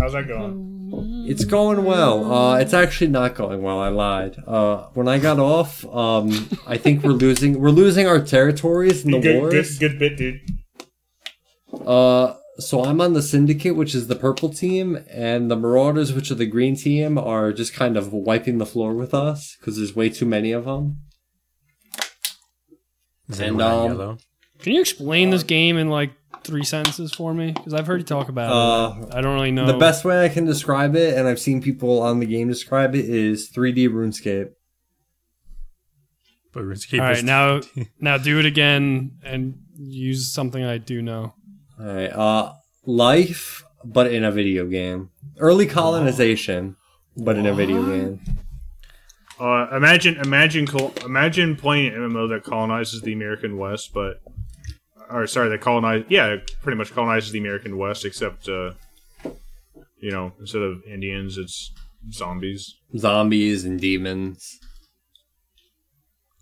how's 0.00 0.12
that 0.12 0.26
going? 0.26 1.26
It's 1.28 1.44
going 1.44 1.84
well. 1.84 2.32
Uh, 2.32 2.58
it's 2.58 2.74
actually 2.74 3.08
not 3.08 3.34
going 3.34 3.62
well. 3.62 3.80
I 3.80 3.88
lied. 3.88 4.36
Uh, 4.46 4.88
when 4.94 5.08
I 5.08 5.18
got 5.18 5.38
off, 5.38 5.84
um, 5.86 6.48
I 6.66 6.76
think 6.76 7.02
we're 7.02 7.10
losing. 7.10 7.60
We're 7.60 7.70
losing 7.70 8.06
our 8.06 8.20
territories 8.20 9.04
in 9.04 9.10
the 9.10 9.20
good, 9.20 9.36
wars. 9.36 9.78
good, 9.78 9.90
good 9.90 9.98
bit, 9.98 10.16
dude. 10.16 10.40
Uh, 11.86 12.34
so 12.58 12.84
I'm 12.84 13.00
on 13.00 13.12
the 13.12 13.22
Syndicate, 13.22 13.76
which 13.76 13.94
is 13.94 14.06
the 14.06 14.16
purple 14.16 14.48
team, 14.48 15.04
and 15.10 15.50
the 15.50 15.56
Marauders, 15.56 16.12
which 16.12 16.30
are 16.30 16.36
the 16.36 16.46
green 16.46 16.76
team, 16.76 17.18
are 17.18 17.52
just 17.52 17.74
kind 17.74 17.96
of 17.96 18.12
wiping 18.12 18.58
the 18.58 18.66
floor 18.66 18.94
with 18.94 19.12
us 19.12 19.56
because 19.58 19.76
there's 19.76 19.94
way 19.96 20.08
too 20.08 20.26
many 20.26 20.52
of 20.52 20.64
them. 20.64 21.02
Is 23.28 23.40
And, 23.40 23.60
um, 23.60 23.86
yellow? 23.90 24.18
Can 24.60 24.72
you 24.72 24.80
explain 24.80 25.30
this 25.30 25.42
game 25.42 25.76
in 25.76 25.88
like 25.90 26.12
three 26.44 26.64
sentences 26.64 27.12
for 27.12 27.34
me? 27.34 27.52
Because 27.52 27.74
I've 27.74 27.86
heard 27.86 28.00
you 28.00 28.06
talk 28.06 28.28
about 28.28 28.52
Uh, 28.52 29.02
it. 29.06 29.14
I 29.14 29.20
don't 29.20 29.34
really 29.34 29.50
know. 29.50 29.66
The 29.66 29.78
best 29.78 30.04
way 30.04 30.24
I 30.24 30.28
can 30.28 30.44
describe 30.44 30.96
it, 30.96 31.16
and 31.18 31.26
I've 31.28 31.40
seen 31.40 31.60
people 31.60 32.00
on 32.02 32.20
the 32.20 32.26
game 32.26 32.48
describe 32.48 32.94
it, 32.94 33.04
is 33.04 33.50
3D 33.50 33.88
RuneScape. 33.88 34.50
But 36.52 36.62
RuneScape 36.64 37.00
All 37.02 37.10
is 37.10 37.18
right, 37.18 37.24
now 37.24 37.60
now 38.00 38.16
do 38.18 38.38
it 38.38 38.46
again 38.46 39.18
and 39.22 39.58
use 39.76 40.32
something 40.32 40.64
I 40.64 40.78
do 40.78 41.02
know. 41.02 41.34
Alright, 41.78 42.12
uh, 42.12 42.52
life, 42.86 43.62
but 43.84 44.10
in 44.10 44.24
a 44.24 44.30
video 44.30 44.66
game. 44.66 45.10
Early 45.38 45.66
colonization, 45.66 46.76
but 47.16 47.36
in 47.36 47.44
a 47.44 47.52
video 47.52 47.84
game. 47.84 48.20
Uh, 49.38 49.68
imagine, 49.76 50.16
imagine, 50.16 50.66
imagine 51.04 51.56
playing 51.56 51.94
an 51.94 52.00
MMO 52.00 52.28
that 52.30 52.44
colonizes 52.44 53.02
the 53.02 53.12
American 53.12 53.58
West, 53.58 53.92
but, 53.92 54.22
or 55.10 55.26
sorry, 55.26 55.50
that 55.50 55.60
colonize, 55.60 56.04
yeah, 56.08 56.36
pretty 56.62 56.78
much 56.78 56.92
colonizes 56.92 57.32
the 57.32 57.38
American 57.38 57.76
West, 57.76 58.04
except, 58.04 58.48
uh, 58.48 58.72
you 59.98 60.10
know, 60.10 60.32
instead 60.40 60.62
of 60.62 60.82
Indians, 60.84 61.36
it's 61.36 61.72
zombies. 62.10 62.76
Zombies 62.96 63.64
and 63.64 63.78
demons. 63.78 64.58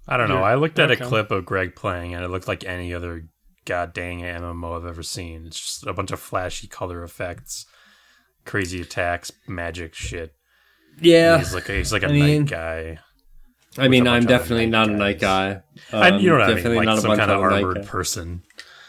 I 0.07 0.17
don't 0.17 0.29
know. 0.29 0.37
Yeah, 0.37 0.43
I 0.43 0.55
looked 0.55 0.79
at 0.79 0.91
okay. 0.91 1.03
a 1.03 1.07
clip 1.07 1.31
of 1.31 1.45
Greg 1.45 1.75
playing, 1.75 2.15
and 2.15 2.25
it 2.25 2.29
looked 2.29 2.49
like 2.49 2.65
any 2.65 2.93
other 2.95 3.25
god 3.65 3.93
dang 3.95 4.21
MMO 4.21 4.77
I've 4.77 4.87
ever 4.87 5.03
seen. 5.03 5.47
It's 5.47 5.59
just 5.59 5.87
a 5.87 5.93
bunch 5.93 6.11
of 6.11 6.21
flashy 6.21 6.67
color 6.67 7.03
effects, 7.03 7.67
crazy 8.45 8.81
attacks, 8.81 9.33
magic 9.49 9.95
shit. 9.95 10.35
Yeah. 11.01 11.39
he's 11.39 11.55
like 11.55 11.69
a, 11.69 11.73
he's 11.73 11.93
like 11.93 12.03
a 12.03 12.09
I 12.09 12.13
mean- 12.13 12.43
knight 12.43 12.51
guy. 12.51 12.99
I 13.77 13.89
mean, 13.89 14.07
a 14.07 14.11
I'm 14.11 14.21
bunch 14.23 14.25
of 14.27 14.31
other 14.31 14.39
definitely 14.39 14.67
knight 14.67 14.71
not 14.71 14.89
a 14.89 14.93
guys. 14.93 14.99
knight 14.99 15.19
guy. 15.19 15.63
and 15.93 16.23
you 16.23 16.29
know 16.31 16.35
Um, 16.37 16.41
what 16.43 16.51
I 16.51 16.63
mean? 16.63 16.75
Like 16.77 16.85
not 16.87 16.99
a 16.99 17.01
some 17.01 17.09
bunch 17.09 17.19
kind 17.19 17.31
of 17.33 17.39
other 17.43 17.55
armored 17.67 17.87
person. 17.87 18.43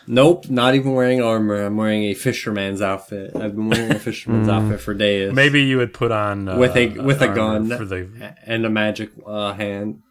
Nope, 0.08 0.48
not 0.48 0.76
even 0.76 0.94
wearing 0.94 1.24
armor. 1.24 1.64
I'm 1.66 1.78
wearing 1.78 2.04
a 2.04 2.14
fisherman's 2.14 2.80
outfit. 2.84 3.36
I've 3.36 3.56
been 3.56 3.70
wearing 3.70 3.92
a 3.94 3.98
fisherman's 4.00 4.48
outfit 4.48 4.80
for 4.80 4.94
days. 4.94 5.34
Maybe 5.34 5.64
you 5.64 5.78
would 5.78 5.92
put 5.96 6.12
on 6.12 6.48
uh, 6.48 6.58
With 6.60 6.76
a- 6.78 6.90
with 7.02 7.24
a 7.24 7.28
gun. 7.34 7.76
for 7.76 7.84
the. 7.86 8.36
and 8.46 8.64
a 8.64 8.70
magic 8.70 9.10
uh, 9.26 9.54
hand. 9.54 10.02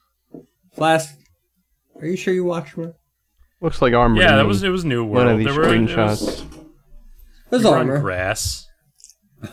Flask, 0.74 1.14
are 2.00 2.06
you 2.06 2.16
sure 2.16 2.34
you 2.34 2.42
watched 2.42 2.76
me? 2.76 2.88
Looks 3.60 3.80
like 3.80 3.94
armor. 3.94 4.20
Yeah, 4.20 4.34
that 4.34 4.46
was 4.46 4.64
it. 4.64 4.70
Was 4.70 4.84
New 4.84 5.04
World. 5.04 5.26
one 5.26 5.28
of 5.28 5.38
these 5.38 5.46
there 5.46 5.54
were 5.54 5.72
it 5.72 5.80
was- 5.82 5.90
screenshots. 5.92 6.64
There's 7.50 7.62
we 7.62 7.68
on 7.68 7.74
armor. 7.76 8.00
grass. 8.00 8.66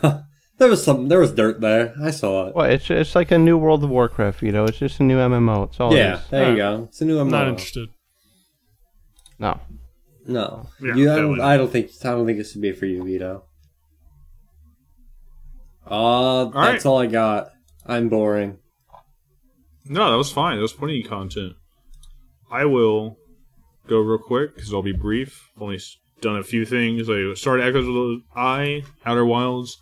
There 0.61 0.69
was 0.69 0.83
some. 0.83 1.07
There 1.07 1.17
was 1.17 1.31
dirt 1.31 1.59
there. 1.59 1.95
I 1.99 2.11
saw 2.11 2.45
it. 2.45 2.55
Well, 2.55 2.69
it's 2.69 2.87
it's 2.91 3.15
like 3.15 3.31
a 3.31 3.39
new 3.39 3.57
World 3.57 3.83
of 3.83 3.89
Warcraft, 3.89 4.43
you 4.43 4.51
know. 4.51 4.65
It's 4.65 4.77
just 4.77 4.99
a 4.99 5.03
new 5.03 5.17
MMO. 5.17 5.67
It's 5.67 5.79
all 5.79 5.91
it 5.91 5.97
yeah, 5.97 6.19
is. 6.19 6.27
there 6.27 6.51
you 6.51 6.55
go. 6.55 6.83
It's 6.87 7.01
a 7.01 7.05
new 7.05 7.19
I'm 7.19 7.29
MMO. 7.29 7.31
not 7.31 7.47
interested. 7.47 7.89
No, 9.39 9.59
No, 10.27 10.69
Yeah, 10.79 10.95
you. 10.95 11.11
I 11.11 11.15
don't. 11.15 11.41
I 11.41 11.57
don't 11.57 11.71
think. 11.71 11.89
I 12.03 12.11
don't 12.11 12.27
think 12.27 12.37
this 12.37 12.53
would 12.53 12.61
be 12.61 12.73
for 12.73 12.85
you, 12.85 13.03
Vito. 13.03 13.43
Uh, 15.87 16.45
that's 16.45 16.85
all 16.85 16.99
I 16.99 17.07
got. 17.07 17.49
I'm 17.87 18.07
boring. 18.07 18.59
No, 19.85 20.11
that 20.11 20.17
was 20.17 20.31
fine. 20.31 20.57
That 20.57 20.61
was 20.61 20.73
plenty 20.73 21.01
of 21.01 21.09
content. 21.09 21.53
I 22.51 22.65
will 22.65 23.17
go 23.87 23.97
real 23.97 24.19
quick 24.19 24.53
because 24.53 24.71
I'll 24.71 24.83
be 24.83 24.93
brief. 24.93 25.49
I've 25.55 25.63
only 25.63 25.79
done 26.21 26.37
a 26.37 26.43
few 26.43 26.65
things. 26.65 27.09
I 27.09 27.33
started 27.33 27.65
Echoes 27.65 27.87
of 27.87 27.95
the 27.95 28.21
Eye, 28.35 28.83
Outer 29.07 29.25
Wilds. 29.25 29.81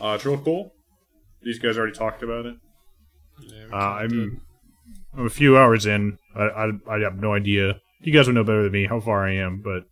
Uh, 0.00 0.14
it's 0.14 0.24
real 0.24 0.38
cool. 0.38 0.72
These 1.42 1.58
guys 1.58 1.76
already 1.76 1.92
talked 1.92 2.22
about 2.22 2.46
it. 2.46 2.56
Uh, 3.72 3.76
I'm, 3.76 4.40
I'm 5.16 5.26
a 5.26 5.30
few 5.30 5.56
hours 5.56 5.86
in. 5.86 6.18
I, 6.34 6.42
I, 6.42 6.70
I 6.88 6.98
have 7.00 7.16
no 7.16 7.34
idea. 7.34 7.80
You 8.00 8.12
guys 8.12 8.26
would 8.26 8.34
know 8.34 8.44
better 8.44 8.62
than 8.62 8.72
me 8.72 8.86
how 8.86 9.00
far 9.00 9.26
I 9.26 9.34
am, 9.36 9.60
but 9.62 9.84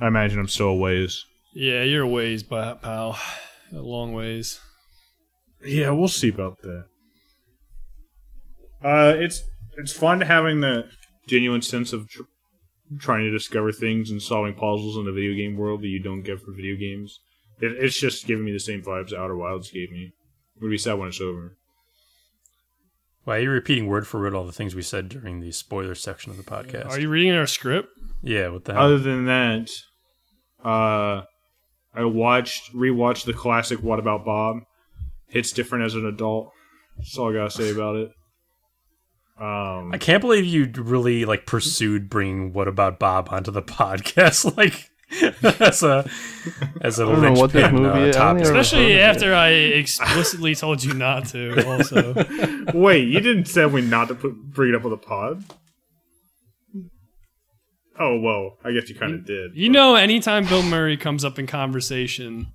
I 0.00 0.08
imagine 0.08 0.38
I'm 0.38 0.48
still 0.48 0.68
a 0.68 0.76
ways. 0.76 1.24
Yeah, 1.54 1.82
you're 1.82 2.02
a 2.02 2.08
ways, 2.08 2.42
pal. 2.42 3.18
A 3.72 3.76
long 3.76 4.12
ways. 4.12 4.60
Yeah, 5.64 5.90
we'll 5.90 6.08
see 6.08 6.28
about 6.28 6.58
that. 6.62 6.84
Uh, 8.84 9.14
it's 9.16 9.42
it's 9.78 9.92
fun 9.92 10.20
having 10.20 10.60
the 10.60 10.88
genuine 11.26 11.62
sense 11.62 11.92
of 11.92 12.08
tr- 12.08 12.22
trying 12.98 13.24
to 13.24 13.30
discover 13.30 13.72
things 13.72 14.10
and 14.10 14.22
solving 14.22 14.54
puzzles 14.54 14.96
in 14.96 15.04
the 15.04 15.12
video 15.12 15.34
game 15.34 15.56
world 15.56 15.82
that 15.82 15.88
you 15.88 15.98
don't 15.98 16.22
get 16.22 16.40
for 16.40 16.52
video 16.52 16.76
games. 16.76 17.18
It, 17.60 17.72
it's 17.82 17.98
just 17.98 18.26
giving 18.26 18.44
me 18.44 18.52
the 18.52 18.60
same 18.60 18.82
vibes 18.82 19.12
Outer 19.12 19.36
Wilds 19.36 19.70
gave 19.70 19.90
me. 19.90 20.12
I'm 20.56 20.60
gonna 20.62 20.70
be 20.70 20.78
sad 20.78 20.98
when 20.98 21.08
it's 21.08 21.20
over. 21.20 21.56
Why 23.24 23.38
are 23.38 23.40
you 23.40 23.50
repeating 23.50 23.88
word 23.88 24.06
for 24.06 24.20
word 24.20 24.34
all 24.34 24.44
the 24.44 24.52
things 24.52 24.74
we 24.74 24.82
said 24.82 25.08
during 25.08 25.40
the 25.40 25.50
spoiler 25.50 25.96
section 25.96 26.30
of 26.30 26.36
the 26.36 26.44
podcast? 26.44 26.90
Are 26.90 27.00
you 27.00 27.08
reading 27.08 27.32
our 27.32 27.46
script? 27.46 27.88
yeah, 28.22 28.48
what 28.48 28.64
the 28.64 28.72
hell? 28.72 28.84
Other 28.84 28.98
than 28.98 29.26
that, 29.26 29.70
uh, 30.64 31.22
I 31.92 32.04
watched 32.04 32.72
rewatched 32.74 33.24
the 33.24 33.32
classic 33.32 33.82
What 33.82 33.98
About 33.98 34.24
Bob. 34.24 34.58
Hits 35.28 35.50
different 35.50 35.84
as 35.84 35.94
an 35.94 36.06
adult. 36.06 36.52
That's 36.96 37.18
all 37.18 37.30
I 37.30 37.34
gotta 37.34 37.50
say 37.50 37.70
about 37.70 37.96
it. 37.96 38.10
Um, 39.38 39.92
I 39.92 39.98
can't 39.98 40.20
believe 40.20 40.46
you 40.46 40.70
really 40.82 41.24
like 41.24 41.46
pursued 41.46 42.08
bringing 42.08 42.52
"What 42.52 42.68
About 42.68 42.98
Bob" 42.98 43.28
onto 43.30 43.50
the 43.50 43.62
podcast, 43.62 44.56
like 44.56 44.88
as 45.60 45.82
a 45.84 46.08
as 46.80 46.98
a 46.98 47.04
I 47.04 47.06
don't 47.06 47.22
know 47.22 47.32
what 47.32 47.52
this 47.52 47.62
linchpin, 47.62 47.82
movie 47.82 47.98
uh, 47.98 48.04
is. 48.06 48.16
I 48.16 48.20
topic. 48.20 48.42
Especially 48.42 48.98
after 49.00 49.34
I 49.34 49.50
explicitly 49.50 50.54
told 50.54 50.82
you 50.82 50.94
not 50.94 51.26
to. 51.28 51.64
Also, 51.68 52.12
Wait, 52.74 53.08
you 53.08 53.20
didn't 53.20 53.44
tell 53.44 53.70
me 53.70 53.82
not 53.82 54.08
to 54.08 54.14
put, 54.16 54.34
bring 54.34 54.70
it 54.70 54.74
up 54.76 54.84
on 54.84 54.90
the 54.90 54.96
pod? 54.96 55.44
Oh, 57.98 58.18
well, 58.18 58.58
I 58.64 58.72
guess 58.72 58.88
you 58.90 58.94
kind 58.94 59.14
of 59.14 59.24
did. 59.24 59.54
you 59.54 59.70
know, 59.70 59.94
anytime 59.94 60.44
Bill 60.44 60.62
Murray 60.62 60.96
comes 60.96 61.24
up 61.24 61.38
in 61.38 61.46
conversation, 61.46 62.48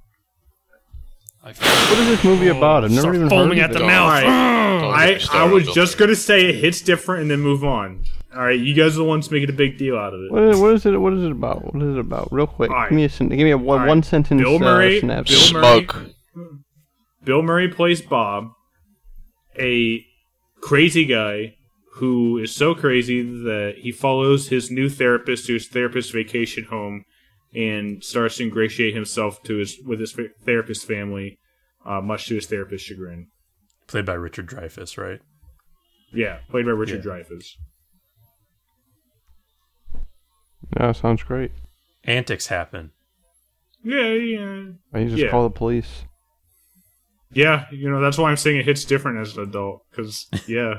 I 1.43 1.54
What 1.54 1.99
is 1.99 2.08
this 2.08 2.24
movie 2.24 2.49
about? 2.49 2.84
I've 2.84 2.91
never 2.91 3.16
even 3.16 3.28
foaming 3.30 3.58
heard 3.58 3.72
at 3.72 3.72
of 3.72 3.78
the 3.78 3.84
it. 3.84 3.88
mouth. 3.88 4.24
Alright. 4.24 5.22
Don't 5.22 5.36
I, 5.36 5.43
I 5.45 5.52
was 5.52 5.68
just 5.74 5.97
going 5.97 6.10
to 6.10 6.16
say 6.16 6.49
it 6.49 6.56
hits 6.56 6.82
different 6.82 7.24
and 7.24 7.32
then 7.32 7.39
move 7.39 7.64
on. 7.64 8.04
All 8.34 8.42
right, 8.42 8.58
you 8.60 8.74
guys 8.74 8.96
are 8.96 9.00
the 9.00 9.04
ones 9.04 9.30
making 9.30 9.50
a 9.50 9.54
big 9.54 9.78
deal 9.78 9.98
out 9.98 10.14
of 10.14 10.22
it. 10.22 10.32
What 10.32 10.44
is, 10.44 10.60
what 10.60 10.74
is 10.74 10.86
it? 10.86 10.92
What 10.92 11.14
is 11.14 11.24
it 11.24 11.32
about? 11.32 11.74
What 11.74 11.84
is 11.84 11.96
it 11.96 12.00
about? 12.00 12.30
Real 12.32 12.48
quick, 12.48 12.72
Alright. 12.72 12.90
give 12.90 12.96
me 12.96 13.04
a 13.04 13.10
give 13.10 13.30
me 13.46 13.52
a 13.52 13.58
one, 13.58 13.80
Alright. 13.80 13.90
one 13.90 14.04
sentence 14.04 14.42
Bill 14.42 14.56
uh, 14.56 14.60
Murray- 14.60 15.00
synopsis. 15.02 15.52
Bill 15.52 15.62
Murray- 15.62 15.88
Bill 17.24 17.42
Murray 17.42 17.68
plays 17.68 18.02
Bob, 18.02 18.52
a 19.60 20.04
crazy 20.62 21.06
guy 21.06 21.56
who 21.96 22.38
is 22.38 22.56
so 22.56 22.74
crazy 22.74 23.22
that 23.22 23.76
he 23.80 23.92
follows 23.92 24.48
his 24.48 24.72
new 24.72 24.90
therapist 24.90 25.46
to 25.48 25.54
his 25.54 25.68
therapist's 25.68 26.12
vacation 26.12 26.64
home 26.66 27.04
and 27.54 28.02
starts 28.04 28.38
to 28.38 28.44
ingratiate 28.44 28.96
himself 28.96 29.44
to 29.44 29.58
his 29.58 29.78
with 29.86 30.00
his 30.00 30.14
fa- 30.14 30.30
therapist 30.46 30.88
family, 30.88 31.38
uh, 31.86 32.00
much 32.00 32.28
to 32.28 32.36
his 32.36 32.48
therapist's 32.48 32.88
chagrin. 32.88 33.28
Played 33.88 34.06
by 34.06 34.14
Richard 34.14 34.48
Dreyfuss, 34.48 34.98
right? 34.98 35.20
Yeah, 36.14 36.40
played 36.50 36.66
by 36.66 36.72
Richard 36.72 37.04
Yeah. 37.06 37.12
Dreyfuss. 37.12 37.46
Yeah, 40.80 40.92
sounds 40.94 41.24
great. 41.24 41.52
Antics 42.04 42.48
happen. 42.48 42.92
Yeah, 43.84 44.14
yeah, 44.14 44.64
I 44.94 45.04
just 45.06 45.18
Yeah. 45.18 45.30
call 45.30 45.44
the 45.44 45.50
police. 45.50 46.06
yeah. 47.34 47.66
You 47.72 47.90
know 47.90 48.00
that's 48.02 48.18
why 48.18 48.30
I'm 48.30 48.38
saying 48.38 48.58
it 48.58 48.66
hits 48.66 48.86
different 48.86 49.20
as 49.20 49.36
an 49.38 49.44
adult 49.44 49.84
because 49.90 50.28
yeah, 50.48 50.76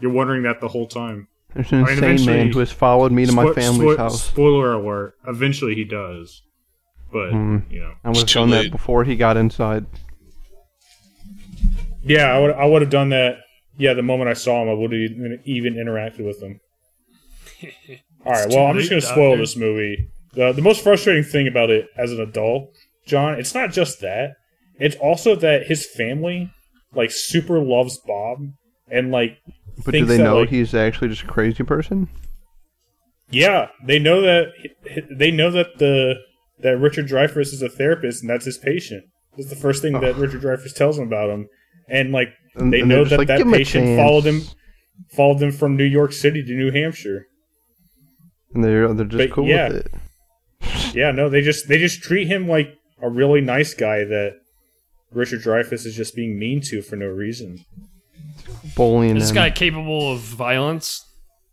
you're 0.00 0.12
wondering 0.12 0.42
that 0.44 0.60
the 0.60 0.68
whole 0.68 0.86
time. 0.86 1.28
There's 1.54 1.72
an 1.72 1.84
I 1.84 1.94
mean, 1.96 2.04
insane 2.04 2.26
man 2.26 2.52
who 2.52 2.60
has 2.60 2.70
followed 2.72 3.10
me 3.12 3.26
to 3.26 3.32
my 3.32 3.44
Spo- 3.46 3.54
family's 3.56 3.96
spo- 3.96 3.98
house. 3.98 4.22
Spoiler 4.22 4.72
alert! 4.74 5.14
Eventually, 5.26 5.74
he 5.74 5.84
does, 5.84 6.42
but 7.12 7.30
Hmm. 7.32 7.58
you 7.68 7.80
know. 7.80 7.92
I 8.04 8.08
would 8.08 8.16
have 8.18 8.22
It's 8.24 8.32
done 8.34 8.50
that 8.50 8.70
before 8.70 9.04
he 9.04 9.16
got 9.16 9.36
inside. 9.36 9.84
Yeah, 12.02 12.32
I 12.34 12.38
would. 12.38 12.50
I 12.52 12.64
would 12.64 12.82
have 12.82 12.90
done 12.90 13.10
that. 13.10 13.38
Yeah, 13.76 13.94
the 13.94 14.02
moment 14.02 14.30
I 14.30 14.34
saw 14.34 14.62
him, 14.62 14.68
I 14.68 14.74
would 14.74 14.92
have 14.92 15.00
even, 15.00 15.40
even 15.44 15.74
interacted 15.74 16.24
with 16.24 16.40
him. 16.42 16.60
All 18.24 18.32
right. 18.32 18.48
Well, 18.48 18.66
I'm 18.66 18.76
just 18.76 18.90
going 18.90 19.00
to 19.00 19.06
spoil 19.06 19.36
this 19.36 19.56
movie. 19.56 20.08
The 20.32 20.52
the 20.52 20.62
most 20.62 20.82
frustrating 20.82 21.24
thing 21.24 21.48
about 21.48 21.70
it 21.70 21.88
as 21.96 22.12
an 22.12 22.20
adult, 22.20 22.70
John, 23.06 23.34
it's 23.34 23.54
not 23.54 23.72
just 23.72 24.00
that. 24.00 24.34
It's 24.78 24.96
also 24.96 25.34
that 25.36 25.66
his 25.66 25.86
family, 25.86 26.50
like, 26.94 27.10
super 27.10 27.60
loves 27.60 27.98
Bob, 28.06 28.38
and 28.90 29.10
like, 29.10 29.38
But 29.84 29.86
do 29.86 29.90
thinks 29.92 30.08
they 30.08 30.16
that, 30.16 30.24
know 30.24 30.40
like, 30.40 30.48
he's 30.48 30.74
actually 30.74 31.08
just 31.08 31.24
a 31.24 31.26
crazy 31.26 31.64
person? 31.64 32.08
Yeah, 33.30 33.68
they 33.84 33.98
know 33.98 34.20
that. 34.22 34.48
They 35.10 35.30
know 35.30 35.50
that 35.50 35.78
the 35.78 36.16
that 36.60 36.78
Richard 36.78 37.08
Dreyfuss 37.08 37.52
is 37.52 37.62
a 37.62 37.68
therapist, 37.68 38.22
and 38.22 38.30
that's 38.30 38.44
his 38.44 38.58
patient. 38.58 39.04
That's 39.36 39.50
the 39.50 39.56
first 39.56 39.82
thing 39.82 39.92
that 40.00 40.16
Richard 40.16 40.42
Dreyfuss 40.42 40.74
tells 40.74 40.98
him 40.98 41.06
about 41.06 41.30
him, 41.30 41.48
and 41.88 42.12
like 42.12 42.28
they 42.56 42.62
and 42.62 42.72
they're 42.72 42.86
know 42.86 43.04
that 43.04 43.18
like, 43.18 43.28
that 43.28 43.38
"Give 43.38 43.46
him 43.46 43.54
a 43.54 43.56
patient 43.58 43.96
followed 43.96 44.24
him 44.24 44.42
followed 45.12 45.38
them 45.38 45.52
from 45.52 45.76
New 45.76 45.84
York 45.84 46.12
City 46.12 46.42
to 46.42 46.52
New 46.52 46.72
Hampshire. 46.72 47.26
And 48.54 48.64
they're 48.64 48.92
they're 48.94 49.06
just 49.06 49.28
But 49.30 49.34
cool 49.34 49.46
yeah. 49.46 49.68
with 49.68 49.86
it. 49.86 49.94
Yeah, 50.94 51.12
no, 51.12 51.28
they 51.28 51.40
just 51.40 51.68
they 51.68 51.78
just 51.78 52.02
treat 52.02 52.26
him 52.26 52.48
like 52.48 52.74
a 53.00 53.08
really 53.08 53.40
nice 53.40 53.74
guy 53.74 54.04
that 54.04 54.40
Richard 55.12 55.40
Dreyfuss 55.42 55.86
is 55.86 55.94
just 55.94 56.14
being 56.16 56.38
mean 56.38 56.60
to 56.62 56.82
for 56.82 56.96
no 56.96 57.06
reason. 57.06 57.64
Bullying 58.76 59.14
this 59.14 59.30
him. 59.30 59.36
guy 59.36 59.50
capable 59.50 60.12
of 60.12 60.18
violence? 60.20 61.04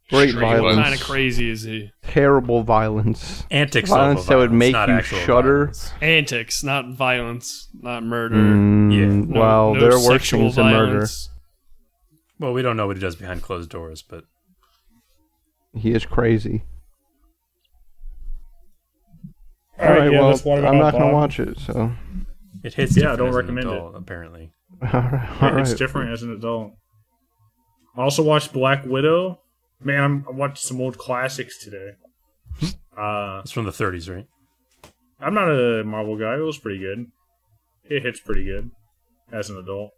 Great 0.09 0.29
Extreme 0.29 0.41
violence. 0.49 0.75
What 0.77 0.83
kind 0.83 0.95
of 0.95 1.01
crazy 1.01 1.49
is 1.51 1.63
he? 1.63 1.91
Terrible 2.03 2.63
violence. 2.63 3.43
Antics 3.51 3.89
Violence 3.89 4.21
of 4.21 4.27
that 4.27 4.37
would 4.37 4.51
make 4.53 4.73
you 4.73 5.01
shudder. 5.01 5.57
violence. 5.65 5.91
Antics, 6.01 6.63
not 6.63 6.89
violence, 6.93 7.67
not 7.81 8.03
murder. 8.03 8.35
Mm, 8.37 8.93
Yeah. 8.93 9.05
No- 9.33 9.39
well, 9.39 9.73
no 9.75 9.79
there 9.81 9.91
are 9.93 10.03
worse 10.03 10.29
things 10.29 10.55
than 10.55 10.65
murder. 10.71 11.07
Well, 12.39 12.53
we 12.53 12.61
don't 12.61 12.77
know 12.77 12.87
what 12.87 12.95
he 12.95 13.01
does 13.01 13.15
behind 13.17 13.41
closed 13.43 13.69
doors, 13.69 14.01
but 14.01 14.23
He 15.75 15.91
is 15.91 16.05
crazy. 16.05 16.63
All 19.79 19.89
right, 19.89 20.11
yeah, 20.11 20.19
well, 20.19 20.29
that's 20.29 20.43
what 20.45 20.65
I'm 20.65 20.77
not 20.79 20.93
gonna 20.93 21.13
watch 21.13 21.39
it. 21.39 21.59
So, 21.59 21.91
it 22.63 22.73
hits. 22.73 22.95
Yeah, 22.97 23.15
different 23.15 23.17
don't 23.19 23.27
as 23.29 23.35
an 23.35 23.41
recommend 23.55 23.67
it. 23.69 23.95
Apparently, 23.95 24.51
all 24.81 24.87
right, 25.01 25.41
all 25.41 25.57
it's 25.59 25.69
right. 25.71 25.77
different 25.77 26.11
as 26.11 26.23
an 26.23 26.31
adult. 26.33 26.73
I 27.95 28.01
also 28.01 28.23
watched 28.23 28.53
Black 28.53 28.85
Widow. 28.85 29.39
Man, 29.83 30.03
I'm, 30.03 30.25
I 30.27 30.31
watched 30.31 30.63
some 30.63 30.81
old 30.81 30.97
classics 30.97 31.63
today. 31.63 31.91
Uh, 32.97 33.41
it's 33.43 33.51
from 33.51 33.65
the 33.65 33.69
30s, 33.71 34.09
right? 34.11 34.25
I'm 35.19 35.35
not 35.35 35.47
a 35.49 35.83
Marvel 35.83 36.17
guy. 36.17 36.33
It 36.33 36.39
was 36.39 36.57
pretty 36.57 36.79
good. 36.79 37.05
It 37.87 38.01
hits 38.01 38.19
pretty 38.19 38.43
good 38.43 38.71
as 39.31 39.51
an 39.51 39.57
adult. 39.57 39.91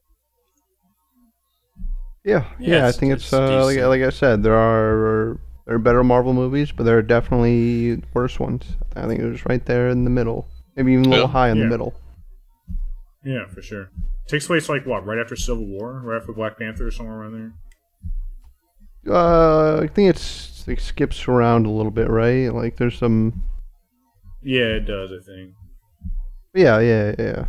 Yeah, 2.26 2.44
Yeah, 2.60 2.70
yeah, 2.70 2.76
I 2.76 2.90
it's- 2.90 2.98
think 3.00 3.14
it's, 3.14 3.24
it's 3.24 3.32
uh, 3.34 3.64
like, 3.64 3.76
decent. 3.76 3.90
like 3.90 4.02
I 4.02 4.10
said, 4.10 4.44
there 4.44 4.54
are 4.54 5.40
there 5.70 5.76
are 5.76 5.80
better 5.80 6.04
Marvel 6.04 6.34
movies, 6.34 6.72
but 6.72 6.84
there 6.84 6.98
are 6.98 7.04
definitely 7.04 8.02
worse 8.16 8.40
ones. 8.40 8.66
I 8.96 9.06
think 9.06 9.20
it 9.22 9.26
was 9.30 9.46
right 9.46 9.64
there 9.68 9.90
in 9.90 10.04
the 10.04 10.10
middle, 10.10 10.48
maybe 10.76 10.94
even 10.94 11.06
a 11.06 11.10
little 11.10 11.26
Yeah. 11.28 11.32
high 11.32 11.50
in 11.52 11.58
Yeah. 11.58 11.66
the 11.66 11.70
middle. 11.70 11.94
Yeah, 13.24 13.46
for 13.46 13.62
sure. 13.62 13.92
Takes 14.26 14.48
place 14.48 14.68
like 14.68 14.88
what? 14.88 15.06
Right 15.06 15.20
after 15.20 15.36
Civil 15.36 15.68
War, 15.68 16.02
right 16.04 16.20
after 16.20 16.34
Black 16.34 16.58
Panther, 16.58 16.88
or 16.88 16.92
somewhere 16.92 17.18
around 17.18 17.34
there. 19.06 19.14
Uh, 19.16 19.82
I 19.84 19.88
think 19.88 20.10
it's 20.10 20.68
it 20.68 20.80
skips 20.80 21.28
around 21.28 21.68
a 21.68 21.70
little 21.72 21.92
bit, 21.92 22.10
right? 22.10 22.48
Like 22.52 22.78
there's 22.78 22.98
some, 22.98 23.44
Yeah, 24.42 24.74
it 24.78 24.86
does. 24.88 25.12
I 25.12 25.24
think. 25.24 25.54
yeah, 26.56 26.80
yeah, 26.80 27.14
yeah. 27.20 27.46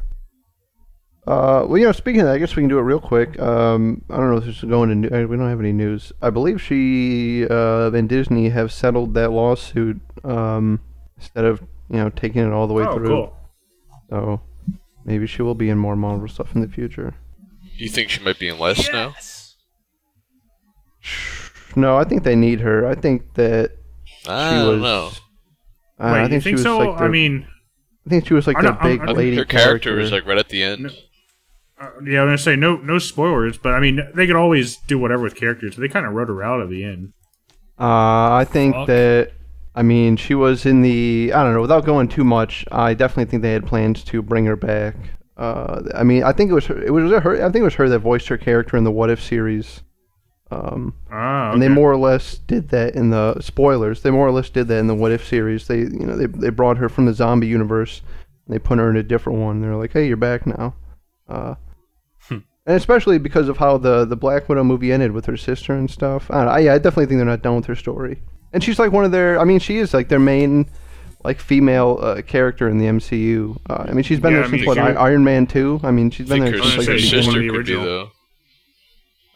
Uh, 1.30 1.64
well, 1.66 1.78
you 1.78 1.86
know, 1.86 1.92
speaking 1.92 2.22
of 2.22 2.26
that, 2.26 2.34
I 2.34 2.38
guess 2.38 2.56
we 2.56 2.62
can 2.62 2.68
do 2.68 2.78
it 2.78 2.82
real 2.82 2.98
quick. 2.98 3.38
Um, 3.38 4.02
I 4.10 4.16
don't 4.16 4.30
know 4.30 4.38
if 4.38 4.44
this 4.46 4.56
is 4.56 4.64
going 4.64 4.88
to. 4.88 4.94
New- 4.96 5.08
uh, 5.08 5.26
we 5.28 5.36
don't 5.36 5.48
have 5.48 5.60
any 5.60 5.72
news. 5.72 6.12
I 6.20 6.30
believe 6.30 6.60
she 6.60 7.46
uh, 7.48 7.92
and 7.92 8.08
Disney 8.08 8.48
have 8.48 8.72
settled 8.72 9.14
that 9.14 9.30
lawsuit. 9.30 10.00
Um, 10.24 10.80
instead 11.16 11.44
of 11.44 11.60
you 11.88 11.98
know 11.98 12.10
taking 12.10 12.44
it 12.44 12.52
all 12.52 12.66
the 12.66 12.74
way 12.74 12.84
oh, 12.84 12.94
through. 12.96 13.06
cool. 13.08 13.36
So 14.10 14.40
maybe 15.04 15.28
she 15.28 15.42
will 15.42 15.54
be 15.54 15.68
in 15.68 15.78
more 15.78 15.94
Marvel 15.94 16.26
stuff 16.26 16.52
in 16.56 16.62
the 16.62 16.68
future. 16.68 17.14
You 17.76 17.88
think 17.88 18.10
she 18.10 18.24
might 18.24 18.38
be 18.40 18.48
in 18.48 18.58
less 18.58 18.90
now? 18.92 19.14
No, 21.76 21.96
I 21.96 22.02
think 22.04 22.24
they 22.24 22.34
need 22.34 22.60
her. 22.60 22.86
I 22.88 22.96
think 22.96 23.34
that 23.34 23.70
I 24.26 24.50
she 24.50 24.56
don't 24.56 24.80
was. 24.80 24.82
know. 24.82 25.10
Uh, 26.04 26.12
Wait, 26.12 26.20
I 26.22 26.28
think 26.28 26.32
you 26.32 26.40
she 26.40 26.44
think 26.44 26.56
was 26.56 26.62
so? 26.64 26.78
like 26.78 27.00
I 27.00 27.06
mean, 27.08 27.46
I 28.06 28.10
think 28.10 28.26
she 28.26 28.34
was 28.34 28.48
like 28.48 28.56
I 28.56 28.62
their 28.62 28.72
I'm- 28.72 28.82
big 28.98 29.00
I 29.02 29.10
I 29.10 29.12
lady 29.12 29.36
her 29.36 29.44
character 29.44 29.90
character. 29.90 29.94
was 29.96 30.10
like 30.10 30.26
right 30.26 30.38
at 30.38 30.48
the 30.48 30.62
end. 30.64 30.82
No. 30.82 30.90
Uh, 31.80 31.90
yeah, 32.04 32.20
I'm 32.20 32.26
gonna 32.28 32.38
say 32.38 32.56
no, 32.56 32.76
no 32.76 32.98
spoilers, 32.98 33.56
but 33.58 33.72
I 33.72 33.80
mean, 33.80 34.00
they 34.14 34.26
could 34.26 34.36
always 34.36 34.76
do 34.76 34.98
whatever 34.98 35.22
with 35.22 35.34
characters. 35.34 35.76
They 35.76 35.88
kind 35.88 36.06
of 36.06 36.12
wrote 36.12 36.28
her 36.28 36.42
out 36.42 36.60
at 36.60 36.68
the 36.68 36.84
end. 36.84 37.12
Uh, 37.78 38.34
I 38.34 38.44
think 38.48 38.74
Fuck. 38.74 38.86
that. 38.88 39.32
I 39.74 39.82
mean, 39.82 40.16
she 40.16 40.34
was 40.34 40.66
in 40.66 40.82
the. 40.82 41.32
I 41.34 41.42
don't 41.42 41.54
know. 41.54 41.60
Without 41.62 41.84
going 41.86 42.08
too 42.08 42.24
much, 42.24 42.66
I 42.70 42.92
definitely 42.94 43.26
think 43.30 43.42
they 43.42 43.52
had 43.52 43.66
plans 43.66 44.04
to 44.04 44.20
bring 44.20 44.44
her 44.44 44.56
back. 44.56 44.96
Uh, 45.36 45.82
I 45.94 46.02
mean, 46.02 46.22
I 46.22 46.32
think 46.32 46.50
it 46.50 46.54
was 46.54 46.66
her. 46.66 46.82
It 46.82 46.90
was 46.90 47.10
her. 47.10 47.36
I 47.36 47.50
think 47.50 47.62
it 47.62 47.64
was 47.64 47.74
her 47.74 47.88
that 47.88 48.00
voiced 48.00 48.28
her 48.28 48.36
character 48.36 48.76
in 48.76 48.84
the 48.84 48.90
What 48.90 49.08
If 49.08 49.22
series. 49.22 49.82
Um, 50.50 50.94
Ah, 51.10 51.52
and 51.52 51.62
they 51.62 51.68
more 51.68 51.92
or 51.92 51.96
less 51.96 52.36
did 52.38 52.70
that 52.70 52.96
in 52.96 53.10
the 53.10 53.40
spoilers. 53.40 54.02
They 54.02 54.10
more 54.10 54.26
or 54.26 54.32
less 54.32 54.50
did 54.50 54.66
that 54.68 54.78
in 54.78 54.88
the 54.88 54.94
What 54.96 55.12
If 55.12 55.24
series. 55.26 55.68
They, 55.68 55.78
you 55.78 56.04
know, 56.04 56.16
they 56.16 56.26
they 56.26 56.50
brought 56.50 56.76
her 56.78 56.88
from 56.88 57.06
the 57.06 57.14
zombie 57.14 57.46
universe, 57.46 58.02
They 58.48 58.58
put 58.58 58.78
her 58.80 58.90
in 58.90 58.96
a 58.96 59.02
different 59.04 59.38
one. 59.38 59.62
They're 59.62 59.76
like, 59.76 59.92
"Hey, 59.92 60.08
you're 60.08 60.16
back 60.18 60.46
now." 60.46 60.74
Uh. 61.28 61.54
And 62.66 62.76
especially 62.76 63.18
because 63.18 63.48
of 63.48 63.56
how 63.58 63.78
the 63.78 64.04
the 64.04 64.16
Black 64.16 64.48
Widow 64.48 64.64
movie 64.64 64.92
ended 64.92 65.12
with 65.12 65.26
her 65.26 65.36
sister 65.36 65.72
and 65.74 65.90
stuff. 65.90 66.30
I, 66.30 66.34
don't 66.38 66.44
know, 66.46 66.50
I, 66.52 66.58
yeah, 66.60 66.74
I 66.74 66.78
definitely 66.78 67.06
think 67.06 67.18
they're 67.18 67.24
not 67.26 67.42
done 67.42 67.56
with 67.56 67.66
her 67.66 67.74
story. 67.76 68.22
And 68.52 68.62
she's 68.64 68.78
like 68.78 68.92
one 68.92 69.04
of 69.04 69.12
their. 69.12 69.38
I 69.40 69.44
mean, 69.44 69.58
she 69.60 69.78
is 69.78 69.94
like 69.94 70.08
their 70.08 70.18
main 70.18 70.68
like 71.22 71.38
female 71.38 71.98
uh, 72.00 72.22
character 72.22 72.68
in 72.68 72.78
the 72.78 72.86
MCU. 72.86 73.58
Uh, 73.68 73.84
I 73.88 73.92
mean, 73.92 74.02
she's 74.02 74.18
been 74.20 74.32
Yeah, 74.32 74.38
there 74.38 74.46
I 74.46 74.50
since 74.50 74.60
mean, 74.60 74.66
what 74.66 74.74
she- 74.76 74.80
I, 74.80 74.92
Iron 75.06 75.22
Man 75.24 75.46
two. 75.46 75.80
I 75.82 75.90
mean, 75.90 76.10
she's 76.10 76.28
been 76.28 76.42
think 76.42 76.56
there 76.56 76.62
her, 76.64 76.70
since 76.70 76.76
like 76.78 76.86
say 76.86 76.92
the 76.94 76.98
she's 76.98 77.10
sister 77.10 77.30
one 77.32 77.36
of 77.38 77.42
beginning. 77.42 77.52
the 77.52 77.58
could 77.58 77.66
be 77.66 77.72
original. 77.74 78.10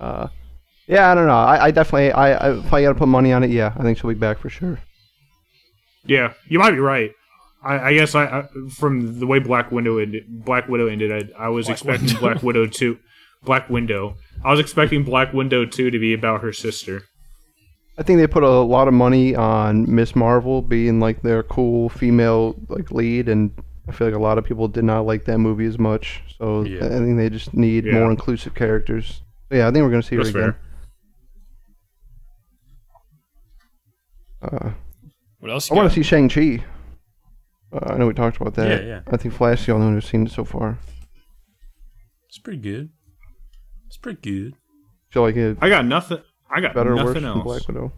though. 0.00 0.04
Uh, 0.06 0.28
yeah, 0.86 1.10
I 1.10 1.14
don't 1.14 1.26
know. 1.26 1.32
I, 1.36 1.64
I 1.66 1.70
definitely, 1.70 2.12
I, 2.12 2.32
I 2.32 2.58
if 2.58 2.72
I 2.72 2.82
got 2.82 2.88
to 2.92 2.98
put 2.98 3.08
money 3.08 3.32
on 3.32 3.42
it, 3.44 3.50
yeah, 3.50 3.72
I 3.78 3.82
think 3.82 3.96
she'll 3.98 4.10
be 4.10 4.14
back 4.14 4.38
for 4.38 4.50
sure. 4.50 4.80
Yeah, 6.04 6.34
you 6.48 6.58
might 6.58 6.72
be 6.72 6.78
right. 6.78 7.12
I, 7.62 7.78
I 7.78 7.94
guess 7.94 8.14
I, 8.14 8.24
I 8.24 8.48
from 8.70 9.18
the 9.20 9.26
way 9.26 9.38
Black 9.38 9.70
Widow 9.72 9.96
ended, 9.98 10.24
Black 10.28 10.68
Widow 10.68 10.88
ended, 10.88 11.32
I, 11.38 11.44
I 11.46 11.48
was 11.48 11.66
Black 11.66 11.78
expecting 11.78 12.08
Widow. 12.08 12.20
Black 12.20 12.42
Widow 12.42 12.66
two, 12.66 12.98
Black 13.44 13.68
Window. 13.70 14.16
I 14.44 14.50
was 14.50 14.60
expecting 14.60 15.04
Black 15.04 15.32
Window 15.32 15.64
two 15.64 15.90
to 15.90 15.98
be 15.98 16.12
about 16.14 16.42
her 16.42 16.52
sister. 16.52 17.02
I 17.96 18.02
think 18.02 18.18
they 18.18 18.26
put 18.26 18.42
a 18.42 18.48
lot 18.48 18.88
of 18.88 18.94
money 18.94 19.36
on 19.36 19.92
Miss 19.92 20.16
Marvel 20.16 20.62
being 20.62 20.98
like 21.00 21.22
their 21.22 21.42
cool 21.44 21.88
female 21.88 22.56
like 22.68 22.90
lead, 22.90 23.28
and 23.28 23.52
I 23.88 23.92
feel 23.92 24.06
like 24.08 24.16
a 24.16 24.20
lot 24.22 24.36
of 24.38 24.44
people 24.44 24.66
did 24.68 24.84
not 24.84 25.02
like 25.06 25.24
that 25.26 25.38
movie 25.38 25.66
as 25.66 25.78
much. 25.78 26.22
So 26.38 26.62
Yeah. 26.64 26.84
I 26.86 26.88
think 26.88 27.16
they 27.16 27.30
just 27.30 27.54
need 27.54 27.84
Yeah. 27.84 27.92
more 28.00 28.10
inclusive 28.10 28.54
characters. 28.54 29.22
But 29.48 29.56
yeah, 29.58 29.68
I 29.68 29.70
think 29.70 29.84
we're 29.84 29.90
gonna 29.90 30.02
see 30.02 30.16
That's 30.16 30.30
her 30.32 30.40
again. 30.40 30.54
Uh, 34.42 34.70
What 35.38 35.50
else? 35.50 35.70
I 35.70 35.74
want 35.74 35.88
to 35.88 35.94
see 35.94 36.02
Shang 36.02 36.28
Chi. 36.28 36.64
Uh, 37.72 37.92
I 37.94 37.96
know 37.98 38.06
we 38.06 38.14
talked 38.14 38.36
about 38.40 38.54
that. 38.54 38.82
Yeah, 38.82 38.86
yeah. 38.88 39.00
I 39.06 39.16
think 39.16 39.34
Flask 39.34 39.60
is 39.60 39.66
the 39.66 39.72
only 39.72 39.86
one 39.86 39.94
who's 39.94 40.06
seen 40.08 40.26
it 40.26 40.32
so 40.32 40.44
far. 40.44 40.78
It's 42.28 42.38
pretty 42.38 42.60
good. 42.60 42.90
It's 43.94 44.00
pretty 44.00 44.18
good. 44.22 44.56
feel 45.10 45.22
like 45.22 45.36
it 45.36 45.56
I 45.60 45.68
got 45.68 45.86
nothing. 45.86 46.18
I 46.50 46.60
got 46.60 46.74
better 46.74 46.94
or 46.94 46.96
worse 46.96 47.06
nothing 47.06 47.22
than 47.22 47.30
else. 47.30 47.44
Black 47.44 47.68
Widow. 47.68 47.92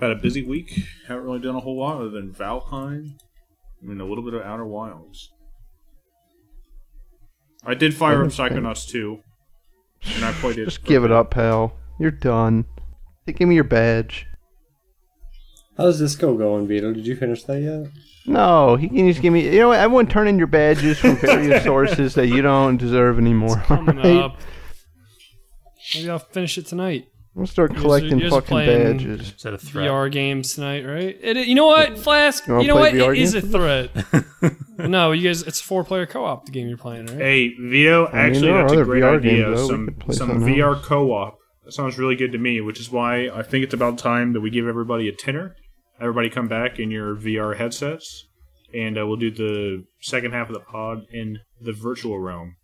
Had 0.00 0.12
a 0.12 0.14
busy 0.14 0.42
week. 0.42 0.72
Haven't 1.06 1.24
really 1.24 1.40
done 1.40 1.54
a 1.54 1.60
whole 1.60 1.78
lot 1.78 1.96
other 1.96 2.08
than 2.08 2.32
Valheim. 2.32 3.18
I 3.82 3.86
mean, 3.86 4.00
a 4.00 4.06
little 4.06 4.24
bit 4.24 4.32
of 4.32 4.40
Outer 4.40 4.64
Wilds. 4.64 5.30
I 7.66 7.74
did 7.74 7.94
fire 7.94 8.24
up 8.24 8.30
Psychonauts 8.30 8.88
2, 8.88 9.20
and 10.14 10.24
I 10.24 10.32
played 10.32 10.56
it. 10.56 10.64
Just 10.64 10.84
give 10.84 11.04
it 11.04 11.12
up, 11.12 11.32
pal. 11.32 11.74
You're 12.00 12.10
done. 12.10 12.64
Hey, 13.26 13.34
give 13.34 13.48
me 13.48 13.54
your 13.54 13.64
badge. 13.64 14.26
How's 15.76 15.98
Disco 15.98 16.34
going, 16.34 16.66
Vito? 16.66 16.94
Did 16.94 17.06
you 17.06 17.14
finish 17.14 17.42
that 17.44 17.60
yet? 17.60 17.90
No, 18.24 18.76
he 18.76 18.88
can 18.88 19.06
just 19.06 19.20
give 19.20 19.34
me. 19.34 19.44
You 19.52 19.60
know, 19.60 19.68
what, 19.68 19.80
everyone 19.80 20.06
turn 20.06 20.28
in 20.28 20.38
your 20.38 20.46
badges 20.46 20.98
from 20.98 21.16
various 21.20 21.62
sources 21.62 22.14
that 22.14 22.28
you 22.28 22.40
don't 22.40 22.78
deserve 22.78 23.18
anymore. 23.18 23.56
Coming 23.66 23.96
right? 23.98 24.16
up. 24.16 24.38
Maybe 25.94 26.10
I'll 26.10 26.18
finish 26.18 26.58
it 26.58 26.66
tonight. 26.66 27.06
I'm 27.34 27.40
gonna 27.40 27.46
start 27.46 27.70
You're- 27.70 27.82
collecting 27.82 28.18
you're 28.18 28.28
fucking 28.30 28.46
playing- 28.46 28.92
badges. 28.98 29.32
Is 29.36 29.42
that 29.42 29.54
a 29.54 29.58
threat? 29.58 29.88
VR 29.88 30.10
games 30.12 30.54
tonight, 30.54 30.84
right? 30.84 31.16
It, 31.22 31.46
you 31.48 31.54
know 31.54 31.66
what, 31.66 31.98
Flask? 31.98 32.46
You 32.46 32.60
You 32.60 32.66
know 32.68 32.74
play 32.76 32.92
what? 32.98 33.12
VR 33.12 33.16
It 33.16 33.22
is 33.22 33.34
a 33.34 33.40
threat. 33.40 33.90
no, 34.90 35.12
you 35.12 35.28
guys. 35.28 35.42
It's 35.42 35.60
a 35.60 35.64
four-player 35.64 36.04
co-op. 36.06 36.44
The 36.44 36.52
game 36.52 36.68
you're 36.68 36.76
playing, 36.76 37.06
right? 37.06 37.16
Hey, 37.18 37.48
Vito, 37.58 38.06
I 38.08 38.12
mean, 38.12 38.16
actually, 38.34 38.46
there 38.48 38.62
that's 38.62 38.72
a 38.74 38.84
great 38.84 39.02
VR 39.02 39.16
idea. 39.18 39.44
games, 39.46 39.66
some 39.66 39.88
some 40.10 40.12
something 40.12 40.40
VR 40.40 40.82
co-op. 40.82 41.38
That 41.64 41.72
sounds 41.72 41.96
really 41.98 42.16
good 42.16 42.32
to 42.32 42.38
me, 42.38 42.60
which 42.60 42.78
is 42.80 42.90
why 42.90 43.28
I 43.30 43.42
think 43.42 43.64
it's 43.64 43.72
about 43.74 43.96
time 43.96 44.34
that 44.34 44.40
we 44.42 44.50
give 44.50 44.66
everybody 44.66 45.08
a 45.08 45.12
tenner. 45.12 45.54
Everybody 46.00 46.28
come 46.28 46.48
back 46.48 46.78
in 46.78 46.90
your 46.90 47.14
VR 47.16 47.56
headsets, 47.56 48.26
and 48.74 48.98
uh, 48.98 49.06
we'll 49.06 49.16
do 49.16 49.30
the 49.30 49.84
second 50.00 50.32
half 50.32 50.48
of 50.48 50.54
the 50.54 50.60
pod 50.60 51.04
in 51.12 51.38
the 51.60 51.72
virtual 51.72 52.18
realm. 52.18 52.56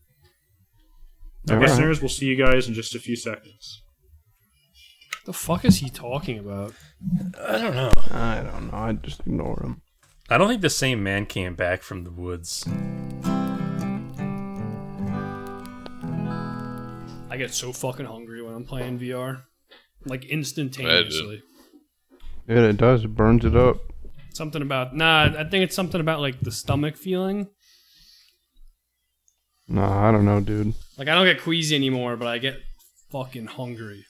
Now, 1.48 1.54
All 1.54 1.60
right. 1.60 1.68
listeners, 1.70 2.00
we'll 2.02 2.10
see 2.10 2.26
you 2.26 2.36
guys 2.36 2.68
in 2.68 2.74
just 2.74 2.94
a 2.94 2.98
few 2.98 3.16
seconds. 3.16 3.82
The 5.24 5.32
fuck 5.32 5.64
is 5.64 5.78
he 5.78 5.88
talking 5.88 6.38
about? 6.38 6.74
I 7.40 7.58
don't 7.58 7.74
know. 7.74 7.92
I 8.10 8.40
don't 8.40 8.70
know. 8.70 8.76
I 8.76 8.92
just 8.92 9.20
ignore 9.20 9.60
him. 9.62 9.82
I 10.28 10.36
don't 10.36 10.48
think 10.48 10.60
the 10.60 10.70
same 10.70 11.02
man 11.02 11.24
came 11.26 11.54
back 11.54 11.82
from 11.82 12.04
the 12.04 12.10
woods. 12.10 12.66
I 17.30 17.36
get 17.36 17.54
so 17.54 17.72
fucking 17.72 18.06
hungry 18.06 18.42
when 18.42 18.54
I'm 18.54 18.64
playing 18.64 18.98
VR, 18.98 19.42
like 20.04 20.24
instantaneously. 20.26 21.42
Yeah, 22.46 22.62
it 22.62 22.76
does. 22.76 23.04
It 23.04 23.14
burns 23.14 23.44
it 23.44 23.54
up. 23.56 23.76
Something 24.34 24.62
about 24.62 24.94
nah. 24.94 25.24
I 25.24 25.44
think 25.44 25.64
it's 25.64 25.74
something 25.76 26.00
about 26.00 26.20
like 26.20 26.40
the 26.40 26.52
stomach 26.52 26.96
feeling. 26.96 27.48
Nah, 29.68 30.08
I 30.08 30.12
don't 30.12 30.24
know, 30.24 30.40
dude. 30.40 30.74
Like 30.96 31.08
I 31.08 31.14
don't 31.14 31.26
get 31.26 31.42
queasy 31.42 31.76
anymore, 31.76 32.16
but 32.16 32.26
I 32.28 32.38
get 32.38 32.60
fucking 33.10 33.46
hungry. 33.46 34.06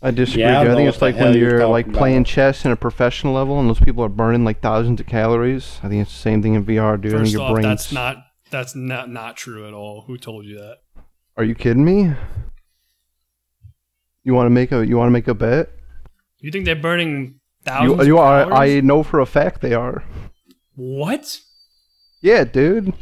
I 0.00 0.12
disagree. 0.12 0.42
Yeah, 0.42 0.60
I. 0.60 0.72
I 0.72 0.74
think 0.76 0.88
it's 0.88 1.02
like 1.02 1.16
when 1.16 1.32
you're 1.34 1.50
you're 1.50 1.58
talking 1.58 1.72
like 1.72 1.86
about. 1.86 1.98
playing 1.98 2.24
chess 2.24 2.64
in 2.64 2.70
a 2.70 2.76
professional 2.76 3.34
level, 3.34 3.58
and 3.58 3.68
those 3.68 3.80
people 3.80 4.04
are 4.04 4.08
burning 4.08 4.44
like 4.44 4.60
thousands 4.60 5.00
of 5.00 5.06
calories. 5.06 5.80
I 5.82 5.88
think 5.88 6.02
it's 6.02 6.12
the 6.12 6.20
same 6.20 6.40
thing 6.42 6.54
in 6.54 6.64
VR, 6.64 7.00
dude. 7.00 7.12
I 7.12 7.16
think 7.16 7.22
First 7.24 7.32
your 7.32 7.42
off, 7.42 7.52
brains. 7.54 7.66
that's 7.66 7.92
not 7.92 8.16
that's 8.50 8.74
not 8.76 9.10
not 9.10 9.36
true 9.36 9.66
at 9.66 9.74
all. 9.74 10.02
Who 10.06 10.16
told 10.16 10.44
you 10.46 10.56
that? 10.58 10.76
Are 11.36 11.42
you 11.44 11.56
kidding 11.56 11.84
me? 11.84 12.12
You 14.22 14.34
want 14.34 14.46
to 14.46 14.50
make 14.50 14.70
a 14.70 14.86
you 14.86 14.96
want 14.96 15.08
to 15.08 15.12
make 15.12 15.26
a 15.28 15.34
bet? 15.34 15.70
You 16.38 16.52
think 16.52 16.64
they're 16.64 16.76
burning 16.76 17.40
thousands? 17.64 18.06
You 18.06 18.12
you 18.14 18.18
of 18.18 18.24
are. 18.24 18.44
calories? 18.44 18.76
I 18.76 18.80
know 18.86 19.02
for 19.02 19.18
a 19.18 19.26
fact 19.26 19.60
they 19.60 19.74
are. 19.74 20.04
what? 20.76 21.40
Yeah, 22.20 22.44
dude. 22.44 22.92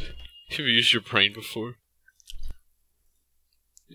Have 0.51 0.61
you 0.61 0.66
used 0.66 0.92
your 0.92 1.03
brain 1.03 1.32
before? 1.32 1.74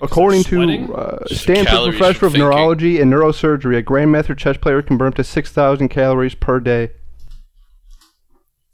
According 0.01 0.43
to 0.45 0.93
uh, 0.93 1.25
Stanford 1.27 1.95
professor 1.95 2.25
of 2.25 2.33
neurology 2.33 2.99
and 2.99 3.11
neurosurgery, 3.11 3.77
a 3.77 3.83
grandmaster 3.83 4.37
chess 4.37 4.57
player 4.57 4.81
can 4.81 4.97
burn 4.97 5.09
up 5.09 5.15
to 5.15 5.23
six 5.23 5.51
thousand 5.51 5.89
calories 5.89 6.33
per 6.33 6.59
day. 6.59 6.91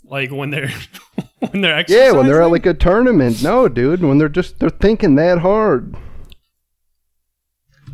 Like 0.04 0.32
when 0.32 0.52
they're 0.52 0.72
when 1.40 1.62
they're 1.62 1.78
exercising? 1.78 2.06
Yeah, 2.06 2.12
when 2.18 2.28
they're 2.28 2.42
at 2.42 2.52
like 2.52 2.66
a 2.66 2.74
tournament. 2.74 3.44
No, 3.44 3.68
dude, 3.68 4.02
when 4.04 4.20
they're 4.20 4.30
just 4.30 4.60
they're 4.60 4.70
thinking 4.70 5.16
that 5.16 5.40
hard. 5.40 5.96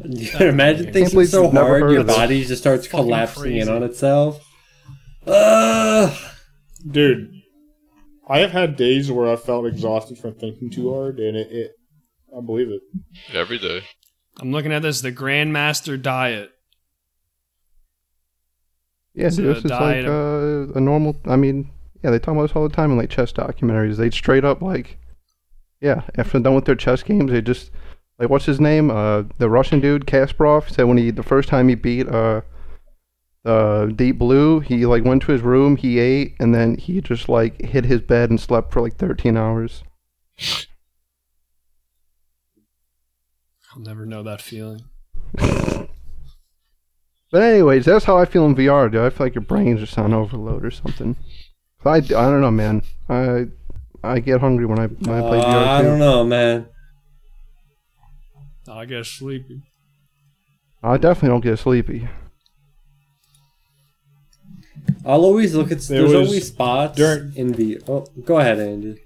You 0.03 0.29
can 0.31 0.47
imagine 0.47 0.91
thinking 0.91 1.11
believe 1.11 1.29
so 1.29 1.49
hard 1.49 1.91
your 1.91 2.03
body 2.03 2.43
just 2.43 2.61
starts 2.61 2.87
Fucking 2.87 3.05
collapsing 3.05 3.55
in 3.55 3.69
on 3.69 3.83
itself. 3.83 4.45
Ugh. 5.25 6.17
Dude, 6.85 7.32
I 8.27 8.39
have 8.39 8.51
had 8.51 8.75
days 8.75 9.11
where 9.11 9.31
I 9.31 9.35
felt 9.35 9.65
exhausted 9.65 10.17
from 10.17 10.33
thinking 10.35 10.69
too 10.69 10.93
hard, 10.93 11.19
and 11.19 11.35
it, 11.35 11.51
it 11.51 11.71
I 12.35 12.41
believe 12.41 12.69
it. 12.69 12.81
Every 13.33 13.57
day. 13.57 13.83
I'm 14.39 14.51
looking 14.51 14.71
at 14.73 14.81
this. 14.81 15.01
The 15.01 15.11
Grandmaster 15.11 16.01
diet. 16.01 16.51
Yeah, 19.13 19.27
It's 19.27 19.35
dude, 19.35 19.45
a 19.45 19.53
this 19.53 19.65
is 19.65 19.71
like 19.71 20.05
uh, 20.05 20.73
a 20.73 20.79
normal. 20.79 21.15
I 21.25 21.35
mean, 21.35 21.69
yeah, 22.03 22.09
they 22.09 22.19
talk 22.19 22.33
about 22.33 22.43
this 22.47 22.55
all 22.55 22.67
the 22.67 22.75
time 22.75 22.91
in 22.91 22.97
like 22.97 23.09
chess 23.09 23.31
documentaries. 23.31 23.97
They 23.97 24.09
straight 24.09 24.43
up 24.43 24.61
like, 24.61 24.97
yeah, 25.81 26.01
after 26.17 26.33
they're 26.33 26.41
done 26.43 26.55
with 26.55 26.65
their 26.65 26.75
chess 26.75 27.03
games, 27.03 27.31
they 27.31 27.41
just 27.41 27.69
like 28.17 28.29
what's 28.29 28.45
his 28.45 28.59
name? 28.59 28.89
Uh, 28.89 29.23
the 29.37 29.49
Russian 29.49 29.79
dude 29.79 30.07
Kasparov 30.07 30.69
said 30.69 30.83
when 30.83 30.97
he 30.97 31.11
the 31.11 31.23
first 31.23 31.49
time 31.49 31.69
he 31.69 31.75
beat 31.75 32.07
uh, 32.07 32.41
uh, 33.45 33.85
Deep 33.87 34.17
Blue, 34.17 34.59
he 34.59 34.85
like 34.85 35.03
went 35.03 35.21
to 35.23 35.31
his 35.31 35.41
room, 35.41 35.75
he 35.77 35.99
ate, 35.99 36.35
and 36.39 36.53
then 36.55 36.77
he 36.77 37.01
just 37.01 37.27
like 37.29 37.61
hit 37.61 37.85
his 37.85 38.01
bed 38.01 38.29
and 38.29 38.39
slept 38.39 38.71
for 38.71 38.81
like 38.81 38.95
13 38.95 39.35
hours. 39.37 39.83
I'll 43.75 43.81
never 43.81 44.05
know 44.05 44.23
that 44.23 44.41
feeling. 44.41 44.81
But 47.31 47.41
anyways, 47.41 47.85
that's 47.85 48.05
how 48.05 48.15
I 48.19 48.25
feel 48.25 48.45
in 48.45 48.53
VR, 48.55 48.91
dude. 48.91 49.01
I 49.01 49.09
feel 49.09 49.25
like 49.25 49.33
your 49.33 49.41
brain's 49.41 49.79
just 49.79 49.97
on 49.97 50.13
overload 50.13 50.63
or 50.63 50.69
something. 50.69 51.15
I, 51.83 51.95
I 51.95 51.99
don't 52.01 52.41
know, 52.41 52.51
man. 52.51 52.83
I 53.09 53.47
I 54.03 54.19
get 54.19 54.39
hungry 54.39 54.67
when 54.67 54.77
I 54.77 54.85
when 54.85 55.09
I 55.17 55.21
play 55.21 55.39
Uh, 55.39 55.43
VR. 55.43 55.67
I 55.67 55.81
don't 55.81 55.97
know, 55.97 56.23
man. 56.23 56.67
I 58.69 58.85
get 58.85 59.07
sleepy. 59.07 59.63
I 60.83 60.97
definitely 60.97 61.29
don't 61.29 61.41
get 61.43 61.57
sleepy. 61.57 62.07
I'll 65.05 65.23
always 65.25 65.53
look 65.55 65.71
at. 65.71 65.79
There 65.81 65.99
there's 66.01 66.13
was- 66.13 66.27
always 66.27 66.47
spots 66.47 66.97
during- 66.97 67.33
in 67.35 67.51
the. 67.53 67.79
Oh, 67.87 68.05
go 68.23 68.39
ahead, 68.39 68.59
Andy. 68.59 68.97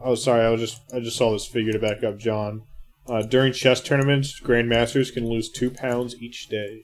Oh, 0.00 0.14
sorry. 0.14 0.44
I 0.44 0.50
was 0.50 0.60
just 0.60 0.80
I 0.94 1.00
just 1.00 1.16
saw 1.16 1.32
this 1.32 1.46
figure 1.46 1.72
to 1.72 1.78
back 1.78 2.02
up 2.04 2.18
John. 2.18 2.62
Uh, 3.08 3.22
during 3.22 3.52
chess 3.52 3.80
tournaments, 3.80 4.40
grandmasters 4.40 5.12
can 5.12 5.28
lose 5.28 5.48
two 5.48 5.70
pounds 5.70 6.16
each 6.20 6.48
day. 6.48 6.82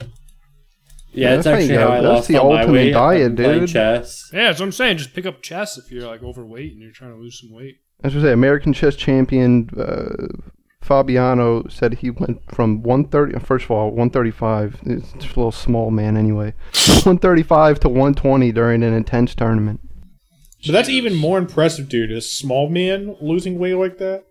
Yeah, 0.00 1.30
Yeah, 1.30 1.34
it's 1.36 1.44
that's 1.44 1.46
how 1.46 1.50
you 1.52 1.56
actually 1.64 1.74
go. 1.76 1.80
how 1.80 1.88
I 1.88 2.00
That's 2.00 2.04
lost 2.04 2.28
the 2.28 2.36
all 2.38 2.52
my 2.52 2.60
ultimate 2.60 2.72
weight. 2.78 2.92
diet, 2.92 3.30
I've 3.32 3.36
playing 3.36 3.60
dude. 3.60 3.68
Chess. 3.70 4.30
Yeah, 4.32 4.44
that's 4.44 4.60
what 4.60 4.66
I'm 4.66 4.72
saying. 4.72 4.98
Just 4.98 5.14
pick 5.14 5.26
up 5.26 5.42
chess 5.42 5.78
if 5.78 5.90
you're 5.90 6.06
like 6.06 6.22
overweight 6.22 6.72
and 6.72 6.82
you're 6.82 6.92
trying 6.92 7.12
to 7.12 7.16
lose 7.18 7.40
some 7.40 7.50
weight. 7.52 7.76
As 8.04 8.14
I 8.14 8.20
say, 8.20 8.32
American 8.32 8.72
chess 8.72 8.94
champion 8.94 9.70
uh, 9.76 10.26
Fabiano 10.80 11.66
said 11.68 11.94
he 11.94 12.10
went 12.10 12.40
from 12.54 12.82
130. 12.82 13.38
First 13.44 13.66
of 13.66 13.70
all, 13.72 13.88
135. 13.90 14.80
It's 14.86 15.12
just 15.12 15.34
a 15.36 15.38
little 15.40 15.52
small 15.52 15.90
man 15.90 16.16
anyway. 16.16 16.54
135 17.04 17.80
to 17.80 17.88
120 17.88 18.52
during 18.52 18.82
an 18.82 18.94
intense 18.94 19.34
tournament. 19.34 19.80
But 20.64 20.72
that's 20.72 20.88
even 20.88 21.14
more 21.14 21.38
impressive, 21.38 21.88
dude. 21.88 22.10
A 22.12 22.20
small 22.20 22.68
man 22.68 23.16
losing 23.20 23.58
weight 23.58 23.74
like 23.74 23.98
that. 23.98 24.24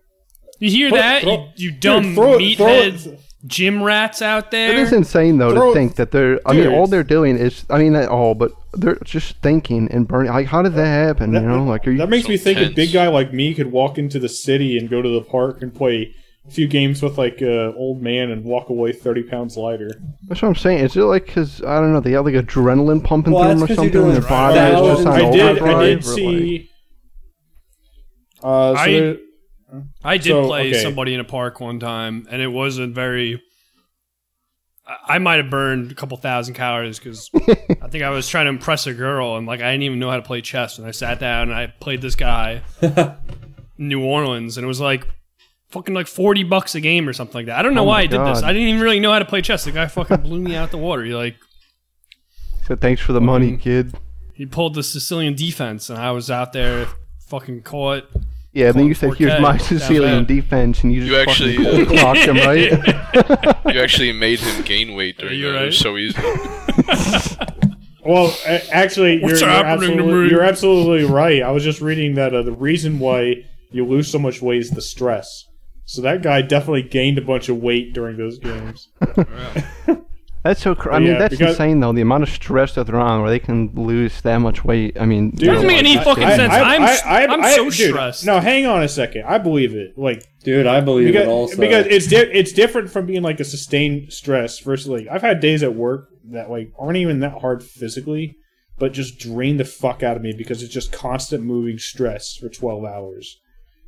You 0.58 0.70
hear 0.70 0.88
Throw- 0.90 0.98
that? 0.98 1.22
throw- 1.22 1.48
you, 1.56 1.70
you 1.70 1.72
dumb 1.72 2.02
Dude, 2.02 2.14
throw 2.16 2.38
it- 2.38 2.56
throw 2.56 2.68
it- 3.12 3.20
gym 3.46 3.82
rats 3.82 4.20
out 4.20 4.50
there. 4.50 4.72
It 4.72 4.78
is 4.78 4.92
insane 4.92 5.38
though 5.38 5.52
Throw- 5.54 5.68
to 5.72 5.74
think 5.78 5.94
that 5.94 6.10
they're. 6.10 6.40
I 6.44 6.54
mean, 6.54 6.66
all 6.66 6.88
they're 6.88 7.04
doing 7.04 7.38
is. 7.38 7.64
I 7.70 7.78
mean, 7.78 7.92
not 7.92 8.08
all, 8.08 8.34
but 8.34 8.50
they're 8.74 8.98
just 9.04 9.36
thinking 9.42 9.88
and 9.92 10.08
burning. 10.08 10.32
Like, 10.32 10.48
how 10.48 10.62
did 10.62 10.74
that 10.74 10.86
happen? 10.86 11.30
That, 11.32 11.42
you 11.42 11.48
know, 11.48 11.62
like, 11.64 11.86
are 11.86 11.92
you? 11.92 11.98
that 11.98 12.08
makes 12.08 12.24
So 12.26 12.30
me 12.32 12.36
think 12.36 12.58
a 12.58 12.70
big 12.74 12.92
guy 12.92 13.06
like 13.06 13.32
me 13.32 13.54
could 13.54 13.70
walk 13.70 13.96
into 13.96 14.18
the 14.18 14.28
city 14.28 14.76
and 14.76 14.90
go 14.90 15.00
to 15.00 15.08
the 15.08 15.20
park 15.22 15.62
and 15.62 15.72
play 15.72 16.14
a 16.48 16.50
few 16.50 16.66
games 16.66 17.02
with 17.02 17.18
like 17.18 17.40
a 17.42 17.74
old 17.74 18.00
man 18.02 18.30
and 18.30 18.44
walk 18.44 18.68
away 18.70 18.92
thirty 18.92 19.22
pounds 19.22 19.56
lighter. 19.56 19.90
That's 20.26 20.40
what 20.42 20.48
I'm 20.48 20.54
saying. 20.54 20.78
Is 20.84 20.96
it 20.96 21.02
like 21.02 21.26
because 21.26 21.62
I 21.62 21.78
don't 21.80 21.92
know? 21.92 22.00
They 22.00 22.12
have 22.12 22.24
like 22.24 22.34
adrenaline 22.34 23.04
pumping 23.04 23.32
Well, 23.34 23.44
through 23.44 23.54
them 23.54 23.62
or 23.64 23.66
something. 23.74 23.92
you're 23.92 24.04
and 24.06 24.14
their 24.14 24.28
body 24.28 24.58
is 24.58 24.80
just 24.80 25.04
thousands 25.04 25.06
on 25.06 25.12
I 25.14 25.30
did. 25.30 25.40
I 25.42 25.52
did 25.54 25.62
or, 25.62 25.94
like- 25.94 26.02
see. 26.04 26.70
Uh, 28.42 28.74
so 28.74 28.80
I- 28.80 28.92
there- 28.92 29.16
I 30.02 30.16
did 30.16 30.24
So, 30.30 30.46
play 30.46 30.70
okay. 30.70 30.82
somebody 30.82 31.12
in 31.12 31.20
a 31.20 31.24
park 31.24 31.60
one 31.60 31.78
time, 31.78 32.26
and 32.30 32.40
it 32.40 32.48
wasn't 32.48 32.94
very. 32.94 33.42
I- 34.86 35.16
I 35.16 35.18
might 35.18 35.36
have 35.36 35.50
burned 35.50 35.92
a 35.92 35.94
couple 35.94 36.16
thousand 36.16 36.54
calories 36.54 36.98
because 36.98 37.30
I 37.82 37.88
think 37.88 38.02
I 38.04 38.08
was 38.10 38.26
trying 38.28 38.46
to 38.46 38.50
impress 38.50 38.86
a 38.86 38.94
girl, 38.94 39.36
and 39.36 39.46
like 39.46 39.60
I 39.60 39.70
didn't 39.72 39.82
even 39.82 39.98
know 39.98 40.08
how 40.08 40.16
to 40.16 40.22
play 40.22 40.40
chess. 40.40 40.78
And 40.78 40.86
I 40.86 40.92
sat 40.92 41.18
down 41.20 41.50
and 41.50 41.54
I 41.54 41.66
played 41.66 42.00
this 42.00 42.14
guy, 42.14 42.62
in 42.80 43.88
New 43.88 44.02
Orleans, 44.02 44.56
and 44.56 44.64
it 44.64 44.68
was 44.68 44.80
like 44.80 45.06
fucking 45.70 45.94
like 45.94 46.06
forty 46.06 46.42
bucks 46.44 46.74
a 46.74 46.80
game 46.80 47.08
or 47.08 47.12
something 47.12 47.34
like 47.34 47.46
that. 47.46 47.58
I 47.58 47.62
don't 47.62 47.74
know 47.74 47.82
Oh 47.82 47.84
why 47.84 47.98
my 47.98 48.02
I 48.02 48.06
did 48.06 48.20
this. 48.26 48.42
I 48.42 48.52
didn't 48.52 48.68
even 48.68 48.80
really 48.80 49.00
know 49.00 49.12
how 49.12 49.18
to 49.18 49.24
play 49.24 49.42
chess. 49.42 49.64
The 49.64 49.72
guy 49.72 49.86
fucking 49.86 50.18
blew 50.18 50.40
me 50.40 50.54
out 50.56 50.70
the 50.70 50.78
water. 50.78 51.04
He 51.04 51.14
like 51.14 51.36
So 52.66 52.76
thanks 52.76 53.00
for 53.00 53.12
the 53.12 53.20
money, 53.20 53.56
kid. 53.56 53.94
he 54.34 54.46
pulled 54.46 54.74
the 54.74 54.82
Sicilian 54.82 55.34
defense, 55.34 55.90
and 55.90 55.98
I 55.98 56.10
was 56.12 56.30
out 56.30 56.52
there 56.52 56.86
fucking 57.28 57.62
caught. 57.62 58.04
Yeah, 58.52 58.68
and 58.68 58.78
then 58.78 58.86
you 58.86 58.94
said, 58.94 59.14
"Here's 59.14 59.40
my 59.40 59.56
Sicilian 59.58 60.24
defense," 60.24 60.82
and 60.82 60.92
you 60.92 61.06
just 61.06 61.10
You 61.12 61.24
fucking 61.24 61.60
actually, 61.60 61.86
cold 61.86 61.98
uh, 61.98 62.00
clocked 62.00 62.20
him, 62.20 62.36
right? 62.38 63.64
You 63.74 63.80
actually 63.82 64.12
made 64.12 64.40
him 64.40 64.62
gain 64.64 64.94
weight 64.94 65.18
during 65.18 65.38
you 65.38 65.52
that. 65.52 65.62
It 65.62 65.66
was 65.66 65.84
right? 65.84 65.84
so 65.84 65.96
easy. 65.98 66.18
Well, 68.04 68.34
actually, 68.72 69.20
you're, 69.20 69.36
you're, 69.36 69.48
absolutely, 69.50 70.30
you're 70.30 70.42
absolutely 70.42 71.04
right. 71.04 71.42
I 71.42 71.50
was 71.50 71.62
just 71.62 71.82
reading 71.82 72.14
that 72.14 72.34
uh, 72.34 72.42
the 72.42 72.52
reason 72.52 72.98
why 72.98 73.44
you 73.70 73.84
lose 73.84 74.10
so 74.10 74.18
much 74.18 74.40
weight 74.40 74.60
is 74.60 74.70
the 74.70 74.80
stress. 74.80 75.44
So 75.90 76.02
that 76.02 76.22
guy 76.22 76.42
definitely 76.42 76.82
gained 76.82 77.16
a 77.16 77.22
bunch 77.22 77.48
of 77.48 77.56
weight 77.56 77.94
during 77.94 78.18
those 78.18 78.38
games. 78.38 78.88
That's 80.44 80.60
so. 80.62 80.74
Cr- 80.74 80.92
I 80.92 80.98
mean, 80.98 81.08
Yeah, 81.08 81.18
that's 81.18 81.34
because- 81.36 81.54
insane 81.54 81.80
though. 81.80 81.92
The 81.92 82.02
amount 82.02 82.22
of 82.24 82.28
stress 82.28 82.74
that 82.74 82.86
they're 82.86 82.96
on, 83.00 83.22
where 83.22 83.30
they 83.30 83.38
can 83.40 83.70
lose 83.74 84.20
that 84.20 84.36
much 84.38 84.64
weight. 84.64 84.96
I 85.00 85.04
mean, 85.06 85.30
Dude, 85.30 85.48
Doesn't 85.48 85.66
make 85.66 85.78
any 85.78 85.96
like, 85.96 86.04
fucking 86.04 86.24
I- 86.24 86.36
sense. 86.36 86.52
I'm 86.54 86.82
s- 86.82 87.02
I'm 87.04 87.42
so 87.54 87.64
dude, 87.64 87.72
stressed. 87.90 88.24
No, 88.26 88.38
hang 88.38 88.64
on 88.66 88.82
a 88.82 88.88
second. 88.88 89.24
I 89.26 89.38
believe 89.38 89.74
it. 89.74 89.98
Like 89.98 90.22
Dude, 90.44 90.66
I 90.66 90.80
believe 90.80 91.08
because 91.08 91.26
it 91.26 91.28
also. 91.28 91.56
because 91.56 91.86
it's 91.86 92.06
di- 92.06 92.16
it's 92.32 92.52
different 92.52 92.90
from 92.90 93.06
being 93.06 93.22
like 93.22 93.40
a 93.40 93.44
sustained 93.44 94.12
stress 94.12 94.60
versus 94.60 94.86
like 94.88 95.06
I've 95.10 95.22
had 95.22 95.40
days 95.40 95.62
at 95.64 95.74
work 95.74 96.08
that 96.30 96.50
like 96.50 96.70
aren't 96.78 96.98
even 96.98 97.18
that 97.20 97.40
hard 97.40 97.62
physically, 97.64 98.36
but 98.78 98.92
just 98.92 99.18
drain 99.18 99.56
the 99.56 99.64
fuck 99.64 100.02
out 100.04 100.16
of 100.16 100.22
me 100.22 100.32
because 100.36 100.62
it's 100.62 100.72
just 100.72 100.92
constant 100.92 101.42
moving 101.42 101.78
stress 101.78 102.36
for 102.36 102.48
twelve 102.48 102.84
hours. 102.84 103.40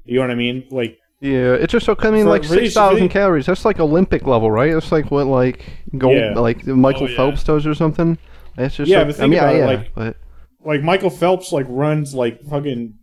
You 0.05 0.17
know 0.17 0.23
what 0.23 0.31
I 0.31 0.35
mean? 0.35 0.65
Like 0.71 0.99
Yeah, 1.21 1.53
it's 1.55 1.73
just 1.73 1.85
so. 1.87 1.95
I 1.99 2.11
mean, 2.11 2.27
like 2.27 2.45
six 2.45 2.73
thousand 2.75 3.11
calories. 3.11 3.47
That's 3.47 3.65
like 3.65 3.79
Olympic 3.79 4.27
level, 4.27 4.51
right? 4.51 4.73
That's 4.73 4.91
like 4.91 5.11
what 5.11 5.27
like 5.27 5.65
gold, 5.99 6.17
Yeah. 6.17 6.33
like 6.39 6.67
Michael 6.67 7.05
Oh, 7.05 7.09
yeah. 7.09 7.17
Phelps 7.17 7.45
does 7.45 7.67
or 7.67 7.75
something. 7.75 8.17
That's 8.57 8.75
just 8.77 8.91
Yeah, 8.91 8.99
like- 8.99 9.07
but 9.09 9.15
I 9.17 9.19
think 9.19 9.31
mean, 9.31 9.39
about 9.41 9.55
it, 9.55 9.67
like- 9.67 9.95
but 9.95 10.17
like 10.65 10.83
Michael 10.83 11.11
Phelps 11.11 11.53
like 11.53 11.67
runs 11.69 12.15
like 12.15 12.41
fucking 12.43 12.95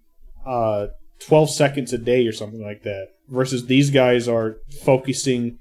uh 0.48 0.88
12 1.28 1.50
seconds 1.52 1.94
a 1.94 1.98
day 1.98 2.26
or 2.28 2.32
something 2.32 2.62
like 2.62 2.84
that 2.84 3.08
versus 3.30 3.66
these 3.68 3.90
guys 3.92 4.28
are 4.28 4.58
focusing 4.84 5.60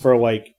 for 0.00 0.16
like 0.16 0.54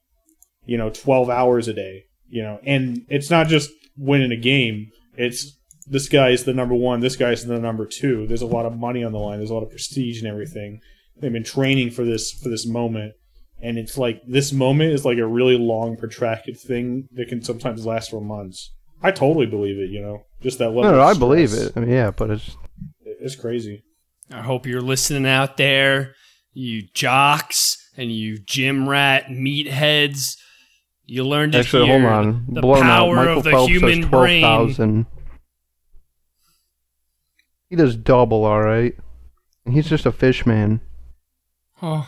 you 0.65 0.77
know 0.77 0.89
12 0.89 1.29
hours 1.29 1.67
a 1.67 1.73
day 1.73 2.05
you 2.29 2.41
know 2.41 2.59
and 2.65 3.05
it's 3.09 3.29
not 3.29 3.47
just 3.47 3.69
winning 3.97 4.31
a 4.31 4.37
game 4.37 4.89
it's 5.15 5.57
this 5.85 6.07
guy 6.09 6.29
is 6.29 6.45
the 6.45 6.53
number 6.53 6.73
one 6.73 7.01
this 7.01 7.15
guy's 7.17 7.45
the 7.45 7.59
number 7.59 7.85
two 7.85 8.25
there's 8.27 8.41
a 8.41 8.45
lot 8.47 8.65
of 8.65 8.75
money 8.75 9.03
on 9.03 9.11
the 9.11 9.19
line 9.19 9.37
there's 9.37 9.49
a 9.51 9.53
lot 9.53 9.63
of 9.63 9.69
prestige 9.69 10.19
and 10.19 10.27
everything 10.31 10.79
they've 11.19 11.33
been 11.33 11.43
training 11.43 11.91
for 11.91 12.03
this 12.03 12.31
for 12.31 12.49
this 12.49 12.65
moment 12.65 13.13
and 13.61 13.77
it's 13.77 13.97
like 13.97 14.21
this 14.27 14.51
moment 14.51 14.93
is 14.93 15.05
like 15.05 15.17
a 15.17 15.27
really 15.27 15.57
long 15.57 15.97
protracted 15.97 16.59
thing 16.59 17.07
that 17.13 17.27
can 17.27 17.41
sometimes 17.41 17.85
last 17.85 18.11
for 18.11 18.21
months 18.21 18.73
i 19.01 19.11
totally 19.11 19.45
believe 19.45 19.77
it 19.77 19.89
you 19.89 20.01
know 20.01 20.23
just 20.41 20.59
that 20.59 20.69
level 20.69 20.83
no, 20.83 20.91
no, 20.91 21.01
of 21.01 21.15
I 21.15 21.19
believe 21.19 21.53
it. 21.53 21.73
I 21.75 21.79
mean, 21.79 21.89
yeah, 21.89 22.11
but 22.11 22.29
it's 22.29 22.55
it's 23.03 23.35
crazy 23.35 23.83
I 24.31 24.41
hope 24.41 24.65
you're 24.65 24.81
listening 24.81 25.25
out 25.25 25.57
there, 25.57 26.15
you 26.53 26.83
jocks 26.93 27.77
and 27.95 28.11
you 28.11 28.37
gym 28.37 28.87
rat 28.89 29.27
meatheads. 29.27 30.37
You 31.05 31.23
learned 31.23 31.53
to 31.53 31.59
actually 31.59 31.85
hear 31.87 32.01
hold 32.01 32.11
on. 32.11 32.45
the 32.49 32.61
Blown 32.61 32.83
out. 32.85 33.07
Michael 33.13 33.37
of 33.37 33.43
the 33.45 33.51
Phelps 33.51 33.71
human 33.71 33.89
has 33.89 33.99
twelve 33.99 34.11
brain. 34.11 34.41
thousand. 34.41 35.05
He 37.69 37.75
does 37.75 37.95
double, 37.95 38.43
all 38.43 38.61
right. 38.61 38.95
And 39.65 39.73
he's 39.73 39.87
just 39.87 40.05
a 40.05 40.11
fish 40.11 40.45
man. 40.45 40.81
Oh, 41.81 42.07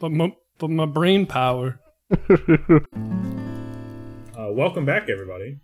but 0.00 0.10
my, 0.10 0.32
but 0.58 0.70
my 0.70 0.86
brain 0.86 1.26
power. 1.26 1.80
Uh, 4.38 4.52
welcome 4.52 4.84
back, 4.86 5.08
everybody, 5.10 5.58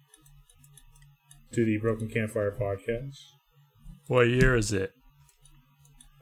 to 1.53 1.65
the 1.65 1.79
Broken 1.79 2.09
Campfire 2.09 2.51
podcast. 2.61 3.15
What 4.09 4.23
year 4.29 4.57
is 4.57 4.73
it? 4.73 4.91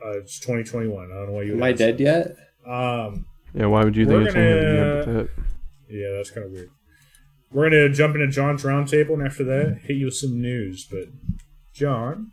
Uh, 0.04 0.18
it's 0.18 0.38
2021. 0.38 0.94
I 1.10 1.14
don't 1.14 1.26
know 1.28 1.32
why 1.32 1.42
you. 1.44 1.52
would 1.52 1.56
Am 1.60 1.62
I 1.62 1.70
ask. 1.70 1.78
dead 1.78 1.98
yet? 1.98 2.36
Um, 2.66 3.24
Yeah, 3.54 3.66
why 3.66 3.84
would 3.84 3.96
you 3.96 4.04
think 4.04 4.26
it's 4.26 4.34
anything 4.36 4.54
to 4.54 4.60
do 4.60 4.76
gonna- 4.76 4.96
with 4.96 5.06
that? 5.36 5.44
yeah, 5.88 6.12
that's 6.14 6.30
kind 6.30 6.44
of 6.44 6.52
weird. 6.52 6.68
We're 7.50 7.70
gonna 7.70 7.88
jump 7.88 8.16
into 8.16 8.28
John's 8.28 8.64
roundtable, 8.64 9.14
and 9.14 9.26
after 9.26 9.44
that, 9.44 9.78
hit 9.86 9.96
you 9.96 10.04
with 10.04 10.14
some 10.16 10.38
news. 10.38 10.86
But 10.90 11.06
John, 11.72 12.32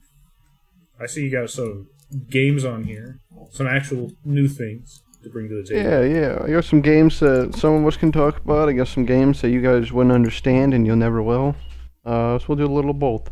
I 0.99 1.06
see 1.06 1.24
you 1.24 1.32
got 1.32 1.49
some 1.49 1.88
games 2.30 2.65
on 2.65 2.84
here, 2.84 3.19
some 3.52 3.68
actual 3.68 4.11
new 4.26 4.48
things 4.48 5.03
to 5.23 5.30
bring 5.30 5.49
to 5.49 5.56
the 5.61 5.64
table. 5.68 5.81
Yeah, 5.90 6.02
yeah. 6.02 6.40
I 6.44 6.49
got 6.52 6.64
some 6.65 6.81
games 6.81 7.19
that 7.19 7.56
some 7.56 7.73
of 7.73 7.86
us 7.88 7.98
can 7.98 8.11
talk 8.11 8.38
about. 8.38 8.69
I 8.69 8.73
got 8.73 8.88
some 8.88 9.06
games 9.06 9.41
that 9.41 9.49
you 9.49 9.61
guys 9.61 9.91
wouldn't 9.91 10.14
understand 10.14 10.73
and 10.73 10.86
you'll 10.88 10.95
never 10.95 11.22
will. 11.22 11.56
Uh, 12.06 12.40
so 12.40 12.45
we'll 12.49 12.57
do 12.57 12.65
a 12.65 12.73
little 12.73 12.91
of 12.91 12.99
both. 12.99 13.30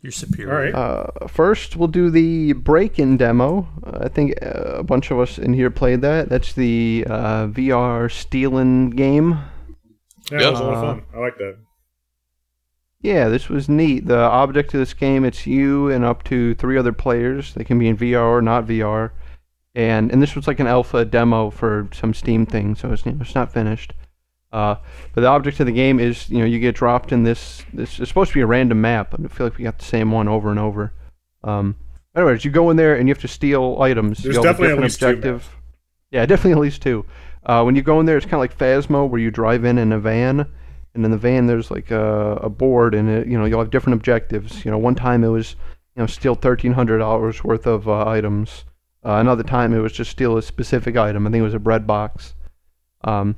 You're 0.00 0.12
superior. 0.12 0.52
All 0.52 0.62
right. 0.62 0.74
Uh, 0.74 1.26
first, 1.28 1.76
we'll 1.76 1.88
do 1.88 2.08
the 2.08 2.52
break-in 2.52 3.16
demo. 3.16 3.68
Uh, 3.84 3.98
I 4.04 4.08
think 4.08 4.34
uh, 4.42 4.76
a 4.78 4.82
bunch 4.84 5.10
of 5.10 5.18
us 5.18 5.38
in 5.38 5.52
here 5.54 5.70
played 5.70 6.02
that. 6.02 6.28
That's 6.28 6.52
the 6.52 7.04
uh, 7.08 7.48
VR 7.48 8.10
stealing 8.10 8.90
game. 8.90 9.38
Yeah, 10.30 10.38
that 10.38 10.50
was 10.52 10.60
a 10.60 10.62
lot 10.64 10.74
of 10.74 10.78
Uh, 10.84 10.94
fun. 10.94 11.02
I 11.14 11.18
like 11.18 11.36
that. 11.38 11.56
Yeah, 13.00 13.28
this 13.28 13.48
was 13.48 13.68
neat. 13.68 14.06
The 14.06 14.18
object 14.18 14.74
of 14.74 14.80
this 14.80 14.94
game, 14.94 15.24
it's 15.24 15.46
you 15.46 15.88
and 15.90 16.04
up 16.04 16.24
to 16.24 16.54
three 16.56 16.76
other 16.76 16.92
players. 16.92 17.54
They 17.54 17.64
can 17.64 17.78
be 17.78 17.88
in 17.88 17.96
VR 17.96 18.24
or 18.24 18.42
not 18.42 18.66
VR. 18.66 19.12
And 19.74 20.10
and 20.10 20.20
this 20.20 20.34
was 20.34 20.48
like 20.48 20.58
an 20.58 20.66
alpha 20.66 21.04
demo 21.04 21.50
for 21.50 21.88
some 21.92 22.12
Steam 22.12 22.46
thing, 22.46 22.74
so 22.74 22.92
it's, 22.92 23.06
you 23.06 23.12
know, 23.12 23.18
it's 23.20 23.34
not 23.34 23.52
finished. 23.52 23.92
Uh, 24.50 24.76
but 25.14 25.20
the 25.20 25.26
object 25.26 25.60
of 25.60 25.66
the 25.66 25.72
game 25.72 26.00
is, 26.00 26.28
you 26.30 26.38
know, 26.38 26.44
you 26.44 26.58
get 26.58 26.74
dropped 26.74 27.12
in 27.12 27.22
this. 27.22 27.62
This 27.72 28.00
it's 28.00 28.08
supposed 28.08 28.30
to 28.30 28.34
be 28.34 28.40
a 28.40 28.46
random 28.46 28.80
map, 28.80 29.10
but 29.10 29.20
I 29.20 29.28
feel 29.28 29.46
like 29.46 29.58
we 29.58 29.64
got 29.64 29.78
the 29.78 29.84
same 29.84 30.10
one 30.10 30.26
over 30.26 30.50
and 30.50 30.58
over. 30.58 30.92
Um, 31.44 31.76
anyways, 32.16 32.44
you 32.44 32.50
go 32.50 32.70
in 32.70 32.76
there 32.76 32.96
and 32.96 33.08
you 33.08 33.14
have 33.14 33.22
to 33.22 33.28
steal 33.28 33.80
items. 33.80 34.22
There's 34.22 34.38
definitely 34.38 34.76
at 34.76 34.80
least 34.80 35.00
two 35.00 35.08
objective. 35.08 35.48
Yeah, 36.10 36.26
definitely 36.26 36.52
at 36.52 36.58
least 36.58 36.82
two. 36.82 37.04
Uh, 37.44 37.62
when 37.62 37.76
you 37.76 37.82
go 37.82 38.00
in 38.00 38.06
there, 38.06 38.16
it's 38.16 38.26
kind 38.26 38.34
of 38.34 38.40
like 38.40 38.58
Phasmo, 38.58 39.08
where 39.08 39.20
you 39.20 39.30
drive 39.30 39.64
in 39.64 39.78
in 39.78 39.92
a 39.92 39.98
van, 40.00 40.46
and 40.98 41.04
in 41.04 41.12
the 41.12 41.16
van 41.16 41.46
there's 41.46 41.70
like 41.70 41.92
a, 41.92 42.34
a 42.42 42.50
board, 42.50 42.92
and 42.92 43.08
it, 43.08 43.28
you 43.28 43.38
know 43.38 43.44
you'll 43.44 43.60
have 43.60 43.70
different 43.70 43.94
objectives. 43.94 44.64
You 44.64 44.70
know, 44.70 44.78
one 44.78 44.96
time 44.96 45.22
it 45.22 45.28
was 45.28 45.54
you 45.94 46.02
know 46.02 46.06
steal 46.06 46.34
thirteen 46.34 46.72
hundred 46.72 46.98
dollars 46.98 47.44
worth 47.44 47.66
of 47.66 47.88
uh, 47.88 48.06
items. 48.06 48.64
Uh, 49.04 49.14
another 49.14 49.44
time 49.44 49.72
it 49.72 49.78
was 49.78 49.92
just 49.92 50.10
steal 50.10 50.36
a 50.36 50.42
specific 50.42 50.96
item. 50.96 51.26
I 51.26 51.30
think 51.30 51.40
it 51.40 51.44
was 51.44 51.54
a 51.54 51.60
bread 51.60 51.86
box. 51.86 52.34
Um, 53.04 53.36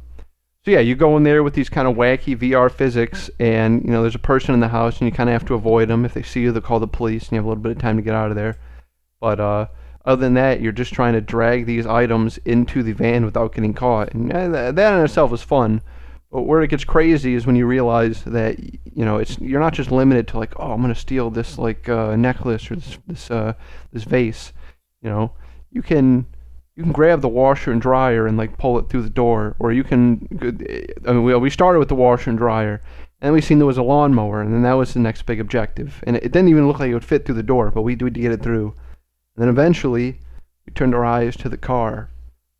so 0.64 0.70
yeah, 0.70 0.80
you 0.80 0.94
go 0.94 1.16
in 1.18 1.22
there 1.22 1.42
with 1.42 1.52
these 1.52 1.68
kind 1.68 1.86
of 1.86 1.96
wacky 1.96 2.34
VR 2.34 2.70
physics, 2.70 3.30
and 3.38 3.84
you 3.84 3.90
know 3.90 4.00
there's 4.00 4.14
a 4.14 4.18
person 4.18 4.54
in 4.54 4.60
the 4.60 4.68
house, 4.68 4.98
and 4.98 5.06
you 5.06 5.12
kind 5.12 5.28
of 5.28 5.34
have 5.34 5.44
to 5.46 5.54
avoid 5.54 5.88
them. 5.88 6.06
If 6.06 6.14
they 6.14 6.22
see 6.22 6.40
you, 6.40 6.52
they'll 6.52 6.62
call 6.62 6.80
the 6.80 6.88
police, 6.88 7.24
and 7.24 7.32
you 7.32 7.36
have 7.36 7.44
a 7.44 7.48
little 7.48 7.62
bit 7.62 7.72
of 7.72 7.78
time 7.78 7.96
to 7.96 8.02
get 8.02 8.14
out 8.14 8.30
of 8.30 8.36
there. 8.36 8.56
But 9.20 9.38
uh, 9.38 9.66
other 10.06 10.20
than 10.20 10.34
that, 10.34 10.62
you're 10.62 10.72
just 10.72 10.94
trying 10.94 11.12
to 11.12 11.20
drag 11.20 11.66
these 11.66 11.86
items 11.86 12.38
into 12.38 12.82
the 12.82 12.92
van 12.92 13.26
without 13.26 13.54
getting 13.54 13.74
caught, 13.74 14.14
and 14.14 14.32
uh, 14.32 14.72
that 14.72 14.94
in 14.94 15.04
itself 15.04 15.32
is 15.34 15.42
fun. 15.42 15.82
But 16.30 16.42
where 16.42 16.62
it 16.62 16.68
gets 16.68 16.84
crazy 16.84 17.34
is 17.34 17.46
when 17.46 17.56
you 17.56 17.66
realize 17.66 18.22
that 18.24 18.62
you 18.62 19.04
know 19.04 19.16
it's 19.16 19.38
you're 19.38 19.60
not 19.60 19.74
just 19.74 19.90
limited 19.90 20.28
to 20.28 20.38
like, 20.38 20.52
oh, 20.58 20.72
I'm 20.72 20.80
gonna 20.80 20.94
steal 20.94 21.30
this 21.30 21.58
like 21.58 21.88
uh, 21.88 22.14
necklace 22.16 22.70
or 22.70 22.76
this 22.76 22.98
this 23.06 23.30
uh, 23.30 23.54
this 23.92 24.04
vase. 24.04 24.52
You 25.02 25.10
know, 25.10 25.32
you 25.70 25.82
can 25.82 26.26
you 26.76 26.84
can 26.84 26.92
grab 26.92 27.20
the 27.20 27.28
washer 27.28 27.72
and 27.72 27.82
dryer 27.82 28.26
and 28.26 28.36
like 28.36 28.58
pull 28.58 28.78
it 28.78 28.88
through 28.88 29.02
the 29.02 29.10
door, 29.10 29.56
or 29.58 29.72
you 29.72 29.82
can. 29.82 30.28
I 31.06 31.12
mean, 31.12 31.24
we 31.24 31.34
we 31.36 31.50
started 31.50 31.80
with 31.80 31.88
the 31.88 31.96
washer 31.96 32.30
and 32.30 32.38
dryer, 32.38 32.80
And 33.20 33.28
then 33.28 33.32
we 33.32 33.40
seen 33.40 33.58
there 33.58 33.66
was 33.66 33.76
a 33.78 33.82
lawnmower, 33.82 34.40
and 34.40 34.54
then 34.54 34.62
that 34.62 34.74
was 34.74 34.94
the 34.94 35.00
next 35.00 35.26
big 35.26 35.40
objective. 35.40 36.02
And 36.06 36.16
it, 36.16 36.24
it 36.24 36.32
didn't 36.32 36.48
even 36.48 36.68
look 36.68 36.78
like 36.78 36.90
it 36.90 36.94
would 36.94 37.04
fit 37.04 37.26
through 37.26 37.34
the 37.34 37.42
door, 37.42 37.72
but 37.72 37.82
we 37.82 37.96
did 37.96 38.14
get 38.14 38.32
it 38.32 38.42
through. 38.42 38.74
And 39.34 39.42
then 39.42 39.48
eventually, 39.48 40.20
we 40.64 40.72
turned 40.72 40.94
our 40.94 41.04
eyes 41.04 41.36
to 41.38 41.48
the 41.48 41.58
car. 41.58 42.08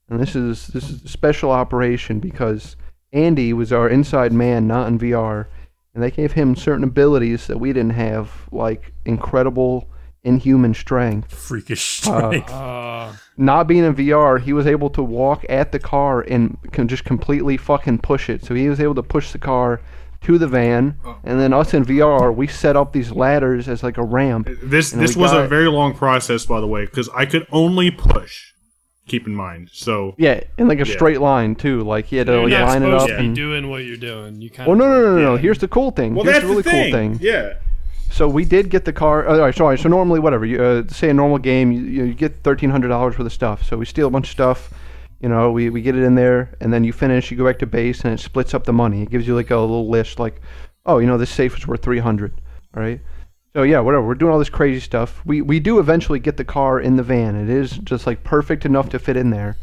And 0.09 0.18
this 0.18 0.34
is 0.34 0.66
this 0.68 0.90
is 0.90 1.05
a 1.05 1.09
special 1.09 1.52
operation 1.52 2.18
because 2.18 2.74
Andy 3.12 3.53
was 3.53 3.73
our 3.73 3.89
inside 3.89 4.32
man, 4.32 4.66
not 4.66 4.89
in 4.89 4.99
VR, 4.99 5.47
and 5.95 6.03
they 6.03 6.11
gave 6.11 6.32
him 6.32 6.55
certain 6.55 6.85
abilities 6.85 7.47
that 7.49 7.59
we 7.59 7.73
didn't 7.73 7.91
have, 7.95 8.31
like 8.53 8.93
incredible 9.05 9.89
inhuman 10.23 10.74
strength. 10.74 11.32
Freakish 11.32 12.07
Uh, 12.07 12.19
strength. 12.28 12.51
Uh, 12.53 13.12
Not 13.37 13.66
being 13.66 13.85
in 13.85 13.95
VR, 13.95 14.39
he 14.39 14.53
was 14.53 14.66
able 14.66 14.91
to 14.91 15.03
walk 15.03 15.45
at 15.49 15.73
the 15.73 15.78
car 15.78 16.20
and 16.20 16.59
can 16.73 16.89
just 16.89 17.05
completely 17.05 17.57
fucking 17.57 17.99
push 17.99 18.28
it. 18.28 18.45
So 18.45 18.55
he 18.55 18.69
was 18.69 18.81
able 18.81 18.95
to 18.97 19.03
push 19.03 19.32
the 19.32 19.39
car 19.39 19.81
to 20.23 20.37
the 20.37 20.47
van, 20.47 20.97
and 21.24 21.41
then 21.41 21.55
us 21.55 21.73
in 21.73 21.82
VR, 21.87 22.31
we 22.35 22.47
set 22.47 22.77
up 22.77 22.93
these 22.93 23.11
ladders 23.11 23.66
as 23.69 23.82
like 23.82 23.97
a 23.97 24.03
ramp. 24.05 24.49
This 24.62 24.91
this 24.91 25.16
we 25.16 25.23
was 25.23 25.32
a 25.32 25.37
got- 25.37 25.49
very 25.49 25.69
long 25.69 25.95
process, 25.95 26.45
by 26.45 26.61
the 26.61 26.66
way, 26.66 26.85
because 26.85 27.09
I 27.16 27.24
could 27.24 27.47
only 27.51 27.91
push. 27.91 28.53
Keep 29.11 29.27
in 29.27 29.35
mind, 29.35 29.69
so 29.73 30.15
Yeah, 30.19 30.41
in 30.57 30.69
like 30.69 30.78
a 30.81 30.87
Yeah. 30.87 30.95
straight 30.95 31.20
line 31.20 31.57
too. 31.57 31.82
Like 31.82 32.07
he 32.07 32.16
had 32.16 32.28
to 32.28 32.43
like 32.43 32.53
line 32.53 32.82
it 32.85 32.95
up. 32.95 33.09
to 33.09 33.16
be 33.16 33.27
And... 33.27 33.35
doing 33.35 33.69
what 33.69 33.85
you're 33.85 33.97
doing. 33.97 34.41
You 34.41 34.51
kind 34.51 34.69
Well, 34.69 34.74
of. 34.74 34.78
no, 34.78 34.87
no, 34.89 35.05
no, 35.05 35.16
no, 35.16 35.23
no. 35.32 35.37
Here's 35.37 35.59
the 35.59 35.66
cool 35.69 35.91
thing. 35.91 36.15
well, 36.15 36.24
Here's 36.24 36.37
that's 36.37 36.45
the 36.45 36.51
really 36.51 36.62
the 36.62 36.70
thing. 36.70 36.93
cool 36.93 37.19
thing. 37.19 37.19
Yeah, 37.20 37.55
So 38.11 38.28
we 38.28 38.45
did 38.45 38.70
get 38.70 38.85
the 38.85 38.93
car. 38.93 39.27
Uh, 39.28 39.32
all 39.35 39.41
right, 39.41 39.55
sorry. 39.55 39.78
So 39.78 39.89
normally, 39.89 40.20
whatever. 40.20 40.47
You 40.47 40.62
uh, 40.62 40.82
say 40.89 41.11
a 41.11 41.15
normal 41.15 41.39
game, 41.39 41.73
you, 41.73 41.81
you 41.82 42.15
get 42.15 42.43
thirteen 42.45 42.70
hundred 42.70 42.89
dollars 42.89 43.19
worth 43.19 43.27
of 43.27 43.32
stuff. 43.32 43.65
So 43.65 43.77
we 43.77 43.85
steal 43.85 44.07
a 44.07 44.11
bunch 44.11 44.27
of 44.28 44.32
stuff. 44.32 44.73
You 45.20 45.28
know, 45.28 45.51
we, 45.53 45.69
we 45.70 45.82
get 45.82 45.97
it 45.97 46.03
in 46.03 46.15
there, 46.15 46.55
and 46.61 46.73
then 46.73 46.82
you 46.85 46.93
finish. 46.93 47.31
You 47.31 47.37
go 47.37 47.45
back 47.45 47.59
to 47.59 47.66
base, 47.66 48.05
and 48.05 48.15
it 48.15 48.20
splits 48.20 48.55
up 48.55 48.65
the 48.65 48.73
money. 48.73 49.03
It 49.03 49.11
gives 49.11 49.27
you 49.27 49.35
like 49.35 49.51
a 49.51 49.57
little 49.59 49.89
list, 49.91 50.19
like, 50.19 50.41
oh, 50.87 50.99
you 50.99 51.07
know, 51.07 51.19
this 51.19 51.31
safe 51.31 51.59
is 51.59 51.66
worth 51.66 51.82
three 51.82 51.99
hundred. 51.99 52.32
All 52.77 52.82
right. 52.82 53.01
So 53.55 53.62
yeah, 53.62 53.81
whatever. 53.81 54.06
We're 54.06 54.14
doing 54.14 54.32
all 54.32 54.39
this 54.39 54.48
crazy 54.48 54.81
stuff. 54.81 55.20
We 55.27 55.43
we 55.43 55.59
do 55.60 55.78
eventually 55.78 56.18
get 56.20 56.36
the 56.36 56.44
car 56.44 56.81
in 56.81 56.97
the 56.97 57.02
van. 57.02 57.35
It 57.36 57.48
is 57.51 57.72
just 57.78 58.06
like 58.06 58.22
perfect 58.22 58.64
enough 58.64 58.89
to 58.90 58.98
fit 58.98 59.16
in 59.16 59.31
there. 59.31 59.56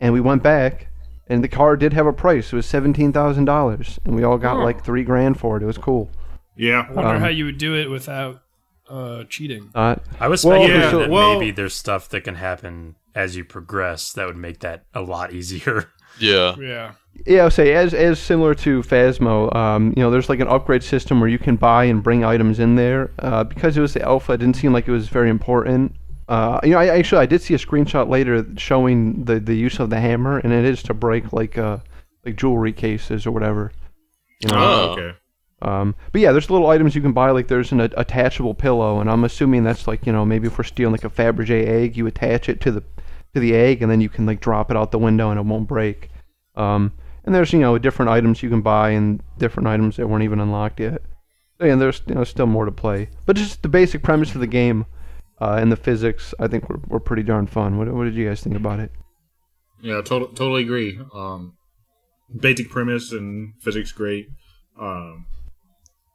And 0.00 0.12
we 0.12 0.20
went 0.20 0.42
back, 0.42 0.88
and 1.28 1.42
the 1.42 1.48
car 1.48 1.76
did 1.76 1.92
have 1.92 2.06
a 2.06 2.12
price. 2.12 2.52
It 2.52 2.56
was 2.56 2.66
seventeen 2.66 3.12
thousand 3.12 3.44
dollars, 3.44 3.98
and 4.04 4.14
we 4.16 4.24
all 4.24 4.38
got 4.38 4.58
like 4.58 4.84
three 4.84 5.04
grand 5.04 5.38
for 5.38 5.56
it. 5.56 5.62
It 5.62 5.66
was 5.66 5.78
cool. 5.78 6.10
yeah. 6.56 6.86
I 6.88 6.92
wonder 6.92 7.14
um, 7.16 7.20
how 7.20 7.28
you 7.28 7.44
would 7.44 7.58
do 7.58 7.76
it 7.76 7.88
without 7.90 8.42
uh, 8.90 9.24
cheating. 9.24 9.70
Uh, 9.74 9.96
I 10.18 10.28
was 10.28 10.44
Well, 10.44 10.56
speculating 10.62 10.90
yeah, 10.90 10.98
that 11.06 11.10
well- 11.10 11.34
maybe 11.38 11.50
there's 11.52 11.74
stuff 11.74 12.08
that 12.10 12.22
can 12.22 12.34
happen 12.36 12.96
as 13.14 13.36
you 13.36 13.44
progress 13.44 14.12
that 14.12 14.26
would 14.26 14.36
make 14.36 14.60
that 14.60 14.84
a 14.94 15.00
lot 15.02 15.32
easier. 15.32 15.90
Yeah. 16.20 16.56
Yeah. 16.58 16.92
Yeah, 17.26 17.42
I'll 17.44 17.50
say 17.50 17.74
as 17.74 17.92
as 17.94 18.18
similar 18.18 18.54
to 18.56 18.82
Phasmo, 18.82 19.54
um, 19.54 19.92
you 19.96 20.02
know, 20.02 20.10
there's 20.10 20.28
like 20.28 20.40
an 20.40 20.48
upgrade 20.48 20.82
system 20.82 21.20
where 21.20 21.28
you 21.28 21.38
can 21.38 21.56
buy 21.56 21.84
and 21.84 22.02
bring 22.02 22.24
items 22.24 22.58
in 22.58 22.76
there. 22.76 23.10
Uh, 23.18 23.44
because 23.44 23.76
it 23.76 23.80
was 23.80 23.92
the 23.94 24.02
alpha, 24.02 24.32
it 24.32 24.38
didn't 24.38 24.56
seem 24.56 24.72
like 24.72 24.88
it 24.88 24.92
was 24.92 25.08
very 25.08 25.28
important. 25.28 25.94
Uh, 26.28 26.60
you 26.62 26.70
know, 26.70 26.78
I 26.78 26.86
actually 26.88 27.20
I 27.22 27.26
did 27.26 27.42
see 27.42 27.54
a 27.54 27.58
screenshot 27.58 28.08
later 28.08 28.46
showing 28.56 29.24
the, 29.24 29.40
the 29.40 29.54
use 29.54 29.78
of 29.78 29.90
the 29.90 30.00
hammer, 30.00 30.38
and 30.38 30.52
it 30.52 30.64
is 30.64 30.82
to 30.84 30.94
break 30.94 31.32
like 31.32 31.58
uh 31.58 31.78
like 32.24 32.36
jewelry 32.36 32.72
cases 32.72 33.26
or 33.26 33.30
whatever. 33.32 33.72
You 34.40 34.50
know, 34.50 34.56
Oh, 34.58 34.90
okay. 34.92 35.16
um, 35.62 35.94
but 36.12 36.20
yeah, 36.20 36.32
there's 36.32 36.50
little 36.50 36.68
items 36.68 36.94
you 36.94 37.02
can 37.02 37.12
buy. 37.12 37.30
Like 37.30 37.48
there's 37.48 37.72
an 37.72 37.80
a- 37.80 37.90
attachable 37.96 38.54
pillow, 38.54 39.00
and 39.00 39.10
I'm 39.10 39.24
assuming 39.24 39.64
that's 39.64 39.86
like 39.88 40.06
you 40.06 40.12
know 40.12 40.24
maybe 40.24 40.46
if 40.46 40.56
we're 40.56 40.64
stealing 40.64 40.92
like 40.92 41.04
a 41.04 41.10
Fabergé 41.10 41.66
egg, 41.66 41.96
you 41.96 42.06
attach 42.06 42.48
it 42.48 42.60
to 42.62 42.70
the 42.70 42.82
to 43.34 43.40
the 43.40 43.54
egg, 43.54 43.82
and 43.82 43.90
then 43.90 44.00
you 44.00 44.08
can 44.08 44.24
like 44.24 44.40
drop 44.40 44.70
it 44.70 44.76
out 44.76 44.92
the 44.92 44.98
window 44.98 45.30
and 45.30 45.38
it 45.40 45.44
won't 45.44 45.66
break. 45.68 46.10
Um, 46.58 46.92
and 47.24 47.34
there's 47.34 47.52
you 47.52 47.60
know 47.60 47.78
different 47.78 48.10
items 48.10 48.42
you 48.42 48.50
can 48.50 48.62
buy 48.62 48.90
and 48.90 49.22
different 49.38 49.68
items 49.68 49.96
that 49.96 50.08
weren't 50.08 50.24
even 50.24 50.40
unlocked 50.40 50.80
yet. 50.80 51.02
And 51.60 51.80
there's 51.80 52.02
you 52.06 52.14
know 52.14 52.24
still 52.24 52.46
more 52.46 52.64
to 52.64 52.72
play, 52.72 53.10
but 53.26 53.36
just 53.36 53.62
the 53.62 53.68
basic 53.68 54.02
premise 54.02 54.34
of 54.34 54.40
the 54.40 54.46
game 54.46 54.86
uh, 55.40 55.58
and 55.60 55.70
the 55.70 55.76
physics, 55.76 56.34
I 56.38 56.48
think 56.48 56.68
were, 56.68 56.80
were 56.88 57.00
pretty 57.00 57.22
darn 57.22 57.46
fun. 57.46 57.78
What, 57.78 57.92
what 57.92 58.04
did 58.04 58.14
you 58.14 58.28
guys 58.28 58.42
think 58.42 58.56
about 58.56 58.80
it? 58.80 58.92
Yeah, 59.80 60.00
totally, 60.02 60.34
totally 60.34 60.62
agree. 60.62 61.00
Um, 61.14 61.56
basic 62.40 62.70
premise 62.70 63.12
and 63.12 63.54
physics 63.60 63.92
great. 63.92 64.28
Um, 64.80 65.26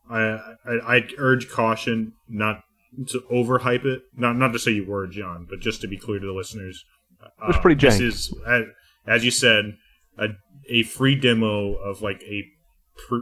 I, 0.10 0.20
I 0.66 0.96
I 0.96 1.08
urge 1.18 1.50
caution 1.50 2.14
not 2.28 2.62
to 3.08 3.22
overhype 3.32 3.86
it. 3.86 4.04
Not 4.16 4.36
not 4.38 4.54
to 4.54 4.60
say 4.60 4.72
you 4.72 4.86
were, 4.86 5.08
John, 5.08 5.48
but 5.50 5.60
just 5.60 5.82
to 5.82 5.88
be 5.88 5.98
clear 5.98 6.20
to 6.20 6.26
the 6.26 6.34
listeners. 6.34 6.84
Uh, 7.22 7.48
was 7.48 7.58
pretty 7.58 7.80
This 7.80 8.00
is 8.00 8.34
as, 8.48 8.64
as 9.08 9.26
you 9.26 9.32
said 9.32 9.78
a 10.18 10.28
a 10.70 10.84
free 10.84 11.16
demo 11.16 11.74
of 11.74 12.02
like 12.02 12.22
a 12.24 12.44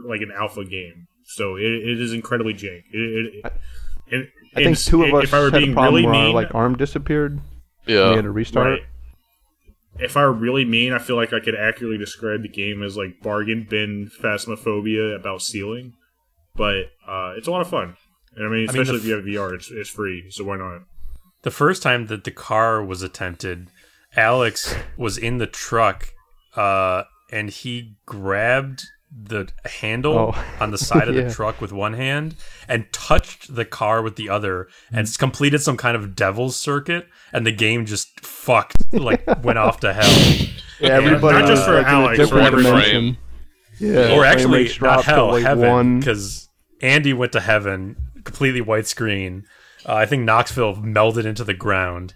like 0.06 0.20
an 0.20 0.32
alpha 0.34 0.64
game. 0.64 1.06
So 1.24 1.56
it, 1.56 1.62
it 1.62 2.00
is 2.00 2.12
incredibly 2.12 2.54
jank. 2.54 2.82
It, 2.92 3.00
it, 3.00 3.44
it, 3.44 3.52
and, 4.10 4.28
I 4.54 4.64
think 4.64 4.78
two 4.78 5.04
of 5.04 5.14
us 5.14 5.24
if 5.24 5.34
I 5.34 5.40
were 5.40 5.50
had 5.50 5.62
a 5.62 5.72
problem 5.72 5.94
really 5.94 6.06
where 6.06 6.14
our 6.14 6.24
mean, 6.26 6.34
like 6.34 6.54
arm 6.54 6.76
disappeared. 6.76 7.40
Yeah, 7.86 8.10
We 8.10 8.16
had 8.16 8.24
to 8.24 8.30
restart. 8.30 8.66
Right. 8.66 8.82
If 9.98 10.16
I 10.16 10.22
were 10.22 10.32
really 10.32 10.64
mean, 10.64 10.92
I 10.92 10.98
feel 10.98 11.16
like 11.16 11.32
I 11.32 11.40
could 11.40 11.54
accurately 11.54 11.98
describe 11.98 12.42
the 12.42 12.48
game 12.48 12.82
as 12.82 12.96
like 12.96 13.20
bargain 13.22 13.66
bin 13.68 14.10
phasmophobia 14.22 15.16
about 15.16 15.42
stealing. 15.42 15.94
But 16.54 16.92
uh, 17.06 17.34
it's 17.36 17.48
a 17.48 17.50
lot 17.50 17.60
of 17.60 17.68
fun. 17.68 17.96
And 18.36 18.46
I 18.46 18.48
mean, 18.48 18.68
I 18.68 18.72
mean, 18.72 18.82
especially 18.82 18.98
if 18.98 19.04
you 19.04 19.14
have 19.14 19.24
VR, 19.24 19.54
it's, 19.54 19.70
it's 19.70 19.90
free, 19.90 20.26
so 20.30 20.44
why 20.44 20.56
not? 20.56 20.82
the 21.42 21.50
first 21.50 21.82
time 21.82 22.06
that 22.06 22.24
the 22.24 22.30
car 22.30 22.82
was 22.82 23.02
attempted, 23.02 23.68
Alex 24.16 24.74
was 24.96 25.18
in 25.18 25.38
the 25.38 25.46
truck, 25.46 26.12
uh, 26.56 27.04
and 27.30 27.50
he 27.50 27.96
grabbed 28.06 28.84
the 29.14 29.46
handle 29.66 30.32
Oh. 30.34 30.44
on 30.60 30.70
the 30.70 30.78
side 30.78 31.06
of 31.08 31.14
Yeah. 31.16 31.24
the 31.24 31.30
truck 31.34 31.60
with 31.60 31.70
one 31.72 31.92
hand 31.94 32.34
and 32.66 32.90
touched 32.92 33.54
the 33.54 33.64
car 33.66 34.00
with 34.02 34.16
the 34.16 34.30
other 34.30 34.68
and 34.90 35.06
s- 35.06 35.18
completed 35.18 35.60
some 35.60 35.76
kind 35.76 35.94
of 35.96 36.16
devil's 36.16 36.56
circuit 36.56 37.06
and 37.32 37.46
the 37.46 37.52
game 37.52 37.84
just 37.84 38.20
fucked 38.24 38.76
like 38.94 39.22
went 39.44 39.58
off 39.58 39.80
to 39.80 39.92
hell 39.92 40.48
Yeah, 40.80 40.94
everybody 40.96 41.38
not 41.40 41.46
just 41.46 41.60
was, 41.60 41.66
for 41.66 41.74
like, 41.74 41.86
in 41.86 41.92
a 41.92 41.96
Alex, 41.98 42.16
for 42.16 42.24
different 42.24 42.46
every 42.46 42.62
dimension. 42.62 42.90
frame. 42.90 43.16
Yeah, 43.80 43.98
or 44.14 44.20
frame 44.20 44.24
actually 44.24 44.58
rates 44.62 44.80
not 44.80 44.80
dropped 44.80 45.04
to, 45.04 45.10
hell 45.10 45.26
like, 45.32 45.42
heaven 45.42 45.68
one. 45.70 45.98
because 45.98 46.48
andy 46.80 47.12
went 47.12 47.32
to 47.32 47.40
heaven 47.40 47.96
completely 48.24 48.60
white 48.62 48.86
screen 48.86 49.44
uh, 49.86 49.94
i 49.94 50.06
think 50.06 50.22
knoxville 50.24 50.76
melded 50.76 51.26
into 51.26 51.44
the 51.44 51.54
ground 51.54 52.14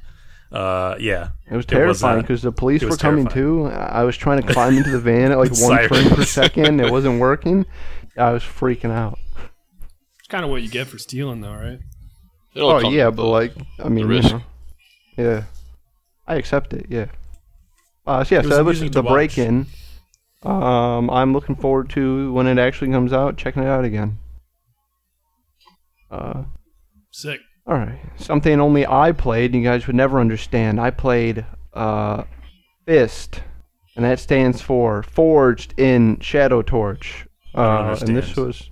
uh, 0.52 0.96
yeah 0.98 1.30
It 1.50 1.56
was 1.56 1.66
terrifying 1.66 2.18
uh, 2.18 2.22
because 2.22 2.42
the 2.42 2.52
police 2.52 2.82
were 2.82 2.88
was 2.88 2.98
coming 2.98 3.26
too. 3.26 3.66
I 3.66 4.04
was 4.04 4.16
trying 4.16 4.42
to 4.42 4.52
climb 4.52 4.76
into 4.76 4.90
the 4.90 5.00
van 5.00 5.32
at 5.32 5.38
like 5.38 5.50
With 5.50 5.62
one 5.62 5.88
frame 5.88 6.10
per 6.10 6.24
second. 6.24 6.80
It 6.80 6.90
wasn't 6.90 7.20
working. 7.28 7.66
I 8.16 8.30
was 8.32 8.42
freaking 8.42 8.90
out. 8.90 9.18
It's 10.18 10.28
kind 10.28 10.44
of 10.44 10.50
what 10.50 10.62
you 10.62 10.68
get 10.68 10.86
for 10.86 10.98
stealing, 10.98 11.40
though, 11.40 11.52
right? 11.52 11.78
It 12.54 12.60
all 12.60 12.86
Oh 12.86 12.90
yeah, 12.90 13.10
but 13.10 13.26
like 13.26 13.52
I 13.78 13.88
mean, 13.88 14.10
you 14.10 14.22
know, 14.22 14.42
yeah, 15.16 15.44
I 16.26 16.36
accept 16.36 16.72
it. 16.72 16.86
Yeah. 16.88 17.06
Uh, 18.06 18.24
so 18.24 18.34
yeah, 18.36 18.40
It 18.40 18.44
so 18.44 18.48
was 18.48 18.56
that 18.56 18.64
was 18.64 18.90
the 18.90 19.02
break-in. 19.02 19.66
Um, 20.42 21.10
I'm 21.10 21.32
looking 21.32 21.56
forward 21.56 21.90
to 21.90 22.32
when 22.32 22.46
it 22.46 22.58
actually 22.58 22.90
comes 22.92 23.12
out, 23.12 23.36
checking 23.36 23.62
it 23.62 23.68
out 23.68 23.84
again. 23.84 24.18
Uh, 26.10 26.44
Sick. 27.10 27.40
All 27.66 27.74
right, 27.74 27.98
something 28.16 28.60
only 28.60 28.86
I 28.86 29.12
played. 29.12 29.52
And 29.54 29.62
you 29.62 29.68
guys 29.68 29.86
would 29.86 29.96
never 29.96 30.20
understand. 30.20 30.80
I 30.80 30.90
played 30.90 31.44
uh, 31.74 32.22
Fist, 32.86 33.40
and 33.96 34.04
that 34.04 34.20
stands 34.20 34.60
for 34.60 35.02
Forged 35.02 35.74
in 35.78 36.20
Shadow 36.20 36.62
Torch. 36.62 37.26
Uh, 37.54 37.96
and 38.02 38.16
this 38.16 38.36
was 38.36 38.70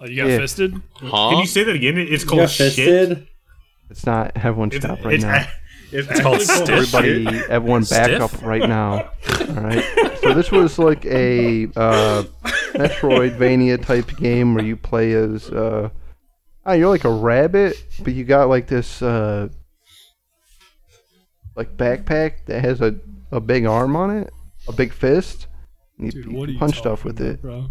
Oh, 0.00 0.06
you 0.06 0.16
got 0.16 0.28
Yeah. 0.28 0.38
fisted? 0.38 0.74
Huh? 0.94 1.30
Can 1.30 1.38
you 1.38 1.46
say 1.46 1.62
that 1.64 1.74
again? 1.76 1.96
It's 1.96 2.22
You 2.24 2.28
called 2.28 2.40
got 2.42 2.50
shit. 2.50 2.72
fisted? 2.74 3.28
it's 3.90 4.04
not. 4.06 4.32
Everyone 4.36 4.68
It's, 4.72 4.76
stop 4.84 5.04
right 5.04 5.14
it's, 5.14 5.24
now. 5.24 5.46
it's, 5.92 6.08
It's 6.10 6.20
called 6.20 6.40
stiff. 6.40 6.68
Everybody, 6.70 7.24
shit. 7.24 7.50
everyone, 7.50 7.82
back 7.84 8.06
Stiff? 8.06 8.20
up 8.22 8.42
right 8.42 8.68
now. 8.68 8.92
All 9.40 9.46
right. 9.62 9.84
So 10.20 10.34
this 10.34 10.50
was 10.50 10.78
like 10.78 11.04
a 11.06 11.66
uh, 11.76 12.24
Metroidvania 12.74 13.80
type 13.84 14.16
game 14.16 14.54
where 14.54 14.64
you 14.64 14.76
play 14.76 15.12
as. 15.12 15.50
Uh, 15.50 15.90
oh, 16.66 16.72
you're 16.72 16.88
like 16.88 17.04
a 17.04 17.10
rabbit, 17.12 17.82
but 18.02 18.12
you 18.14 18.24
got 18.24 18.48
like 18.48 18.66
this 18.66 19.02
uh, 19.02 19.48
like 21.56 21.76
backpack 21.76 22.46
that 22.46 22.64
has 22.64 22.80
a, 22.80 22.94
a 23.30 23.40
big 23.40 23.66
arm 23.66 23.96
on 23.96 24.10
it, 24.10 24.32
a 24.68 24.72
big 24.72 24.92
fist. 24.92 25.46
and 25.98 26.06
You, 26.06 26.22
Dude, 26.22 26.32
you 26.32 26.38
what 26.38 26.48
are 26.48 26.52
you 26.52 26.58
punch 26.58 26.78
stuff 26.78 27.04
with 27.04 27.20
about, 27.20 27.32
it. 27.34 27.42
bro? 27.42 27.66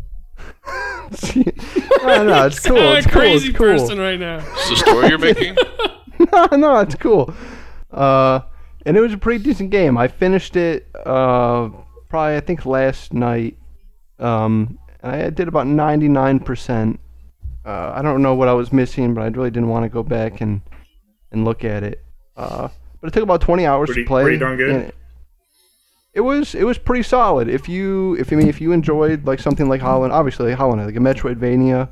no, 1.36 2.24
no, 2.24 2.46
it's 2.46 2.60
cool. 2.60 2.78
I'm 2.78 2.98
It's 2.98 3.06
a 3.06 3.10
cool. 3.10 3.22
crazy 3.22 3.50
It's 3.50 3.58
cool. 3.58 3.68
person 3.68 4.00
right 4.00 4.20
now. 4.20 4.38
It's 4.38 4.70
the 4.70 4.76
story 4.78 5.10
you're 5.10 5.18
making? 5.18 5.56
no, 6.32 6.48
no, 6.58 6.80
it's 6.80 6.96
cool. 6.96 7.34
Uh, 7.92 8.42
and 8.86 8.96
it 8.98 9.02
was 9.02 9.14
a 9.14 9.18
pretty 9.18 9.44
decent 9.44 9.70
game. 9.72 9.98
I 9.98 10.08
finished 10.08 10.56
it 10.56 10.88
uh, 10.96 11.70
probably 12.10 12.38
I 12.38 12.40
think 12.40 12.66
last 12.66 13.14
night. 13.14 13.58
Um, 14.20 14.78
I 15.04 15.30
did 15.32 15.48
about 15.48 15.66
ninety 15.68 16.08
nine 16.08 16.40
percent. 16.40 17.00
Uh, 17.66 17.94
I 17.96 18.02
don't 18.02 18.22
know 18.22 18.34
what 18.36 18.48
I 18.48 18.54
was 18.54 18.72
missing, 18.74 19.14
but 19.14 19.22
I 19.22 19.28
really 19.28 19.52
didn't 19.52 19.70
want 19.70 19.84
to 19.84 19.90
go 19.90 20.04
back 20.04 20.42
and 20.42 20.62
and 21.32 21.46
look 21.46 21.64
at 21.64 21.84
it. 21.84 22.04
Uh, 22.36 22.70
but 23.00 23.08
it 23.08 23.14
took 23.14 23.24
about 23.24 23.42
twenty 23.42 23.66
hours 23.66 23.88
Pretty- 23.88 24.04
to 24.04 24.08
play. 24.08 24.24
pretty 24.24 24.38
darn 24.38 24.58
good? 24.58 24.70
and- 24.70 24.92
it 26.14 26.22
was 26.22 26.56
it 26.56 26.66
was 26.66 26.78
pretty 26.78 27.04
solid. 27.04 27.48
If 27.48 27.70
you 27.70 28.16
if 28.20 28.34
I 28.34 28.36
mean 28.36 28.50
if 28.50 28.60
you 28.60 28.74
enjoyed 28.74 29.26
like 29.26 29.40
something 29.40 29.70
like 29.70 29.80
Holland, 29.82 30.12
obviously 30.12 30.52
Hollow 30.54 30.76
Knight, 30.76 30.86
like 30.88 30.96
a 30.98 31.00
Metroidvania, 31.00 31.88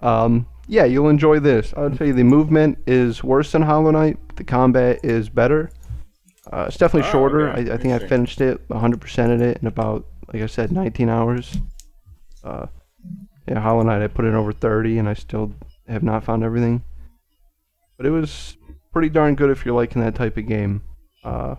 um, 0.00 0.46
yeah, 0.68 0.84
you'll 0.84 1.08
enjoy 1.08 1.38
this. 1.40 1.72
I 1.76 1.80
would 1.84 1.96
tell 1.96 2.06
you 2.06 2.12
the 2.12 2.24
movement 2.24 2.78
is 2.86 3.24
worse 3.24 3.52
than 3.52 3.62
Hollow 3.62 3.90
Knight. 3.90 4.18
but 4.26 4.36
The 4.36 4.44
combat 4.44 5.00
is 5.02 5.30
better. 5.30 5.70
Uh, 6.52 6.66
it's 6.68 6.76
definitely 6.76 7.08
Oh, 7.08 7.12
shorter. 7.12 7.48
okay. 7.50 7.70
I, 7.70 7.74
I 7.74 7.76
think 7.78 7.94
I 7.94 8.06
finished 8.06 8.40
it 8.42 8.68
100% 8.68 9.32
of 9.34 9.40
it 9.40 9.58
in 9.62 9.66
about 9.66 10.04
like 10.32 10.42
I 10.42 10.46
said 10.46 10.70
19 10.70 11.08
hours. 11.08 11.56
Uh, 12.42 12.66
yeah, 13.46 13.60
Hollow 13.60 13.82
Knight 13.82 14.02
I 14.02 14.06
put 14.08 14.24
in 14.24 14.34
over 14.34 14.52
30 14.52 14.98
and 14.98 15.08
I 15.08 15.14
still 15.14 15.52
have 15.88 16.02
not 16.02 16.24
found 16.24 16.42
everything. 16.42 16.82
But 17.96 18.06
it 18.06 18.10
was 18.10 18.56
pretty 18.92 19.08
darn 19.08 19.34
good 19.34 19.50
if 19.50 19.64
you're 19.64 19.74
liking 19.74 20.02
that 20.02 20.14
type 20.14 20.36
of 20.36 20.46
game. 20.46 20.82
Uh, 21.22 21.56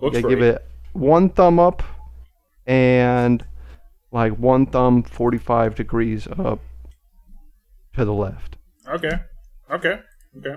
Looks 0.00 0.16
yeah, 0.16 0.28
give 0.28 0.42
it 0.42 0.64
one 0.92 1.28
thumb 1.28 1.58
up 1.58 1.82
and 2.66 3.44
like 4.12 4.32
one 4.38 4.66
thumb 4.66 5.02
45 5.02 5.74
degrees 5.74 6.26
up 6.38 6.60
to 7.94 8.04
the 8.04 8.12
left. 8.12 8.56
Okay. 8.88 9.10
Okay. 9.70 10.00
Okay. 10.38 10.56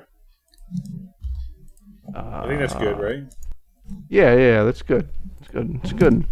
Uh, 2.16 2.42
I 2.44 2.48
think 2.48 2.60
that's 2.60 2.76
good, 2.76 3.00
right? 3.00 3.24
Yeah, 4.10 4.36
yeah, 4.36 4.64
that's 4.64 4.82
good. 4.82 5.10
It's 5.40 5.50
good. 5.50 5.80
It's 5.84 5.94
good. 5.94 6.26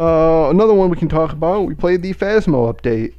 Uh, 0.00 0.48
another 0.50 0.72
one 0.72 0.88
we 0.88 0.96
can 0.96 1.08
talk 1.08 1.32
about. 1.32 1.66
We 1.66 1.74
played 1.74 2.00
the 2.02 2.14
Phasmo 2.14 2.72
update. 2.72 3.12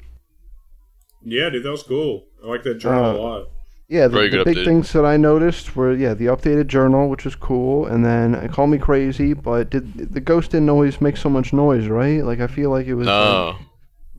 Yeah, 1.23 1.49
dude, 1.51 1.63
that 1.63 1.71
was 1.71 1.83
cool. 1.83 2.25
I 2.43 2.47
like 2.47 2.63
that 2.63 2.79
journal 2.79 3.05
Uh, 3.05 3.13
a 3.13 3.17
lot. 3.17 3.47
Yeah, 3.87 4.07
the, 4.07 4.13
Very 4.15 4.29
the 4.29 4.37
good 4.37 4.45
big 4.45 4.57
update. 4.57 4.65
things 4.65 4.93
that 4.93 5.05
I 5.05 5.17
noticed 5.17 5.75
were 5.75 5.93
yeah 5.93 6.13
the 6.13 6.25
updated 6.27 6.67
journal, 6.67 7.09
which 7.09 7.25
was 7.25 7.35
cool, 7.35 7.85
and 7.85 8.03
then 8.05 8.33
uh, 8.35 8.47
call 8.47 8.65
me 8.67 8.77
crazy, 8.77 9.33
but 9.33 9.69
did 9.69 10.13
the 10.13 10.21
ghost 10.21 10.51
didn't 10.51 10.69
always 10.69 11.01
make 11.01 11.17
so 11.17 11.29
much 11.29 11.51
noise, 11.53 11.87
right? 11.87 12.23
Like 12.23 12.39
I 12.39 12.47
feel 12.47 12.69
like 12.71 12.87
it 12.87 12.95
was 12.95 13.05
like, 13.05 13.15
No. 13.15 13.57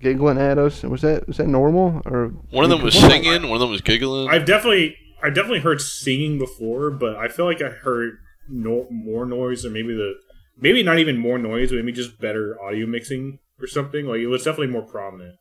giggling 0.01 0.39
at 0.39 0.59
us. 0.59 0.83
Was 0.83 1.01
that 1.01 1.27
was 1.27 1.39
that 1.39 1.49
normal 1.49 2.03
or 2.05 2.29
One 2.51 2.65
of 2.65 2.71
them 2.71 2.83
was 2.83 2.95
One 2.95 3.05
of 3.07 3.11
them- 3.11 3.23
singing, 3.25 3.43
one 3.49 3.57
of 3.57 3.61
them 3.61 3.71
was 3.71 3.81
giggling. 3.81 4.29
I've 4.29 4.45
definitely, 4.45 4.95
I've 5.23 5.35
definitely 5.35 5.61
heard 5.61 5.81
singing 5.81 6.39
before, 6.39 6.91
but 6.91 7.17
I 7.17 7.29
feel 7.29 7.47
like 7.47 7.63
I 7.63 7.71
heard 7.71 8.19
no, 8.49 8.87
more 8.91 9.25
noise, 9.25 9.65
or 9.65 9.71
maybe 9.71 9.95
the, 9.95 10.15
maybe 10.59 10.83
not 10.83 10.99
even 10.99 11.19
more 11.19 11.39
noise, 11.39 11.71
but 11.71 11.77
maybe 11.77 11.93
just 11.93 12.21
better 12.21 12.57
audio 12.63 12.87
mixing 12.87 13.39
or 13.61 13.67
something. 13.67 14.07
Like 14.07 14.21
it 14.21 14.27
was 14.27 14.45
definitely 14.45 14.73
more 14.73 14.87
prominent. 14.87 15.37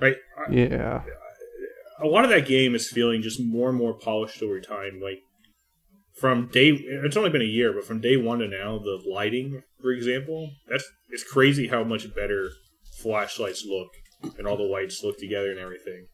Right. 0.00 0.16
I, 0.36 0.52
yeah? 0.52 1.02
a 2.02 2.06
lot 2.06 2.24
of 2.24 2.30
that 2.30 2.46
game 2.46 2.74
is 2.74 2.90
feeling 2.90 3.22
just 3.22 3.40
more 3.40 3.68
and 3.68 3.78
more 3.78 3.94
polished 3.94 4.42
over 4.42 4.60
time. 4.60 5.00
Like 5.02 5.20
from 6.18 6.48
day, 6.48 6.70
it's 6.70 7.16
only 7.16 7.30
been 7.30 7.42
a 7.42 7.46
year, 7.46 7.72
but 7.72 7.84
from 7.84 8.00
day 8.00 8.16
one 8.16 8.40
to 8.40 8.48
now, 8.48 8.78
the 8.78 9.02
lighting, 9.08 9.62
for 9.80 9.92
example, 9.92 10.50
that's 10.68 10.84
it's 11.10 11.24
crazy 11.24 11.68
how 11.68 11.84
much 11.84 12.14
better 12.14 12.50
flashlights 12.98 13.64
look 13.66 13.88
and 14.38 14.46
all 14.46 14.56
the 14.56 14.62
lights 14.62 15.02
look 15.02 15.18
together 15.18 15.50
and 15.50 15.60
everything. 15.60 16.06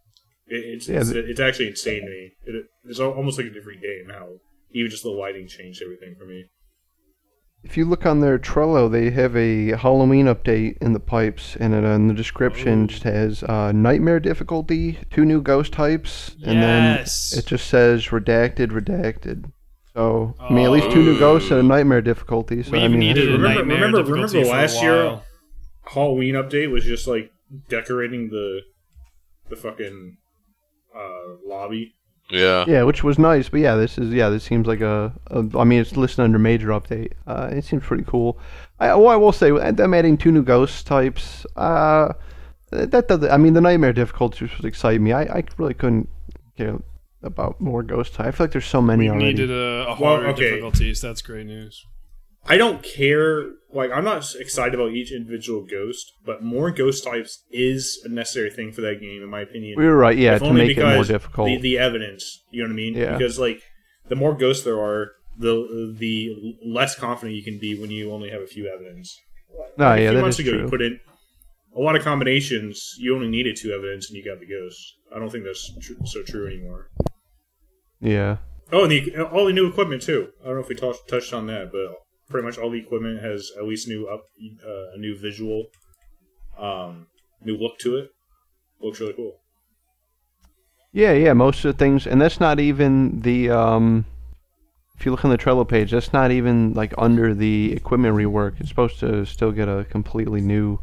It, 0.47 0.65
it's 0.65 0.89
Yeah, 0.89 1.01
it's, 1.01 1.11
it's 1.11 1.41
actually 1.41 1.69
insane 1.69 2.03
to 2.03 2.11
me. 2.11 2.33
It, 2.45 2.67
it's 2.85 3.01
almost 3.01 3.39
like 3.39 3.47
a 3.47 3.53
different 3.53 3.83
game 3.83 4.09
how 4.11 4.29
even 4.73 4.91
just 4.91 5.03
the 5.03 5.11
lighting 5.11 5.49
changed 5.49 5.83
everything 5.83 6.15
for 6.19 6.27
me. 6.27 6.45
If 7.65 7.77
you 7.77 7.85
look 7.85 8.07
on 8.07 8.21
their 8.21 8.39
Trello, 8.39 8.91
they 8.91 9.11
have 9.11 9.37
a 9.37 9.73
Halloween 9.77 10.27
update 10.27 10.79
in 10.79 10.93
the 10.93 11.01
pipes, 11.01 11.57
and 11.57 11.75
it, 11.75 11.85
in 11.85 12.07
the 12.09 12.15
description 12.15 12.87
just 12.87 13.03
has 13.03 13.43
uh, 13.43 13.73
nightmare 13.73 14.21
difficulty, 14.21 14.99
two 15.11 15.25
new 15.25 15.43
ghost 15.43 15.73
types, 15.73 16.37
and 16.45 16.55
Yes. 16.61 17.31
then 17.31 17.39
it 17.41 17.47
just 17.47 17.67
says 17.67 18.07
redacted, 18.07 18.69
redacted. 18.69 19.51
So 19.95 20.35
I 20.39 20.53
mean, 20.53 20.65
at 20.67 20.71
least 20.71 20.91
two 20.93 21.03
new 21.03 21.19
ghosts 21.19 21.51
and 21.51 21.59
a 21.59 21.63
nightmare 21.65 22.01
difficulty. 22.01 22.63
So 22.63 22.73
we 22.73 22.81
I 22.81 22.89
mean, 22.89 23.01
needed 23.01 23.29
a 23.29 23.33
Remember- 23.33 23.49
nightmare 23.49 23.77
remember- 23.77 23.99
difficulty 24.03 24.39
remember 24.39 24.51
for 24.51 24.57
a 24.57 24.61
last 24.63 24.83
year? 24.83 25.05
while. 25.07 25.25
Halloween 25.93 26.35
update 26.35 26.71
was 26.71 26.85
just 26.85 27.07
like 27.09 27.33
decorating 27.69 28.29
the 28.31 28.61
the 29.49 29.57
fucking 29.57 30.19
uh, 30.95 31.37
lobby. 31.47 31.95
Yeah. 32.31 32.65
yeah, 32.69 32.83
which 32.83 33.03
was 33.05 33.19
nice. 33.19 33.49
But 33.49 33.61
yeah, 33.61 33.77
this 33.77 33.99
is 33.99 34.13
yeah, 34.13 34.29
this 34.29 34.45
seems 34.45 34.67
like 34.67 34.81
a. 34.81 35.13
a 35.31 35.45
I 35.59 35.65
mean, 35.65 35.81
it's 35.81 35.97
listed 35.97 36.21
under 36.21 36.39
major 36.39 36.69
update. 36.69 37.13
Uh, 37.27 37.49
it 37.53 37.65
seems 37.65 37.83
pretty 37.85 38.05
cool. 38.05 38.39
I, 38.81 38.95
well, 38.95 39.09
I 39.09 39.17
will 39.17 39.33
say 39.33 39.51
them 39.73 39.95
adding 39.95 40.17
two 40.17 40.33
new 40.33 40.43
ghost 40.43 40.87
types. 40.87 41.47
Uh, 41.57 42.13
that 42.71 43.09
does. 43.09 43.25
I 43.25 43.37
mean, 43.39 43.55
the 43.55 43.61
nightmare 43.61 43.93
difficulty 43.93 44.45
was 44.45 44.65
excite 44.65 45.01
me. 45.01 45.13
I, 45.13 45.23
I 45.23 45.45
really 45.57 45.75
couldn't 45.75 46.09
care 46.57 46.79
about 47.23 47.61
more 47.61 47.83
ghost 47.83 48.15
types. 48.15 48.29
I 48.29 48.31
feel 48.37 48.45
like 48.45 48.53
there's 48.53 48.67
so 48.67 48.83
many 48.83 49.05
We 49.05 49.11
already. 49.11 49.25
needed 49.27 49.51
a, 49.51 49.55
a 49.55 49.87
Well, 49.87 49.97
harder 49.97 50.29
okay. 50.29 50.43
difficulties. 50.51 51.01
That's 51.01 51.23
great 51.23 51.47
news. 51.47 51.85
I 52.49 52.57
don't 52.57 52.83
care. 52.83 53.51
Like, 53.73 53.91
I'm 53.93 54.05
not 54.05 54.25
excited 54.37 54.75
about 54.75 54.93
each 54.93 55.13
individual 55.13 55.67
ghost, 55.71 56.11
but 56.25 56.43
more 56.43 56.71
ghost 56.71 57.05
types 57.05 57.45
is 57.51 58.01
a 58.05 58.09
necessary 58.09 58.51
thing 58.51 58.73
for 58.73 58.81
that 58.81 59.01
game, 59.01 59.23
in 59.23 59.29
my 59.29 59.41
opinion. 59.43 59.75
we 59.79 59.85
were 59.87 59.97
right. 59.97 60.17
Yeah, 60.17 60.37
If 60.37 60.41
to 60.43 60.47
only 60.49 60.67
make 60.69 60.77
it 60.79 60.81
more 60.83 60.93
because 60.93 61.09
difficult. 61.09 61.47
The, 61.49 61.59
the 61.61 61.79
evidence, 61.79 62.43
you 62.51 62.63
know 62.63 62.69
what 62.69 62.73
I 62.73 62.77
mean? 62.77 62.95
Yeah. 62.95 63.13
Because 63.17 63.39
like, 63.39 63.61
the 64.09 64.17
more 64.17 64.35
ghosts 64.35 64.65
there 64.65 64.81
are, 64.81 65.13
the 65.37 65.95
the 65.97 66.57
less 66.65 66.97
confident 66.97 67.37
you 67.37 67.45
can 67.45 67.59
be 67.59 67.79
when 67.79 67.91
you 67.93 68.11
only 68.13 68.31
have 68.31 68.41
a 68.41 68.47
few 68.47 68.67
evidence. 68.75 69.17
no, 69.77 69.85
Like, 69.91 70.01
yeah, 70.01 70.09
a 70.09 70.13
few 70.13 70.21
months 70.21 70.39
ago, 70.41 70.51
true. 70.51 70.63
you 70.63 70.69
put 70.69 70.83
in 70.83 70.99
a 71.77 71.81
lot 71.81 71.95
of 71.95 72.03
combinations. 72.03 72.95
You 72.99 73.15
only 73.15 73.29
needed 73.29 73.55
two 73.57 73.71
evidence, 73.73 74.09
and 74.09 74.17
you 74.17 74.25
got 74.25 74.41
the 74.41 74.47
ghost. 74.47 74.81
I 75.15 75.19
don't 75.21 75.31
think 75.31 75.45
that's 75.45 75.71
tr- 75.81 75.93
so 76.07 76.23
true 76.25 76.47
anymore. 76.49 76.89
yeah. 78.01 78.39
Oh, 78.73 78.83
and 78.85 78.93
the 78.93 79.23
all 79.31 79.47
the 79.47 79.53
new 79.53 79.67
equipment 79.69 80.03
too. 80.03 80.29
I 80.43 80.47
don't 80.47 80.55
know 80.57 80.61
if 80.63 80.69
we 80.69 80.75
touched 80.75 81.07
touched 81.09 81.33
on 81.33 81.47
that, 81.47 81.71
but 81.71 81.95
pretty 82.29 82.47
much 82.47 82.59
all 82.59 82.71
the 82.71 82.79
equipment 82.79 83.23
has 83.23 83.51
at 83.59 83.65
least 83.65 83.89
new 83.89 84.07
up 84.09 84.25
uh, 84.67 84.95
a 84.95 84.99
new 84.99 85.17
visual, 85.19 85.65
um, 86.59 87.07
new 87.43 87.57
look 87.57 87.79
to 87.81 87.97
it. 87.97 88.11
Looks 88.81 89.01
really 89.01 89.15
cool. 89.15 89.41
Yeah, 90.93 91.13
yeah, 91.13 91.33
most 91.33 91.65
of 91.65 91.73
the 91.75 91.79
things, 91.79 92.07
and 92.07 92.21
that's 92.21 92.41
not 92.41 92.61
even 92.61 93.21
the. 93.21 93.51
Um, 93.51 94.05
if 94.99 95.05
you 95.07 95.13
look 95.13 95.25
on 95.25 95.31
the 95.31 95.39
Trello 95.39 95.69
page, 95.69 95.93
that's 95.93 96.13
not 96.13 96.31
even 96.33 96.73
like 96.75 96.93
under 96.99 97.33
the 97.35 97.73
equipment 97.73 98.17
rework. 98.17 98.59
It's 98.59 98.69
supposed 98.69 98.99
to 99.01 99.25
still 99.25 99.53
get 99.53 99.69
a 99.69 99.85
completely 99.85 100.41
new. 100.41 100.81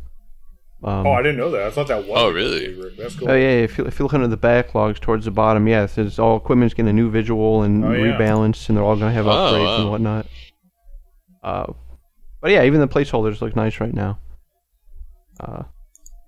Um, 0.83 1.05
Oh, 1.07 1.11
I 1.13 1.21
didn't 1.21 1.37
know 1.37 1.51
that. 1.51 1.63
I 1.63 1.71
thought 1.71 1.87
that 1.87 2.05
was. 2.07 2.11
Oh, 2.13 2.31
really? 2.31 2.79
That's 2.97 3.15
cool. 3.15 3.31
Oh 3.31 3.33
yeah, 3.35 3.49
if 3.49 3.77
you, 3.77 3.85
if 3.85 3.97
you 3.99 4.05
look 4.05 4.13
under 4.13 4.27
the 4.27 4.37
backlogs 4.37 4.99
towards 4.99 5.25
the 5.25 5.31
bottom, 5.31 5.67
yeah, 5.67 5.83
it's 5.83 5.93
says 5.93 6.19
all 6.19 6.37
equipment's 6.37 6.73
getting 6.73 6.89
a 6.89 6.93
new 6.93 7.09
visual 7.09 7.63
and 7.63 7.83
Oh, 7.83 7.91
yeah. 7.93 8.17
rebalanced, 8.17 8.69
and 8.69 8.77
they're 8.77 8.85
all 8.85 8.95
gonna 8.95 9.11
have 9.11 9.27
Oh, 9.27 9.29
upgrades 9.31 9.79
and 9.81 9.89
whatnot. 9.89 10.27
Uh, 11.45 11.71
but 12.41 12.49
yeah, 12.51 12.63
even 12.63 12.81
the 12.81 12.87
placeholders 12.87 13.39
look 13.39 13.55
nice 13.55 13.79
right 13.79 13.93
now. 13.93 14.19
Uh, 15.39 15.63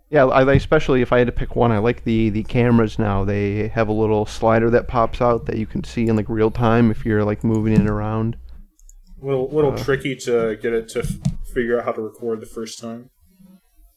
yeah, 0.09 0.25
I 0.25 0.53
especially 0.53 1.01
if 1.01 1.11
I 1.11 1.17
had 1.17 1.27
to 1.27 1.33
pick 1.33 1.55
one, 1.55 1.71
I 1.71 1.79
like 1.79 2.03
the 2.03 2.29
the 2.29 2.43
cameras 2.43 2.97
now. 2.99 3.25
They 3.25 3.67
have 3.69 3.87
a 3.89 3.93
little 3.93 4.25
slider 4.25 4.69
that 4.69 4.87
pops 4.87 5.19
out 5.19 5.47
that 5.47 5.57
you 5.57 5.65
can 5.65 5.83
see 5.83 6.07
in 6.07 6.15
like 6.15 6.29
real 6.29 6.51
time 6.51 6.91
if 6.91 7.03
you're 7.05 7.25
like 7.25 7.43
moving 7.43 7.73
it 7.73 7.89
around. 7.89 8.37
little 9.21 9.49
little 9.49 9.73
Uh, 9.73 9.77
tricky 9.83 10.15
to 10.15 10.55
get 10.61 10.71
it 10.73 10.87
to 10.89 10.99
f- 10.99 11.17
figure 11.53 11.79
out 11.79 11.85
how 11.85 11.91
to 11.93 12.01
record 12.01 12.39
the 12.39 12.45
first 12.45 12.79
time. 12.79 13.09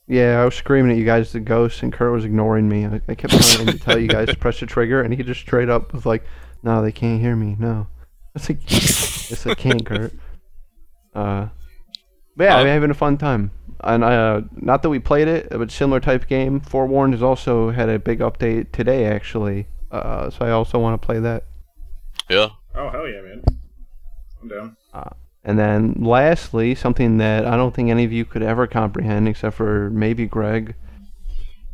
Yeah, 0.09 0.41
I 0.41 0.45
was 0.47 0.55
screaming 0.57 0.91
at 0.91 0.97
you 0.99 1.05
guys, 1.05 1.33
the 1.33 1.39
ghost, 1.39 1.83
and 1.85 1.93
Kurt 1.93 2.13
was 2.13 2.25
ignoring 2.25 2.69
me. 2.69 2.87
I, 2.87 3.01
I 3.09 3.15
kept 3.15 3.33
trying 3.39 3.67
to 3.69 3.79
tell 3.79 3.99
you 3.99 4.09
guys 4.09 4.29
to 4.29 4.37
press 4.37 4.59
the 4.59 4.67
trigger, 4.67 5.03
and 5.03 5.15
he 5.15 5.23
just 5.23 5.41
straight 5.41 5.69
up 5.69 5.93
was 5.93 6.07
like, 6.07 6.25
"No, 6.65 6.83
they 6.83 6.91
can't 6.93 7.21
hear 7.21 7.37
me. 7.37 7.57
No." 7.59 7.87
It's 8.35 8.49
like, 8.49 8.61
"Yes, 8.71 9.45
they 9.45 9.55
can't, 9.55 9.85
Kurt." 9.85 10.13
Uh, 11.15 11.49
but 12.37 12.45
yeah, 12.45 12.57
Uh, 12.57 12.61
I'm 12.61 12.67
having 12.67 12.91
a 12.91 12.95
fun 12.95 13.19
time, 13.19 13.51
and 13.83 14.05
uh, 14.05 14.43
not 14.57 14.83
that 14.83 14.91
we 14.91 14.99
played 14.99 15.29
it, 15.29 15.49
but 15.51 15.71
similar 15.71 16.01
type 16.01 16.27
game. 16.29 16.61
Forewarned 16.61 17.15
has 17.15 17.23
also 17.23 17.71
had 17.71 17.89
a 17.89 17.99
big 17.99 18.21
update 18.21 18.73
today, 18.73 19.05
actually. 19.07 19.67
Uh, 19.91 20.31
so 20.31 20.45
I 20.47 20.51
also 20.51 20.79
want 20.79 21.01
to 21.01 21.05
play 21.05 21.19
that. 21.19 21.45
Yeah. 22.29 22.51
Oh 22.75 22.89
hell 22.91 23.09
yeah, 23.09 23.21
man! 23.23 23.43
I'm 24.43 24.49
down. 24.49 24.77
And 25.43 25.59
then 25.59 25.95
lastly, 25.99 26.75
something 26.75 27.17
that 27.17 27.47
I 27.47 27.57
don't 27.57 27.75
think 27.75 27.89
any 27.89 28.05
of 28.05 28.13
you 28.13 28.25
could 28.27 28.43
ever 28.43 28.67
comprehend 28.67 29.27
except 29.27 29.57
for 29.57 29.89
maybe 29.91 30.27
Greg. 30.27 30.75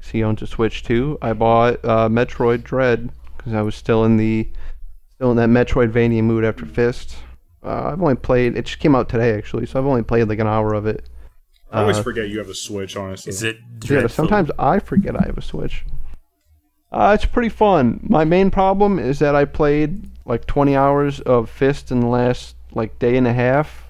'cause 0.00 0.10
He 0.10 0.22
owns 0.22 0.40
a 0.40 0.46
Switch 0.46 0.84
too. 0.84 1.18
I 1.20 1.32
bought 1.32 1.84
uh, 1.84 2.08
Metroid 2.08 2.62
Dread 2.62 3.10
because 3.36 3.54
I 3.54 3.62
was 3.62 3.74
still 3.74 4.04
in 4.04 4.16
the 4.18 4.48
still 5.16 5.32
in 5.32 5.36
that 5.38 5.48
Metroidvania 5.48 6.22
mood 6.22 6.44
after 6.44 6.64
Fist. 6.64 7.16
Uh, 7.66 7.90
I've 7.92 8.00
only 8.00 8.14
played. 8.14 8.56
It 8.56 8.66
just 8.66 8.78
came 8.78 8.94
out 8.94 9.08
today 9.08 9.36
actually, 9.36 9.66
so 9.66 9.78
I've 9.80 9.86
only 9.86 10.02
played 10.02 10.28
like 10.28 10.38
an 10.38 10.46
hour 10.46 10.72
of 10.72 10.86
it. 10.86 11.08
I 11.72 11.80
always 11.80 11.98
Uh, 11.98 12.02
forget 12.04 12.28
you 12.28 12.38
have 12.38 12.48
a 12.48 12.54
Switch. 12.54 12.96
Honestly, 12.96 13.30
Is 13.30 13.42
it 13.42 13.56
Yeah, 13.88 14.06
sometimes 14.06 14.50
I 14.58 14.78
forget 14.78 15.16
I 15.20 15.24
have 15.26 15.36
a 15.36 15.42
Switch. 15.42 15.84
Uh, 16.92 17.12
it's 17.14 17.24
pretty 17.26 17.48
fun. 17.48 18.00
My 18.08 18.24
main 18.24 18.50
problem 18.50 18.98
is 19.00 19.18
that 19.18 19.34
I 19.34 19.44
played 19.44 20.08
like 20.24 20.46
20 20.46 20.76
hours 20.76 21.20
of 21.20 21.50
Fist 21.50 21.90
in 21.90 22.00
the 22.00 22.06
last 22.06 22.54
like 22.72 22.98
day 23.00 23.16
and 23.16 23.26
a 23.26 23.32
half. 23.32 23.84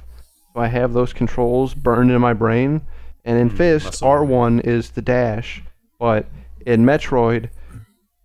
So 0.55 0.61
I 0.61 0.69
have 0.69 0.95
those 0.95 1.13
controls 1.13 1.75
burned 1.75 2.11
in 2.11 2.21
my 2.21 2.33
brain. 2.33 2.81
And 3.27 3.39
in 3.39 3.51
Hmm, 3.51 3.57
Fist, 3.57 4.03
R1 4.03 4.61
is 4.65 4.91
the 4.91 5.03
dash, 5.03 5.63
but 5.99 6.27
in 6.65 6.85
Metroid, 6.85 7.51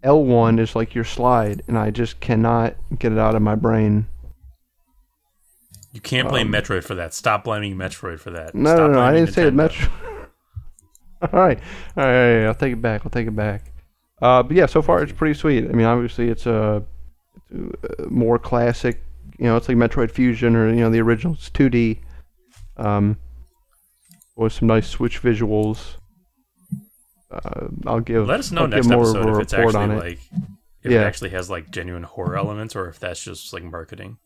L1 0.03 0.60
is 0.60 0.76
like 0.76 0.95
your 0.95 1.03
slide, 1.03 1.64
and 1.68 1.78
I 1.78 1.90
just 1.91 2.19
cannot 2.19 2.76
get 2.99 3.11
it 3.11 3.18
out 3.18 3.36
of 3.36 3.41
my 3.41 3.56
brain. 3.56 4.06
You 5.93 5.99
can't 6.01 6.30
blame 6.30 6.47
Metroid 6.49 6.84
for 6.84 6.95
that. 6.95 7.13
Stop 7.13 7.43
blaming 7.43 7.76
Metroid 7.76 8.19
for 8.19 8.31
that. 8.31 8.55
Um, 8.55 8.63
No, 8.63 8.76
Stop 8.76 8.91
no, 8.91 8.93
no. 8.95 9.01
I 9.01 9.13
didn't 9.13 9.34
say 9.34 9.47
it. 9.47 9.53
Nintendo. 9.53 9.55
Metro. 9.55 9.89
all 11.34 11.39
right, 11.39 11.59
all 11.97 12.03
right, 12.05 12.31
all 12.34 12.38
right. 12.39 12.45
I'll 12.47 12.55
take 12.55 12.73
it 12.73 12.81
back. 12.81 13.01
I'll 13.05 13.09
take 13.11 13.27
it 13.27 13.35
back. 13.35 13.72
Uh, 14.22 14.43
but 14.43 14.55
yeah, 14.55 14.65
so 14.68 14.81
far 14.81 15.01
it's 15.03 15.11
pretty 15.11 15.34
sweet. 15.34 15.65
I 15.65 15.73
mean, 15.73 15.85
obviously 15.85 16.30
it's 16.30 16.45
a 16.45 16.84
uh, 17.53 17.59
more 18.09 18.39
classic. 18.39 19.01
You 19.38 19.45
know, 19.45 19.57
it's 19.57 19.68
like 19.68 19.77
Metroid 19.77 20.11
Fusion 20.11 20.55
or 20.55 20.69
you 20.69 20.80
know 20.81 20.89
the 20.89 21.01
original. 21.01 21.34
It's 21.34 21.49
2D. 21.49 21.99
Um, 22.77 23.18
with 24.35 24.53
some 24.53 24.68
nice 24.68 24.88
Switch 24.88 25.22
visuals. 25.22 25.95
Uh, 27.30 27.68
I'll 27.85 27.99
give. 27.99 28.27
Let 28.27 28.39
us 28.39 28.51
know 28.51 28.61
I'll 28.61 28.68
next 28.68 28.89
episode 28.89 29.35
if 29.35 29.41
it's 29.41 29.53
actually 29.53 29.95
it. 29.95 29.99
like 29.99 30.19
if 30.84 30.91
Yeah. 30.91 31.01
it 31.01 31.05
actually 31.05 31.30
has 31.31 31.49
like 31.49 31.72
genuine 31.72 32.03
horror 32.03 32.38
elements 32.38 32.76
or 32.76 32.88
if 32.88 32.99
that's 32.99 33.23
just 33.23 33.51
like 33.53 33.63
marketing. 33.63 34.18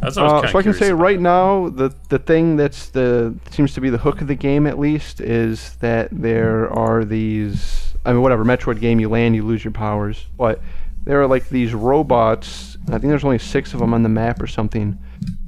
That's 0.00 0.16
what 0.16 0.24
I 0.26 0.32
was 0.32 0.44
Uh, 0.44 0.52
so 0.52 0.58
I 0.58 0.62
can 0.62 0.72
say 0.74 0.88
about. 0.90 1.00
right 1.02 1.20
now 1.20 1.68
the 1.68 1.94
the 2.08 2.18
thing 2.18 2.56
that's 2.56 2.88
the 2.88 3.34
seems 3.50 3.74
to 3.74 3.80
be 3.80 3.90
the 3.90 3.98
hook 3.98 4.20
of 4.20 4.28
the 4.28 4.34
game 4.34 4.66
at 4.66 4.78
least 4.78 5.20
is 5.20 5.74
that 5.80 6.08
there 6.10 6.70
are 6.72 7.04
these 7.04 7.94
I 8.04 8.12
mean 8.12 8.22
whatever 8.22 8.44
Metroid 8.44 8.80
game 8.80 8.98
you 9.00 9.08
land 9.08 9.34
you 9.36 9.44
lose 9.44 9.62
your 9.64 9.72
powers 9.72 10.26
but 10.38 10.60
there 11.04 11.20
are 11.20 11.26
like 11.26 11.48
these 11.50 11.74
robots 11.74 12.78
I 12.88 12.92
think 12.92 13.04
there's 13.04 13.24
only 13.24 13.38
six 13.38 13.74
of 13.74 13.80
them 13.80 13.92
on 13.92 14.02
the 14.02 14.08
map 14.08 14.40
or 14.42 14.46
something 14.46 14.98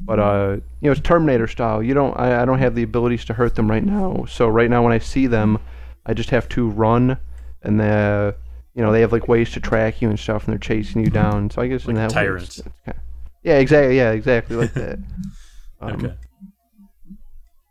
but 0.04 0.18
uh 0.18 0.56
you 0.80 0.88
know 0.88 0.92
it's 0.92 1.00
Terminator 1.00 1.46
style. 1.46 1.82
You 1.82 1.94
don't 1.94 2.18
I, 2.18 2.42
I 2.42 2.44
don't 2.44 2.58
have 2.58 2.74
the 2.74 2.82
abilities 2.82 3.24
to 3.26 3.34
hurt 3.34 3.54
them 3.54 3.70
right 3.70 3.84
now. 3.84 4.24
So 4.28 4.48
right 4.48 4.68
now 4.68 4.82
when 4.82 4.92
I 4.92 4.98
see 4.98 5.26
them 5.26 5.58
I 6.04 6.12
just 6.14 6.30
have 6.30 6.48
to 6.50 6.68
run 6.68 7.16
and 7.62 7.80
the 7.80 8.34
you 8.74 8.82
know 8.82 8.92
they 8.92 9.00
have 9.00 9.12
like 9.12 9.28
ways 9.28 9.50
to 9.52 9.60
track 9.60 10.02
you 10.02 10.08
and 10.10 10.18
stuff 10.18 10.44
and 10.44 10.52
they're 10.52 10.58
chasing 10.58 11.02
you 11.02 11.10
down. 11.10 11.48
So 11.50 11.62
I 11.62 11.68
guess 11.68 11.86
in 11.86 11.94
Like 11.96 12.08
that 12.10 12.16
way 12.16 12.42
it's, 12.42 12.58
it's 12.58 12.68
kinda- 12.84 13.00
yeah 13.42 13.58
exactly 13.58 13.96
yeah 13.96 14.12
exactly 14.12 14.56
like 14.56 14.74
that 14.74 14.98
um, 15.80 15.94
Okay. 15.94 16.14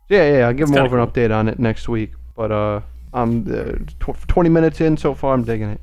yeah, 0.08 0.30
yeah, 0.38 0.46
I'll 0.46 0.52
give 0.52 0.64
It's 0.64 0.72
more 0.72 0.84
of 0.84 0.90
kinda 0.90 1.02
an 1.02 1.08
update 1.08 1.34
on 1.34 1.48
it 1.48 1.58
next 1.58 1.88
week. 1.88 2.12
But 2.36 2.52
uh, 2.52 2.80
I'm 3.14 3.46
uh, 3.50 3.72
tw- 3.98 4.28
20 4.28 4.48
minutes 4.50 4.80
in 4.80 4.96
so 4.98 5.14
far. 5.14 5.32
I'm 5.32 5.44
digging 5.44 5.70
it. 5.70 5.80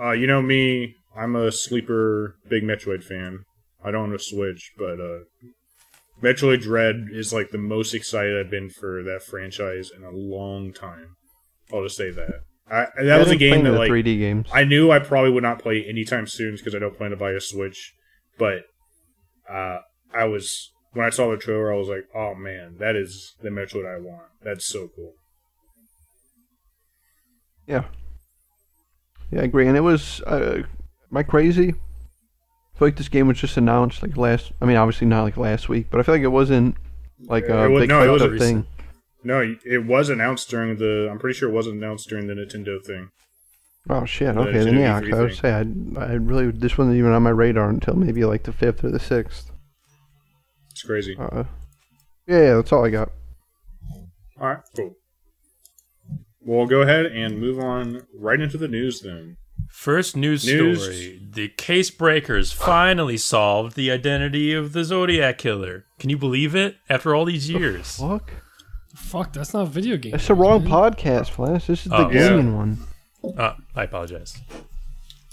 Uh, 0.00 0.12
you 0.12 0.26
know 0.26 0.40
me, 0.40 0.96
I'm 1.16 1.36
a 1.36 1.52
sleeper 1.52 2.36
big 2.48 2.62
Metroid 2.62 3.04
fan. 3.04 3.44
I 3.84 3.90
don't 3.90 4.08
own 4.10 4.14
a 4.14 4.18
Switch, 4.18 4.72
but 4.78 5.00
uh, 5.00 5.18
Metroid 6.22 6.62
Dread 6.62 7.08
is 7.12 7.32
like 7.32 7.50
the 7.50 7.58
most 7.58 7.94
excited 7.94 8.38
I've 8.38 8.50
been 8.50 8.70
for 8.70 9.02
that 9.02 9.22
franchise 9.22 9.90
in 9.94 10.02
a 10.02 10.10
long 10.10 10.72
time. 10.72 11.16
I'll 11.72 11.82
just 11.82 11.96
say 11.96 12.10
that. 12.10 12.40
I, 12.70 12.86
that 13.02 13.18
was 13.18 13.28
a 13.28 13.32
I've 13.32 13.38
been 13.38 13.38
game 13.38 13.64
that 13.64 13.72
the 13.72 13.78
like 13.78 13.90
3D 13.90 14.18
games. 14.18 14.48
I 14.52 14.64
knew 14.64 14.90
I 14.90 14.98
probably 14.98 15.30
would 15.30 15.42
not 15.42 15.58
play 15.58 15.84
anytime 15.84 16.26
soon 16.26 16.56
because 16.56 16.74
I 16.74 16.78
don't 16.78 16.96
plan 16.96 17.10
to 17.10 17.16
buy 17.16 17.32
a 17.32 17.40
Switch. 17.40 17.92
But 18.42 18.64
uh, 19.48 19.78
I 20.12 20.24
was 20.24 20.72
when 20.94 21.06
I 21.06 21.10
saw 21.10 21.30
the 21.30 21.36
trailer, 21.36 21.72
I 21.72 21.76
was 21.76 21.86
like, 21.86 22.08
"Oh 22.12 22.34
man, 22.34 22.74
that 22.80 22.96
is 22.96 23.36
the 23.40 23.50
Metroid 23.50 23.86
I 23.86 24.00
want. 24.00 24.30
That's 24.42 24.66
so 24.66 24.88
cool." 24.96 25.12
yeah, 27.68 27.84
yeah, 29.30 29.42
I 29.42 29.44
agree. 29.44 29.68
And 29.68 29.76
it 29.76 29.82
was. 29.82 30.20
Uh, 30.22 30.62
am 31.08 31.16
I 31.16 31.22
crazy? 31.22 31.68
I 31.68 32.78
feel 32.78 32.88
like 32.88 32.96
this 32.96 33.08
game 33.08 33.28
was 33.28 33.38
just 33.38 33.56
announced 33.56 34.02
like 34.02 34.16
last. 34.16 34.50
I 34.60 34.64
mean, 34.64 34.76
obviously 34.76 35.06
not 35.06 35.22
like 35.22 35.36
last 35.36 35.68
week, 35.68 35.86
but 35.88 36.00
I 36.00 36.02
feel 36.02 36.16
like 36.16 36.22
it 36.24 36.28
wasn't 36.28 36.74
like 37.20 37.48
a 37.48 37.70
was- 37.70 37.82
big 37.82 37.90
no, 37.90 38.02
it 38.02 38.06
hyped 38.08 38.12
was 38.12 38.22
up 38.22 38.30
recent. 38.32 38.66
thing. 38.66 38.86
No, 39.22 39.54
it 39.64 39.86
was 39.86 40.08
announced 40.08 40.50
during 40.50 40.78
the. 40.78 41.08
I'm 41.08 41.20
pretty 41.20 41.38
sure 41.38 41.48
it 41.48 41.52
wasn't 41.52 41.76
announced 41.76 42.08
during 42.08 42.26
the 42.26 42.34
Nintendo 42.34 42.84
thing. 42.84 43.10
Oh 43.90 44.04
shit! 44.04 44.34
The 44.34 44.40
Okay, 44.42 44.58
then 44.64 44.78
yeah, 44.78 45.00
E3 45.00 45.10
'cause 45.10 45.18
I 45.18 45.22
would 45.22 45.34
say 45.36 45.52
I 45.52 45.60
I 46.04 46.12
really 46.14 46.50
this 46.52 46.78
wasn't 46.78 46.96
even 46.96 47.10
on 47.12 47.22
my 47.22 47.30
radar 47.30 47.68
until 47.68 47.94
maybe 47.94 48.24
like 48.24 48.44
the 48.44 48.52
fifth 48.52 48.84
or 48.84 48.90
the 48.90 49.00
sixth. 49.00 49.50
It's 50.70 50.82
crazy. 50.82 51.16
Uh, 51.18 51.44
yeah, 52.28 52.42
yeah, 52.42 52.54
that's 52.54 52.72
all 52.72 52.84
I 52.84 52.90
got. 52.90 53.10
All 54.40 54.48
right, 54.48 54.58
cool. 54.76 54.94
We'll 56.40 56.66
go 56.66 56.82
ahead 56.82 57.06
and 57.06 57.38
move 57.40 57.58
on 57.58 58.02
right 58.18 58.40
into 58.40 58.56
the 58.58 58.68
news 58.68 59.00
then. 59.00 59.36
First 59.68 60.16
news, 60.16 60.44
News. 60.46 60.82
story: 60.82 61.20
The 61.32 61.48
case 61.48 61.90
breakers 61.90 62.52
finally 62.52 63.16
solved 63.16 63.74
the 63.76 63.90
identity 63.90 64.52
of 64.52 64.72
the 64.72 64.84
Zodiac 64.84 65.38
killer. 65.38 65.86
Can 65.98 66.10
you 66.10 66.18
believe 66.18 66.54
it? 66.54 66.76
After 66.88 67.14
all 67.14 67.24
these 67.24 67.48
years, 67.50 67.96
Fuck, 67.96 68.30
Fuck, 68.94 69.32
that's 69.32 69.54
not 69.54 69.62
a 69.62 69.66
video 69.70 69.96
game. 69.96 70.12
that's 70.12 70.26
the 70.28 70.34
wrong 70.34 70.62
podcast, 70.64 71.30
Flask. 71.30 71.66
This 71.66 71.84
is 71.86 71.90
the 71.90 71.96
Oh, 72.06 72.10
yeah. 72.10 72.28
gaming 72.30 72.56
one. 72.56 72.78
Uh, 73.36 73.54
I 73.74 73.84
apologize. 73.84 74.38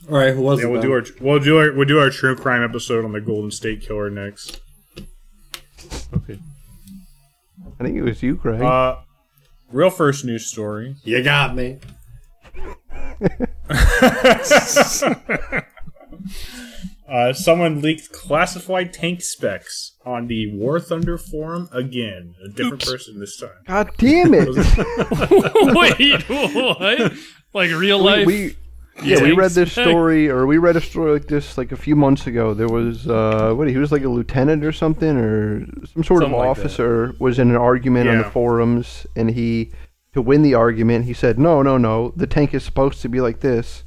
All 0.09 0.17
right, 0.17 0.33
who 0.33 0.41
was 0.41 0.59
Yeah, 0.59 0.67
it? 0.67 0.71
we'll 0.71 0.81
then? 0.81 0.89
do 0.89 0.95
our 0.95 1.03
we'll 1.21 1.39
do 1.39 1.57
our 1.57 1.73
we'll 1.73 1.87
do 1.87 1.99
our 1.99 2.09
true 2.09 2.35
crime 2.35 2.63
episode 2.63 3.05
on 3.05 3.11
the 3.11 3.21
Golden 3.21 3.51
State 3.51 3.81
Killer 3.81 4.09
next. 4.09 4.61
Okay. 6.13 6.39
I 7.79 7.83
think 7.83 7.95
it 7.95 8.01
was 8.01 8.21
you, 8.23 8.35
Greg. 8.35 8.61
Uh, 8.61 8.97
real 9.71 9.89
first 9.89 10.25
news 10.25 10.47
story. 10.47 10.95
You 11.03 11.23
got 11.23 11.55
me. 11.55 11.79
Uh, 17.11 17.33
someone 17.33 17.81
leaked 17.81 18.11
classified 18.11 18.93
tank 18.93 19.19
specs 19.21 19.93
on 20.05 20.27
the 20.27 20.55
War 20.55 20.79
Thunder 20.79 21.17
forum 21.17 21.67
again. 21.71 22.35
A 22.45 22.49
different 22.49 22.85
person 22.85 23.19
this 23.19 23.35
time. 23.35 23.49
God 23.65 23.89
damn 23.97 24.31
it! 24.35 24.47
Wait, 25.75 26.21
what? 26.29 27.13
Like 27.53 27.71
real 27.71 27.99
life? 27.99 28.25
we 28.27 28.55
yeah, 29.03 29.21
we 29.21 29.31
read 29.31 29.51
this 29.51 29.71
story, 29.73 30.29
or 30.29 30.45
we 30.45 30.57
read 30.57 30.75
a 30.75 30.81
story 30.81 31.13
like 31.13 31.27
this 31.27 31.57
like 31.57 31.71
a 31.71 31.77
few 31.77 31.95
months 31.95 32.27
ago. 32.27 32.53
There 32.53 32.67
was 32.67 33.07
uh, 33.07 33.53
what 33.55 33.67
he 33.69 33.77
was 33.77 33.91
like 33.91 34.03
a 34.03 34.09
lieutenant 34.09 34.63
or 34.63 34.71
something, 34.71 35.17
or 35.17 35.65
some 35.93 36.03
sort 36.03 36.21
Something 36.21 36.33
of 36.33 36.39
like 36.39 36.49
officer 36.49 37.15
was 37.19 37.39
in 37.39 37.49
an 37.49 37.55
argument 37.55 38.09
on 38.09 38.17
the 38.17 38.23
forums, 38.25 39.07
and 39.15 39.31
he 39.31 39.71
to 40.13 40.21
win 40.21 40.41
the 40.41 40.53
argument, 40.53 41.05
he 41.05 41.13
said, 41.13 41.39
"No, 41.39 41.61
no, 41.61 41.77
no, 41.77 42.13
the 42.15 42.27
tank 42.27 42.53
is 42.53 42.63
supposed 42.63 43.01
to 43.01 43.09
be 43.09 43.21
like 43.21 43.39
this," 43.39 43.83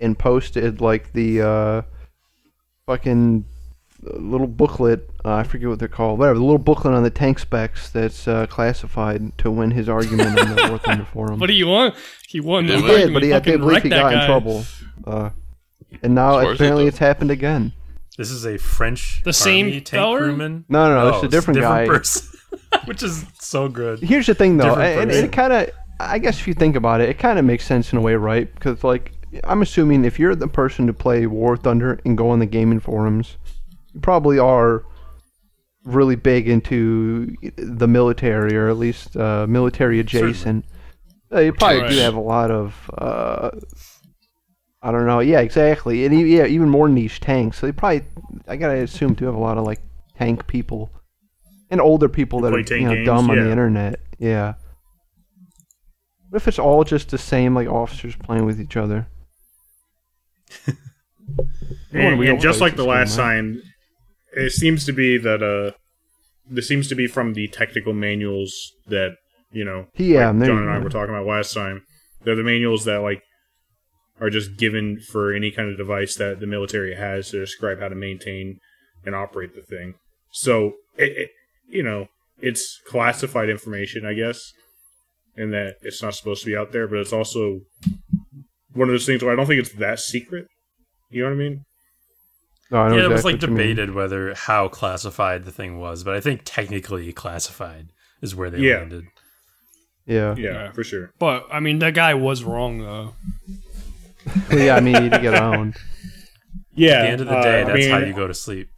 and 0.00 0.18
posted 0.18 0.80
like 0.80 1.12
the 1.12 1.42
uh, 1.42 1.82
fucking 2.86 3.44
little 4.14 4.46
booklet. 4.46 5.08
Uh, 5.24 5.34
I 5.34 5.42
forget 5.42 5.68
what 5.68 5.78
they're 5.78 5.88
called. 5.88 6.18
Whatever, 6.18 6.38
the 6.38 6.44
little 6.44 6.58
booklet 6.58 6.94
on 6.94 7.02
the 7.02 7.10
tank 7.10 7.38
specs 7.38 7.90
that's 7.90 8.26
uh, 8.28 8.46
classified 8.46 9.36
to 9.38 9.50
win 9.50 9.70
his 9.72 9.88
argument 9.88 10.38
on 10.38 10.54
the 10.56 10.66
War 10.68 10.78
Thunder 10.78 11.04
forum. 11.12 11.38
What 11.40 11.46
do 11.48 11.52
you 11.54 11.66
want? 11.66 11.94
He 12.28 12.40
won. 12.40 12.64
He 12.66 12.70
the 12.72 12.76
did, 12.76 12.82
He 12.82 12.86
did, 12.86 12.92
argument, 13.00 13.14
but 13.14 13.22
he, 13.24 13.34
I 13.34 13.40
can't 13.40 13.60
believe 13.60 13.82
he 13.82 13.88
that 13.90 14.00
got 14.02 14.12
in 14.14 14.26
trouble. 14.26 14.64
Uh, 15.06 15.30
and 16.02 16.14
now 16.14 16.38
It's 16.38 16.44
worth 16.46 16.52
it, 16.52 16.54
apparently 16.56 16.86
it's 16.86 16.98
happened 16.98 17.30
again. 17.30 17.72
This 18.18 18.30
is 18.30 18.46
a 18.46 18.56
French 18.56 19.22
The 19.24 19.32
same 19.32 19.66
army 19.66 19.80
tank 19.80 19.88
feller? 20.00 20.18
crewman. 20.20 20.64
No, 20.68 20.88
no, 20.88 20.94
no, 20.94 21.06
Oh, 21.12 21.14
it's 21.16 21.24
a 21.24 21.28
different, 21.28 21.60
guy. 21.60 21.86
person, 21.86 22.38
which 22.86 23.02
is 23.02 23.24
so 23.38 23.68
good. 23.68 24.00
Here's 24.00 24.26
the 24.26 24.34
thing, 24.34 24.56
though, 24.56 24.70
Different 24.70 25.00
and, 25.02 25.10
and 25.12 25.24
it 25.26 25.32
kind 25.32 25.52
of, 25.52 25.70
I 26.00 26.18
guess 26.18 26.38
if 26.38 26.48
you 26.48 26.54
think 26.54 26.76
about 26.76 27.00
it, 27.00 27.08
it 27.08 27.18
kind 27.18 27.38
of 27.38 27.44
makes 27.44 27.64
sense 27.66 27.92
in 27.92 27.98
a 27.98 28.00
way, 28.00 28.14
right? 28.14 28.52
Because 28.54 28.82
like, 28.84 29.12
I'm 29.44 29.60
assuming 29.62 30.04
if 30.04 30.18
you're 30.18 30.34
the 30.34 30.48
person 30.48 30.86
to 30.86 30.92
play 30.94 31.26
War 31.26 31.56
Thunder 31.56 32.00
and 32.04 32.16
go 32.16 32.30
on 32.30 32.38
the 32.38 32.46
gaming 32.46 32.80
forums, 32.80 33.36
you 33.46 33.55
probably 34.02 34.38
are 34.38 34.84
really 35.84 36.16
big 36.16 36.48
into 36.48 37.34
the 37.56 37.86
military, 37.86 38.56
or 38.56 38.68
at 38.68 38.76
least 38.76 39.16
uh, 39.16 39.46
military 39.48 40.00
adjacent. 40.00 40.64
Uh, 41.32 41.40
you 41.40 41.52
probably 41.52 41.88
do 41.88 41.96
have 41.96 42.14
a 42.14 42.20
lot 42.20 42.50
of. 42.50 42.90
Uh, 42.96 43.50
I 44.82 44.92
don't 44.92 45.06
know. 45.06 45.20
Yeah, 45.20 45.40
exactly. 45.40 46.04
And 46.04 46.14
e- 46.14 46.36
yeah, 46.36 46.46
even 46.46 46.68
more 46.68 46.88
niche 46.88 47.20
tanks. 47.20 47.58
So 47.58 47.66
they 47.66 47.72
probably, 47.72 48.04
I 48.46 48.56
gotta 48.56 48.82
assume, 48.82 49.14
do 49.14 49.24
have 49.24 49.34
a 49.34 49.38
lot 49.38 49.58
of 49.58 49.64
like 49.64 49.80
tank 50.16 50.46
people 50.46 50.90
and 51.70 51.80
older 51.80 52.08
people 52.08 52.40
that 52.42 52.50
play 52.50 52.60
are 52.60 52.78
you 52.78 52.86
know 52.86 52.94
games, 52.94 53.06
dumb 53.06 53.30
on 53.30 53.36
the 53.36 53.50
internet. 53.50 54.00
Yeah. 54.18 54.54
What 56.28 56.42
if 56.42 56.48
it's 56.48 56.58
all 56.58 56.84
just 56.84 57.10
the 57.10 57.18
same 57.18 57.54
like 57.54 57.68
officers 57.68 58.14
playing 58.16 58.44
with 58.44 58.60
each 58.60 58.76
other? 58.76 59.08
And, 61.92 62.22
and 62.22 62.40
just 62.40 62.60
like 62.60 62.76
the 62.76 62.84
last 62.84 63.16
game, 63.16 63.24
time, 63.24 63.62
it 64.36 64.52
seems 64.52 64.84
to 64.84 64.92
be 64.92 65.18
that 65.18 65.42
uh, 65.42 65.76
this 66.48 66.68
seems 66.68 66.88
to 66.88 66.94
be 66.94 67.06
from 67.06 67.32
the 67.32 67.48
technical 67.48 67.92
manuals 67.92 68.72
that 68.86 69.16
you 69.50 69.64
know. 69.64 69.86
Yeah, 69.96 70.30
like 70.30 70.46
John 70.46 70.58
and 70.58 70.70
I 70.70 70.78
were 70.78 70.90
talking 70.90 71.14
about 71.14 71.26
last 71.26 71.54
time. 71.54 71.82
They're 72.22 72.36
the 72.36 72.44
manuals 72.44 72.84
that 72.84 72.98
like 72.98 73.22
are 74.20 74.30
just 74.30 74.56
given 74.56 75.00
for 75.00 75.32
any 75.32 75.50
kind 75.50 75.70
of 75.70 75.76
device 75.76 76.16
that 76.16 76.40
the 76.40 76.46
military 76.46 76.94
has 76.94 77.30
to 77.30 77.40
describe 77.40 77.80
how 77.80 77.88
to 77.88 77.94
maintain 77.94 78.58
and 79.04 79.14
operate 79.14 79.54
the 79.54 79.62
thing. 79.62 79.94
So 80.32 80.74
it, 80.96 81.16
it 81.16 81.30
you 81.68 81.82
know, 81.82 82.06
it's 82.38 82.80
classified 82.86 83.48
information, 83.48 84.04
I 84.04 84.14
guess, 84.14 84.52
and 85.36 85.52
that 85.52 85.76
it's 85.82 86.02
not 86.02 86.14
supposed 86.14 86.42
to 86.42 86.46
be 86.46 86.56
out 86.56 86.72
there. 86.72 86.86
But 86.86 86.98
it's 86.98 87.12
also 87.12 87.60
one 88.72 88.88
of 88.88 88.92
those 88.92 89.06
things 89.06 89.22
where 89.22 89.32
I 89.32 89.36
don't 89.36 89.46
think 89.46 89.60
it's 89.60 89.74
that 89.76 89.98
secret. 89.98 90.46
You 91.10 91.22
know 91.22 91.30
what 91.30 91.36
I 91.36 91.38
mean? 91.38 91.64
No, 92.70 92.78
I 92.78 92.88
know 92.88 92.96
Yeah, 92.96 93.04
it 93.04 93.10
was 93.10 93.24
like 93.24 93.34
what 93.34 93.42
you 93.42 93.48
mean. 93.48 93.56
debated 93.68 93.94
whether 93.94 94.34
how 94.34 94.68
classified 94.68 95.44
the 95.44 95.52
thing 95.52 95.78
was, 95.78 96.02
but 96.04 96.14
I 96.14 96.20
think 96.20 96.42
technically 96.44 97.12
classified 97.12 97.88
is 98.22 98.34
where 98.34 98.50
they 98.50 98.58
Yeah. 98.58 98.78
landed. 98.78 99.04
Yeah. 100.06 100.34
Yeah, 100.36 100.52
Yeah. 100.52 100.72
for 100.72 100.82
sure. 100.84 101.12
But 101.18 101.46
I 101.52 101.60
mean, 101.60 101.78
that 101.80 101.94
guy 101.94 102.14
was 102.14 102.42
wrong 102.44 102.78
though. 102.80 103.14
Well, 104.50 104.58
yeah, 104.58 104.74
I 104.74 104.80
mean, 104.80 104.94
you 104.94 105.00
need 105.02 105.12
to 105.12 105.20
get 105.20 105.34
owned. 105.40 105.76
Yeah. 106.74 106.90
At 106.94 107.02
the 107.02 107.08
end 107.10 107.20
of 107.20 107.26
the 107.28 107.34
uh, 107.36 107.42
day, 107.42 107.60
I 107.60 107.64
that's 107.64 107.86
how 107.86 107.98
you 107.98 108.12
go 108.12 108.26
to 108.26 108.34
sleep. 108.34 108.68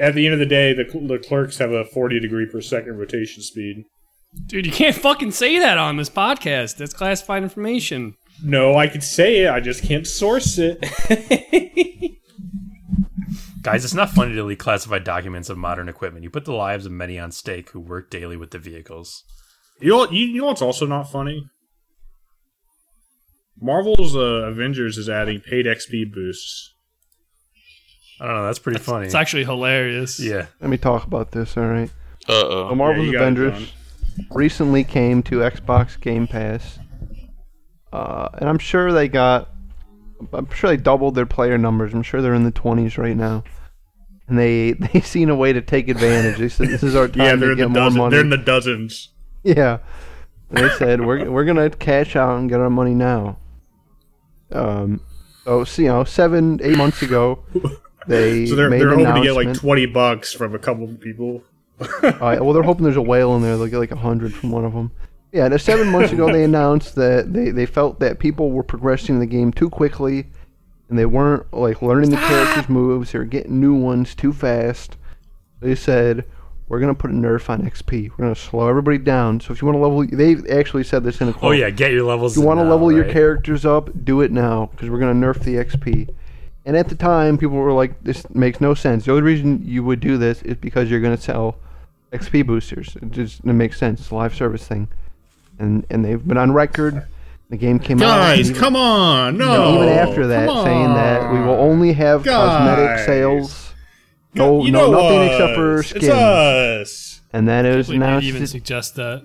at 0.00 0.14
the 0.14 0.24
end 0.26 0.32
of 0.32 0.38
the 0.40 0.46
day, 0.46 0.72
the, 0.72 0.86
cl- 0.90 1.06
Leclercs 1.06 1.58
have 1.58 1.70
a 1.72 1.84
40 1.84 2.18
degree 2.20 2.46
per 2.46 2.62
second 2.62 2.96
rotation 2.98 3.42
speed. 3.42 3.84
Dude, 4.46 4.64
you 4.66 4.72
can't 4.72 4.96
fucking 4.96 5.32
say 5.32 5.58
that 5.58 5.76
on 5.76 5.96
this 5.98 6.08
podcast. 6.10 6.76
That's 6.78 6.94
classified 6.94 7.42
information. 7.42 8.14
No, 8.42 8.74
I 8.76 8.86
could 8.86 9.02
say 9.02 9.42
it, 9.44 9.50
I 9.50 9.60
just 9.60 9.82
can't 9.84 10.06
source 10.06 10.58
it. 10.58 10.78
Guys, 13.66 13.84
it's 13.84 13.94
not 13.94 14.10
funny 14.10 14.32
to 14.32 14.44
leak 14.44 14.60
classified 14.60 15.02
documents 15.02 15.50
of 15.50 15.58
modern 15.58 15.88
equipment. 15.88 16.22
You 16.22 16.30
put 16.30 16.44
the 16.44 16.52
lives 16.52 16.86
of 16.86 16.92
many 16.92 17.18
on 17.18 17.32
stake 17.32 17.70
who 17.70 17.80
work 17.80 18.10
daily 18.10 18.36
with 18.36 18.52
the 18.52 18.60
vehicles. 18.60 19.24
You 19.80 19.88
know, 19.88 20.08
you, 20.08 20.26
you 20.26 20.40
know 20.40 20.46
what's 20.46 20.62
also 20.62 20.86
not 20.86 21.10
funny? 21.10 21.50
Marvel's 23.60 24.14
uh, 24.14 24.20
Avengers 24.20 24.98
is 24.98 25.08
adding 25.08 25.40
paid 25.40 25.66
XP 25.66 26.12
boosts. 26.14 26.74
I 28.20 28.26
don't 28.26 28.36
know. 28.36 28.46
That's 28.46 28.60
pretty 28.60 28.78
funny. 28.78 29.06
It's 29.06 29.16
actually 29.16 29.42
hilarious. 29.42 30.20
yeah. 30.20 30.46
Let 30.60 30.70
me 30.70 30.76
talk 30.76 31.04
about 31.04 31.32
this. 31.32 31.56
All 31.56 31.66
right. 31.66 31.90
Uh 32.28 32.32
So 32.32 32.68
oh. 32.68 32.74
Marvel's 32.76 33.06
you 33.08 33.14
got 33.14 33.32
it, 33.32 33.36
Avengers 33.36 33.72
recently 34.30 34.84
came 34.84 35.24
to 35.24 35.38
Xbox 35.38 36.00
Game 36.00 36.28
Pass, 36.28 36.78
uh, 37.92 38.28
and 38.34 38.48
I'm 38.48 38.60
sure 38.60 38.92
they 38.92 39.08
got. 39.08 39.50
I'm 40.32 40.48
sure 40.52 40.70
they 40.70 40.76
doubled 40.76 41.16
their 41.16 41.26
player 41.26 41.58
numbers. 41.58 41.92
I'm 41.92 42.04
sure 42.04 42.22
they're 42.22 42.32
in 42.32 42.44
the 42.44 42.52
20s 42.52 42.96
right 42.96 43.16
now, 43.16 43.42
and 44.28 44.38
they 44.38 44.72
they 44.92 45.00
seen 45.00 45.28
a 45.30 45.34
way 45.36 45.52
to 45.52 45.60
take 45.62 45.88
advantage. 45.88 46.38
They 46.38 46.48
said 46.48 46.68
this 46.68 46.82
is 46.82 46.94
our 46.94 47.08
time 47.08 47.22
Yeah, 47.22 47.30
to 47.32 47.36
they're 47.38 47.50
in 47.52 47.56
get 47.58 47.62
the 47.64 47.68
more 47.70 47.80
dozen. 47.82 47.98
money. 47.98 48.10
They're 48.10 48.20
in 48.20 48.30
the 48.30 48.36
dozens. 48.36 49.10
Yeah. 49.42 49.78
And 50.50 50.58
they 50.64 50.74
said 50.76 51.04
we're 51.04 51.30
we're 51.30 51.44
gonna 51.44 51.70
cash 51.70 52.16
out 52.16 52.38
and 52.38 52.48
get 52.48 52.60
our 52.60 52.70
money 52.70 52.94
now. 52.94 53.38
Um, 54.52 55.00
so, 55.44 55.64
you 55.76 55.88
know, 55.88 56.04
seven 56.04 56.60
eight 56.62 56.76
months 56.76 57.02
ago, 57.02 57.44
they 58.06 58.46
So 58.46 58.54
they're, 58.56 58.70
made 58.70 58.80
they're 58.80 58.92
an 58.92 59.04
hoping 59.04 59.22
to 59.22 59.28
get 59.28 59.34
like 59.34 59.54
20 59.54 59.86
bucks 59.86 60.32
from 60.32 60.54
a 60.54 60.58
couple 60.58 60.84
of 60.84 61.00
people. 61.00 61.42
Uh, 61.80 62.38
well, 62.40 62.52
they're 62.52 62.62
hoping 62.62 62.84
there's 62.84 62.96
a 62.96 63.02
whale 63.02 63.36
in 63.36 63.42
there. 63.42 63.56
They'll 63.56 63.66
get 63.66 63.78
like 63.78 63.90
a 63.92 63.96
hundred 63.96 64.32
from 64.34 64.50
one 64.50 64.64
of 64.64 64.72
them. 64.72 64.90
Yeah, 65.32 65.46
and 65.46 65.60
seven 65.60 65.88
months 65.90 66.12
ago 66.12 66.32
they 66.32 66.44
announced 66.44 66.94
that 66.94 67.32
they, 67.32 67.50
they 67.50 67.66
felt 67.66 68.00
that 68.00 68.18
people 68.18 68.50
were 68.50 68.62
progressing 68.62 69.18
the 69.18 69.26
game 69.26 69.52
too 69.52 69.68
quickly, 69.68 70.26
and 70.88 70.98
they 70.98 71.06
weren't 71.06 71.52
like 71.52 71.82
learning 71.82 72.10
the 72.10 72.16
characters' 72.16 72.68
moves. 72.68 73.12
They 73.12 73.18
were 73.18 73.24
getting 73.24 73.60
new 73.60 73.74
ones 73.74 74.14
too 74.14 74.32
fast. 74.32 74.96
They 75.60 75.74
said 75.74 76.24
we're 76.68 76.80
gonna 76.80 76.94
put 76.94 77.10
a 77.10 77.14
nerf 77.14 77.48
on 77.48 77.62
XP. 77.62 78.10
We're 78.10 78.24
gonna 78.24 78.34
slow 78.34 78.68
everybody 78.68 78.98
down. 78.98 79.40
So 79.40 79.52
if 79.52 79.60
you 79.60 79.66
want 79.66 79.76
to 79.76 79.82
level, 79.82 80.06
they 80.06 80.36
actually 80.58 80.84
said 80.84 81.04
this 81.04 81.20
in 81.20 81.28
a 81.28 81.30
oh, 81.30 81.34
quote. 81.34 81.48
Oh 81.50 81.52
yeah, 81.52 81.70
get 81.70 81.92
your 81.92 82.04
levels. 82.04 82.36
If 82.36 82.42
you 82.42 82.46
want 82.46 82.60
to 82.60 82.64
level 82.64 82.90
your 82.90 83.04
characters 83.04 83.64
up, 83.64 83.90
do 84.04 84.20
it 84.20 84.32
now 84.32 84.66
because 84.66 84.90
we're 84.90 84.98
going 84.98 85.20
to 85.20 85.26
nerf 85.26 85.40
the 85.40 85.54
XP. 85.54 86.12
And 86.64 86.76
at 86.76 86.88
the 86.88 86.96
time, 86.96 87.38
people 87.38 87.56
were 87.56 87.72
like, 87.72 88.02
"This 88.02 88.28
makes 88.30 88.60
no 88.60 88.74
sense." 88.74 89.04
The 89.04 89.12
only 89.12 89.22
reason 89.22 89.62
you 89.64 89.84
would 89.84 90.00
do 90.00 90.18
this 90.18 90.42
is 90.42 90.56
because 90.56 90.90
you're 90.90 91.00
going 91.00 91.16
to 91.16 91.22
sell 91.22 91.56
XP 92.12 92.44
boosters. 92.44 92.96
It 92.96 93.12
just 93.12 93.40
it 93.40 93.52
makes 93.52 93.78
sense. 93.78 94.00
It's 94.00 94.10
a 94.10 94.14
live 94.16 94.34
service 94.34 94.66
thing, 94.66 94.88
and 95.60 95.86
and 95.90 96.04
they've 96.04 96.26
been 96.26 96.36
on 96.36 96.52
record. 96.52 97.06
The 97.48 97.56
game 97.56 97.78
came 97.78 98.02
out. 98.02 98.18
Guys, 98.18 98.50
even- 98.50 98.60
come 98.60 98.74
on! 98.76 99.38
No, 99.38 99.74
Even 99.76 99.88
after 99.88 100.26
that, 100.26 100.48
saying 100.64 100.94
that 100.94 101.32
we 101.32 101.38
will 101.40 101.54
only 101.54 101.92
have 101.92 102.24
cosmetic 102.24 103.06
sales. 103.06 103.72
No, 104.34 104.64
You 104.64 104.72
no, 104.72 104.90
know 104.90 105.02
nothing 105.02 105.22
except 105.28 105.54
for 105.54 105.78
us. 105.78 105.86
skins. 105.86 106.04
It's 106.04 106.12
us. 106.12 107.20
And 107.32 107.46
then 107.48 107.64
it 107.64 107.76
was 107.76 107.88
announced. 107.88 108.26
even 108.26 108.40
that- 108.42 108.48
suggest 108.48 108.96
that. 108.96 109.22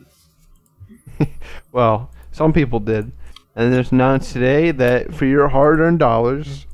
Well, 1.72 2.12
some 2.32 2.52
people 2.54 2.80
did. 2.80 3.12
And 3.56 3.74
it's 3.74 3.92
announced 3.92 4.34
today 4.34 4.72
that 4.72 5.14
for 5.14 5.26
your 5.26 5.48
hard 5.50 5.80
earned 5.80 6.00
dollars, 6.00 6.66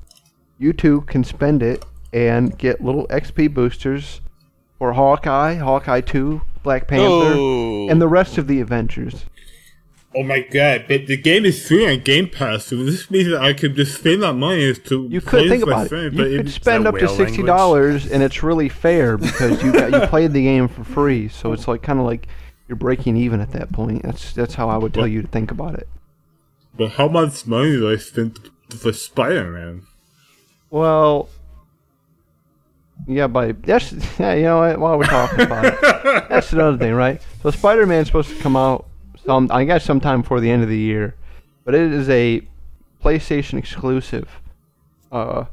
you 0.57 0.73
too 0.73 1.01
can 1.01 1.23
spend 1.23 1.61
it 1.63 1.85
and 2.13 2.57
get 2.57 2.81
little 2.83 3.07
XP 3.07 3.53
boosters 3.53 4.21
for 4.79 4.93
Hawkeye, 4.93 5.55
Hawkeye 5.55 6.01
2, 6.01 6.41
Black 6.63 6.87
Panther, 6.87 7.05
Oh. 7.35 7.89
and 7.89 8.01
the 8.01 8.05
oh. 8.05 8.09
rest 8.09 8.37
of 8.37 8.47
the 8.47 8.59
Avengers. 8.59 9.25
Oh 10.15 10.23
my 10.23 10.39
god, 10.39 10.85
but 10.87 11.05
the 11.05 11.17
game 11.17 11.45
is 11.45 11.67
free 11.67 11.85
on 11.87 11.99
Game 11.99 12.27
Pass, 12.29 12.65
so 12.67 12.77
this 12.77 13.11
means 13.11 13.27
that 13.29 13.41
I 13.41 13.53
could 13.53 13.75
just 13.75 13.99
spend 13.99 14.23
that 14.23 14.33
money 14.33 14.73
to 14.73 15.07
You 15.09 15.21
play 15.21 15.41
could 15.41 15.49
think 15.49 15.65
with 15.65 15.75
my 15.75 15.83
about 15.83 15.93
it. 15.93 16.13
You 16.13 16.37
could 16.37 16.49
spend 16.51 16.87
up 16.87 16.95
to 16.97 17.07
sixty 17.07 17.43
dollars, 17.43 18.07
and 18.09 18.23
it's 18.23 18.41
really 18.41 18.69
fair 18.69 19.17
because 19.17 19.61
you 19.61 19.71
got 19.73 19.91
you 19.91 20.07
played 20.07 20.33
the 20.33 20.43
game 20.43 20.67
for 20.69 20.83
free. 20.83 21.27
So 21.27 21.51
it's 21.53 21.67
like 21.67 21.83
kind 21.83 21.99
of 21.99 22.05
like 22.05 22.27
you're 22.67 22.77
breaking 22.77 23.15
even 23.17 23.41
at 23.41 23.51
that 23.51 23.71
point. 23.71 24.01
That's 24.03 24.33
that's 24.33 24.55
how 24.55 24.69
I 24.69 24.77
would 24.77 24.93
tell 24.93 25.07
you 25.07 25.21
to 25.21 25.27
think 25.27 25.51
about 25.51 25.75
it. 25.75 25.87
but 26.75 26.93
how 26.93 27.07
much 27.09 27.45
money 27.45 27.71
do 27.71 27.91
I 27.91 27.97
spend 27.97 28.39
for 28.71 28.93
Spider-Man? 28.93 29.83
Well, 30.71 31.29
yeah, 33.07 33.27
but 33.27 33.61
that's 33.61 33.91
yeah. 34.19 34.33
You 34.33 34.43
know 34.43 34.59
what? 34.59 34.79
While 34.79 34.97
we're 34.97 35.05
talking 35.05 35.41
about 35.41 35.65
it, 35.65 35.79
that's 36.29 36.51
another 36.53 36.77
thing, 36.77 36.93
right? 36.93 37.21
So 37.43 37.51
Spider-Man's 37.51 38.07
supposed 38.07 38.29
to 38.29 38.35
come 38.41 38.55
out 38.55 38.86
some, 39.27 39.49
I 39.51 39.65
guess, 39.65 39.83
sometime 39.83 40.21
before 40.21 40.39
the 40.39 40.49
end 40.49 40.63
of 40.63 40.69
the 40.69 40.77
year, 40.77 41.13
but 41.65 41.75
it 41.75 41.91
is 41.91 42.09
a 42.09 42.41
PlayStation 43.03 43.59
exclusive. 43.59 44.29
Uh, 45.11 45.45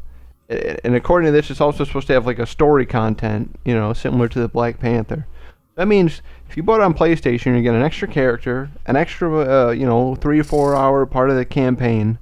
and 0.49 0.95
according 0.95 1.27
to 1.27 1.33
this, 1.33 1.51
it's 1.51 1.61
also 1.61 1.85
supposed 1.85 2.07
to 2.07 2.13
have 2.13 2.25
like 2.25 2.39
a 2.39 2.47
story 2.47 2.87
content, 2.87 3.59
you 3.65 3.75
know, 3.75 3.93
similar 3.93 4.29
to 4.29 4.39
the 4.39 4.49
Black 4.49 4.79
Panther. 4.79 5.27
That 5.75 5.89
means 5.89 6.23
if 6.49 6.57
you 6.57 6.63
bought 6.63 6.81
it 6.81 6.85
on 6.85 6.95
PlayStation, 6.95 7.57
you 7.57 7.63
get 7.63 7.75
an 7.75 7.83
extra 7.83 8.07
character, 8.07 8.71
an 8.87 8.95
extra, 8.95 9.69
uh, 9.69 9.71
you 9.73 9.87
know, 9.87 10.15
three 10.15 10.39
or 10.39 10.45
four 10.45 10.77
hour 10.77 11.05
part 11.05 11.31
of 11.31 11.37
the 11.37 11.45
campaign. 11.45 12.19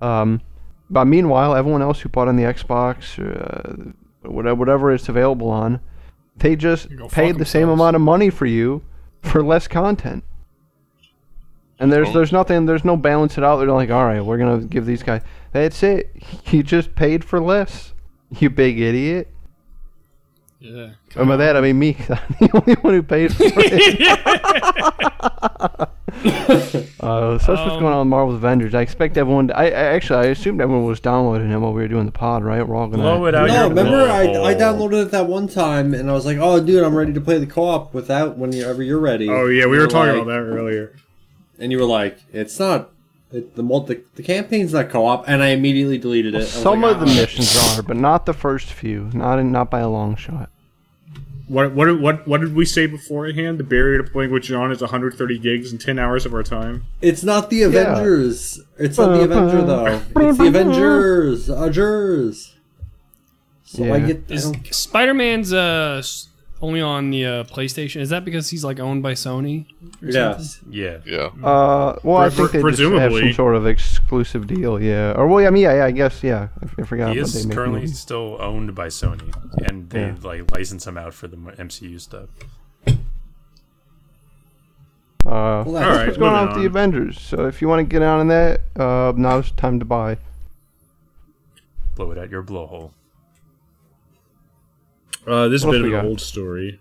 Um, 0.00 0.40
but 0.88 1.04
meanwhile, 1.04 1.54
everyone 1.54 1.82
else 1.82 2.00
who 2.00 2.08
bought 2.08 2.28
on 2.28 2.36
the 2.36 2.44
Xbox, 2.44 3.18
uh, 3.18 3.92
whatever, 4.22 4.54
whatever 4.54 4.92
it's 4.92 5.10
available 5.10 5.50
on, 5.50 5.80
they 6.36 6.56
just 6.56 6.88
paid 7.10 7.36
the 7.36 7.44
same 7.44 7.68
amount 7.68 7.94
of 7.94 8.00
money 8.00 8.30
for 8.30 8.46
you 8.46 8.82
for 9.20 9.42
less 9.42 9.68
content. 9.68 10.24
And 11.80 11.92
there's 11.92 12.12
there's 12.12 12.32
nothing 12.32 12.66
there's 12.66 12.84
no 12.84 12.96
balance 12.96 13.38
it 13.38 13.44
out. 13.44 13.56
They're 13.58 13.68
like, 13.70 13.90
all 13.90 14.04
right, 14.04 14.20
we're 14.20 14.38
gonna 14.38 14.62
give 14.62 14.84
these 14.86 15.02
guys. 15.02 15.22
That's 15.52 15.82
it. 15.82 16.14
You 16.50 16.62
just 16.62 16.94
paid 16.94 17.24
for 17.24 17.40
less. 17.40 17.92
You 18.38 18.50
big 18.50 18.80
idiot. 18.80 19.28
Yeah. 20.60 20.90
And 21.14 21.28
by 21.28 21.36
that 21.36 21.56
I 21.56 21.60
mean 21.60 21.78
me. 21.78 21.96
I'm 22.08 22.18
the 22.40 22.50
only 22.54 22.74
one 22.80 22.94
who 22.94 23.02
paid 23.04 23.32
for 23.34 23.44
it. 23.44 24.18
uh, 27.00 27.38
so 27.38 27.38
that's 27.38 27.48
what's 27.48 27.60
Um, 27.74 27.80
going 27.80 27.92
on 27.92 27.98
with 28.00 28.08
Marvel's 28.08 28.36
Avengers. 28.36 28.74
I 28.74 28.80
expect 28.82 29.16
everyone. 29.16 29.48
To, 29.48 29.56
I, 29.56 29.66
I 29.66 29.70
actually 29.70 30.26
I 30.26 30.30
assumed 30.30 30.60
everyone 30.60 30.84
was 30.84 31.00
downloading 31.00 31.50
it 31.50 31.56
while 31.58 31.72
we 31.72 31.82
were 31.82 31.88
doing 31.88 32.06
the 32.06 32.12
pod. 32.12 32.42
Right? 32.44 32.66
We're 32.66 32.76
all 32.76 32.88
gonna. 32.88 33.02
Blow 33.02 33.26
it 33.26 33.34
out 33.34 33.48
No, 33.48 33.54
your 33.54 33.68
remember 33.68 34.10
I. 34.10 34.22
I 34.42 34.54
downloaded 34.54 35.04
it 35.06 35.10
that 35.12 35.26
one 35.26 35.48
time 35.48 35.94
and 35.94 36.10
I 36.10 36.12
was 36.12 36.26
like, 36.26 36.38
oh, 36.38 36.60
dude, 36.64 36.82
I'm 36.82 36.94
ready 36.96 37.12
to 37.12 37.20
play 37.20 37.38
the 37.38 37.46
co-op 37.46 37.94
without 37.94 38.36
whenever 38.36 38.82
you're 38.82 38.98
ready. 39.00 39.28
Oh 39.28 39.46
yeah, 39.46 39.66
we 39.66 39.76
You 39.76 39.82
were 39.82 39.86
talking 39.86 40.14
like- 40.14 40.22
about 40.22 40.32
that 40.32 40.40
earlier. 40.40 40.96
And 41.58 41.72
you 41.72 41.78
were 41.78 41.84
like, 41.84 42.18
it's 42.32 42.58
not. 42.58 42.90
It, 43.30 43.56
the, 43.56 43.62
multi, 43.62 44.00
the 44.14 44.22
campaign's 44.22 44.72
not 44.72 44.88
co-op, 44.88 45.28
and 45.28 45.42
I 45.42 45.48
immediately 45.48 45.98
deleted 45.98 46.34
it. 46.34 46.38
I 46.38 46.40
was 46.40 46.48
Some 46.50 46.80
like, 46.80 46.92
of 46.96 47.00
the 47.00 47.06
"Ah." 47.12 47.14
missions 47.14 47.78
are, 47.78 47.82
but 47.82 47.96
not 47.98 48.24
the 48.24 48.32
first 48.32 48.72
few. 48.72 49.10
Not 49.12 49.38
in, 49.38 49.52
not 49.52 49.70
by 49.70 49.80
a 49.80 49.88
long 49.88 50.16
shot. 50.16 50.48
What 51.46 51.72
what 51.72 52.00
what 52.00 52.26
what 52.28 52.40
did 52.42 52.54
we 52.54 52.64
say 52.64 52.86
beforehand? 52.86 53.58
The 53.58 53.64
barrier 53.64 54.02
to 54.02 54.10
playing 54.10 54.30
with 54.32 54.42
John 54.44 54.70
is 54.72 54.80
130 54.82 55.38
gigs 55.38 55.72
and 55.72 55.80
10 55.80 55.98
hours 55.98 56.24
of 56.26 56.32
our 56.34 56.42
time. 56.42 56.84
It's 57.02 57.22
not 57.24 57.48
the 57.50 57.62
Avengers. 57.62 58.60
It's 58.78 58.96
not 58.98 59.14
the 59.16 59.24
Avenger 59.24 59.62
though. 59.62 59.86
It's 60.16 60.38
the 60.38 60.46
Avengers. 60.46 61.48
Avengers. 61.50 62.54
So 63.64 63.92
I 63.92 64.00
get. 64.00 64.24
I 64.30 64.34
Is 64.34 64.50
don't- 64.50 64.74
Spider 64.74 65.14
Man's 65.14 65.52
uh, 65.52 65.96
s- 66.00 66.27
only 66.60 66.80
on 66.80 67.10
the 67.10 67.24
uh, 67.24 67.44
PlayStation? 67.44 68.00
Is 68.00 68.10
that 68.10 68.24
because 68.24 68.50
he's 68.50 68.64
like 68.64 68.80
owned 68.80 69.02
by 69.02 69.12
Sony? 69.12 69.66
Yeah. 70.02 70.36
something? 70.38 70.72
Yeah. 70.72 70.98
Yeah. 71.06 71.30
Uh, 71.42 71.98
well, 72.02 72.16
I 72.18 72.30
think 72.30 72.52
they 72.52 72.60
just 72.62 72.80
have 72.82 73.12
some 73.12 73.32
sort 73.32 73.54
of 73.56 73.66
exclusive 73.66 74.46
deal. 74.46 74.80
Yeah. 74.82 75.12
Or 75.12 75.26
well, 75.28 75.46
I 75.46 75.50
mean, 75.50 75.62
yeah, 75.62 75.74
yeah 75.74 75.84
I 75.84 75.90
guess, 75.92 76.22
yeah. 76.22 76.48
I, 76.62 76.82
I 76.82 76.84
forgot. 76.84 77.10
He 77.12 77.20
but 77.20 77.28
is 77.28 77.34
they 77.34 77.48
make 77.48 77.54
currently 77.56 77.80
movies. 77.80 77.98
still 77.98 78.36
owned 78.40 78.74
by 78.74 78.88
Sony, 78.88 79.32
and 79.68 79.88
they 79.90 80.00
Yeah. 80.06 80.14
like 80.22 80.50
license 80.54 80.86
him 80.86 80.98
out 80.98 81.14
for 81.14 81.28
the 81.28 81.36
MCU 81.36 82.00
stuff. 82.00 82.28
Uh, 85.26 85.30
Well, 85.30 85.64
that's 85.64 85.72
that's- 85.72 85.86
Alright, 85.90 86.06
what's 86.06 86.18
going 86.18 86.34
on 86.34 86.46
moving 86.48 86.62
with 86.62 86.72
the. 86.72 86.78
Avengers. 86.78 87.20
So 87.20 87.46
if 87.46 87.60
you 87.60 87.68
want 87.68 87.80
to 87.80 87.84
get 87.84 88.02
on 88.02 88.20
in 88.22 88.28
that, 88.28 88.60
uh, 88.76 89.12
now's 89.16 89.50
time 89.52 89.78
to 89.78 89.84
buy. 89.84 90.16
Blow 91.96 92.12
it 92.12 92.18
out 92.18 92.30
your 92.30 92.42
blowhole. 92.42 92.92
Uh, 95.28 95.48
this 95.48 95.62
is 95.62 95.64
a 95.64 95.70
bit 95.70 95.80
of 95.80 95.86
an 95.86 95.92
got? 95.92 96.04
old 96.04 96.20
story. 96.20 96.80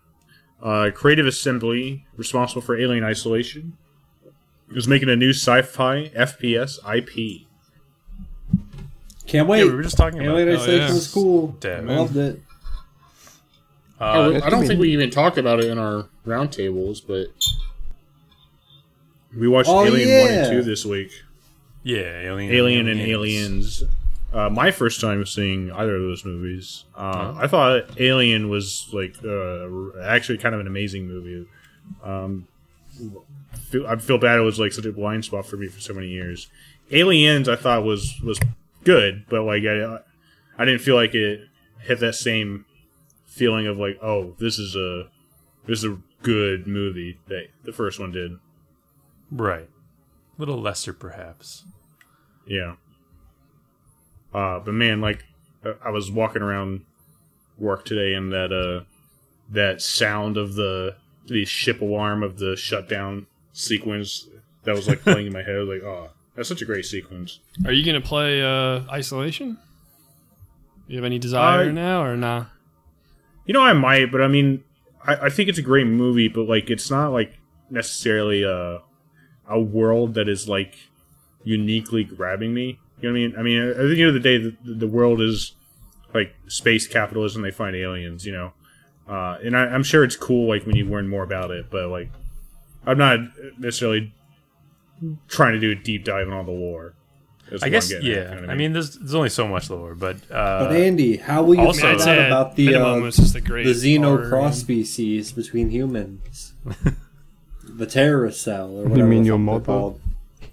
Uh, 0.61 0.89
Creative 0.93 1.27
Assembly, 1.27 2.05
responsible 2.15 2.61
for 2.61 2.79
Alien 2.79 3.03
Isolation, 3.03 3.77
is 4.71 4.87
making 4.87 5.09
a 5.09 5.15
new 5.15 5.31
sci-fi 5.31 6.09
FPS 6.15 6.79
IP. 6.95 7.47
Can't 9.27 9.47
wait. 9.47 9.59
Yeah, 9.59 9.65
we 9.65 9.75
were 9.75 9.83
just 9.83 9.97
talking 9.97 10.19
about 10.19 10.31
Alien 10.37 10.47
that. 10.49 10.59
Isolation 10.59 10.87
yeah. 10.87 10.93
was 10.93 11.13
cool. 11.13 11.47
Damn. 11.59 11.89
I 11.89 11.97
loved 11.97 12.15
it. 12.17 12.41
Uh, 13.99 14.39
I 14.43 14.49
don't 14.49 14.65
think 14.65 14.79
we 14.79 14.91
even 14.93 15.09
talked 15.09 15.37
about 15.37 15.59
it 15.59 15.65
in 15.65 15.77
our 15.77 16.07
roundtables, 16.25 17.01
but 17.05 17.27
we 19.35 19.47
watched 19.47 19.69
Oh, 19.69 19.83
Alien 19.85 20.21
One 20.23 20.33
and 20.33 20.51
Two 20.51 20.63
this 20.63 20.85
week. 20.85 21.11
yeah, 21.83 22.21
Alien, 22.21 22.51
Alien 22.53 22.87
and 22.87 22.99
Aliens. 23.01 23.83
Uh, 24.37 24.49
my 24.51 24.69
first 24.69 25.01
time 25.01 25.25
seeing 25.25 25.71
either 25.71 25.95
of 25.95 26.03
those 26.03 26.23
movies. 26.23 26.85
Uh, 26.95 27.33
I 27.35 27.47
thought 27.47 27.99
Alien 27.99 28.49
was 28.49 28.87
like 28.93 29.15
uh, 29.25 29.99
actually 30.03 30.37
kind 30.37 30.53
of 30.53 30.61
an 30.61 30.67
amazing 30.67 31.07
movie. 31.07 31.47
Um, 32.03 32.47
I 33.87 33.95
feel 33.95 34.19
bad 34.19 34.37
it 34.37 34.43
was 34.43 34.59
like 34.59 34.73
such 34.73 34.85
a 34.85 34.91
blind 34.91 35.25
spot 35.25 35.47
for 35.47 35.57
me 35.57 35.67
for 35.67 35.79
so 35.79 35.93
many 35.93 36.09
years. 36.09 36.49
Aliens, 36.91 37.49
I 37.49 37.55
thought 37.55 37.83
was 37.83 38.21
was 38.21 38.39
good, 38.83 39.25
but 39.27 39.43
like 39.43 39.63
I, 39.63 39.99
I 40.57 40.65
didn't 40.65 40.81
feel 40.81 40.95
like 40.95 41.15
it 41.15 41.41
hit 41.79 41.99
that 42.01 42.13
same 42.13 42.65
feeling 43.25 43.65
of 43.65 43.79
like, 43.79 43.97
oh, 44.03 44.35
this 44.37 44.59
is 44.59 44.75
a 44.75 45.09
this 45.65 45.79
is 45.79 45.85
a 45.85 45.97
good 46.21 46.67
movie 46.67 47.19
that 47.27 47.47
the 47.63 47.73
first 47.73 47.99
one 47.99 48.11
did. 48.11 48.33
Right. 49.31 49.67
A 49.67 50.39
little 50.39 50.61
lesser, 50.61 50.93
perhaps. 50.93 51.65
Yeah. 52.45 52.75
Uh, 54.33 54.59
but 54.59 54.73
man, 54.73 55.01
like 55.01 55.25
uh, 55.65 55.73
I 55.83 55.89
was 55.89 56.11
walking 56.11 56.41
around 56.41 56.81
work 57.57 57.85
today, 57.85 58.13
and 58.13 58.31
that 58.31 58.51
uh, 58.51 58.83
that 59.49 59.81
sound 59.81 60.37
of 60.37 60.55
the 60.55 60.95
the 61.27 61.45
ship 61.45 61.81
alarm 61.81 62.23
of 62.23 62.37
the 62.37 62.55
shutdown 62.55 63.27
sequence 63.53 64.27
that 64.63 64.75
was 64.75 64.87
like 64.87 65.01
playing 65.01 65.27
in 65.27 65.33
my 65.33 65.43
head. 65.43 65.57
Was 65.57 65.67
like, 65.67 65.83
oh, 65.83 66.09
that's 66.35 66.49
such 66.49 66.61
a 66.61 66.65
great 66.65 66.85
sequence. 66.85 67.39
Are 67.65 67.71
you 67.71 67.85
gonna 67.85 68.01
play 68.01 68.41
uh, 68.43 68.81
Isolation? 68.91 69.57
You 70.87 70.97
have 70.97 71.05
any 71.05 71.19
desire 71.19 71.69
Uh, 71.69 71.71
now 71.71 72.03
or 72.03 72.15
nah? 72.15 72.45
You 73.45 73.53
know, 73.53 73.61
I 73.61 73.73
might, 73.73 74.11
but 74.11 74.21
I 74.21 74.27
mean, 74.27 74.63
I, 75.05 75.15
I 75.15 75.29
think 75.29 75.49
it's 75.49 75.57
a 75.57 75.61
great 75.63 75.87
movie, 75.87 76.27
but 76.27 76.47
like, 76.47 76.69
it's 76.69 76.89
not 76.91 77.09
like 77.09 77.37
necessarily 77.69 78.43
a 78.43 78.81
a 79.49 79.59
world 79.59 80.13
that 80.15 80.27
is 80.27 80.47
like 80.49 80.75
uniquely 81.43 82.03
grabbing 82.03 82.53
me. 82.53 82.79
You 82.99 83.09
know 83.09 83.13
what 83.13 83.19
I 83.19 83.27
mean? 83.27 83.35
I 83.37 83.41
mean, 83.43 83.69
at 83.69 83.77
the 83.77 84.01
end 84.01 84.07
of 84.07 84.13
the 84.13 84.19
day, 84.19 84.37
the, 84.37 84.55
the 84.63 84.87
world 84.87 85.21
is 85.21 85.53
like 86.13 86.33
space 86.47 86.87
capitalism. 86.87 87.41
They 87.41 87.51
find 87.51 87.75
aliens, 87.75 88.25
you 88.25 88.31
know, 88.31 88.53
uh, 89.07 89.37
and 89.43 89.55
I, 89.55 89.65
I'm 89.67 89.83
sure 89.83 90.03
it's 90.03 90.15
cool 90.15 90.47
like 90.47 90.65
when 90.65 90.75
you 90.75 90.85
learn 90.85 91.07
more 91.07 91.23
about 91.23 91.51
it. 91.51 91.69
But 91.69 91.89
like, 91.89 92.09
I'm 92.85 92.97
not 92.97 93.19
necessarily 93.57 94.13
trying 95.27 95.53
to 95.53 95.59
do 95.59 95.71
a 95.71 95.75
deep 95.75 96.05
dive 96.05 96.27
on 96.27 96.33
all 96.33 96.43
the 96.43 96.51
lore. 96.51 96.93
I 97.61 97.69
guess, 97.69 97.87
getting 97.87 98.07
at, 98.07 98.13
yeah. 98.13 98.29
you 98.29 98.35
know 98.35 98.41
what 98.41 98.49
I 98.49 98.55
mean, 98.55 98.73
there's, 98.73 98.95
there's 98.97 99.15
only 99.15 99.29
so 99.29 99.47
much 99.47 99.69
lore, 99.69 99.95
but, 99.95 100.17
uh, 100.29 100.65
But 100.65 100.75
Andy, 100.75 101.15
how 101.15 101.43
will 101.43 101.55
you 101.55 101.61
also- 101.61 101.81
find 101.81 102.01
out 102.01 102.25
about 102.25 102.55
the 102.57 102.65
minimum 102.65 103.03
uh, 103.03 103.05
it's 103.05 103.15
just 103.15 103.35
a 103.35 103.41
great 103.41 103.63
the 103.63 103.71
xeno 103.71 104.03
horror 104.03 104.27
cross 104.29 104.59
species 104.59 105.31
between 105.31 105.69
humans? 105.69 106.55
the 107.63 107.85
terrorist 107.85 108.41
cell, 108.41 108.71
or 108.71 108.83
whatever. 108.83 108.97
You 108.97 109.05
mean 109.05 109.23
your 109.23 109.39
mother? 109.39 109.63
called. 109.63 110.01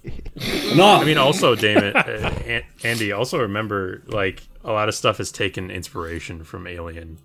no, 0.77 0.85
I 0.85 1.05
mean, 1.05 1.17
also, 1.19 1.55
Damon, 1.55 1.97
uh, 1.97 2.61
Andy, 2.83 3.13
also 3.13 3.41
remember, 3.41 4.03
like, 4.07 4.43
a 4.63 4.71
lot 4.73 4.89
of 4.89 4.95
stuff 4.95 5.17
has 5.19 5.33
taken 5.33 5.71
inspiration 5.71 6.45
from 6.45 6.67
Alien. 6.67 7.19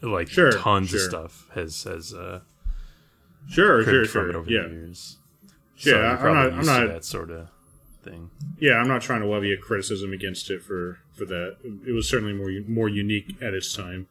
Like, 0.00 0.28
Sure, 0.28 0.52
tons 0.52 0.90
sure. 0.90 1.00
of 1.00 1.04
stuff 1.04 1.48
has, 1.54 1.82
has, 1.84 2.12
uh, 2.14 2.40
Sure, 3.48 3.82
sure, 3.84 4.04
from 4.04 4.10
sure. 4.12 4.30
it 4.30 4.36
over 4.36 4.50
Yeah, 4.50 4.62
the 4.62 4.68
years. 4.74 5.16
Yeah, 5.78 6.18
so 6.18 6.26
I'm 6.28 6.34
not- 6.34 6.52
I'm 6.52 6.66
not- 6.66 6.86
that 6.88 7.04
sort 7.04 7.30
of 7.30 7.48
thing. 8.02 8.30
yeah. 8.60 8.74
I'm 8.74 8.86
not 8.88 9.02
trying 9.02 9.22
to 9.22 9.26
levy 9.26 9.52
a 9.52 9.56
criticism 9.56 10.12
against 10.12 10.50
it 10.50 10.62
for 10.62 10.98
for 11.14 11.24
that. 11.24 11.56
It 11.86 11.92
was 11.92 12.08
certainly 12.08 12.32
more 12.34 12.50
more 12.68 12.88
unique 12.88 13.34
at 13.42 13.54
its 13.54 13.72
time. 13.74 14.06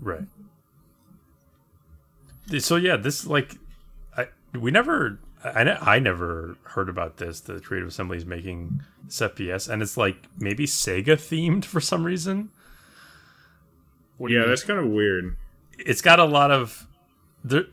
Right. 0.00 0.24
So 2.58 2.76
yeah, 2.76 2.96
this 2.96 3.26
like, 3.26 3.56
I 4.16 4.28
we 4.58 4.70
never, 4.70 5.20
I 5.42 5.62
I 5.80 5.98
never 5.98 6.56
heard 6.64 6.88
about 6.88 7.16
this. 7.16 7.40
The 7.40 7.60
Creative 7.60 7.88
Assembly 7.88 8.18
is 8.18 8.26
making 8.26 8.82
this 9.04 9.20
FPS, 9.20 9.68
and 9.68 9.82
it's 9.82 9.96
like 9.96 10.26
maybe 10.38 10.66
Sega 10.66 11.16
themed 11.16 11.64
for 11.64 11.80
some 11.80 12.04
reason. 12.04 12.50
yeah, 14.18 14.44
that's 14.46 14.64
kind 14.64 14.78
of 14.78 14.86
weird. 14.86 15.36
It's 15.78 16.02
got 16.02 16.20
a 16.20 16.24
lot 16.24 16.50
of. 16.50 16.86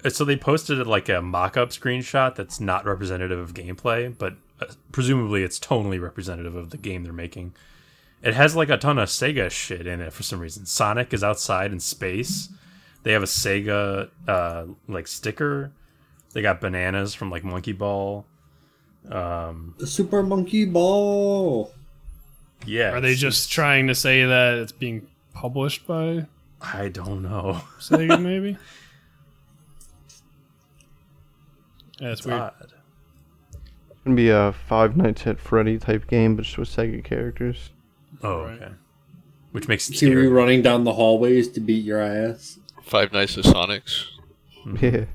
So 0.10 0.24
they 0.24 0.38
posted 0.38 0.86
like 0.88 1.10
a 1.10 1.22
mock-up 1.22 1.70
screenshot 1.70 2.36
that's 2.36 2.62
not 2.62 2.86
representative 2.86 3.38
of 3.38 3.54
gameplay, 3.54 4.18
but 4.18 4.36
uh, 4.62 4.68
presumably 4.94 5.44
it's 5.44 5.60
totally 5.60 6.00
representative 6.00 6.56
of 6.56 6.70
the 6.70 6.78
game 6.78 7.04
they're 7.04 7.12
making. 7.12 7.54
It 8.24 8.34
has 8.34 8.56
like 8.56 8.70
a 8.70 8.78
ton 8.78 8.98
of 8.98 9.10
Sega 9.10 9.52
shit 9.52 9.86
in 9.86 10.00
it 10.00 10.14
for 10.14 10.24
some 10.24 10.40
reason. 10.40 10.66
Sonic 10.66 11.14
is 11.14 11.22
outside 11.22 11.74
in 11.74 11.82
space. 11.82 12.48
They 13.04 13.12
have 13.12 13.24
a 13.24 13.28
Sega 13.28 14.10
uh, 14.26 14.66
like 14.88 15.08
sticker. 15.08 15.74
They 16.34 16.42
got 16.42 16.62
bananas 16.62 17.14
from 17.16 17.30
like 17.32 17.44
Monkey 17.44 17.72
Ball. 17.74 18.26
Um, 19.10 19.74
the 19.78 19.88
Super 19.88 20.22
Monkey 20.24 20.66
Ball. 20.66 21.72
yeah, 22.66 22.92
Are 22.92 23.02
they 23.02 23.16
just 23.16 23.52
trying 23.52 23.88
to 23.88 23.96
say 23.96 24.26
that 24.26 24.56
it's 24.58 24.72
being 24.74 25.08
published 25.34 25.88
by 25.88 26.26
I 26.62 26.90
don't 26.90 27.22
know. 27.24 27.62
Sega, 27.80 28.22
maybe? 28.22 28.58
Yeah, 32.00 32.10
it's 32.10 32.20
It's 32.22 32.28
weird. 32.28 32.42
odd. 32.42 32.74
It's 33.90 34.00
gonna 34.04 34.16
be 34.16 34.30
a 34.30 34.54
Five 34.68 34.96
Nights 34.98 35.26
at 35.28 35.40
Freddy 35.40 35.78
type 35.80 36.08
game, 36.08 36.36
but 36.36 36.46
just 36.46 36.58
with 36.58 36.70
Sega 36.70 37.04
characters. 37.04 37.72
Oh, 38.24 38.44
Right. 38.44 38.62
okay. 38.62 38.72
Which 39.52 39.68
makes 39.68 39.90
it 39.90 39.98
See 39.98 40.10
you 40.10 40.30
running 40.30 40.62
down 40.62 40.84
the 40.84 40.94
hallways 40.94 41.48
to 41.50 41.60
beat 41.60 41.84
your 41.84 42.02
ass. 42.02 42.60
Five 42.84 43.14
Nights 43.14 43.38
at 43.38 43.46
Sonic's. 43.46 44.12
Yeah. 44.82 45.06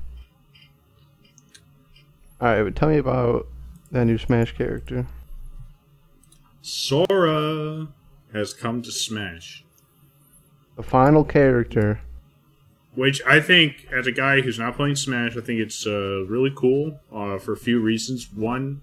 All 2.43 2.49
right, 2.49 2.63
but 2.63 2.75
tell 2.75 2.89
me 2.89 2.97
about 2.97 3.47
that 3.91 4.03
new 4.03 4.17
Smash 4.17 4.51
character. 4.53 5.07
Sora 6.61 7.87
has 8.33 8.53
come 8.53 8.81
to 8.81 8.91
Smash, 8.91 9.63
The 10.75 10.83
final 10.83 11.23
character. 11.23 12.01
which 12.95 13.21
I 13.25 13.39
think, 13.39 13.87
as 13.93 14.07
a 14.07 14.11
guy 14.11 14.41
who's 14.41 14.59
not 14.59 14.75
playing 14.75 14.97
Smash, 14.97 15.37
I 15.37 15.39
think 15.39 15.61
it's 15.61 15.87
uh, 15.87 16.25
really 16.27 16.51
cool 16.53 16.99
uh, 17.13 17.37
for 17.37 17.53
a 17.53 17.57
few 17.57 17.79
reasons. 17.79 18.27
One, 18.33 18.81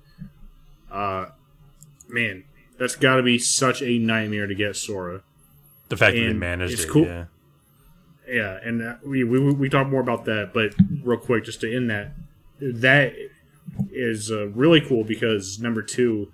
uh, 0.91 1.27
man, 2.09 2.45
that's 2.79 2.97
got 2.97 3.17
to 3.17 3.23
be 3.23 3.39
such 3.39 3.83
a 3.83 3.99
nightmare 3.99 4.47
to 4.47 4.55
get 4.55 4.75
Sora. 4.77 5.21
the 5.91 5.99
fact 5.99 6.17
that 6.17 6.23
they 6.23 6.33
managed 6.33 6.73
it's 6.73 6.85
it. 6.85 6.89
cool. 6.91 7.05
Yeah. 7.05 7.25
Yeah, 8.27 8.59
and 8.65 8.81
uh, 8.83 8.95
we, 9.05 9.23
we 9.25 9.53
we 9.53 9.69
talk 9.69 9.89
more 9.89 10.01
about 10.01 10.25
that, 10.25 10.53
but 10.55 10.73
real 11.05 11.19
quick, 11.19 11.45
just 11.45 11.61
to 11.61 11.77
end 11.77 11.91
that, 11.91 12.13
that 12.61 13.13
is 13.93 14.31
uh, 14.31 14.49
really 14.49 14.81
cool 14.81 15.05
because 15.05 15.59
number 15.61 15.83
two, 15.83 16.33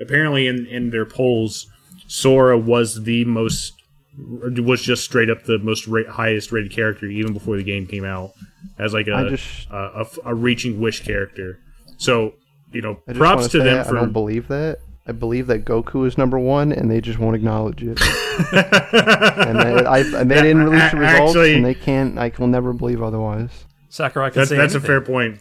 apparently 0.00 0.46
in 0.46 0.66
in 0.66 0.90
their 0.90 1.06
polls, 1.06 1.66
Sora 2.06 2.58
was 2.58 3.04
the 3.04 3.24
most 3.24 3.72
was 4.16 4.80
just 4.82 5.02
straight 5.04 5.28
up 5.30 5.44
the 5.44 5.58
most 5.58 5.86
ra- 5.88 6.10
highest 6.10 6.52
rated 6.52 6.70
character 6.72 7.06
even 7.06 7.32
before 7.32 7.56
the 7.56 7.64
game 7.64 7.86
came 7.86 8.04
out 8.04 8.30
as 8.78 8.94
like 8.94 9.08
a 9.08 9.14
I 9.14 9.28
just- 9.28 9.68
a, 9.70 9.76
a, 9.76 10.06
a 10.26 10.34
reaching 10.34 10.80
wish 10.80 11.04
character. 11.04 11.58
So 11.96 12.34
you 12.72 12.82
know, 12.82 13.00
I 13.08 13.12
props 13.12 13.36
wanna 13.36 13.48
to 13.48 13.58
say 13.58 13.64
them 13.64 13.80
I 13.80 13.84
for 13.84 13.94
don't 13.94 14.12
believe 14.12 14.48
that. 14.48 14.78
I 15.06 15.12
believe 15.12 15.48
that 15.48 15.66
Goku 15.66 16.06
is 16.06 16.16
number 16.16 16.38
one, 16.38 16.72
and 16.72 16.90
they 16.90 17.00
just 17.02 17.18
won't 17.18 17.36
acknowledge 17.36 17.82
it. 17.82 18.00
and 18.52 19.58
they, 19.60 19.84
I, 19.84 19.98
and 19.98 20.30
they 20.30 20.40
didn't 20.42 20.64
release 20.64 20.90
the 20.92 20.96
results, 20.96 21.30
actually- 21.32 21.54
and 21.56 21.64
they 21.64 21.74
can't. 21.74 22.18
I 22.18 22.32
will 22.38 22.46
never 22.46 22.72
believe 22.72 23.02
otherwise. 23.02 23.66
Sakurai 23.90 24.30
can 24.30 24.40
That's 24.40 24.48
say 24.48 24.56
that's 24.56 24.74
a 24.74 24.80
fair 24.80 25.00
point. 25.00 25.40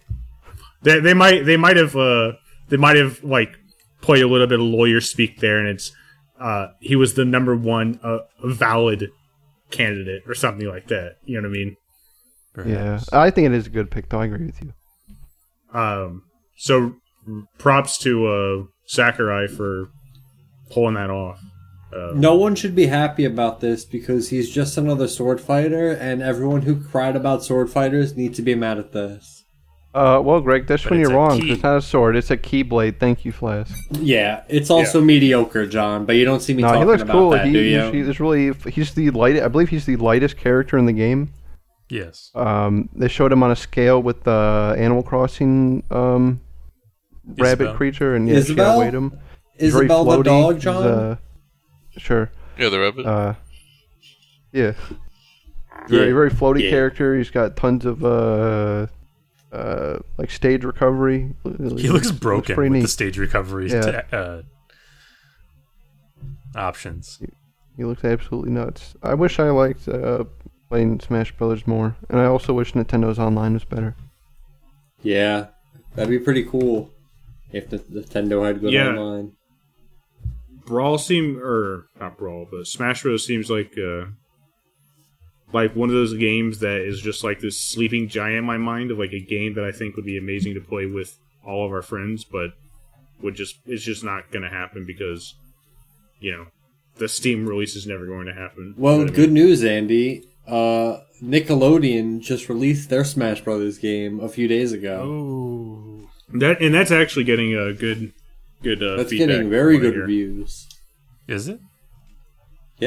They 0.84 1.00
they 1.00 1.14
might 1.14 1.46
they 1.46 1.58
might 1.58 1.78
have 1.78 1.96
uh 1.96 2.34
they 2.70 2.78
might 2.78 2.96
have 2.98 3.24
like 3.24 3.58
played 4.02 4.24
a 4.24 4.28
little 4.28 4.48
bit 4.48 4.60
of 4.60 4.66
lawyer 4.66 5.02
speak 5.02 5.40
there, 5.40 5.58
and 5.60 5.68
it's 5.68 5.92
uh 6.40 6.68
he 6.80 6.96
was 6.96 7.14
the 7.14 7.26
number 7.26 7.56
one 7.56 8.00
uh, 8.04 8.20
valid 8.44 9.10
candidate 9.72 10.24
or 10.28 10.36
something 10.36 10.68
like 10.68 10.88
that. 10.88 11.16
You 11.26 11.42
know 11.42 11.48
what 11.50 11.56
I 11.56 11.60
mean? 11.60 11.76
Yeah, 12.66 13.00
I 13.12 13.32
think 13.32 13.48
it 13.48 13.54
is 13.54 13.68
a 13.68 13.72
good 13.72 13.90
pick. 13.90 14.10
Though 14.10 14.20
I 14.22 14.26
agree 14.26 14.46
with 14.46 14.62
you. 14.62 14.74
Um, 15.80 16.24
so 16.58 16.96
props 17.58 17.98
to 18.00 18.28
uh 18.28 18.64
Sakurai 18.88 19.48
for 19.48 19.90
pulling 20.70 20.96
that 20.96 21.10
off. 21.10 21.40
Uh, 21.96 22.12
No 22.16 22.36
one 22.36 22.56
should 22.56 22.76
be 22.76 22.88
happy 22.88 23.24
about 23.24 23.60
this 23.60 23.86
because 23.86 24.30
he's 24.30 24.50
just 24.50 24.78
another 24.78 25.08
sword 25.08 25.40
fighter, 25.40 25.92
and 25.92 26.22
everyone 26.22 26.64
who 26.64 26.84
cried 26.84 27.16
about 27.16 27.44
sword 27.44 27.70
fighters 27.70 28.16
needs 28.18 28.36
to 28.38 28.42
be 28.42 28.56
mad 28.56 28.80
at 28.80 28.92
this. 28.92 29.43
Uh, 29.94 30.20
well, 30.24 30.42
Greg, 30.42 30.66
that's 30.66 30.82
But 30.84 30.92
when 30.92 31.02
it's 31.02 31.10
you're 31.10 31.18
a 31.18 31.22
wrong. 31.22 31.30
'cause 31.38 31.40
key. 31.42 31.52
It's 31.52 31.62
not 31.64 31.78
a 31.78 31.82
sword; 31.82 32.16
it's 32.16 32.32
a 32.32 32.38
keyblade. 32.38 32.98
Thank 33.00 33.26
you, 33.26 33.32
Flask. 33.32 33.76
Yeah, 33.92 34.42
it's 34.50 34.72
also 34.72 35.00
mediocre, 35.02 35.68
John, 35.68 36.06
but 36.06 36.16
you 36.16 36.26
don't 36.26 36.40
see 36.42 36.54
me 36.56 36.64
No, 36.64 36.70
he 36.70 36.74
talking 36.74 36.88
looks 36.88 37.02
about 37.04 37.12
cool. 37.14 37.30
that, 37.32 37.46
he, 37.46 37.54
do 37.54 37.60
he's, 37.60 37.72
you? 37.94 38.04
he's 38.06 38.20
really 38.20 38.54
he's 38.72 38.94
the 38.96 39.12
light. 39.12 39.38
I 39.42 39.48
believe 39.50 39.70
he's 39.70 39.86
the 39.86 39.98
lightest 39.98 40.36
character 40.38 40.78
in 40.80 40.88
the 40.88 40.94
game. 40.94 41.30
Yes. 41.90 42.32
Um, 42.34 42.90
they 42.96 43.08
showed 43.08 43.32
him 43.32 43.44
on 43.44 43.52
a 43.52 43.56
scale 43.56 44.02
with 44.02 44.24
the 44.24 44.76
Animal 44.80 45.04
Crossing 45.04 45.84
um, 45.92 46.42
rabbit 47.38 47.62
Isabelle. 47.66 47.76
creature, 47.76 48.16
and 48.16 48.28
yeah, 48.28 48.34
she 48.36 48.40
Isabelle? 48.40 48.72
outweighed 48.72 48.94
him. 48.96 49.20
He's 49.60 49.74
very 49.74 49.86
Isabelle 49.86 50.06
the 50.06 50.18
floaty. 50.18 50.24
dog, 50.24 50.54
He's, 50.56 50.64
John? 50.64 50.84
uh, 50.88 51.16
sure. 51.98 52.32
Yeah, 52.58 52.70
the 52.70 52.80
rabbit. 52.80 53.06
Uh, 53.06 53.34
yeah. 54.52 54.72
Very 55.88 56.08
Yeah. 56.08 56.14
very 56.14 56.32
floaty 56.32 56.64
Yeah. 56.64 56.70
character. 56.72 57.16
He's 57.16 57.30
got 57.30 57.56
tons 57.56 57.86
of 57.86 58.04
uh, 58.04 58.88
uh, 59.54 60.00
like 60.18 60.32
stage 60.32 60.64
recovery. 60.64 61.36
He 61.44 61.90
looks 61.90 62.12
broken 62.12 62.56
pretty 62.56 62.70
with 62.72 62.78
neat. 62.78 62.82
the 62.84 62.88
stage 62.90 63.18
recovery. 63.18 63.70
Yeah. 63.70 63.82
ta- 64.02 64.18
uh, 64.18 64.42
options. 66.56 67.20
He 67.78 67.84
looks 67.84 68.04
absolutely 68.04 68.52
nuts. 68.52 68.96
I 69.02 69.14
wish 69.16 69.40
I 69.40 69.50
liked 69.50 69.88
uh, 69.88 70.26
playing 70.70 71.00
Smash 71.00 71.32
Brothers 71.36 71.66
more, 71.66 71.96
and 72.10 72.20
I 72.20 72.26
also 72.26 72.54
wish 72.54 72.74
Nintendo's 72.74 73.20
online 73.20 73.54
was 73.54 73.66
better. 73.66 73.96
Yeah, 75.02 75.48
that'd 75.96 76.10
be 76.10 76.20
pretty 76.20 76.44
cool 76.44 76.92
if 77.52 77.70
the 77.70 77.80
Nintendo 77.80 78.46
had 78.46 78.62
good 78.62 78.74
Yeah. 78.74 78.90
online. 78.90 79.34
Brawl 80.66 80.98
seem 80.98 81.40
or 81.44 81.88
not 82.00 82.18
Brawl, 82.18 82.48
but 82.50 82.68
Smash 82.68 83.04
Bros 83.04 83.26
seems 83.26 83.50
like 83.50 83.74
uh 83.78 84.06
like 85.54 85.76
one 85.76 85.90
of 85.90 85.96
those 85.96 86.14
games 86.16 86.60
that 86.60 86.82
is 86.82 87.00
just 87.02 87.24
like 87.24 87.40
this 87.40 87.58
sleeping 87.60 88.08
giant 88.08 88.38
in 88.40 88.44
my 88.46 88.58
mind 88.58 88.92
of 88.92 88.98
like 89.00 89.14
a 89.14 89.20
game 89.20 89.54
that 89.56 89.64
I 89.64 89.72
think 89.72 89.96
would 89.96 90.06
be 90.06 90.18
amazing 90.18 90.54
to 90.56 90.62
play 90.62 90.86
with 90.86 91.18
all 91.46 91.66
of 91.66 91.72
our 91.72 91.82
friends, 91.82 92.24
but 92.24 92.52
would 93.22 93.36
just 93.36 93.58
it's 93.66 93.84
just 93.84 94.04
not 94.04 94.32
going 94.32 94.44
to 94.44 94.50
happen 94.50 94.86
because 94.86 95.36
you 96.20 96.32
know 96.32 96.46
the 96.98 97.08
Steam 97.08 97.46
release 97.48 97.76
is 97.76 97.88
never 97.88 98.06
going 98.06 98.26
to 98.28 98.34
happen. 98.34 98.74
Well, 98.78 98.94
You 98.94 99.00
know 99.00 99.04
what 99.06 99.14
I 99.14 99.16
good 99.16 99.32
mean? 99.32 99.46
news, 99.46 99.64
Andy. 99.64 100.24
Uh, 100.48 100.98
Nickelodeon 101.24 102.20
just 102.20 102.50
released 102.50 102.90
their 102.90 103.04
Smash 103.06 103.42
Brothers 103.42 103.78
game 103.78 104.20
a 104.20 104.28
few 104.28 104.48
days 104.48 104.74
ago. 104.74 105.02
Oh, 105.04 106.10
that 106.38 106.62
and 106.62 106.74
that's 106.74 106.92
actually 106.92 107.24
getting 107.24 107.54
a 107.56 107.74
good 107.74 108.12
good 108.62 108.82
uh, 108.84 108.98
That's 108.98 109.10
feedback 109.12 109.28
getting 109.28 109.50
very 109.50 109.76
from 109.78 109.84
what 109.84 109.88
I 109.88 109.90
good 109.92 109.94
hear. 109.96 110.02
reviews. 110.04 110.68
is 111.28 111.48
it? 111.48 111.60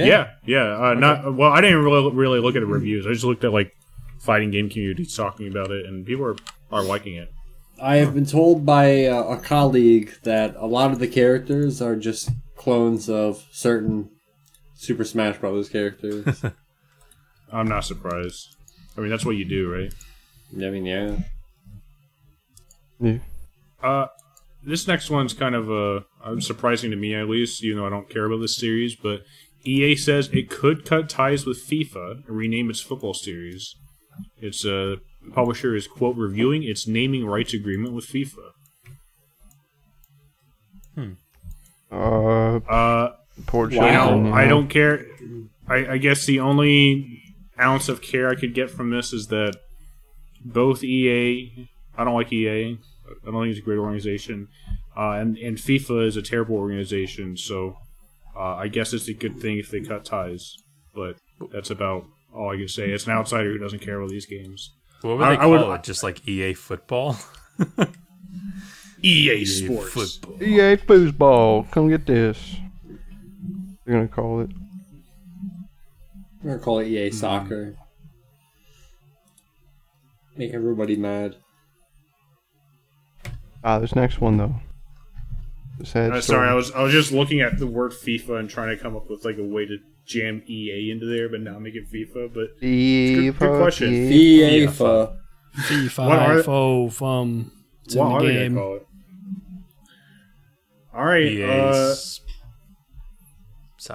Yeah, 0.04 0.30
yeah. 0.44 0.88
Uh, 0.90 0.94
Not 0.94 1.34
well. 1.34 1.52
I 1.52 1.60
didn't 1.60 1.82
really 1.84 2.12
really 2.12 2.40
look 2.40 2.56
at 2.56 2.60
the 2.60 2.66
reviews. 2.66 3.06
I 3.06 3.12
just 3.12 3.24
looked 3.24 3.44
at 3.44 3.52
like 3.52 3.74
fighting 4.18 4.50
game 4.50 4.68
communities 4.68 5.16
talking 5.16 5.48
about 5.48 5.70
it, 5.70 5.86
and 5.86 6.04
people 6.04 6.24
are 6.26 6.36
are 6.70 6.82
liking 6.82 7.14
it. 7.16 7.32
I 7.80 7.96
have 7.96 8.14
been 8.14 8.26
told 8.26 8.64
by 8.64 9.04
uh, 9.04 9.22
a 9.24 9.38
colleague 9.38 10.12
that 10.22 10.56
a 10.56 10.66
lot 10.66 10.92
of 10.92 10.98
the 10.98 11.08
characters 11.08 11.82
are 11.82 11.94
just 11.94 12.30
clones 12.56 13.08
of 13.10 13.46
certain 13.50 14.10
Super 14.74 15.04
Smash 15.04 15.38
Brothers 15.38 15.68
characters. 15.68 16.42
I'm 17.52 17.68
not 17.68 17.84
surprised. 17.84 18.56
I 18.96 19.00
mean, 19.00 19.10
that's 19.10 19.26
what 19.26 19.36
you 19.36 19.44
do, 19.44 19.70
right? 19.70 19.92
I 20.54 20.70
mean, 20.70 20.86
yeah. 20.86 21.16
Yeah. 22.98 23.18
Uh, 23.82 24.06
this 24.64 24.88
next 24.88 25.10
one's 25.10 25.34
kind 25.34 25.54
of 25.54 25.70
uh, 25.70 26.00
uh, 26.24 26.40
surprising 26.40 26.90
to 26.90 26.96
me, 26.96 27.14
at 27.14 27.28
least. 27.28 27.62
You 27.62 27.76
know, 27.76 27.86
I 27.86 27.90
don't 27.90 28.08
care 28.08 28.24
about 28.24 28.40
this 28.40 28.56
series, 28.56 28.96
but 28.96 29.22
EA 29.66 29.96
says 29.96 30.28
it 30.32 30.50
could 30.50 30.84
cut 30.84 31.08
ties 31.08 31.44
with 31.46 31.66
FIFA 31.66 32.26
and 32.26 32.36
rename 32.36 32.70
its 32.70 32.80
football 32.80 33.14
series. 33.14 33.74
Its 34.38 34.64
uh, 34.64 34.96
publisher 35.32 35.74
is 35.74 35.86
quote 35.86 36.16
reviewing 36.16 36.62
its 36.62 36.86
naming 36.86 37.26
rights 37.26 37.52
agreement 37.52 37.94
with 37.94 38.06
FIFA. 38.06 38.50
Uh, 41.90 42.60
Uh, 42.68 43.12
poor 43.46 43.68
Wow. 43.68 43.74
You 43.74 43.92
know, 43.92 44.06
children, 44.08 44.32
I 44.32 44.46
don't 44.46 44.68
care. 44.68 45.06
I, 45.68 45.86
I 45.92 45.98
guess 45.98 46.26
the 46.26 46.40
only 46.40 47.22
ounce 47.60 47.88
of 47.88 48.02
care 48.02 48.28
I 48.28 48.34
could 48.34 48.54
get 48.54 48.70
from 48.70 48.90
this 48.90 49.12
is 49.12 49.28
that 49.28 49.56
both 50.44 50.82
EA, 50.84 51.68
I 51.96 52.04
don't 52.04 52.14
like 52.14 52.32
EA. 52.32 52.78
I 53.08 53.30
don't 53.30 53.42
think 53.42 53.50
it's 53.50 53.60
a 53.60 53.62
great 53.62 53.78
organization, 53.78 54.48
uh, 54.96 55.12
and 55.12 55.36
and 55.38 55.56
FIFA 55.56 56.06
is 56.06 56.16
a 56.16 56.22
terrible 56.22 56.56
organization. 56.56 57.36
So 57.36 57.76
uh, 58.38 58.56
I 58.56 58.68
guess 58.68 58.92
it's 58.92 59.08
a 59.08 59.14
good 59.14 59.40
thing 59.40 59.58
if 59.58 59.70
they 59.70 59.80
cut 59.80 60.04
ties. 60.04 60.54
But 60.94 61.16
that's 61.52 61.70
about 61.70 62.04
all 62.34 62.50
I 62.52 62.56
can 62.56 62.68
say. 62.68 62.90
It's 62.90 63.06
an 63.06 63.12
outsider 63.12 63.50
who 63.52 63.58
doesn't 63.58 63.80
care 63.80 63.98
about 63.98 64.10
these 64.10 64.26
games. 64.26 64.72
What 65.02 65.18
would 65.18 65.24
I- 65.24 65.30
they 65.30 65.36
I 65.36 65.40
call 65.42 65.50
would- 65.68 65.74
it? 65.80 65.82
Just 65.84 66.02
like 66.02 66.26
EA 66.28 66.54
football? 66.54 67.16
EA 69.02 69.32
EA 69.34 69.44
Sports. 69.44 69.92
football. 70.16 70.42
EA 70.42 70.76
foosball, 70.76 71.70
come 71.70 71.88
get 71.88 72.06
this. 72.06 72.56
They're 73.84 73.94
gonna 73.96 74.08
call 74.08 74.40
it. 74.40 74.50
We're 76.42 76.52
gonna 76.52 76.62
call 76.62 76.78
it 76.80 76.88
EA 76.88 77.10
Soccer. 77.10 77.76
Make 80.36 80.52
everybody 80.54 80.96
mad. 80.96 81.36
Ah, 83.62 83.78
this 83.78 83.94
next 83.94 84.20
one 84.20 84.36
though. 84.38 84.54
The 85.78 85.86
sad 85.86 86.12
Uh, 86.12 86.20
story. 86.20 86.38
sorry, 86.38 86.48
I 86.48 86.54
was 86.54 86.70
I 86.72 86.82
was 86.82 86.92
just 86.92 87.12
looking 87.12 87.40
at 87.40 87.58
the 87.58 87.66
word 87.66 87.92
FIFA 87.92 88.40
and 88.40 88.50
trying 88.50 88.74
to 88.76 88.82
come 88.82 88.96
up 88.96 89.10
with 89.10 89.24
like 89.24 89.36
a 89.38 89.44
way 89.44 89.66
to 89.66 89.76
jam 90.06 90.42
EA 90.46 90.90
into 90.90 91.04
there, 91.06 91.28
but 91.28 91.40
not 91.40 91.60
make 91.60 91.74
it 91.74 91.84
FIFA. 91.92 92.32
But 92.32 92.60
FIFA, 92.62 93.38
good 93.38 93.60
question. 93.60 93.92
EA 93.92 94.66
FIFA. 94.66 94.70
for 95.90 96.02
What 96.06 96.18
are- 96.18 96.36
FIFA, 96.38 96.44
FO, 96.44 96.88
from 96.90 97.52
it's 97.84 97.94
in 97.94 98.00
what 98.00 98.20
the 98.22 98.28
are 98.28 98.32
game. 98.32 98.54
gonna 98.54 98.66
call 98.66 98.76
it? 98.76 98.86
All 100.94 101.04
right, 101.04 101.26
EA 101.26 101.44
uh. 101.44 101.94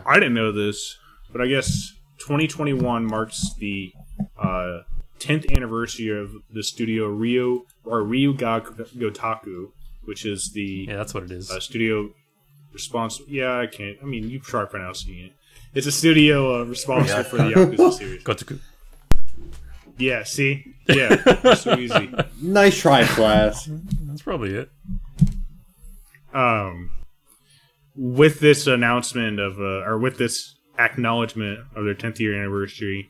I 0.06 0.16
didn't 0.20 0.36
know 0.36 0.52
this, 0.52 0.98
but 1.32 1.42
I 1.42 1.48
guess 1.48 1.94
2021 2.20 3.06
marks 3.06 3.54
the 3.60 3.92
uh, 4.42 4.82
10th 5.20 5.52
anniversary 5.54 6.08
of 6.10 6.32
the 6.54 6.64
studio 6.64 7.08
Rio 7.08 7.66
or 7.84 8.04
Ryu 8.04 8.34
ga 8.34 8.62
Gotaku, 8.62 9.72
which 10.06 10.26
is 10.26 10.52
the 10.54 10.86
yeah, 10.90 10.98
that's 10.98 11.14
what 11.14 11.24
it 11.24 11.32
is. 11.32 11.50
uh, 11.52 11.60
studio 11.60 12.10
responsible. 12.74 13.30
Yeah, 13.30 13.60
I 13.60 13.68
can't. 13.68 13.98
I 14.02 14.06
mean, 14.06 14.30
you 14.30 14.40
try 14.40 14.66
pronouncing 14.66 15.18
it. 15.18 15.32
It's 15.74 15.88
a 15.88 15.92
studio 15.92 16.62
uh, 16.62 16.66
responsible 16.66 17.24
for 17.24 17.38
the 17.38 17.44
Yakuza 17.44 17.94
series. 17.98 18.24
Gotoku. 18.24 18.60
Yeah, 19.98 20.24
see, 20.24 20.66
yeah, 20.88 21.54
so 21.54 21.78
easy. 21.78 22.12
nice 22.42 22.80
try, 22.80 23.04
class. 23.06 23.70
That's 24.08 24.22
probably 24.24 24.56
it. 24.56 24.70
um, 26.34 26.90
with 27.96 28.40
this 28.40 28.68
announcement 28.68 29.40
of, 29.40 29.60
uh, 29.60 29.86
or 29.86 30.00
with 30.00 30.18
this 30.18 30.56
acknowledgement 30.80 31.60
of 31.76 31.86
their 31.86 31.94
10th 31.94 32.20
year 32.20 32.34
anniversary, 32.40 33.10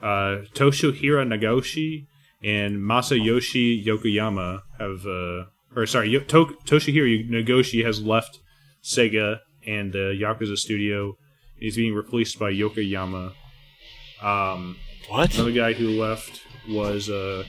uh, 0.00 0.46
Toshohira 0.54 1.26
Nagoshi 1.26 2.06
and 2.42 2.76
Masayoshi 2.78 3.84
Yokoyama 3.84 4.62
have, 4.78 5.04
uh, 5.06 5.50
or 5.76 5.86
sorry, 5.86 6.08
Yo- 6.10 6.20
to- 6.20 6.56
Toshihiro 6.64 7.28
Nagoshi 7.30 7.84
has 7.84 8.00
left 8.02 8.40
Sega 8.82 9.40
and 9.66 9.94
uh, 9.94 9.98
Yakuza 10.22 10.56
Studio. 10.56 11.16
He's 11.58 11.76
being 11.76 11.94
replaced 11.94 12.38
by 12.38 12.52
Yokoyama. 12.52 13.32
Um, 14.22 14.76
What? 15.08 15.34
Another 15.34 15.52
guy 15.52 15.72
who 15.74 15.88
left 16.00 16.42
was 16.68 17.08
uh, 17.10 17.44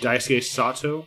Daisuke 0.00 0.42
Sato. 0.42 1.06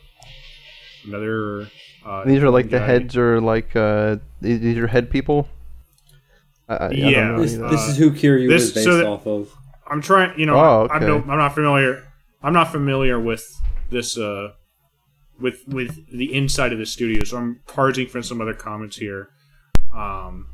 Another. 1.06 1.70
Uh, 2.06 2.24
These 2.26 2.44
are 2.44 2.50
like 2.50 2.70
the 2.70 2.80
heads 2.80 3.18
are 3.18 3.42
like 3.42 3.76
uh 3.76 4.18
these 4.42 4.60
these 4.60 4.78
are 4.78 4.88
head 4.88 5.10
people. 5.10 5.48
I, 6.70 6.74
I, 6.74 6.86
I 6.86 6.90
don't 6.90 6.98
Yeah. 6.98 7.28
know 7.32 7.42
This, 7.42 7.54
this 7.58 7.88
is 7.90 7.98
who 7.98 8.12
Kiryu 8.12 8.48
this- 8.50 8.64
is 8.64 8.74
based 8.74 8.86
so 8.86 8.98
that- 8.98 9.06
off 9.08 9.26
of. 9.28 9.52
I'm 9.88 10.02
trying. 10.02 10.40
You 10.40 10.48
know, 10.48 10.56
Oh, 10.58 10.88
I'm, 10.90 11.02
no, 11.06 11.18
I'm 11.18 11.38
not 11.38 11.54
familiar. 11.54 12.08
I'm 12.42 12.54
not 12.54 12.72
familiar 12.72 13.20
with 13.20 13.44
this. 13.92 14.18
With 15.40 15.64
with 15.68 16.10
the 16.12 16.34
inside 16.34 16.72
of 16.72 16.80
the 16.80 16.86
studio, 16.86 17.24
so 17.24 17.38
I'm 17.38 17.60
parsing 17.68 18.08
from 18.08 18.24
some 18.24 18.40
other 18.40 18.54
comments 18.54 18.98
here. 18.98 19.30
Um, 19.94 20.48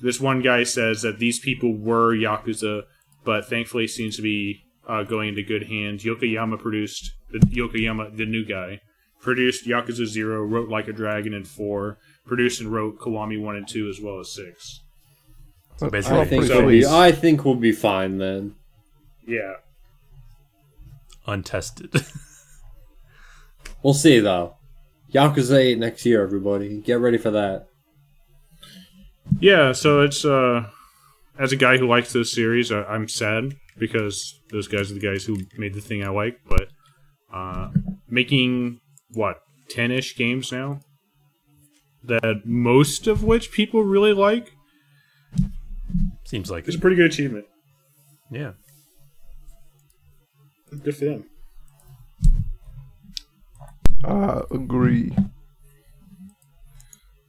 this 0.00 0.18
one 0.18 0.40
guy 0.40 0.64
says 0.64 1.02
that 1.02 1.18
these 1.18 1.38
people 1.38 1.76
were 1.76 2.16
yakuza, 2.16 2.82
but 3.24 3.48
thankfully 3.48 3.86
seems 3.86 4.16
to 4.16 4.22
be 4.22 4.64
uh, 4.88 5.02
going 5.02 5.28
into 5.28 5.42
good 5.42 5.64
hands. 5.64 6.04
Yokoyama 6.04 6.58
produced 6.58 7.12
the 7.30 7.38
Yokoyama, 7.38 8.16
the 8.16 8.26
new 8.26 8.44
guy, 8.44 8.80
produced 9.20 9.66
Yakuza 9.66 10.06
Zero, 10.06 10.42
wrote 10.42 10.68
Like 10.68 10.88
a 10.88 10.92
Dragon 10.92 11.34
and 11.34 11.46
Four, 11.46 11.98
produced 12.26 12.60
and 12.60 12.72
wrote 12.72 12.98
Kiwami 12.98 13.40
One 13.40 13.56
and 13.56 13.68
Two 13.68 13.88
as 13.88 14.00
well 14.00 14.18
as 14.20 14.32
Six. 14.32 14.80
So 15.76 15.88
basically, 15.88 16.20
I 16.20 16.24
think 16.24 16.46
pretty 16.46 16.60
we'll 16.60 16.70
be, 16.70 16.86
I 16.86 17.12
think 17.12 17.44
we'll 17.44 17.54
be 17.54 17.72
fine 17.72 18.18
then. 18.18 18.54
Yeah, 19.26 19.54
untested. 21.26 21.94
We'll 23.82 23.94
see 23.94 24.20
though. 24.20 24.56
Yakuza 25.12 25.56
8 25.56 25.78
next 25.78 26.06
year, 26.06 26.22
everybody. 26.22 26.80
Get 26.80 27.00
ready 27.00 27.18
for 27.18 27.30
that. 27.32 27.66
Yeah, 29.40 29.72
so 29.72 30.02
it's 30.02 30.24
uh 30.24 30.66
as 31.38 31.52
a 31.52 31.56
guy 31.56 31.78
who 31.78 31.86
likes 31.88 32.12
this 32.12 32.32
series, 32.32 32.70
I, 32.70 32.82
I'm 32.84 33.08
sad 33.08 33.54
because 33.78 34.38
those 34.50 34.68
guys 34.68 34.90
are 34.90 34.94
the 34.94 35.00
guys 35.00 35.24
who 35.24 35.38
made 35.56 35.74
the 35.74 35.80
thing 35.80 36.04
I 36.04 36.10
like, 36.10 36.38
but 36.48 36.68
uh 37.32 37.70
making 38.08 38.80
what, 39.12 39.36
10ish 39.74 40.16
games 40.16 40.52
now 40.52 40.80
that 42.04 42.42
most 42.44 43.06
of 43.06 43.22
which 43.24 43.52
people 43.52 43.82
really 43.82 44.12
like 44.12 44.52
Seems 46.24 46.50
like 46.50 46.64
it's 46.66 46.74
it. 46.76 46.78
a 46.78 46.80
pretty 46.80 46.96
good 46.96 47.06
achievement. 47.10 47.46
Yeah. 48.30 48.52
Good 50.84 50.96
for 50.96 51.04
them. 51.04 51.24
Uh, 54.04 54.42
agree. 54.50 55.14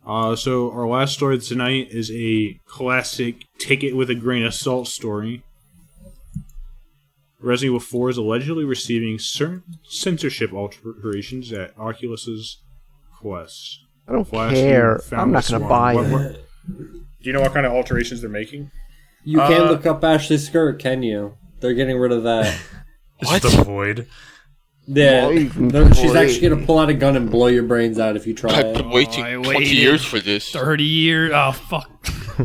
Uh, 0.05 0.35
so 0.35 0.71
our 0.71 0.87
last 0.87 1.13
story 1.13 1.37
tonight 1.39 1.87
is 1.91 2.11
a 2.11 2.59
classic 2.65 3.43
take 3.59 3.83
it 3.83 3.93
with 3.93 4.09
a 4.09 4.15
grain 4.15 4.43
of 4.43 4.53
salt 4.53 4.87
story. 4.87 5.43
Resident 7.39 7.69
Evil 7.75 7.79
4 7.79 8.09
is 8.11 8.17
allegedly 8.17 8.63
receiving 8.63 9.17
certain 9.19 9.63
censorship 9.83 10.53
alterations 10.53 11.51
at 11.51 11.75
Oculus's 11.77 12.57
Quest. 13.19 13.79
I 14.07 14.13
don't 14.13 14.27
Flask 14.27 14.55
care. 14.55 14.99
I'm 15.11 15.31
not 15.31 15.47
gonna 15.47 15.67
buy 15.67 15.95
What- 15.95 16.05
it. 16.05 16.11
what- 16.11 16.35
Do 16.75 17.27
you 17.29 17.33
know 17.33 17.41
what 17.41 17.53
kind 17.53 17.65
of 17.65 17.71
alterations 17.71 18.21
they're 18.21 18.29
making? 18.29 18.71
You 19.23 19.37
can't 19.37 19.65
Uh, 19.65 19.71
look 19.71 19.85
up 19.85 20.03
Ashley's 20.03 20.45
skirt, 20.47 20.79
can 20.79 21.03
you? 21.03 21.35
They're 21.59 21.73
getting 21.75 21.97
rid 21.97 22.11
of 22.11 22.23
that. 22.23 22.59
Just 23.23 23.57
the 23.57 23.63
void. 23.63 24.07
Yeah, 24.87 25.27
Boy, 25.27 25.37
she's 25.93 26.11
boy. 26.11 26.17
actually 26.17 26.49
gonna 26.49 26.65
pull 26.65 26.79
out 26.79 26.89
a 26.89 26.93
gun 26.93 27.15
and 27.15 27.29
blow 27.29 27.47
your 27.47 27.63
brains 27.63 27.99
out 27.99 28.15
if 28.15 28.25
you 28.27 28.33
try 28.33 28.51
I've 28.51 28.73
been 28.73 28.87
it. 28.89 28.93
waiting 28.93 29.23
I 29.23 29.33
20 29.35 29.47
waited. 29.49 29.71
years 29.73 30.03
for 30.03 30.19
this. 30.19 30.51
Thirty 30.51 30.83
years. 30.83 31.31
Oh 31.33 31.51
fuck. 31.51 31.89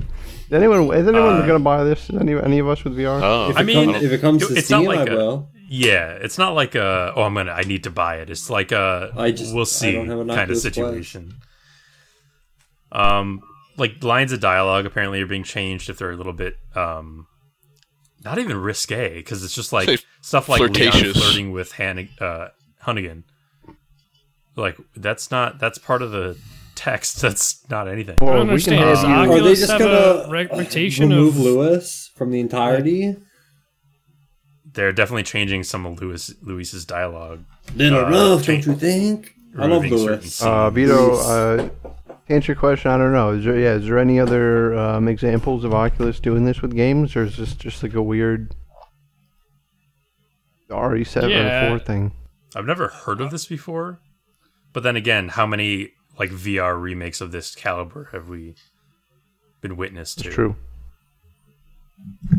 Is 0.49 0.53
anyone 0.53 0.83
is 0.95 1.09
anyone 1.09 1.43
Uh, 1.43 1.47
gonna 1.47 1.59
buy 1.59 1.83
this? 1.83 2.09
Is 2.09 2.17
any 2.21 2.35
any 2.35 2.61
of 2.61 2.69
us 2.69 2.85
with 2.85 2.97
VR? 2.97 3.21
Oh, 3.21 3.51
If 3.51 3.57
I 3.57 3.63
it 3.63 3.65
mean, 3.65 3.91
comes, 3.93 4.05
if 4.05 4.13
it 4.13 4.21
comes 4.21 4.47
to 4.47 4.55
it's 4.55 4.71
not 4.71 4.79
Steam, 4.79 4.89
like 4.89 5.09
I 5.09 5.13
a- 5.13 5.17
will. 5.17 5.49
Yeah, 5.69 6.11
it's 6.13 6.39
not 6.39 6.55
like 6.55 6.77
a 6.77 7.13
oh 7.17 7.23
I'm 7.23 7.35
gonna 7.35 7.51
I 7.51 7.63
need 7.63 7.83
to 7.85 7.91
buy 7.91 8.17
it. 8.19 8.31
It's 8.31 8.49
like 8.49 8.71
a 8.71 9.11
I 9.17 9.33
just- 9.33 9.53
we'll 9.55 9.65
see 9.67 9.93
don't 9.93 10.07
have 10.09 10.21
an 10.21 10.29
kind 10.29 10.51
of 10.51 10.57
Oculus 10.57 10.63
Quest. 10.63 10.75
situation. 10.77 11.35
Um, 12.93 13.41
like 13.77 14.05
lines 14.05 14.31
of 14.33 14.39
dialogue 14.41 14.87
apparently 14.87 15.21
are 15.21 15.27
being 15.27 15.43
changed 15.43 15.91
if 15.91 15.99
they're 15.99 16.13
a 16.13 16.17
little 16.17 16.33
bit 16.33 16.57
um, 16.77 17.27
not 18.27 18.39
even 18.39 18.57
risque 18.59 19.15
because 19.17 19.43
it's 19.45 19.55
just 19.55 19.73
like 19.73 19.89
Say 19.89 19.99
stuff 20.21 20.49
like 20.49 20.61
Leon 20.61 20.93
flirting 21.15 21.53
with 21.53 21.73
Han- 21.73 22.09
uh, 22.21 22.49
Hunnigan. 22.85 23.23
Like 24.57 24.77
that's 24.97 25.31
not 25.31 25.59
that's 25.61 25.79
part 25.79 26.03
of 26.03 26.11
the 26.11 26.37
text. 26.75 27.21
That's 27.23 27.69
not 27.71 27.89
anything. 27.89 28.17
I 28.21 28.25
don't 28.27 28.49
we 28.53 28.61
can 28.63 28.75
understand. 28.75 28.99
have 28.99 29.29
you- 29.29 29.33
Are 29.37 29.41
they 29.43 29.55
just 29.55 29.71
have 29.71 29.79
gonna 29.81 29.95
a 30.27 30.31
reputation 30.31 31.09
remove 31.09 31.37
of 31.37 31.41
Luis 31.43 32.11
from 32.17 32.31
the 32.33 32.41
entirety? 32.41 33.17
They're 34.75 34.93
definitely 34.93 35.23
changing 35.23 35.63
some 35.63 35.87
of 35.87 36.01
Luis 36.03 36.35
Luis's 36.43 36.85
dialogue. 36.85 37.45
Little 37.75 38.05
Uh, 38.05 38.11
rough, 38.11 38.45
change- 38.45 38.67
don't 38.67 38.75
you 38.75 38.81
think? 38.81 39.35
I 39.59 39.67
love 39.67 39.85
Luis. 39.87 40.43
Uh, 40.43 40.69
scenes. 40.71 40.75
Vito, 40.75 41.17
uh, 41.17 41.69
to 42.29 42.35
answer 42.35 42.53
your 42.53 42.59
question, 42.61 42.91
I 42.91 42.99
don't 42.99 43.13
know. 43.13 43.31
Is 43.33 43.45
there, 43.45 43.59
yeah, 43.59 43.75
is 43.75 43.87
there 43.87 43.99
any 43.99 44.19
other 44.19 44.75
um, 44.79 45.09
examples 45.09 45.65
of 45.65 45.73
Oculus 45.75 46.21
doing 46.21 46.45
this 46.45 46.61
with 46.63 46.75
games, 46.75 47.15
or 47.17 47.23
is 47.25 47.37
this 47.37 47.55
just 47.55 47.83
like 47.83 47.95
a 47.95 48.03
weird 48.03 48.55
RE7 50.71 51.31
Yeah. 51.31 51.69
4 51.69 51.79
thing? 51.81 52.13
I've 52.55 52.67
never 52.67 52.89
heard 52.89 53.21
of 53.21 53.31
this 53.31 53.47
before. 53.47 54.01
But 54.73 54.83
then 54.83 54.97
again, 54.97 55.29
how 55.29 55.47
many 55.47 55.93
like 56.19 56.31
VR 56.31 56.81
remakes 56.81 57.21
of 57.21 57.33
this 57.33 57.55
caliber 57.55 58.09
have 58.13 58.29
we 58.29 58.55
been 59.61 59.77
witness 59.77 60.15
to? 60.17 60.27
It's 60.27 60.35
true. 60.35 60.57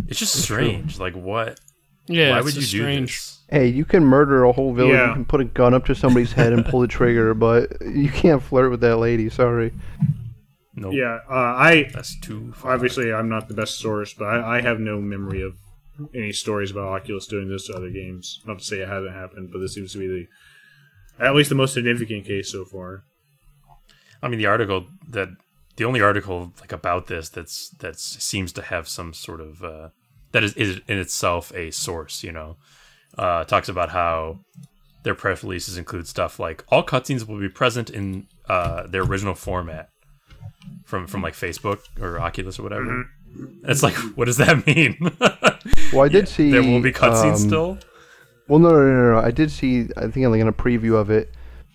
It's 0.07 0.19
just 0.19 0.41
strange. 0.41 0.99
Like 0.99 1.15
what? 1.15 1.59
yeah. 2.07 2.31
Why 2.31 2.37
it's 2.37 2.45
would 2.45 2.55
you 2.55 2.61
just 2.61 2.71
do 2.71 2.79
strange. 2.79 3.11
this? 3.17 3.36
Hey, 3.49 3.67
you 3.67 3.85
can 3.85 4.03
murder 4.03 4.43
a 4.43 4.51
whole 4.51 4.73
village. 4.73 4.93
Yeah. 4.93 5.09
You 5.09 5.13
can 5.13 5.25
put 5.25 5.41
a 5.41 5.45
gun 5.45 5.73
up 5.73 5.85
to 5.85 5.95
somebody's 5.95 6.33
head 6.33 6.51
and 6.51 6.65
pull 6.65 6.81
the 6.81 6.87
trigger, 6.99 7.33
but 7.33 7.81
you 7.81 8.09
can't 8.09 8.43
flirt 8.43 8.71
with 8.71 8.81
that 8.81 8.97
lady. 8.97 9.29
Sorry. 9.29 9.73
Nope. 10.75 10.93
Yeah, 10.93 11.19
uh, 11.29 11.33
I 11.33 11.89
That's 11.91 12.19
too 12.19 12.53
far. 12.53 12.73
obviously 12.73 13.11
I'm 13.11 13.29
not 13.29 13.47
the 13.47 13.55
best 13.55 13.79
source, 13.79 14.13
but 14.13 14.25
I, 14.25 14.57
I 14.57 14.61
have 14.61 14.79
no 14.79 15.01
memory 15.01 15.41
of 15.41 15.55
any 16.13 16.31
stories 16.31 16.69
about 16.69 16.89
Oculus 16.89 17.25
doing 17.25 17.49
this 17.49 17.65
to 17.67 17.73
other 17.73 17.89
games. 17.89 18.41
Not 18.45 18.59
to 18.59 18.63
say 18.63 18.81
it 18.81 18.87
hasn't 18.87 19.15
happened, 19.15 19.49
but 19.51 19.59
this 19.59 19.73
seems 19.73 19.93
to 19.93 19.97
be 19.97 20.07
the 20.07 20.27
at 21.19 21.33
least 21.33 21.49
the 21.49 21.55
most 21.55 21.73
significant 21.73 22.25
case 22.25 22.51
so 22.51 22.63
far. 22.63 23.03
I 24.21 24.27
mean, 24.27 24.37
the 24.37 24.45
article 24.45 24.85
that 25.09 25.29
the 25.77 25.85
only 25.85 26.01
article 26.01 26.53
like 26.59 26.71
about 26.71 27.07
this 27.07 27.29
that's 27.29 27.69
that 27.79 27.99
seems 27.99 28.51
to 28.53 28.61
have 28.61 28.87
some 28.87 29.13
sort 29.13 29.41
of 29.41 29.63
uh, 29.63 29.89
that 30.31 30.43
is, 30.43 30.53
is 30.53 30.81
in 30.87 30.99
itself 30.99 31.51
a 31.55 31.71
source. 31.71 32.23
You 32.23 32.31
know, 32.31 32.57
uh, 33.17 33.43
talks 33.45 33.69
about 33.69 33.89
how 33.89 34.39
their 35.03 35.15
press 35.15 35.43
releases 35.43 35.77
include 35.77 36.07
stuff 36.07 36.39
like 36.39 36.63
all 36.69 36.83
cutscenes 36.83 37.27
will 37.27 37.39
be 37.39 37.49
present 37.49 37.89
in 37.89 38.27
uh, 38.49 38.85
their 38.87 39.03
original 39.03 39.33
format 39.35 39.89
from 40.85 41.07
from 41.07 41.21
like 41.21 41.33
Facebook 41.33 41.79
or 42.01 42.19
Oculus 42.19 42.59
or 42.59 42.63
whatever. 42.63 43.05
It's 43.63 43.83
like, 43.83 43.93
what 44.15 44.25
does 44.25 44.37
that 44.37 44.65
mean? 44.67 44.97
Well, 45.93 46.03
I 46.03 46.07
did 46.09 46.27
see. 46.27 46.51
there 46.51 46.61
will 46.63 46.81
be 46.81 46.91
cutscenes 46.91 47.33
um, 47.33 47.37
still. 47.37 47.77
Well, 48.47 48.59
no, 48.59 48.69
no, 48.71 48.77
no, 48.85 49.11
no. 49.13 49.19
I 49.19 49.31
did 49.31 49.51
see. 49.51 49.87
I 49.97 50.07
think 50.07 50.25
like 50.27 50.39
in 50.41 50.47
a 50.47 50.53
preview 50.53 50.95
of 50.95 51.09
it. 51.09 51.33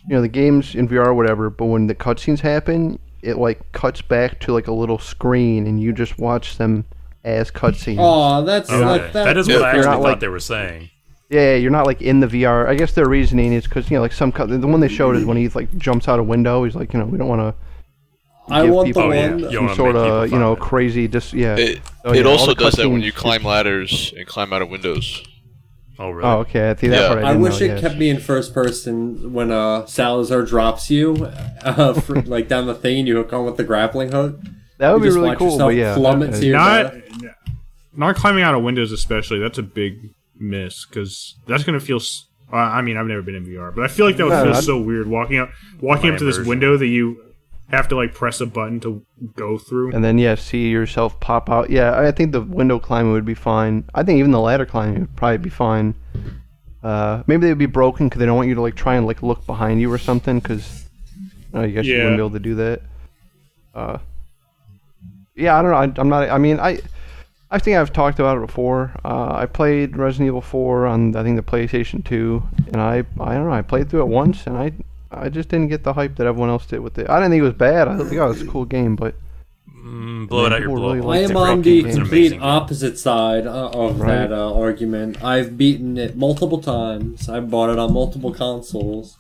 You 0.09 0.17
know, 0.17 0.21
the 0.23 0.29
game's 0.29 0.75
in 0.75 0.89
VR 0.89 1.07
or 1.07 1.15
whatever, 1.15 1.49
but 1.51 1.67
when 1.67 1.87
the 1.87 1.95
cutscenes 1.95 2.41
happen, 2.41 2.99
it 3.23 3.37
like 3.37 3.71
cuts 3.73 4.03
back 4.03 4.41
to 4.41 4.53
like 4.53 4.67
a 4.67 4.73
little 4.73 4.99
screen, 4.99 5.67
and 5.67 5.81
you 5.81 5.93
just 5.93 6.19
watch 6.19 6.57
them 6.59 6.85
as 7.25 7.51
cutscenes. 7.51 7.97
Oh, 8.01 8.45
that's 8.45 8.69
Okay. 8.71 8.85
like 8.85 9.13
that. 9.13 9.25
that 9.25 9.37
is 9.39 9.49
Yeah, 9.49 9.57
what 9.57 9.65
I 9.65 9.69
actually 9.71 9.85
thought 9.85 10.01
like- 10.03 10.21
they 10.21 10.29
were 10.29 10.41
saying. 10.41 10.91
Yeah, 11.33 11.55
you're 11.55 11.71
not 11.71 11.87
like 11.87 12.03
in 12.03 12.21
the 12.21 12.27
VR. 12.27 12.69
I 12.69 12.75
guess 12.75 12.93
their 12.93 13.09
reasoning 13.09 13.53
is 13.55 13.65
because 13.65 13.91
you 13.91 13.97
know, 13.97 14.03
like 14.03 14.13
some 14.13 14.31
cut. 14.33 14.49
The 14.51 14.59
one 14.67 14.81
they 14.81 14.89
showed 14.89 15.17
is 15.17 15.25
when 15.25 15.37
he 15.39 15.49
like 15.49 15.75
jumps 15.79 16.07
out 16.07 16.19
a 16.21 16.23
window. 16.23 16.65
He's 16.65 16.75
like, 16.75 16.93
you 16.93 16.99
know, 17.01 17.07
we 17.07 17.17
don't 17.17 17.29
want 17.29 17.41
to 17.41 18.53
I 18.53 18.67
give 18.67 18.75
want 18.75 18.87
the 18.87 18.91
people 18.93 19.03
Oh, 19.05 19.13
yeah. 19.13 19.31
one. 19.31 19.41
Some 19.41 19.65
wanna 19.65 19.75
sort 19.77 19.95
make 19.95 20.03
people 20.05 20.21
of 20.23 20.31
you 20.33 20.39
know 20.39 20.55
find 20.57 20.69
crazy. 20.69 21.09
Just 21.09 21.33
yeah. 21.33 21.57
It, 21.57 21.81
it 22.05 22.17
yeah, 22.17 22.23
all 22.23 22.33
also 22.33 22.49
the 22.49 22.57
does 22.57 22.75
that 22.75 22.89
when 22.89 23.01
cutscenes- 23.01 23.05
you 23.05 23.13
climb 23.13 23.45
ladders 23.45 24.13
and 24.17 24.27
climb 24.27 24.53
out 24.53 24.61
of 24.63 24.69
windows. 24.69 25.23
Oh, 25.99 26.11
really? 26.11 26.29
Oh, 26.29 26.39
okay. 26.41 26.71
I 26.71 26.75
see 26.75 26.89
that 26.89 27.01
Yeah. 27.01 27.09
part. 27.09 27.19
I, 27.25 27.29
I 27.29 27.33
didn't 27.33 27.43
wish 27.43 27.61
know, 27.61 27.67
it 27.67 27.69
yes. 27.69 27.81
kept 27.81 27.97
me 27.97 28.11
in 28.11 28.19
first 28.19 28.53
person 28.53 29.33
when 29.33 29.51
uh, 29.53 29.87
Salazar 29.87 30.43
drops 30.43 30.91
you, 30.91 31.27
uh, 31.63 31.93
for, 31.95 32.21
like 32.23 32.49
down 32.49 32.67
the 32.67 32.75
thing, 32.75 32.99
and 33.01 33.09
you 33.09 33.17
hook 33.17 33.33
on 33.33 33.45
with 33.45 33.57
the 33.57 33.65
grappling 33.65 34.11
hook. 34.11 34.39
That 34.79 34.91
would 34.93 34.97
You 34.97 35.01
be 35.03 35.07
just 35.09 35.17
really 35.17 35.29
watch 35.29 35.39
cool. 35.39 35.51
yourself 35.53 35.69
But 35.69 35.75
yeah, 35.77 35.95
plummet 35.95 36.35
to 36.35 36.47
your 36.47 36.57
Not 36.59 36.95
not 37.95 38.17
climbing 38.17 38.43
out 38.43 38.55
of 38.55 38.63
windows, 38.63 38.91
especially. 38.93 39.39
That's 39.39 39.59
a 39.59 39.63
big 39.63 40.11
miss 40.43 40.85
because 40.87 41.37
that's 41.47 41.65
gonna 41.65 41.81
feel. 41.81 42.01
Uh, 42.53 42.57
I 42.57 42.83
mean, 42.83 42.97
I've 42.99 43.07
never 43.07 43.23
been 43.23 43.35
in 43.35 43.47
VR, 43.47 43.75
but 43.75 43.85
I 43.85 43.89
feel 43.89 44.05
like 44.05 44.17
that 44.19 44.25
would 44.25 44.31
No, 44.31 44.43
feel 44.45 44.53
I'd- 44.55 44.63
so 44.67 44.79
weird 44.81 45.07
walking 45.07 45.39
up, 45.39 45.51
walking 45.81 46.11
up 46.11 46.19
to 46.19 46.25
this 46.25 46.37
immersion. 46.37 46.49
window 46.51 46.77
that 46.77 46.87
you 46.87 47.23
have 47.71 47.89
to 47.89 47.97
like 47.97 48.13
press 48.13 48.41
a 48.43 48.47
button 48.47 48.79
to 48.81 49.03
go 49.37 49.57
through. 49.57 49.93
and 49.93 50.05
then 50.05 50.19
yeah, 50.19 50.35
see 50.35 50.69
yourself 50.69 51.19
pop 51.21 51.49
out. 51.49 51.71
Yeah, 51.71 51.99
I 51.99 52.11
think 52.11 52.33
the 52.33 52.43
window 52.43 52.79
climbing 52.79 53.13
would 53.13 53.25
be 53.25 53.33
fine. 53.35 53.85
I 53.95 54.03
think 54.03 54.19
even 54.19 54.31
the 54.33 54.41
ladder 54.41 54.67
climbing 54.67 55.01
would 55.01 55.17
probably 55.17 55.39
be 55.39 55.49
fine. 55.49 55.95
Uh, 56.83 57.23
maybe 57.27 57.47
they'd 57.47 57.57
be 57.57 57.65
broken 57.67 58.09
because 58.09 58.19
they 58.19 58.27
don't 58.27 58.37
want 58.37 58.49
you 58.49 58.55
to 58.57 58.61
like 58.61 58.75
try 58.75 58.97
and 58.97 59.07
like 59.07 59.23
look 59.23 59.47
behind 59.47 59.81
you 59.81 59.91
or 59.91 59.97
something. 59.97 60.39
Because 60.41 60.87
I 61.55 61.69
guess 61.69 61.87
you 61.87 61.95
Yeah. 61.97 62.03
wouldn't 62.05 62.19
be 62.19 62.23
able 62.23 62.31
to 62.31 62.41
do 62.41 62.55
that. 62.57 62.83
Uh, 63.75 63.99
yeah, 65.35 65.57
I 65.59 65.63
don't 65.63 65.71
know. 65.71 65.77
I, 65.79 66.01
I'm 66.03 66.09
not. 66.11 66.29
I 66.29 66.37
mean, 66.39 66.61
I. 66.61 66.81
I 67.53 67.59
think 67.59 67.77
I've 67.77 67.93
talked 67.93 68.19
about 68.19 68.39
it 68.39 68.47
before. 68.47 68.93
Uh, 69.05 69.33
I 69.35 69.47
played 69.47 69.97
Resident 69.97 70.27
Evil 70.29 70.41
4 70.41 70.87
on 70.87 71.15
I 71.15 71.23
think 71.23 71.37
the 71.37 71.43
PlayStation 71.43 72.03
2, 72.05 72.43
and 72.73 72.81
I 72.81 73.05
I 73.21 73.35
don't 73.35 73.47
know. 73.47 73.53
I 73.53 73.63
played 73.63 73.91
through 73.91 74.01
it 74.03 74.09
once, 74.09 74.47
and 74.47 74.57
I 74.57 74.73
I 75.11 75.29
just 75.29 75.51
didn't 75.51 75.69
get 75.69 75.85
the 75.85 75.93
hype 75.93 76.17
that 76.17 76.27
everyone 76.27 76.49
else 76.49 76.65
did 76.67 76.81
with 76.81 76.99
it. 76.99 77.09
I 77.11 77.19
didn't 77.19 77.31
think 77.33 77.41
it 77.41 77.45
was 77.45 77.53
bad. 77.55 77.87
I 77.89 77.99
think 77.99 78.13
oh, 78.21 78.25
it 78.25 78.29
was 78.29 78.43
a 78.43 78.47
cool 78.47 78.65
game, 78.65 78.97
but 78.97 79.15
Mm, 79.85 80.29
blow 80.29 80.47
it 80.47 80.53
out 80.53 80.61
your 80.61 80.77
blow. 80.77 80.93
really 80.95 81.19
I 81.19 81.23
am 81.23 81.37
on 81.37 81.61
the 81.63 81.83
game. 81.83 81.87
It's 81.87 81.97
an 81.97 82.03
complete 82.03 82.39
opposite 82.41 82.99
side 82.99 83.47
uh, 83.49 83.69
of 83.71 84.01
Right. 84.01 84.29
that 84.29 84.33
uh, 84.33 84.55
argument. 84.55 85.23
I've 85.25 85.59
beaten 85.59 85.99
it 85.99 86.17
multiple 86.17 86.61
times. 86.61 87.29
I've 87.29 87.51
bought 87.51 87.69
it 87.71 87.79
on 87.81 87.93
multiple 87.93 88.33
consoles. 88.33 89.17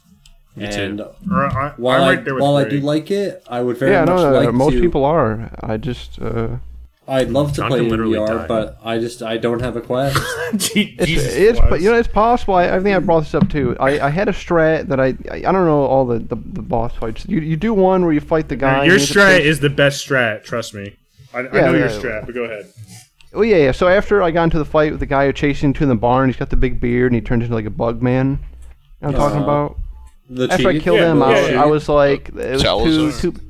Me 0.54 0.68
too. 0.70 0.82
and 0.82 1.00
Or 1.00 1.46
I, 1.46 1.72
while, 1.76 2.04
I'm 2.04 2.18
I, 2.18 2.22
there 2.22 2.34
with 2.34 2.42
while 2.42 2.56
I 2.56 2.64
do 2.68 2.78
like 2.80 3.10
it, 3.10 3.42
I 3.48 3.60
would 3.60 3.76
very 3.76 3.90
yeah, 3.92 4.04
much 4.04 4.16
no, 4.18 4.30
no, 4.30 4.38
like 4.38 4.54
most 4.54 4.74
to. 4.74 4.80
people 4.80 5.04
are. 5.04 5.50
I 5.60 5.76
just 5.78 6.20
uh, 6.22 6.58
I'd 7.08 7.30
love 7.30 7.50
to 7.50 7.56
John 7.56 7.68
play 7.68 7.80
can 7.80 7.92
in 7.92 8.00
VR, 8.00 8.26
die. 8.38 8.46
but 8.46 8.78
I 8.84 8.98
just 8.98 9.22
I 9.22 9.36
don't 9.36 9.60
have 9.60 9.76
a 9.76 9.80
quest. 9.80 10.16
Je- 10.56 10.94
it's, 10.98 11.10
it's 11.10 11.60
but 11.60 11.80
you 11.80 11.90
know 11.90 11.96
it's 11.98 12.06
possible. 12.08 12.54
I, 12.54 12.76
I 12.76 12.80
think 12.80 12.94
I 12.96 12.98
brought 13.00 13.20
this 13.20 13.34
up 13.34 13.48
too. 13.50 13.76
I, 13.80 13.98
I 14.06 14.08
had 14.08 14.28
a 14.28 14.32
strat 14.32 14.86
that 14.88 15.00
I 15.00 15.08
I, 15.30 15.36
I 15.38 15.52
don't 15.52 15.66
know 15.66 15.84
all 15.84 16.06
the, 16.06 16.20
the, 16.20 16.36
the 16.36 16.62
boss 16.62 16.94
fights. 16.94 17.26
You 17.28 17.40
you 17.40 17.56
do 17.56 17.74
one 17.74 18.04
where 18.04 18.12
you 18.12 18.20
fight 18.20 18.48
the 18.48 18.56
guy. 18.56 18.84
your 18.84 18.94
and 18.94 19.00
you 19.00 19.00
have 19.00 19.08
to 19.08 19.14
strat 19.14 19.40
is 19.40 19.58
the 19.60 19.68
best 19.70 20.06
strat. 20.06 20.44
Trust 20.44 20.74
me. 20.74 20.96
I, 21.34 21.40
I 21.40 21.42
Yeah, 21.42 21.50
know 21.66 21.72
your 21.72 21.86
yeah. 21.86 21.88
strat, 21.88 22.24
but 22.26 22.34
go 22.34 22.44
ahead. 22.44 22.72
Oh 23.34 23.42
yeah, 23.42 23.56
yeah. 23.56 23.72
So 23.72 23.88
after 23.88 24.22
I 24.22 24.30
got 24.30 24.44
into 24.44 24.58
the 24.58 24.64
fight 24.64 24.92
with 24.92 25.00
the 25.00 25.06
guy 25.06 25.26
who 25.26 25.32
chased 25.32 25.64
into 25.64 25.86
the 25.86 25.94
barn, 25.96 26.28
he's 26.28 26.36
got 26.36 26.50
the 26.50 26.56
big 26.56 26.80
beard 26.80 27.10
and 27.12 27.16
he 27.16 27.20
turns 27.20 27.42
into 27.42 27.54
like 27.54 27.64
a 27.66 27.70
bug 27.70 28.00
man. 28.02 28.38
You 29.00 29.08
know 29.08 29.12
what 29.12 29.14
I'm 29.14 29.14
talking 29.14 29.40
Uh, 29.40 29.42
about? 29.42 29.78
The 30.30 30.52
After 30.52 30.68
I 30.68 30.78
killed 30.78 30.98
Yeah, 31.00 31.12
him, 31.12 31.22
I, 31.22 31.30
yeah, 31.30 31.42
was. 31.42 31.50
I 31.56 31.64
was 31.64 31.88
like, 31.88 32.28
it 32.28 32.36
was 32.36 32.62
Salazar. 32.62 33.20
too, 33.20 33.32
too. 33.32 33.40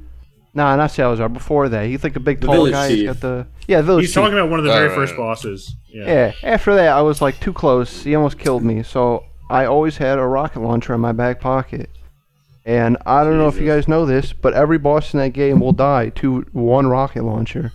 Nah, 0.54 0.76
not 0.76 0.90
Salazar. 0.90 1.28
Before 1.30 1.68
that, 1.70 1.86
he's 1.86 2.04
like 2.04 2.14
a 2.16 2.20
big 2.20 2.40
The 2.40 2.46
tall 2.46 2.54
village 2.56 2.72
guy. 2.72 2.88
He's 2.90 2.98
chief. 2.98 3.06
got 3.06 3.20
the 3.20 3.46
yeah, 3.66 3.78
the 3.78 3.82
village 3.84 4.02
He's 4.04 4.10
chief. 4.10 4.14
talking 4.22 4.34
about 4.38 4.50
one 4.50 4.58
of 4.58 4.64
the 4.64 4.70
Right, 4.70 4.76
very 4.80 4.88
right, 4.88 4.94
first 4.96 5.16
bosses. 5.16 5.76
Yeah. 5.88 6.04
Yeah, 6.06 6.32
after 6.42 6.74
that, 6.74 6.88
I 6.92 7.00
was 7.02 7.22
like 7.22 7.40
too 7.40 7.52
close. 7.52 8.02
He 8.02 8.14
almost 8.14 8.38
killed 8.38 8.62
me. 8.62 8.82
So 8.82 9.24
I 9.48 9.64
always 9.64 9.96
had 9.96 10.18
a 10.18 10.26
rocket 10.26 10.60
launcher 10.60 10.92
in 10.94 11.00
my 11.00 11.12
back 11.12 11.40
pocket. 11.40 11.88
And 12.64 12.96
I 13.06 13.24
don't 13.24 13.38
know 13.38 13.48
if 13.48 13.58
you 13.58 13.66
guys 13.66 13.88
know 13.88 14.06
this, 14.06 14.32
but 14.32 14.54
every 14.54 14.78
boss 14.78 15.14
in 15.14 15.18
that 15.20 15.30
game 15.32 15.58
will 15.58 15.72
die 15.72 16.10
to 16.16 16.42
one 16.52 16.86
rocket 16.86 17.24
launcher. 17.24 17.72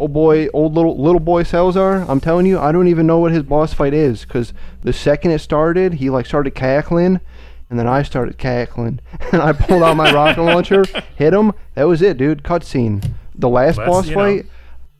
Oh 0.00 0.08
boy, 0.08 0.48
old 0.54 0.72
little 0.74 1.00
little 1.00 1.20
boy 1.20 1.42
Salazar, 1.42 2.06
I'm 2.08 2.20
telling 2.20 2.46
you, 2.46 2.58
I 2.58 2.72
don't 2.72 2.88
even 2.88 3.06
know 3.06 3.18
what 3.18 3.32
his 3.32 3.42
boss 3.42 3.74
fight 3.74 3.92
is 3.92 4.22
because 4.24 4.54
the 4.82 4.92
second 4.94 5.32
it 5.32 5.40
started, 5.40 5.94
he 5.94 6.08
like 6.08 6.24
started 6.26 6.54
cackling, 6.54 7.20
and 7.70 7.78
then 7.78 7.86
I 7.86 8.02
started 8.02 8.38
cackling, 8.38 9.00
and 9.32 9.42
I 9.42 9.52
pulled 9.52 9.82
out 9.82 9.96
my 9.96 10.12
rocket 10.12 10.42
launcher, 10.42 10.84
hit 11.16 11.34
him. 11.34 11.52
That 11.74 11.84
was 11.84 12.02
it, 12.02 12.16
dude. 12.16 12.42
Cutscene. 12.42 13.12
The 13.34 13.48
last 13.48 13.78
Well, 13.78 13.86
boss 13.86 14.08
you 14.08 14.16
know- 14.16 14.22
fight, 14.22 14.46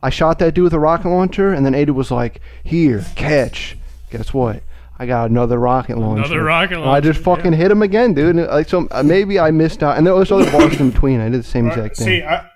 I 0.03 0.11
shot 0.11 0.39
that 0.39 0.55
dude 0.55 0.65
with 0.65 0.75
a 0.75 0.79
rocket 0.79 1.09
launcher, 1.09 1.53
and 1.53 1.67
then 1.67 1.75
Ada 1.75 1.93
was 1.93 2.11
like, 2.11 2.41
"Here, 2.63 3.05
catch." 3.17 3.77
Guess 4.11 4.33
what? 4.33 4.63
I 4.99 5.07
got 5.07 5.31
another 5.31 5.59
rocket 5.59 5.99
launcher. 5.99 6.25
Another 6.25 6.43
rocket 6.43 6.79
And 6.79 6.85
I 6.89 7.01
just 7.01 7.25
launcher, 7.25 7.43
fucking 7.43 7.53
hit 7.55 7.71
him 7.71 7.83
again, 7.83 8.15
dude. 8.15 8.37
And, 8.37 8.47
like 8.47 8.69
so, 8.69 8.89
uh, 8.91 9.03
maybe 9.03 9.39
I 9.39 9.51
missed 9.51 9.83
out, 9.83 9.97
and 9.97 10.07
there 10.07 10.15
was 10.15 10.31
other 10.33 10.51
bosses 10.51 10.81
in 10.81 10.91
between. 10.91 11.21
I 11.21 11.29
did 11.29 11.41
the 11.41 11.45
same 11.45 11.69
exact 11.69 11.97
see, 11.97 12.05
thing. 12.05 12.25
I, 12.25 12.49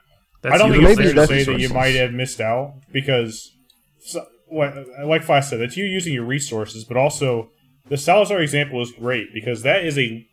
That's 0.43 0.55
I 0.55 0.59
don't 0.59 0.73
think 0.73 0.83
usually 0.83 1.05
it's 1.07 1.15
fair 1.15 1.27
to 1.27 1.45
say 1.45 1.53
that 1.53 1.61
you 1.61 1.69
might 1.69 1.95
have 1.95 2.13
missed 2.13 2.41
out 2.41 2.75
because, 2.93 3.53
so, 4.01 4.25
what, 4.47 4.75
like 5.05 5.23
Flask 5.23 5.51
said, 5.51 5.61
that's 5.61 5.77
you 5.77 5.85
using 5.85 6.13
your 6.13 6.25
resources, 6.25 6.85
but 6.85 6.97
also 6.97 7.51
the 7.93 7.99
Salazar 7.99 8.41
example 8.41 8.81
is 8.81 8.91
great 8.91 9.35
because 9.35 9.61
that 9.65 9.85
is 9.85 9.99
a 9.99 10.27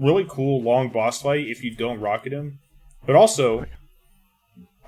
really 0.00 0.24
cool 0.26 0.62
long 0.62 0.88
boss 0.88 1.20
fight 1.20 1.46
if 1.46 1.62
you 1.62 1.76
don't 1.76 2.00
rocket 2.00 2.32
him, 2.32 2.58
but 3.04 3.14
also, 3.14 3.66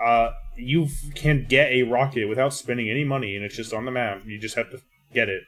uh, 0.02 0.30
you 0.56 0.88
can 1.14 1.44
get 1.46 1.70
a 1.70 1.82
rocket 1.82 2.26
without 2.26 2.54
spending 2.54 2.88
any 2.88 3.04
money, 3.04 3.36
and 3.36 3.44
it's 3.44 3.56
just 3.56 3.74
on 3.74 3.84
the 3.84 3.90
map. 3.90 4.22
You 4.24 4.38
just 4.38 4.56
have 4.56 4.70
to 4.70 4.80
get 5.12 5.28
it 5.28 5.42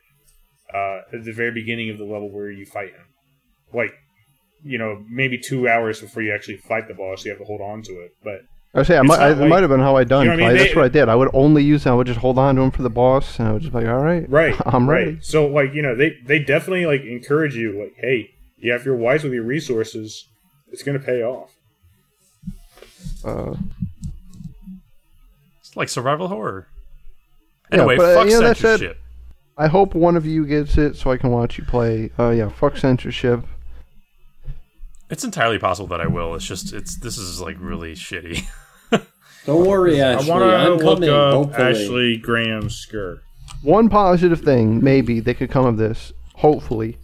uh, 0.74 1.00
at 1.14 1.24
the 1.24 1.32
very 1.32 1.50
beginning 1.50 1.88
of 1.88 1.96
the 1.96 2.04
level 2.04 2.30
where 2.30 2.50
you 2.50 2.66
fight 2.66 2.90
him, 2.90 3.06
like. 3.72 3.94
You 4.62 4.76
know, 4.76 5.02
maybe 5.08 5.38
two 5.38 5.66
hours 5.66 6.02
before 6.02 6.22
you 6.22 6.34
actually 6.34 6.58
fight 6.58 6.86
the 6.86 6.92
boss, 6.92 7.24
you 7.24 7.30
have 7.30 7.38
to 7.38 7.46
hold 7.46 7.62
on 7.62 7.80
to 7.80 7.92
it. 7.92 8.10
But 8.22 8.40
I 8.72 8.82
say, 8.84 8.96
I 8.96 9.02
might, 9.02 9.18
I, 9.18 9.28
not 9.30 9.30
it 9.30 9.40
like- 9.40 9.48
might 9.48 9.60
have 9.62 9.70
been 9.70 9.80
how 9.80 9.96
I 9.96 10.04
done. 10.04 10.26
You 10.26 10.30
know 10.30 10.36
what 10.36 10.44
I 10.44 10.48
mean? 10.48 10.56
That's 10.58 10.70
They- 10.70 10.76
what 10.76 10.84
I 10.84 10.88
did. 10.88 11.08
I 11.08 11.16
would 11.16 11.30
only 11.32 11.62
use. 11.64 11.84
them. 11.84 11.92
I 11.92 11.96
would 11.96 12.06
just 12.06 12.20
hold 12.20 12.38
on 12.38 12.54
to 12.54 12.60
them 12.60 12.70
for 12.70 12.82
the 12.82 12.90
boss, 12.90 13.38
and 13.40 13.48
I 13.48 13.52
would 13.52 13.62
just 13.62 13.72
be 13.72 13.80
like, 13.80 13.88
all 13.88 13.98
right, 14.02 14.28
right 14.30 14.54
I'm 14.66 14.88
right. 14.88 15.06
ready. 15.06 15.18
so 15.22 15.46
like 15.48 15.74
you 15.74 15.82
know 15.82 15.96
they 15.96 16.16
they 16.24 16.38
definitely 16.38 16.86
like 16.86 17.02
encourage 17.02 17.56
you 17.56 17.78
like 17.80 17.94
hey 17.98 18.30
yeah 18.58 18.76
if 18.76 18.84
you're 18.84 18.94
wise 18.96 19.24
with 19.24 19.32
your 19.32 19.42
resources 19.42 20.26
it's 20.70 20.82
gonna 20.84 20.98
pay 21.00 21.22
off 21.22 21.50
Uh, 23.24 23.54
It's 25.60 25.76
like 25.76 25.88
survival 25.88 26.28
horror. 26.28 26.68
Yeah, 27.72 27.78
Anyway, 27.78 27.96
but, 27.96 28.04
uh, 28.04 28.14
fuck 28.14 28.26
you 28.26 28.32
know, 28.32 28.40
that 28.48 28.56
said- 28.56 28.78
censorship. 28.80 28.98
I 29.58 29.66
hope 29.66 29.94
one 29.94 30.16
of 30.16 30.24
you 30.24 30.46
gets 30.46 30.78
it 30.78 30.96
so 30.96 31.10
I 31.10 31.16
can 31.18 31.30
watch 31.30 31.58
you 31.58 31.64
play. 31.64 32.10
Uh, 32.18 32.30
yeah, 32.30 32.48
fuck 32.48 32.76
censorship. 32.78 33.44
It's 35.10 35.24
entirely 35.24 35.58
possible 35.58 35.88
that 35.88 36.00
I 36.00 36.06
will. 36.06 36.34
It's 36.34 36.46
just 36.46 36.72
it's 36.72 36.96
this 36.96 37.18
is 37.18 37.40
like 37.40 37.56
really 37.58 37.94
shitty. 37.94 38.44
Don't 39.46 39.66
worry, 39.66 40.00
Ashley. 40.00 40.30
i 40.30 40.34
want 40.38 40.42
to 40.50 40.56
I'm 40.56 40.76
look 40.76 40.96
coming. 40.98 41.08
up 41.10 41.32
hopefully. 41.34 41.64
ashley 41.68 42.16
graham's 42.18 42.76
skirt 42.76 43.22
One 43.62 43.88
positive 43.88 44.40
thing, 44.42 44.82
maybe, 44.84 45.18
that 45.20 45.34
could 45.38 45.50
come 45.50 45.64
of 45.64 45.78
this, 45.78 46.12
hopefully, 46.34 46.98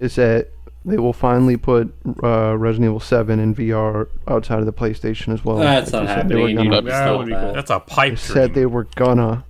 is 0.00 0.16
that 0.16 0.48
they 0.84 0.98
will 0.98 1.12
finally 1.12 1.56
put 1.56 1.92
uh, 2.22 2.56
Resident 2.56 2.86
Evil 2.90 3.00
7 3.00 3.38
in 3.40 3.54
VR 3.54 4.08
outside 4.28 4.58
of 4.60 4.66
the 4.66 4.72
PlayStation 4.72 5.32
as 5.32 5.44
well. 5.44 5.56
That's 5.58 5.92
Like 5.92 6.02
not 6.04 6.08
they 6.08 6.14
said 6.14 6.28
they 6.28 6.34
were 6.34 6.48
happening. 6.48 6.70
Gonna- 6.70 6.82
That 6.82 7.16
would 7.18 7.26
be 7.26 7.32
that. 7.32 7.40
cool. 7.40 7.52
That's 7.54 7.70
a 7.70 7.80
pipe 7.80 8.10
They 8.12 8.16
dream. 8.16 8.34
said 8.34 8.54
they 8.54 8.66
were 8.66 8.84
gonna. 8.96 9.44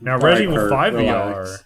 now 0.00 0.16
resident 0.18 0.42
evil 0.52 0.56
Kurt, 0.56 0.70
5 0.70 0.94
relax. 0.94 1.48
vr 1.50 1.64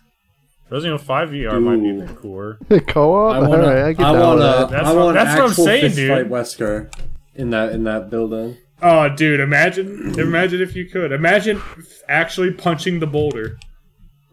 resident 0.71 0.95
evil 1.01 1.07
5 1.07 1.29
vr 1.31 1.63
might 1.63 1.77
be 1.83 1.91
a 1.91 1.93
Dude. 1.95 2.07
bit 2.09 2.17
cooler 2.17 2.59
Co-op? 2.89 3.35
I 3.35 3.39
want 3.41 3.53
to. 3.63 3.69
Alright, 3.69 3.85
I 3.85 3.93
get 3.93 4.07
I 4.07 4.13
down 4.13 4.21
want 4.23 4.39
with 4.39 4.69
to. 4.71 4.75
That's 4.77 4.89
I 4.89 4.93
what- 4.95 5.13
that's 5.15 5.31
what 5.31 5.39
I'm 5.45 5.49
actual 5.51 5.65
saying, 5.65 5.81
fist 5.83 5.97
dude. 5.97 6.11
fight 6.11 6.29
Wesker 6.31 6.93
in 7.35 7.51
that 7.51 7.73
in 7.73 7.85
that 7.85 8.11
building. 8.11 8.57
oh 8.83 9.09
dude 9.09 9.41
imagine 9.41 10.19
imagine 10.19 10.61
if 10.61 10.75
you 10.77 10.87
could 10.87 11.13
imagine 11.13 11.61
actually 12.09 12.53
punching 12.53 13.01
the 13.01 13.07
boulder 13.07 13.59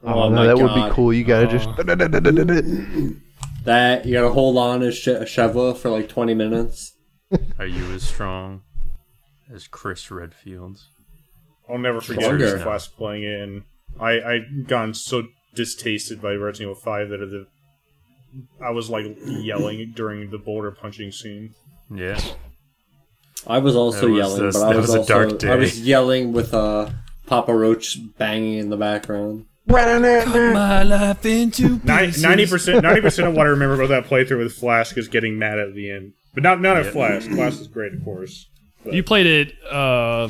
Oh, 0.07 0.25
Oh 0.25 0.29
no, 0.29 0.35
my 0.35 0.45
that 0.45 0.57
would 0.59 0.75
be 0.75 0.87
cool. 0.93 1.11
You 1.11 1.23
gotta 1.23 1.47
just. 1.47 1.67
Oh. 1.67 3.09
That 3.65 4.05
you 4.05 4.13
gotta 4.13 4.29
hold 4.31 4.57
on 4.59 4.81
to 4.81 4.91
sh- 4.91 5.07
Sheva 5.07 5.75
for 5.75 5.89
like 5.89 6.07
twenty 6.07 6.35
minutes. 6.35 6.93
Are 7.59 7.65
you 7.65 7.83
as 7.93 8.03
strong 8.03 8.61
as 9.51 9.67
Chris 9.67 10.11
Redfield's? 10.11 10.89
i'll 11.67 11.79
never 11.79 11.99
forget 11.99 12.25
Stronger. 12.25 12.51
this 12.51 12.61
class 12.61 12.85
playing 12.87 13.23
it 13.23 13.41
and 13.41 13.63
i 13.99 14.11
i 14.19 14.39
gotten 14.67 14.93
so 14.93 15.23
distasted 15.55 16.21
by 16.21 16.33
resident 16.33 16.71
evil 16.71 16.75
5 16.75 17.09
that 17.09 17.17
the 17.17 17.47
I 18.61 18.71
was 18.71 18.89
like 18.89 19.05
yelling 19.25 19.93
during 19.95 20.29
the 20.29 20.37
boulder 20.37 20.71
punching 20.71 21.11
scene. 21.11 21.53
Yeah. 21.89 22.19
I 23.47 23.59
was 23.59 23.75
also 23.75 24.09
was- 24.09 24.17
yelling, 24.17 24.37
that's- 24.37 24.53
but 24.55 24.63
I 24.67 24.73
that 24.73 24.79
was, 24.79 24.87
was 24.87 24.95
a 24.95 24.99
also 24.99 25.27
dark 25.27 25.43
I 25.45 25.55
was 25.55 25.79
yelling 25.87 26.33
with 26.33 26.53
uh, 26.53 26.89
Papa 27.27 27.53
Roach 27.55 27.97
banging 28.17 28.59
in 28.59 28.69
the 28.69 28.77
background. 28.77 29.45
My 29.67 30.83
life 30.83 31.25
into 31.25 31.79
Ninety 31.83 32.45
percent, 32.45 32.83
ninety 32.83 33.01
percent 33.01 33.27
of 33.27 33.35
what 33.35 33.47
I 33.47 33.49
remember 33.49 33.81
about 33.81 33.89
that 33.89 34.05
playthrough 34.09 34.37
with 34.37 34.53
Flask 34.53 34.95
is 34.95 35.07
getting 35.07 35.39
mad 35.39 35.57
at 35.57 35.73
the 35.73 35.89
end, 35.89 36.13
but 36.35 36.43
not 36.43 36.61
not 36.61 36.77
at 36.77 36.93
Flask. 36.93 37.27
Flask 37.31 37.59
is 37.61 37.67
great, 37.67 37.93
of 37.93 38.03
course. 38.03 38.47
You 38.85 39.01
played 39.01 39.25
it 39.25 39.55
uh, 39.71 40.29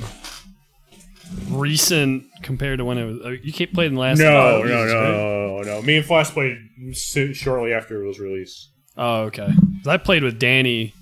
recent 1.49 2.25
compared 2.43 2.79
to 2.79 2.85
when 2.85 2.97
it 2.97 3.05
was. 3.05 3.19
Uh, 3.25 3.29
you 3.43 3.53
can't 3.53 3.73
play 3.73 3.85
in 3.85 3.95
the 3.95 3.99
last. 3.99 4.19
No, 4.19 4.25
oh, 4.27 4.63
no, 4.63 4.67
Jesus 4.67 4.91
Christ. 4.93 5.11
no, 5.17 5.61
no. 5.61 5.81
Me 5.81 5.97
and 5.97 6.05
Flask 6.05 6.33
played 6.33 6.57
so- 6.93 7.33
shortly 7.33 7.73
after 7.73 8.03
it 8.03 8.07
was 8.07 8.19
released. 8.19 8.69
Oh, 8.97 9.23
okay. 9.23 9.49
I 9.87 9.97
played 9.97 10.23
with 10.23 10.39
Danny 10.39 10.93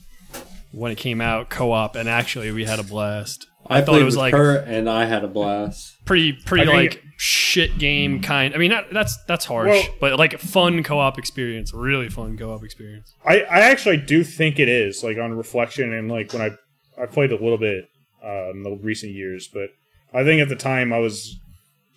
when 0.71 0.91
it 0.91 0.97
came 0.97 1.21
out 1.21 1.49
co-op, 1.49 1.95
and 1.95 2.09
actually 2.09 2.51
we 2.51 2.65
had 2.65 2.79
a 2.79 2.83
blast. 2.83 3.47
I, 3.67 3.81
thought 3.81 4.01
it 4.01 4.03
was 4.03 4.15
with 4.15 4.19
like 4.21 4.33
her, 4.33 4.57
and 4.57 4.89
I 4.89 5.05
had 5.05 5.23
a 5.23 5.27
blast. 5.27 5.93
pretty, 6.05 6.33
pretty 6.33 6.63
I 6.63 6.65
think- 6.65 6.93
like 6.95 7.03
shit 7.17 7.77
game 7.77 8.21
kind. 8.21 8.53
I 8.53 8.57
mean, 8.57 8.71
not, 8.71 8.91
that's 8.91 9.17
that's 9.25 9.45
harsh, 9.45 9.69
Well- 9.69 9.95
but 10.01 10.19
like 10.19 10.37
fun 10.39 10.83
co-op 10.83 11.17
experience, 11.17 11.73
really 11.73 12.09
fun 12.09 12.37
co-op 12.37 12.63
experience. 12.63 13.13
I, 13.25 13.41
I 13.41 13.59
actually 13.61 13.97
do 13.97 14.23
think 14.23 14.59
it 14.59 14.67
is 14.67 15.03
like 15.03 15.17
on 15.17 15.31
reflection 15.33 15.93
and 15.93 16.09
like 16.11 16.33
when 16.33 16.41
I 16.41 17.01
I 17.01 17.05
played 17.05 17.31
a 17.31 17.35
little 17.35 17.57
bit 17.57 17.85
uh, 18.25 18.49
in 18.49 18.63
the 18.63 18.77
recent 18.81 19.13
years, 19.13 19.47
but 19.53 19.69
I 20.13 20.23
think 20.23 20.41
at 20.41 20.49
the 20.49 20.55
time 20.55 20.93
I 20.93 20.99
was 20.99 21.39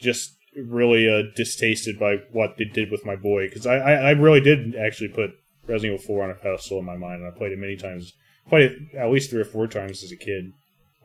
just 0.01 0.33
really 0.57 1.09
uh, 1.09 1.23
distasted 1.37 1.99
by 1.99 2.17
what 2.33 2.57
they 2.57 2.65
did 2.65 2.91
with 2.91 3.05
my 3.05 3.15
boy 3.17 3.47
because 3.49 3.67
I, 3.67 3.77
I 3.77 3.93
I 3.93 4.11
really 4.13 4.41
did 4.41 4.75
actually 4.75 5.09
put 5.09 5.33
Resident 5.67 6.01
Evil 6.01 6.07
4 6.07 6.25
on 6.25 6.31
a 6.31 6.35
pedestal 6.35 6.79
in 6.79 6.85
my 6.85 6.97
mind 6.97 7.23
and 7.23 7.33
I 7.33 7.37
played 7.37 7.53
it 7.53 7.59
many 7.59 7.77
times. 7.77 8.13
Played 8.49 8.71
it 8.73 8.95
at 8.97 9.11
least 9.11 9.31
three 9.31 9.41
or 9.41 9.45
four 9.45 9.67
times 9.67 10.03
as 10.03 10.13
a 10.13 10.17
kid. 10.17 10.53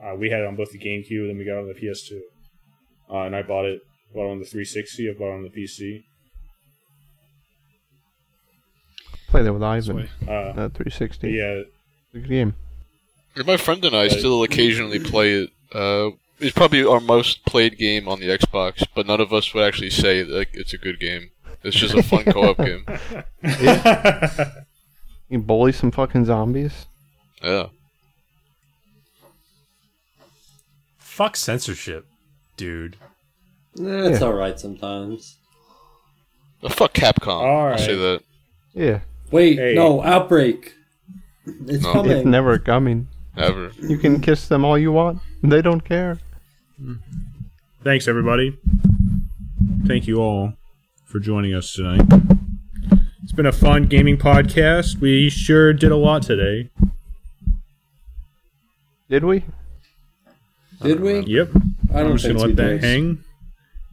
Uh, 0.01 0.15
we 0.15 0.29
had 0.29 0.41
it 0.41 0.47
on 0.47 0.55
both 0.55 0.71
the 0.71 0.79
GameCube 0.79 1.21
and 1.21 1.29
then 1.31 1.37
we 1.37 1.43
got 1.45 1.57
it 1.57 1.61
on 1.63 1.67
the 1.67 1.73
PS2, 1.73 2.19
uh, 3.09 3.25
and 3.25 3.35
I 3.35 3.41
bought 3.41 3.65
it 3.65 3.81
bought 4.13 4.27
it 4.29 4.31
on 4.31 4.39
the 4.39 4.45
360. 4.45 5.09
I 5.09 5.13
bought 5.13 5.31
it 5.31 5.35
on 5.35 5.43
the 5.43 5.49
PC. 5.49 6.03
Play 9.27 9.43
that 9.43 9.53
with 9.53 9.63
Ivan. 9.63 10.09
Uh, 10.27 10.31
Uh, 10.31 10.69
360. 10.69 11.31
yeah, 11.31 11.61
Good 12.13 12.27
game. 12.27 12.55
My 13.45 13.55
friend 13.57 13.83
and 13.85 13.95
I 13.95 14.09
still 14.09 14.43
occasionally 14.43 14.99
play 14.99 15.43
it. 15.43 15.49
It's 16.41 16.55
probably 16.55 16.83
our 16.83 16.99
most 16.99 17.45
played 17.45 17.77
game 17.77 18.07
on 18.07 18.19
the 18.19 18.27
Xbox, 18.27 18.83
but 18.95 19.05
none 19.05 19.21
of 19.21 19.31
us 19.31 19.53
would 19.53 19.63
actually 19.63 19.91
say 19.91 20.23
like 20.23 20.49
it's 20.53 20.73
a 20.73 20.77
good 20.77 20.99
game. 20.99 21.29
It's 21.63 21.75
just 21.77 21.93
a 21.93 22.01
fun 22.03 22.23
co-op 22.25 22.57
game. 22.65 22.85
You 25.29 25.39
bully 25.39 25.71
some 25.71 25.91
fucking 25.91 26.25
zombies. 26.25 26.87
Yeah. 27.41 27.67
Fuck 30.97 31.37
censorship, 31.37 32.05
dude. 32.57 32.97
Eh, 33.79 33.83
it's 34.09 34.19
Yeah. 34.19 34.27
all 34.27 34.33
right 34.33 34.59
sometimes. 34.59 35.37
Uh, 36.61 36.67
fuck 36.69 36.93
Capcom. 36.93 37.27
All 37.41 37.67
I'll 37.69 37.77
say 37.77 37.93
right. 37.95 38.01
that. 38.01 38.23
Yeah. 38.73 38.99
Wait, 39.31 39.57
Hey. 39.57 39.73
no, 39.73 40.03
outbreak. 40.03 40.73
It's 41.45 41.61
No. 41.61 41.73
It's 41.75 41.85
coming. 41.85 42.29
never 42.29 42.59
coming. 42.59 43.07
Ever. 43.37 43.71
You 43.81 43.97
can 43.97 44.19
kiss 44.19 44.49
them 44.49 44.65
all 44.65 44.77
you 44.77 44.91
want. 44.91 45.19
They 45.41 45.61
don't 45.61 45.81
care. 45.85 46.19
Thanks, 47.83 48.07
everybody. 48.07 48.57
Thank 49.85 50.07
you 50.07 50.17
all 50.21 50.53
for 51.05 51.19
joining 51.19 51.53
us 51.53 51.73
tonight. 51.73 52.01
It's 53.23 53.31
been 53.31 53.45
a 53.45 53.51
fun 53.51 53.83
gaming 53.87 54.17
podcast. 54.17 54.99
We 54.99 55.29
sure 55.29 55.73
did 55.73 55.91
a 55.91 55.95
lot 55.97 56.23
today. 56.23 56.69
Did 59.09 59.23
we? 59.25 59.43
Did 60.81 61.01
we? 61.01 61.19
Yep. 61.21 61.49
I 61.93 61.99
I'm 61.99 62.05
don't 62.07 62.13
just 62.13 62.25
think 62.25 62.37
gonna 62.37 62.47
we 62.49 62.53
let 62.53 62.57
that 62.57 62.81
did. 62.81 62.83
hang. 62.83 63.23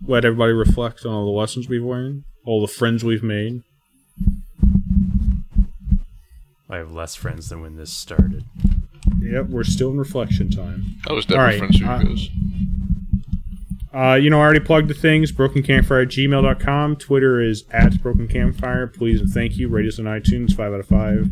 Let 0.07 0.25
everybody 0.25 0.53
reflect 0.53 1.05
on 1.05 1.13
all 1.13 1.25
the 1.25 1.39
lessons 1.39 1.69
we've 1.69 1.83
learned, 1.85 2.25
all 2.45 2.61
the 2.61 2.73
friends 2.73 3.05
we've 3.05 3.23
made. 3.23 3.63
I 6.71 6.77
have 6.77 6.93
less 6.93 7.15
friends 7.15 7.49
than 7.49 7.61
when 7.63 7.77
this 7.77 7.91
started. 7.91 8.45
Yep, 9.21 9.47
we're 9.49 9.65
still 9.65 9.91
in 9.91 9.99
reflection 9.99 10.51
time. 10.51 10.97
I 11.09 11.13
was 11.13 11.27
All 11.27 11.37
never 11.37 11.49
right, 11.49 11.59
friends 11.59 11.81
with 11.81 11.89
uh, 11.89 11.99
you 11.99 12.05
guys. 12.09 12.29
Uh, 13.99 14.15
you 14.15 14.31
know, 14.31 14.39
I 14.39 14.43
already 14.43 14.61
plugged 14.61 14.87
the 14.87 14.95
things. 14.95 15.33
BrokenCampfire 15.33 16.05
at 16.05 16.09
gmail.com. 16.09 16.97
Twitter 16.97 17.41
is 17.41 17.65
at 17.73 18.01
Broken 18.01 18.29
Campfire. 18.29 18.87
Please 18.87 19.21
and 19.21 19.29
thank 19.29 19.57
you. 19.57 19.67
Rate 19.69 19.89
us 19.89 19.99
on 19.99 20.05
iTunes, 20.05 20.55
5 20.55 20.73
out 20.73 20.79
of 20.79 20.87
5. 20.87 21.29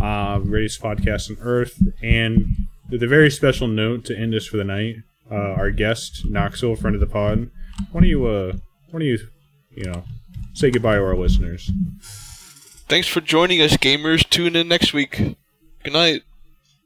Uh, 0.00 0.38
podcast 0.38 1.30
on 1.30 1.36
Earth. 1.42 1.82
And 2.02 2.46
with 2.88 3.02
a 3.02 3.06
very 3.06 3.30
special 3.30 3.68
note 3.68 4.06
to 4.06 4.16
end 4.16 4.34
us 4.34 4.46
for 4.46 4.56
the 4.56 4.64
night, 4.64 4.96
uh, 5.30 5.34
our 5.34 5.70
guest, 5.70 6.24
Knoxville, 6.24 6.76
friend 6.76 6.94
of 6.94 7.00
the 7.00 7.06
pod. 7.06 7.50
Why 7.92 8.00
don't 8.00 8.08
you, 8.08 8.26
uh, 8.26 8.52
why 8.86 8.92
don't 8.92 9.02
you, 9.02 9.18
you 9.74 9.84
know, 9.84 10.04
say 10.54 10.70
goodbye 10.70 10.96
to 10.96 11.04
our 11.04 11.14
listeners? 11.14 11.70
Thanks 12.88 13.06
for 13.06 13.20
joining 13.20 13.60
us, 13.60 13.76
gamers. 13.76 14.26
Tune 14.26 14.56
in 14.56 14.66
next 14.66 14.94
week. 14.94 15.36
Good 15.84 15.92
night. 15.92 16.22